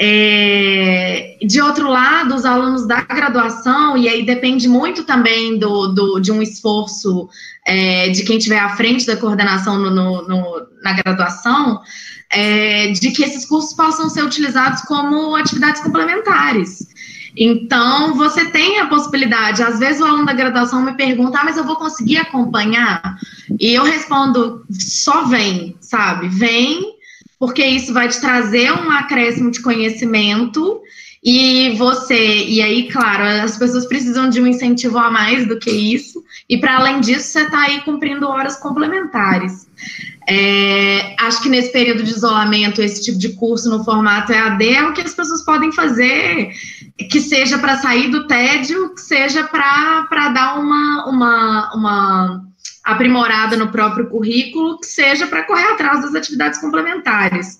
É, 0.00 1.36
de 1.42 1.60
outro 1.60 1.88
lado, 1.88 2.34
os 2.34 2.44
alunos 2.44 2.86
da 2.86 3.00
graduação, 3.02 3.96
e 3.96 4.08
aí 4.08 4.24
depende 4.24 4.68
muito 4.68 5.02
também 5.02 5.58
do, 5.58 5.88
do 5.88 6.20
de 6.20 6.30
um 6.30 6.40
esforço 6.40 7.28
é, 7.66 8.08
de 8.10 8.22
quem 8.22 8.38
estiver 8.38 8.60
à 8.60 8.76
frente 8.76 9.04
da 9.04 9.16
coordenação 9.16 9.76
no, 9.76 9.90
no, 9.90 10.28
no, 10.28 10.66
na 10.84 10.92
graduação, 10.92 11.80
é, 12.30 12.92
de 12.92 13.10
que 13.10 13.24
esses 13.24 13.44
cursos 13.44 13.74
possam 13.74 14.08
ser 14.08 14.22
utilizados 14.22 14.82
como 14.82 15.34
atividades 15.34 15.82
complementares. 15.82 16.86
Então, 17.36 18.14
você 18.14 18.46
tem 18.46 18.80
a 18.80 18.86
possibilidade, 18.86 19.62
às 19.62 19.78
vezes 19.78 20.00
o 20.00 20.04
aluno 20.04 20.26
da 20.26 20.32
graduação 20.32 20.82
me 20.82 20.94
pergunta, 20.94 21.38
ah, 21.38 21.44
mas 21.44 21.56
eu 21.56 21.64
vou 21.64 21.76
conseguir 21.76 22.18
acompanhar? 22.18 23.16
E 23.60 23.74
eu 23.74 23.84
respondo, 23.84 24.64
só 24.70 25.24
vem, 25.26 25.76
sabe? 25.80 26.28
Vem, 26.28 26.97
porque 27.38 27.64
isso 27.64 27.92
vai 27.92 28.08
te 28.08 28.20
trazer 28.20 28.72
um 28.72 28.90
acréscimo 28.90 29.50
de 29.50 29.62
conhecimento 29.62 30.80
e 31.22 31.74
você, 31.76 32.44
e 32.44 32.62
aí, 32.62 32.88
claro, 32.90 33.24
as 33.44 33.56
pessoas 33.56 33.86
precisam 33.86 34.30
de 34.30 34.40
um 34.40 34.46
incentivo 34.46 34.98
a 34.98 35.10
mais 35.10 35.46
do 35.48 35.58
que 35.58 35.70
isso, 35.70 36.22
e 36.48 36.58
para 36.58 36.76
além 36.76 37.00
disso, 37.00 37.28
você 37.28 37.42
está 37.42 37.62
aí 37.62 37.80
cumprindo 37.80 38.28
horas 38.28 38.56
complementares. 38.56 39.68
É, 40.28 41.16
acho 41.20 41.42
que 41.42 41.48
nesse 41.48 41.72
período 41.72 42.04
de 42.04 42.10
isolamento, 42.10 42.82
esse 42.82 43.02
tipo 43.02 43.18
de 43.18 43.30
curso 43.30 43.68
no 43.68 43.82
formato 43.82 44.32
EAD 44.32 44.68
é 44.68 44.84
o 44.84 44.92
que 44.92 45.00
as 45.00 45.14
pessoas 45.14 45.44
podem 45.44 45.72
fazer, 45.72 46.50
que 47.10 47.20
seja 47.20 47.58
para 47.58 47.78
sair 47.78 48.10
do 48.10 48.26
tédio, 48.26 48.94
que 48.94 49.00
seja 49.00 49.44
para 49.44 50.28
dar 50.28 50.60
uma, 50.60 51.06
uma, 51.06 51.74
uma 51.74 52.47
aprimorada 52.84 53.56
no 53.56 53.68
próprio 53.68 54.08
currículo, 54.08 54.78
que 54.78 54.86
seja 54.86 55.26
para 55.26 55.44
correr 55.44 55.72
atrás 55.72 56.02
das 56.02 56.14
atividades 56.14 56.60
complementares. 56.60 57.58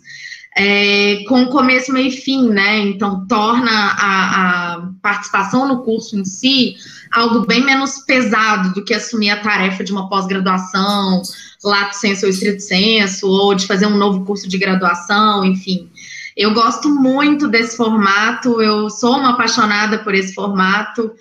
É, 0.56 1.22
com 1.28 1.46
começo, 1.46 1.92
meio 1.92 2.08
e 2.08 2.10
fim, 2.10 2.48
né? 2.48 2.78
Então, 2.78 3.26
torna 3.28 3.70
a, 3.70 4.74
a, 4.74 4.88
participação 5.00 5.68
no 5.68 5.82
curso 5.84 6.18
em 6.18 6.24
si 6.24 6.74
algo 7.12 7.46
bem 7.46 7.64
menos 7.64 7.98
pesado 7.98 8.74
do 8.74 8.84
que 8.84 8.92
assumir 8.92 9.30
a 9.30 9.40
tarefa 9.40 9.84
de 9.84 9.92
uma 9.92 10.08
pós-graduação, 10.08 11.22
lato 11.62 11.96
senso 11.96 12.26
ou 12.26 12.30
estrito 12.30 12.60
senso, 12.60 13.28
ou 13.28 13.54
de 13.54 13.66
fazer 13.66 13.86
um 13.86 13.96
novo 13.96 14.24
curso 14.24 14.48
de 14.48 14.58
graduação, 14.58 15.44
enfim. 15.44 15.88
Eu 16.36 16.54
gosto 16.54 16.88
muito 16.88 17.48
desse 17.48 17.76
formato, 17.76 18.62
eu 18.62 18.88
sou 18.90 19.16
uma 19.16 19.30
apaixonada 19.30 19.98
por 19.98 20.14
esse 20.14 20.34
formato. 20.34 21.12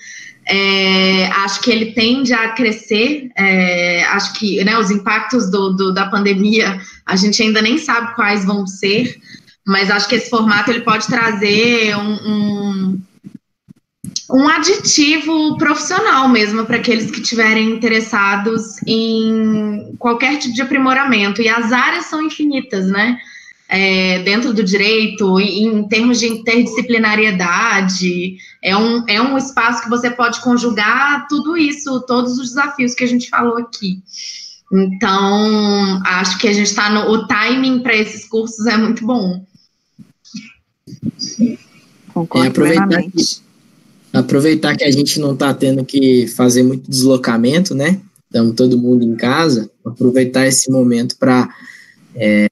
É, 0.50 1.28
acho 1.28 1.62
que 1.62 1.70
ele 1.70 1.92
tende 1.92 2.34
a 2.34 2.50
crescer. 2.54 3.30
É, 3.36 4.04
acho 4.06 4.34
que 4.34 4.64
né, 4.64 4.78
os 4.78 4.90
impactos 4.90 5.52
do, 5.52 5.74
do, 5.74 5.94
da 5.94 6.08
pandemia 6.08 6.80
a 7.06 7.16
gente 7.16 7.42
ainda 7.42 7.62
nem 7.62 7.78
sabe 7.78 8.16
quais 8.16 8.46
vão 8.46 8.66
ser, 8.66 9.18
mas 9.66 9.92
acho 9.92 10.08
que 10.08 10.16
esse 10.16 10.30
formato 10.30 10.72
ele 10.72 10.82
pode 10.82 11.08
trazer 11.08 11.96
um, 11.98 12.14
um, 12.14 13.02
um 14.32 14.48
aditivo 14.48 15.58
profissional 15.58 16.30
mesmo 16.30 16.66
para 16.66 16.78
aqueles 16.78 17.12
que 17.12 17.22
estiverem 17.22 17.72
interessados 17.72 18.78
em 18.86 19.96
qualquer 20.00 20.38
tipo 20.38 20.54
de 20.54 20.62
aprimoramento. 20.62 21.42
E 21.42 21.50
as 21.50 21.72
áreas 21.74 22.06
são 22.06 22.22
infinitas, 22.22 22.88
né? 22.88 23.18
É, 23.70 24.24
dentro 24.24 24.54
do 24.54 24.64
direito, 24.64 25.40
em 25.40 25.88
termos 25.88 26.20
de 26.20 26.28
interdisciplinariedade, 26.28 28.38
é 28.64 28.78
um, 28.78 29.04
é 29.08 29.22
um 29.22 29.38
espaço 29.38 29.84
que 29.84 29.90
você 29.90 30.10
pode 30.10 30.42
conjugar 30.42 31.28
tudo 31.28 31.58
isso, 31.58 32.02
todos 32.02 32.40
os 32.40 32.50
desafios 32.50 32.94
que 32.94 33.04
a 33.04 33.08
gente 33.08 33.30
falou 33.30 33.58
aqui. 33.58 34.02
Então, 34.72 36.02
acho 36.06 36.38
que 36.38 36.48
a 36.48 36.54
gente 36.54 36.68
está 36.68 36.90
no. 36.90 37.12
O 37.12 37.28
timing 37.28 37.80
para 37.80 37.96
esses 37.96 38.26
cursos 38.26 38.66
é 38.66 38.78
muito 38.78 39.06
bom. 39.06 39.46
Concordo 42.14 42.46
é, 42.46 42.50
aproveitar, 42.50 43.04
que, 43.04 43.24
aproveitar 44.12 44.76
que 44.76 44.84
a 44.84 44.92
gente 44.92 45.20
não 45.20 45.34
está 45.34 45.54
tendo 45.54 45.86
que 45.86 46.28
fazer 46.28 46.64
muito 46.64 46.90
deslocamento, 46.90 47.76
né? 47.76 48.02
Estamos 48.26 48.56
todo 48.56 48.78
mundo 48.78 49.06
em 49.06 49.16
casa, 49.16 49.72
aproveitar 49.86 50.46
esse 50.46 50.70
momento 50.70 51.16
para 51.18 51.48
é, 52.14 52.50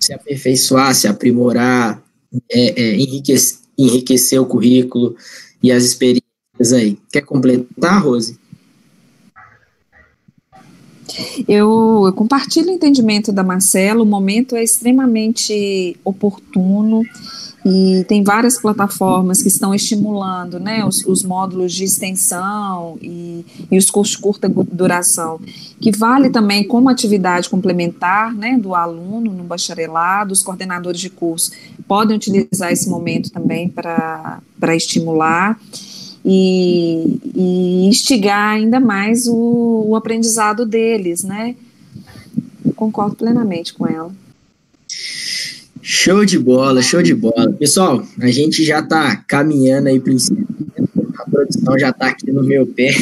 se 0.00 0.12
aperfeiçoar, 0.12 0.94
se 0.94 1.06
aprimorar, 1.06 2.02
é, 2.50 2.82
é, 2.82 2.94
enriquecer, 2.96 3.58
enriquecer 3.76 4.40
o 4.40 4.46
currículo 4.46 5.16
e 5.62 5.70
as 5.70 5.84
experiências 5.84 6.72
aí. 6.72 6.98
Quer 7.12 7.22
completar, 7.22 8.02
Rose? 8.02 8.38
Eu, 11.48 12.04
eu, 12.06 12.12
compartilho 12.12 12.68
o 12.68 12.72
entendimento 12.72 13.32
da 13.32 13.42
Marcela, 13.42 14.02
o 14.02 14.06
momento 14.06 14.56
é 14.56 14.62
extremamente 14.62 15.96
oportuno 16.04 17.02
e 17.64 18.04
tem 18.08 18.24
várias 18.24 18.58
plataformas 18.58 19.42
que 19.42 19.48
estão 19.48 19.74
estimulando 19.74 20.58
né, 20.58 20.84
os, 20.84 21.04
os 21.06 21.22
módulos 21.22 21.74
de 21.74 21.84
extensão 21.84 22.96
e, 23.02 23.44
e, 23.70 23.76
os 23.76 23.90
cursos 23.90 24.16
de 24.16 24.22
curta 24.22 24.48
duração, 24.48 25.38
que 25.78 25.90
vale 25.90 26.30
também 26.30 26.66
como 26.66 26.88
atividade 26.88 27.50
complementar 27.50 28.34
né, 28.34 28.58
do 28.58 28.74
aluno 28.74 29.32
no 29.32 29.44
bacharelado, 29.44 30.32
os 30.32 30.42
coordenadores 30.42 31.00
de 31.00 31.10
curso 31.10 31.52
podem 31.86 32.16
utilizar 32.16 32.72
esse 32.72 32.88
momento 32.88 33.30
também 33.30 33.68
para 33.68 34.40
estimular 34.74 35.58
e, 36.24 37.18
e, 37.34 37.86
instigar 37.86 38.54
ainda 38.54 38.78
mais 38.78 39.26
o, 39.26 39.86
o 39.88 39.96
aprendizado 39.96 40.66
deles, 40.66 41.24
né? 41.24 41.54
concordo 42.80 43.14
plenamente 43.14 43.74
com 43.74 43.86
ela. 43.86 44.10
Show 45.82 46.24
de 46.24 46.38
bola, 46.38 46.80
show 46.80 47.02
de 47.02 47.14
bola. 47.14 47.52
Pessoal, 47.52 48.02
a 48.18 48.28
gente 48.28 48.64
já 48.64 48.80
está 48.80 49.16
caminhando 49.16 49.88
aí 49.88 50.00
para 50.00 50.14
A 51.18 51.30
produção 51.30 51.78
já 51.78 51.90
está 51.90 52.06
aqui 52.06 52.32
no 52.32 52.42
meu 52.42 52.66
pé. 52.66 52.88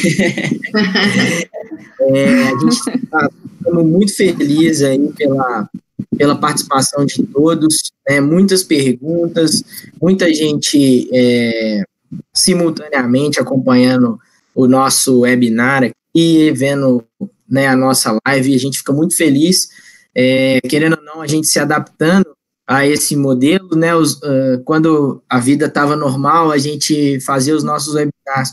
é, 2.00 2.42
a 2.42 2.58
gente 2.58 2.76
está 3.04 3.30
muito 3.72 4.14
feliz 4.16 4.82
aí 4.82 5.12
pela, 5.16 5.68
pela 6.16 6.36
participação 6.36 7.06
de 7.06 7.22
todos, 7.22 7.92
né, 8.08 8.20
muitas 8.20 8.64
perguntas, 8.64 9.62
muita 10.00 10.32
gente 10.34 11.08
é, 11.12 11.84
simultaneamente 12.32 13.40
acompanhando 13.40 14.18
o 14.55 14.66
nosso 14.66 15.20
webinar 15.20 15.90
e 16.14 16.51
vendo 16.52 17.05
né, 17.48 17.66
a 17.66 17.76
nossa 17.76 18.18
live, 18.26 18.55
a 18.55 18.59
gente 18.59 18.78
fica 18.78 18.93
muito 18.93 19.16
feliz, 19.16 19.68
é, 20.14 20.60
querendo 20.62 20.97
ou 20.98 21.05
não, 21.05 21.22
a 21.22 21.26
gente 21.26 21.47
se 21.47 21.59
adaptando 21.59 22.26
a 22.66 22.86
esse 22.86 23.16
modelo, 23.16 23.70
né? 23.74 23.94
Os, 23.94 24.14
uh, 24.16 24.62
quando 24.64 25.22
a 25.28 25.40
vida 25.40 25.66
estava 25.66 25.97
normal, 25.97 26.51
a 26.51 26.59
gente 26.59 27.18
fazia 27.20 27.56
os 27.56 27.64
nossos 27.64 27.94
webinars 27.94 28.51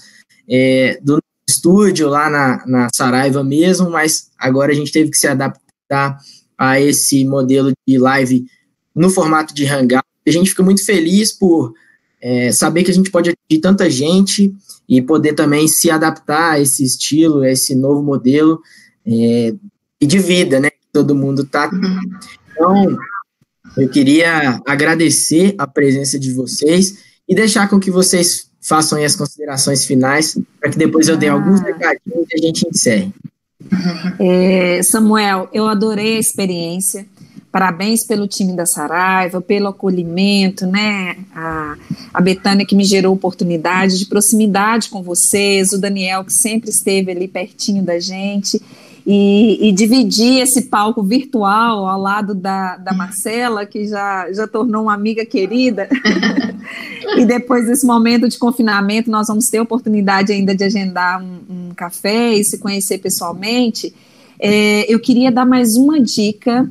é, 0.49 0.98
do 1.02 1.19
estúdio 1.48 2.07
lá 2.07 2.30
na, 2.30 2.65
na 2.65 2.88
Saraiva 2.94 3.44
mesmo, 3.44 3.90
mas 3.90 4.32
agora 4.38 4.72
a 4.72 4.76
gente 4.76 4.91
teve 4.91 5.11
que 5.11 5.18
se 5.18 5.27
adaptar 5.27 6.18
a 6.57 6.80
esse 6.80 7.26
modelo 7.26 7.73
de 7.86 7.98
live 7.98 8.45
no 8.95 9.10
formato 9.10 9.53
de 9.53 9.65
Hangout. 9.65 10.06
A 10.26 10.32
gente 10.32 10.52
fica 10.52 10.64
muito 10.64 10.86
feliz 10.86 11.34
por 11.34 11.73
é, 12.21 12.51
saber 12.51 12.83
que 12.83 12.91
a 12.91 12.93
gente 12.93 13.11
pode 13.11 13.29
atingir 13.29 13.61
tanta 13.61 13.89
gente 13.89 14.53
e 14.87 15.01
poder 15.01 15.33
também 15.33 15.67
se 15.67 15.89
adaptar 15.89 16.53
a 16.53 16.59
esse 16.59 16.83
estilo, 16.83 17.41
a 17.41 17.51
esse 17.51 17.75
novo 17.75 18.01
modelo 18.01 18.61
é, 19.05 19.53
de 20.01 20.19
vida, 20.19 20.59
né? 20.59 20.69
Todo 20.91 21.15
mundo 21.15 21.41
está. 21.41 21.69
Uhum. 21.69 21.99
Então, 22.51 22.97
eu 23.77 23.89
queria 23.89 24.59
agradecer 24.65 25.55
a 25.57 25.67
presença 25.67 26.17
de 26.17 26.31
vocês 26.31 26.99
e 27.27 27.35
deixar 27.35 27.69
com 27.69 27.79
que 27.79 27.91
vocês 27.91 28.49
façam 28.61 29.03
as 29.03 29.15
considerações 29.15 29.85
finais, 29.85 30.37
para 30.59 30.71
que 30.71 30.77
depois 30.77 31.07
eu 31.07 31.17
dê 31.17 31.27
alguns 31.27 31.61
ah. 31.61 31.65
recadinhos 31.65 32.27
e 32.31 32.35
a 32.35 32.37
gente 32.37 32.67
encerre. 32.67 33.13
É, 34.19 34.81
Samuel, 34.83 35.49
eu 35.53 35.67
adorei 35.67 36.17
a 36.17 36.19
experiência. 36.19 37.05
Parabéns 37.56 38.03
pelo 38.03 38.27
time 38.27 38.52
da 38.52 38.65
Saraiva, 38.65 39.40
pelo 39.40 39.69
acolhimento, 39.69 40.68
né? 40.68 41.15
A, 41.34 41.77
a 42.14 42.19
Betânia 42.19 42.65
que 42.65 42.76
me 42.76 42.84
gerou 42.84 43.14
oportunidade 43.14 43.98
de 43.98 44.07
proximidade 44.07 44.90
com 44.90 45.02
vocês, 45.02 45.72
o 45.72 45.80
Daniel 45.80 46.26
que 46.26 46.34
sempre 46.34 46.69
esteve 46.69 47.11
ali 47.11 47.30
pertinho 47.30 47.82
da 47.82 47.98
gente 47.98 48.61
e, 49.07 49.69
e, 49.69 49.72
dividir 49.72 50.41
esse 50.41 50.64
palco 50.64 51.02
virtual 51.02 51.88
ao 51.88 51.98
lado 51.98 52.36
da, 52.36 52.76
da 52.76 52.94
Marcela, 52.94 53.65
que 53.65 53.88
já, 53.88 54.30
já 54.34 54.45
tornou 54.45 54.84
uma 54.84 54.94
amiga 54.94 55.26
querida. 55.26 55.88
e 57.15 57.23
depois 57.23 57.68
desse 57.68 57.86
momento 57.86 58.27
de 58.27 58.38
confinamento, 58.38 59.10
nós 59.10 59.27
vamos 59.27 59.48
ter 59.48 59.61
oportunidade 59.61 60.34
ainda 60.34 60.53
de 60.53 60.65
agendar 60.65 61.23
um, 61.23 61.40
um 61.49 61.69
café 61.73 62.34
e 62.34 62.44
se 62.44 62.57
conhecer 62.57 62.98
pessoalmente. 62.98 63.95
É, 64.40 64.91
eu 64.94 64.99
queria 64.99 65.32
dar 65.32 65.45
mais 65.45 65.76
uma 65.76 65.99
dica 65.99 66.68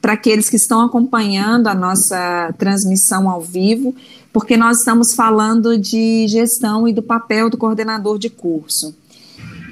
para 0.00 0.12
aqueles 0.12 0.48
que 0.48 0.56
estão 0.56 0.80
acompanhando 0.80 1.66
a 1.66 1.74
nossa 1.74 2.54
transmissão 2.56 3.28
ao 3.28 3.40
vivo, 3.40 3.94
porque 4.32 4.56
nós 4.56 4.78
estamos 4.78 5.14
falando 5.14 5.76
de 5.76 6.26
gestão 6.28 6.86
e 6.86 6.92
do 6.92 7.02
papel 7.02 7.50
do 7.50 7.56
coordenador 7.56 8.18
de 8.18 8.30
curso. 8.30 8.94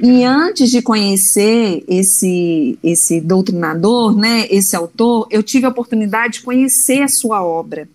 E 0.03 0.25
antes 0.25 0.71
de 0.71 0.83
conhecer 0.83 1.83
esse, 1.89 2.79
esse 2.83 3.21
doutrinador, 3.21 4.15
né, 4.15 4.47
esse 4.51 4.77
autor, 4.77 5.27
eu 5.31 5.43
tive 5.43 5.65
a 5.65 5.71
oportunidade 5.71 6.35
de 6.35 6.43
conhecer 6.43 7.03
a 7.03 7.09
sua 7.09 7.43
obra. 7.43 7.89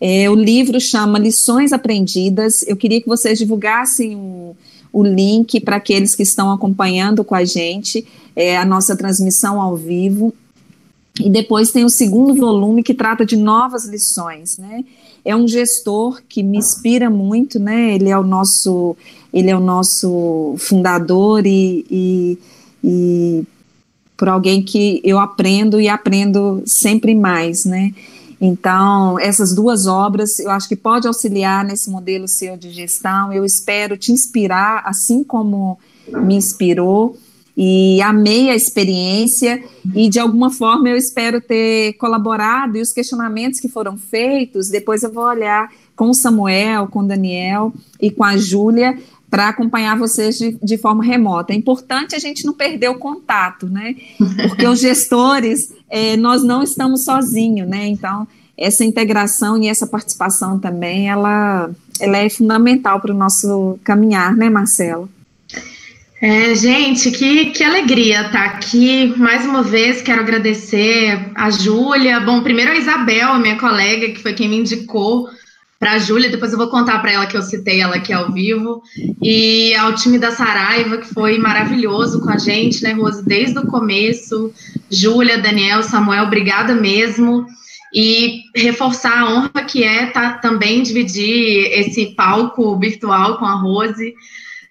É, 0.00 0.30
o 0.30 0.34
livro 0.34 0.80
chama 0.80 1.18
Lições 1.18 1.72
Aprendidas. 1.72 2.62
Eu 2.62 2.76
queria 2.76 3.00
que 3.00 3.06
vocês 3.06 3.38
divulgassem 3.38 4.16
o, 4.16 4.56
o 4.92 5.02
link 5.02 5.60
para 5.60 5.76
aqueles 5.76 6.14
que 6.14 6.22
estão 6.22 6.52
acompanhando 6.52 7.24
com 7.24 7.34
a 7.34 7.44
gente 7.44 8.06
é, 8.36 8.56
a 8.56 8.64
nossa 8.64 8.96
transmissão 8.96 9.60
ao 9.60 9.76
vivo. 9.76 10.34
E 11.20 11.28
depois 11.28 11.70
tem 11.70 11.84
o 11.84 11.90
segundo 11.90 12.34
volume 12.34 12.82
que 12.82 12.94
trata 12.94 13.24
de 13.24 13.36
novas 13.36 13.86
lições, 13.86 14.56
né? 14.58 14.84
É 15.24 15.36
um 15.36 15.46
gestor 15.46 16.22
que 16.28 16.42
me 16.42 16.58
inspira 16.58 17.10
muito, 17.10 17.58
né? 17.58 17.94
Ele 17.94 18.08
é 18.08 18.18
o 18.18 18.22
nosso, 18.22 18.96
ele 19.32 19.50
é 19.50 19.56
o 19.56 19.60
nosso 19.60 20.54
fundador 20.58 21.46
e, 21.46 21.84
e, 21.90 22.38
e 22.82 23.44
por 24.16 24.28
alguém 24.28 24.62
que 24.62 25.00
eu 25.04 25.18
aprendo 25.18 25.80
e 25.80 25.88
aprendo 25.88 26.62
sempre 26.64 27.14
mais, 27.14 27.64
né? 27.64 27.92
Então, 28.44 29.20
essas 29.20 29.54
duas 29.54 29.86
obras, 29.86 30.40
eu 30.40 30.50
acho 30.50 30.68
que 30.68 30.74
pode 30.74 31.06
auxiliar 31.06 31.64
nesse 31.64 31.88
modelo 31.88 32.26
seu 32.26 32.56
de 32.56 32.70
gestão. 32.70 33.32
Eu 33.32 33.44
espero 33.44 33.96
te 33.96 34.10
inspirar, 34.10 34.82
assim 34.84 35.22
como 35.22 35.78
me 36.08 36.34
inspirou, 36.34 37.16
e 37.56 38.02
amei 38.02 38.50
a 38.50 38.56
experiência 38.56 39.62
e 39.94 40.08
de 40.08 40.18
alguma 40.18 40.50
forma 40.50 40.88
eu 40.88 40.96
espero 40.96 41.40
ter 41.40 41.92
colaborado 41.94 42.76
e 42.78 42.80
os 42.80 42.92
questionamentos 42.92 43.60
que 43.60 43.68
foram 43.68 43.96
feitos, 43.96 44.68
depois 44.68 45.02
eu 45.02 45.12
vou 45.12 45.24
olhar 45.24 45.70
com 45.94 46.08
o 46.08 46.14
Samuel, 46.14 46.88
com 46.88 47.00
o 47.00 47.06
Daniel 47.06 47.72
e 48.00 48.10
com 48.10 48.24
a 48.24 48.36
Júlia 48.36 48.98
para 49.32 49.48
acompanhar 49.48 49.98
vocês 49.98 50.36
de, 50.36 50.58
de, 50.62 50.76
forma 50.76 51.02
remota. 51.02 51.54
É 51.54 51.56
importante 51.56 52.14
a 52.14 52.18
gente 52.18 52.44
não 52.44 52.52
perder 52.52 52.90
o 52.90 52.98
contato, 52.98 53.66
né? 53.66 53.96
Porque 54.46 54.66
os 54.66 54.78
gestores, 54.78 55.72
é, 55.92 56.16
nós 56.16 56.42
não 56.42 56.62
estamos 56.62 57.04
sozinhos, 57.04 57.68
né? 57.68 57.86
Então, 57.86 58.26
essa 58.56 58.82
integração 58.82 59.62
e 59.62 59.68
essa 59.68 59.86
participação 59.86 60.58
também, 60.58 61.10
ela, 61.10 61.70
ela 62.00 62.16
é 62.16 62.30
fundamental 62.30 62.98
para 62.98 63.12
o 63.12 63.16
nosso 63.16 63.78
caminhar, 63.84 64.34
né, 64.34 64.48
Marcelo? 64.48 65.06
É, 66.18 66.54
gente, 66.54 67.10
que, 67.10 67.46
que 67.46 67.62
alegria 67.62 68.22
estar 68.22 68.44
aqui. 68.44 69.12
Mais 69.18 69.44
uma 69.44 69.62
vez, 69.62 70.00
quero 70.00 70.22
agradecer 70.22 71.30
a 71.34 71.50
Júlia. 71.50 72.20
Bom, 72.20 72.42
primeiro 72.42 72.70
a 72.70 72.76
Isabel, 72.76 73.38
minha 73.38 73.58
colega, 73.58 74.12
que 74.12 74.22
foi 74.22 74.32
quem 74.32 74.48
me 74.48 74.56
indicou 74.56 75.28
para 75.82 75.94
a 75.94 75.98
Júlia. 75.98 76.30
Depois 76.30 76.52
eu 76.52 76.58
vou 76.58 76.68
contar 76.68 77.00
para 77.00 77.10
ela 77.10 77.26
que 77.26 77.36
eu 77.36 77.42
citei 77.42 77.80
ela 77.80 77.96
aqui 77.96 78.12
ao 78.12 78.30
vivo. 78.32 78.84
E 79.20 79.74
ao 79.74 79.92
time 79.96 80.16
da 80.16 80.30
Saraiva, 80.30 80.98
que 80.98 81.12
foi 81.12 81.38
maravilhoso 81.38 82.20
com 82.20 82.30
a 82.30 82.38
gente, 82.38 82.84
né, 82.84 82.92
Rose, 82.92 83.24
desde 83.24 83.58
o 83.58 83.66
começo. 83.66 84.52
Júlia, 84.88 85.38
Daniel, 85.38 85.82
Samuel, 85.82 86.22
obrigada 86.22 86.72
mesmo. 86.72 87.44
E 87.92 88.42
reforçar 88.54 89.18
a 89.18 89.34
honra 89.34 89.64
que 89.66 89.82
é 89.82 90.06
tá, 90.06 90.34
também 90.34 90.84
dividir 90.84 91.66
esse 91.72 92.14
palco 92.14 92.78
virtual 92.78 93.38
com 93.38 93.44
a 93.44 93.54
Rose. 93.54 94.14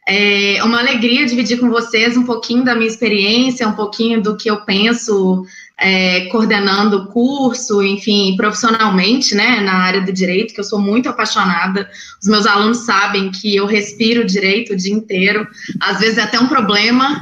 É 0.08 0.64
uma 0.64 0.80
alegria 0.80 1.26
dividir 1.26 1.60
com 1.60 1.70
vocês 1.70 2.16
um 2.16 2.24
pouquinho 2.24 2.64
da 2.64 2.74
minha 2.74 2.88
experiência, 2.88 3.68
um 3.68 3.74
pouquinho 3.74 4.22
do 4.22 4.38
que 4.38 4.50
eu 4.50 4.62
penso 4.62 5.46
é, 5.84 6.28
coordenando 6.28 7.08
curso, 7.08 7.82
enfim, 7.82 8.36
profissionalmente, 8.38 9.34
né, 9.34 9.62
na 9.62 9.74
área 9.74 10.02
do 10.02 10.14
direito, 10.14 10.54
que 10.54 10.60
eu 10.60 10.64
sou 10.64 10.80
muito 10.80 11.10
apaixonada. 11.10 11.90
Os 12.22 12.30
meus 12.30 12.46
alunos 12.46 12.86
sabem 12.86 13.32
que 13.32 13.56
eu 13.56 13.66
respiro 13.66 14.24
direito 14.24 14.74
o 14.74 14.76
dia 14.76 14.94
inteiro. 14.94 15.48
Às 15.80 16.00
vezes 16.00 16.20
é 16.20 16.22
até 16.22 16.40
um 16.40 16.48
problema, 16.48 17.20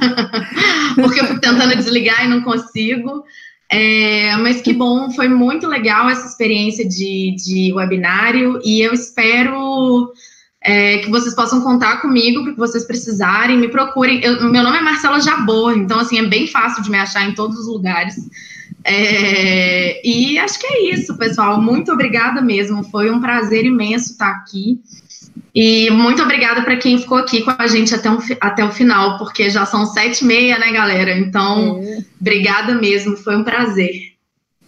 porque 0.96 1.22
eu 1.22 1.28
fico 1.28 1.40
tentando 1.40 1.74
desligar 1.74 2.26
e 2.26 2.28
não 2.28 2.42
consigo. 2.42 3.24
É, 3.72 4.36
mas 4.38 4.62
que 4.62 4.74
bom, 4.74 5.10
foi 5.12 5.30
muito 5.30 5.66
legal 5.66 6.10
essa 6.10 6.28
experiência 6.28 6.86
de, 6.86 7.36
de 7.38 7.72
webinário 7.74 8.60
e 8.66 8.82
eu 8.82 8.92
espero 8.94 10.12
é, 10.62 10.98
que 11.00 11.10
vocês 11.10 11.34
possam 11.34 11.62
contar 11.62 12.02
comigo 12.02 12.44
para 12.44 12.54
que 12.54 12.60
vocês 12.60 12.86
precisarem, 12.86 13.58
me 13.58 13.70
procurem. 13.70 14.22
Eu, 14.24 14.50
meu 14.50 14.64
nome 14.64 14.78
é 14.78 14.82
Marcela 14.82 15.20
Jabor, 15.22 15.78
então 15.78 16.00
assim 16.00 16.20
é 16.20 16.26
bem 16.26 16.48
fácil 16.48 16.84
de 16.84 16.92
me 16.92 16.98
achar 16.98 17.28
em 17.28 17.34
todos 17.34 17.58
os 17.58 17.68
lugares. 17.68 18.16
É, 18.84 20.06
e 20.08 20.38
acho 20.38 20.60
que 20.60 20.68
é 20.68 20.94
isso, 20.94 21.18
pessoal. 21.18 21.62
Muito 21.62 21.92
obrigada 21.92 22.42
mesmo. 22.42 22.84
Foi 22.84 23.10
um 23.10 23.22
prazer 23.22 23.66
imenso 23.66 24.12
estar 24.12 24.30
aqui. 24.30 24.80
E 25.54 25.90
muito 25.90 26.22
obrigada 26.22 26.62
para 26.62 26.78
quem 26.78 26.98
ficou 26.98 27.18
aqui 27.18 27.42
com 27.42 27.52
a 27.58 27.68
gente 27.68 27.94
até, 27.94 28.10
um, 28.10 28.20
até 28.40 28.64
o 28.64 28.72
final, 28.72 29.18
porque 29.18 29.50
já 29.50 29.66
são 29.66 29.86
sete 29.86 30.22
e 30.22 30.28
meia, 30.28 30.60
né, 30.60 30.72
galera? 30.72 31.18
Então, 31.18 31.82
é. 31.82 32.04
obrigada 32.20 32.76
mesmo. 32.76 33.18
Foi 33.18 33.36
um 33.36 33.44
prazer. 33.44 33.92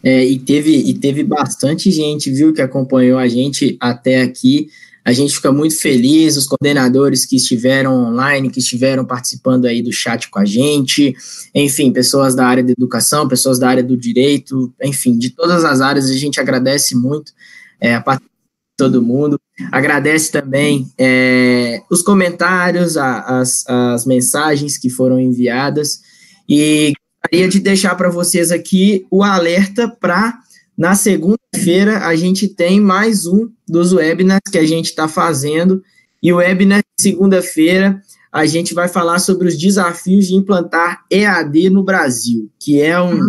É, 0.03 0.25
e, 0.25 0.39
teve, 0.39 0.75
e 0.75 0.93
teve 0.95 1.23
bastante 1.23 1.91
gente, 1.91 2.31
viu, 2.31 2.53
que 2.53 2.61
acompanhou 2.61 3.19
a 3.19 3.27
gente 3.27 3.77
até 3.79 4.21
aqui. 4.21 4.67
A 5.03 5.11
gente 5.11 5.35
fica 5.35 5.51
muito 5.51 5.79
feliz, 5.79 6.37
os 6.37 6.47
coordenadores 6.47 7.25
que 7.25 7.35
estiveram 7.35 7.93
online, 7.93 8.51
que 8.51 8.59
estiveram 8.59 9.03
participando 9.03 9.65
aí 9.65 9.81
do 9.81 9.91
chat 9.91 10.29
com 10.29 10.37
a 10.37 10.45
gente, 10.45 11.15
enfim, 11.55 11.91
pessoas 11.91 12.35
da 12.35 12.45
área 12.45 12.63
da 12.63 12.71
educação, 12.71 13.27
pessoas 13.27 13.57
da 13.57 13.67
área 13.67 13.83
do 13.83 13.97
direito, 13.97 14.71
enfim, 14.81 15.17
de 15.17 15.31
todas 15.31 15.65
as 15.65 15.81
áreas, 15.81 16.09
a 16.09 16.13
gente 16.13 16.39
agradece 16.39 16.95
muito 16.95 17.33
é, 17.79 17.95
a 17.95 18.01
participação 18.01 18.29
de 18.29 18.77
todo 18.77 19.01
mundo. 19.01 19.39
Agradece 19.71 20.31
também 20.31 20.91
é, 20.97 21.81
os 21.89 22.03
comentários, 22.03 22.95
a, 22.95 23.39
as, 23.39 23.67
as 23.67 24.05
mensagens 24.05 24.77
que 24.77 24.89
foram 24.89 25.19
enviadas 25.19 26.01
e 26.47 26.93
gostaria 27.23 27.47
de 27.47 27.59
deixar 27.59 27.95
para 27.95 28.09
vocês 28.09 28.51
aqui 28.51 29.05
o 29.09 29.23
alerta 29.23 29.87
para 29.87 30.39
na 30.77 30.95
segunda-feira, 30.95 32.05
a 32.05 32.15
gente 32.15 32.47
tem 32.47 32.79
mais 32.79 33.25
um 33.25 33.49
dos 33.67 33.93
webinars 33.93 34.49
que 34.51 34.57
a 34.57 34.65
gente 34.65 34.87
está 34.87 35.07
fazendo. 35.07 35.83
E 36.21 36.31
o 36.31 36.37
webinar 36.37 36.79
de 36.79 37.03
segunda-feira, 37.03 38.01
a 38.31 38.45
gente 38.45 38.73
vai 38.73 38.87
falar 38.87 39.19
sobre 39.19 39.47
os 39.47 39.57
desafios 39.57 40.27
de 40.27 40.35
implantar 40.35 41.03
EAD 41.09 41.69
no 41.69 41.83
Brasil, 41.83 42.49
que 42.59 42.79
é 42.79 42.99
um 43.01 43.19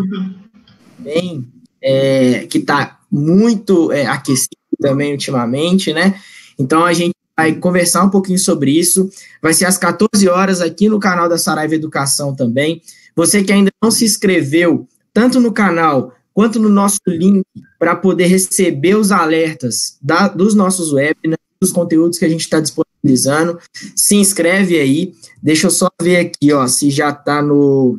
bem 0.99 1.45
é, 1.83 2.47
que 2.49 2.59
está 2.59 3.01
muito 3.11 3.91
é, 3.91 4.07
aquecido 4.07 4.57
também 4.81 5.13
ultimamente, 5.13 5.93
né? 5.93 6.21
Então 6.59 6.85
a 6.85 6.93
gente 6.93 7.15
vai 7.37 7.55
conversar 7.55 8.05
um 8.05 8.11
pouquinho 8.11 8.39
sobre 8.39 8.79
isso. 8.79 9.09
Vai 9.43 9.55
ser 9.55 9.65
às 9.65 9.79
14 9.79 10.29
horas 10.29 10.61
aqui 10.61 10.89
no 10.89 11.01
canal 11.01 11.29
da 11.29 11.39
Saraiva 11.39 11.75
Educação 11.75 12.35
também. 12.35 12.81
Você 13.17 13.43
que 13.43 13.53
ainda 13.53 13.71
não 13.83 13.91
se 13.91 14.05
inscreveu, 14.05 14.87
tanto 15.13 15.41
no 15.41 15.53
canal 15.53 16.15
quanto 16.35 16.59
no 16.59 16.69
nosso 16.69 17.01
link 17.07 17.45
para 17.79 17.97
poder 17.97 18.27
receber 18.27 18.97
os 18.97 19.11
alertas 19.11 19.99
da, 20.01 20.29
dos 20.29 20.55
nossos 20.55 20.93
webinars, 20.93 21.43
dos 21.61 21.73
conteúdos 21.73 22.19
que 22.19 22.25
a 22.25 22.29
gente 22.29 22.41
está 22.41 22.61
disponibilizando. 22.61 23.59
Se 23.95 24.17
inscreve 24.17 24.79
aí. 24.79 25.15
Deixa 25.43 25.67
eu 25.67 25.71
só 25.71 25.89
ver 26.01 26.17
aqui, 26.17 26.53
ó, 26.53 26.67
se 26.67 26.91
já 26.91 27.11
está 27.11 27.43
no 27.43 27.99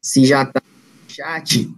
se 0.00 0.24
já 0.24 0.42
está 0.42 0.60
no 0.60 1.14
chat. 1.14 1.70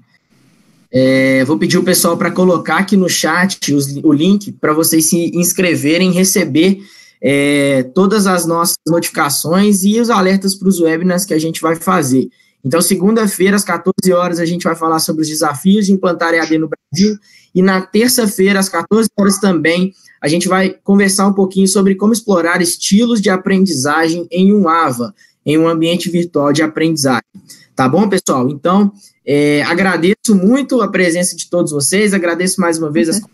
É, 0.91 1.45
vou 1.45 1.59
pedir 1.59 1.77
o 1.77 1.83
pessoal 1.83 2.17
para 2.17 2.31
colocar 2.31 2.79
aqui 2.79 2.97
no 2.97 3.09
chat 3.09 3.75
os, 3.75 3.97
o 3.97 4.13
link 4.13 4.53
para 4.53 4.73
vocês 4.73 5.11
se 5.11 5.33
inscreverem, 5.35 6.13
receber 6.13 6.79
é, 7.21 7.83
todas 7.95 8.27
as 8.27 8.47
nossas 8.47 8.77
notificações 8.87 9.83
e 9.83 10.01
os 10.01 10.09
alertas 10.09 10.55
para 10.55 10.69
os 10.69 10.81
webinars 10.81 11.25
que 11.25 11.35
a 11.35 11.39
gente 11.39 11.61
vai 11.61 11.75
fazer. 11.75 12.29
Então, 12.65 12.81
segunda-feira, 12.81 13.57
às 13.57 13.65
14 13.65 14.13
horas, 14.13 14.41
a 14.41 14.47
gente 14.47 14.63
vai 14.65 14.75
falar 14.75 14.99
sobre 14.99 15.23
os 15.23 15.29
desafios 15.29 15.87
de 15.87 15.93
implantar 15.93 16.33
EAD 16.33 16.59
no 16.59 16.69
Brasil. 16.69 17.19
E 17.55 17.61
na 17.61 17.83
terça-feira, 17.83 18.59
às 18.59 18.69
14 18.69 19.09
horas 19.19 19.39
também, 19.39 19.93
a 20.21 20.29
gente 20.29 20.49
vai 20.49 20.75
conversar 20.83 21.27
um 21.27 21.35
pouquinho 21.35 21.69
sobre 21.69 21.95
como 21.95 22.13
explorar 22.13 22.63
estilos 22.63 23.21
de 23.21 23.29
aprendizagem 23.29 24.27
em 24.31 24.53
um 24.53 24.67
AVA, 24.67 25.15
em 25.45 25.59
um 25.59 25.69
ambiente 25.69 26.09
virtual 26.09 26.53
de 26.53 26.63
aprendizagem. 26.63 27.23
Tá 27.77 27.87
bom, 27.87 28.09
pessoal? 28.09 28.49
Então, 28.49 28.91
é, 29.27 29.63
agradeço 29.63 30.35
muito 30.35 30.81
a 30.81 30.89
presença 30.89 31.37
de 31.37 31.51
todos 31.51 31.71
vocês, 31.71 32.15
agradeço 32.15 32.61
mais 32.61 32.79
uma 32.79 32.91
vez 32.91 33.09
as 33.11 33.19
uhum. 33.19 33.29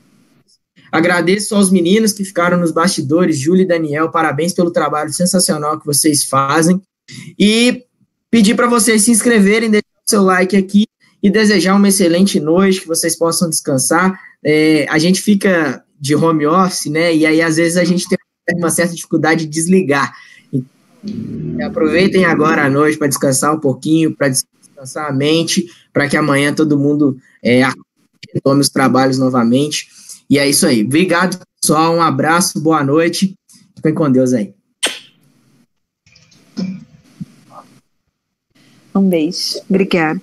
Agradeço 0.91 1.55
aos 1.55 1.71
meninos 1.71 2.13
que 2.13 2.25
ficaram 2.25 2.59
nos 2.59 2.73
bastidores, 2.73 3.39
Júlia 3.39 3.63
e 3.63 3.69
Daniel, 3.69 4.11
parabéns 4.11 4.53
pelo 4.53 4.73
trabalho 4.73 5.13
sensacional 5.13 5.79
que 5.79 5.87
vocês 5.87 6.25
fazem. 6.25 6.83
E 7.39 7.85
pedir 8.31 8.55
para 8.55 8.69
vocês 8.69 9.03
se 9.03 9.11
inscreverem, 9.11 9.71
deixar 9.71 9.87
o 10.07 10.11
seu 10.11 10.23
like 10.23 10.57
aqui 10.57 10.87
e 11.23 11.31
desejar 11.31 11.75
uma 11.75 11.89
excelente 11.89 12.41
noite, 12.41 12.81
que 12.81 12.89
vocês 12.89 13.17
possam 13.17 13.51
descansar. 13.51 14.19
É, 14.43 14.87
a 14.89 14.99
gente 14.99 15.21
fica 15.21 15.85
de 16.01 16.15
home 16.15 16.47
office, 16.47 16.87
né? 16.87 17.15
E 17.15 17.27
aí, 17.27 17.43
às 17.43 17.57
vezes, 17.57 17.77
a 17.77 17.85
gente 17.85 18.09
tem 18.09 18.19
uma 18.57 18.71
certa 18.71 18.95
dificuldade 18.95 19.45
de 19.45 19.51
desligar. 19.51 20.13
Então, 20.53 21.67
aproveitem 21.67 22.25
agora 22.25 22.65
a 22.65 22.71
noite 22.71 22.97
para 22.97 23.09
descansar 23.09 23.55
um 23.55 23.61
pouquinho, 23.61 24.17
para 24.17 24.29
descansar 24.29 25.09
a 25.09 25.13
mente, 25.13 25.67
para 25.93 26.09
que 26.09 26.17
amanhã 26.17 26.55
todo 26.55 26.79
mundo 26.79 27.19
é, 27.45 27.63
os 28.45 28.69
trabalhos 28.71 29.19
novamente. 29.19 29.89
E 30.29 30.39
é 30.39 30.49
isso 30.49 30.67
aí. 30.67 30.83
Obrigado, 30.83 31.39
pessoal. 31.61 31.95
Um 31.95 32.03
abraço, 32.03 32.61
boa 32.61 32.83
noite. 32.83 33.35
Fiquem 33.77 33.95
com 33.95 34.11
Deus 34.11 34.33
aí. 34.33 34.60
Um 38.95 39.09
beijo. 39.09 39.61
Obrigada. 39.69 40.21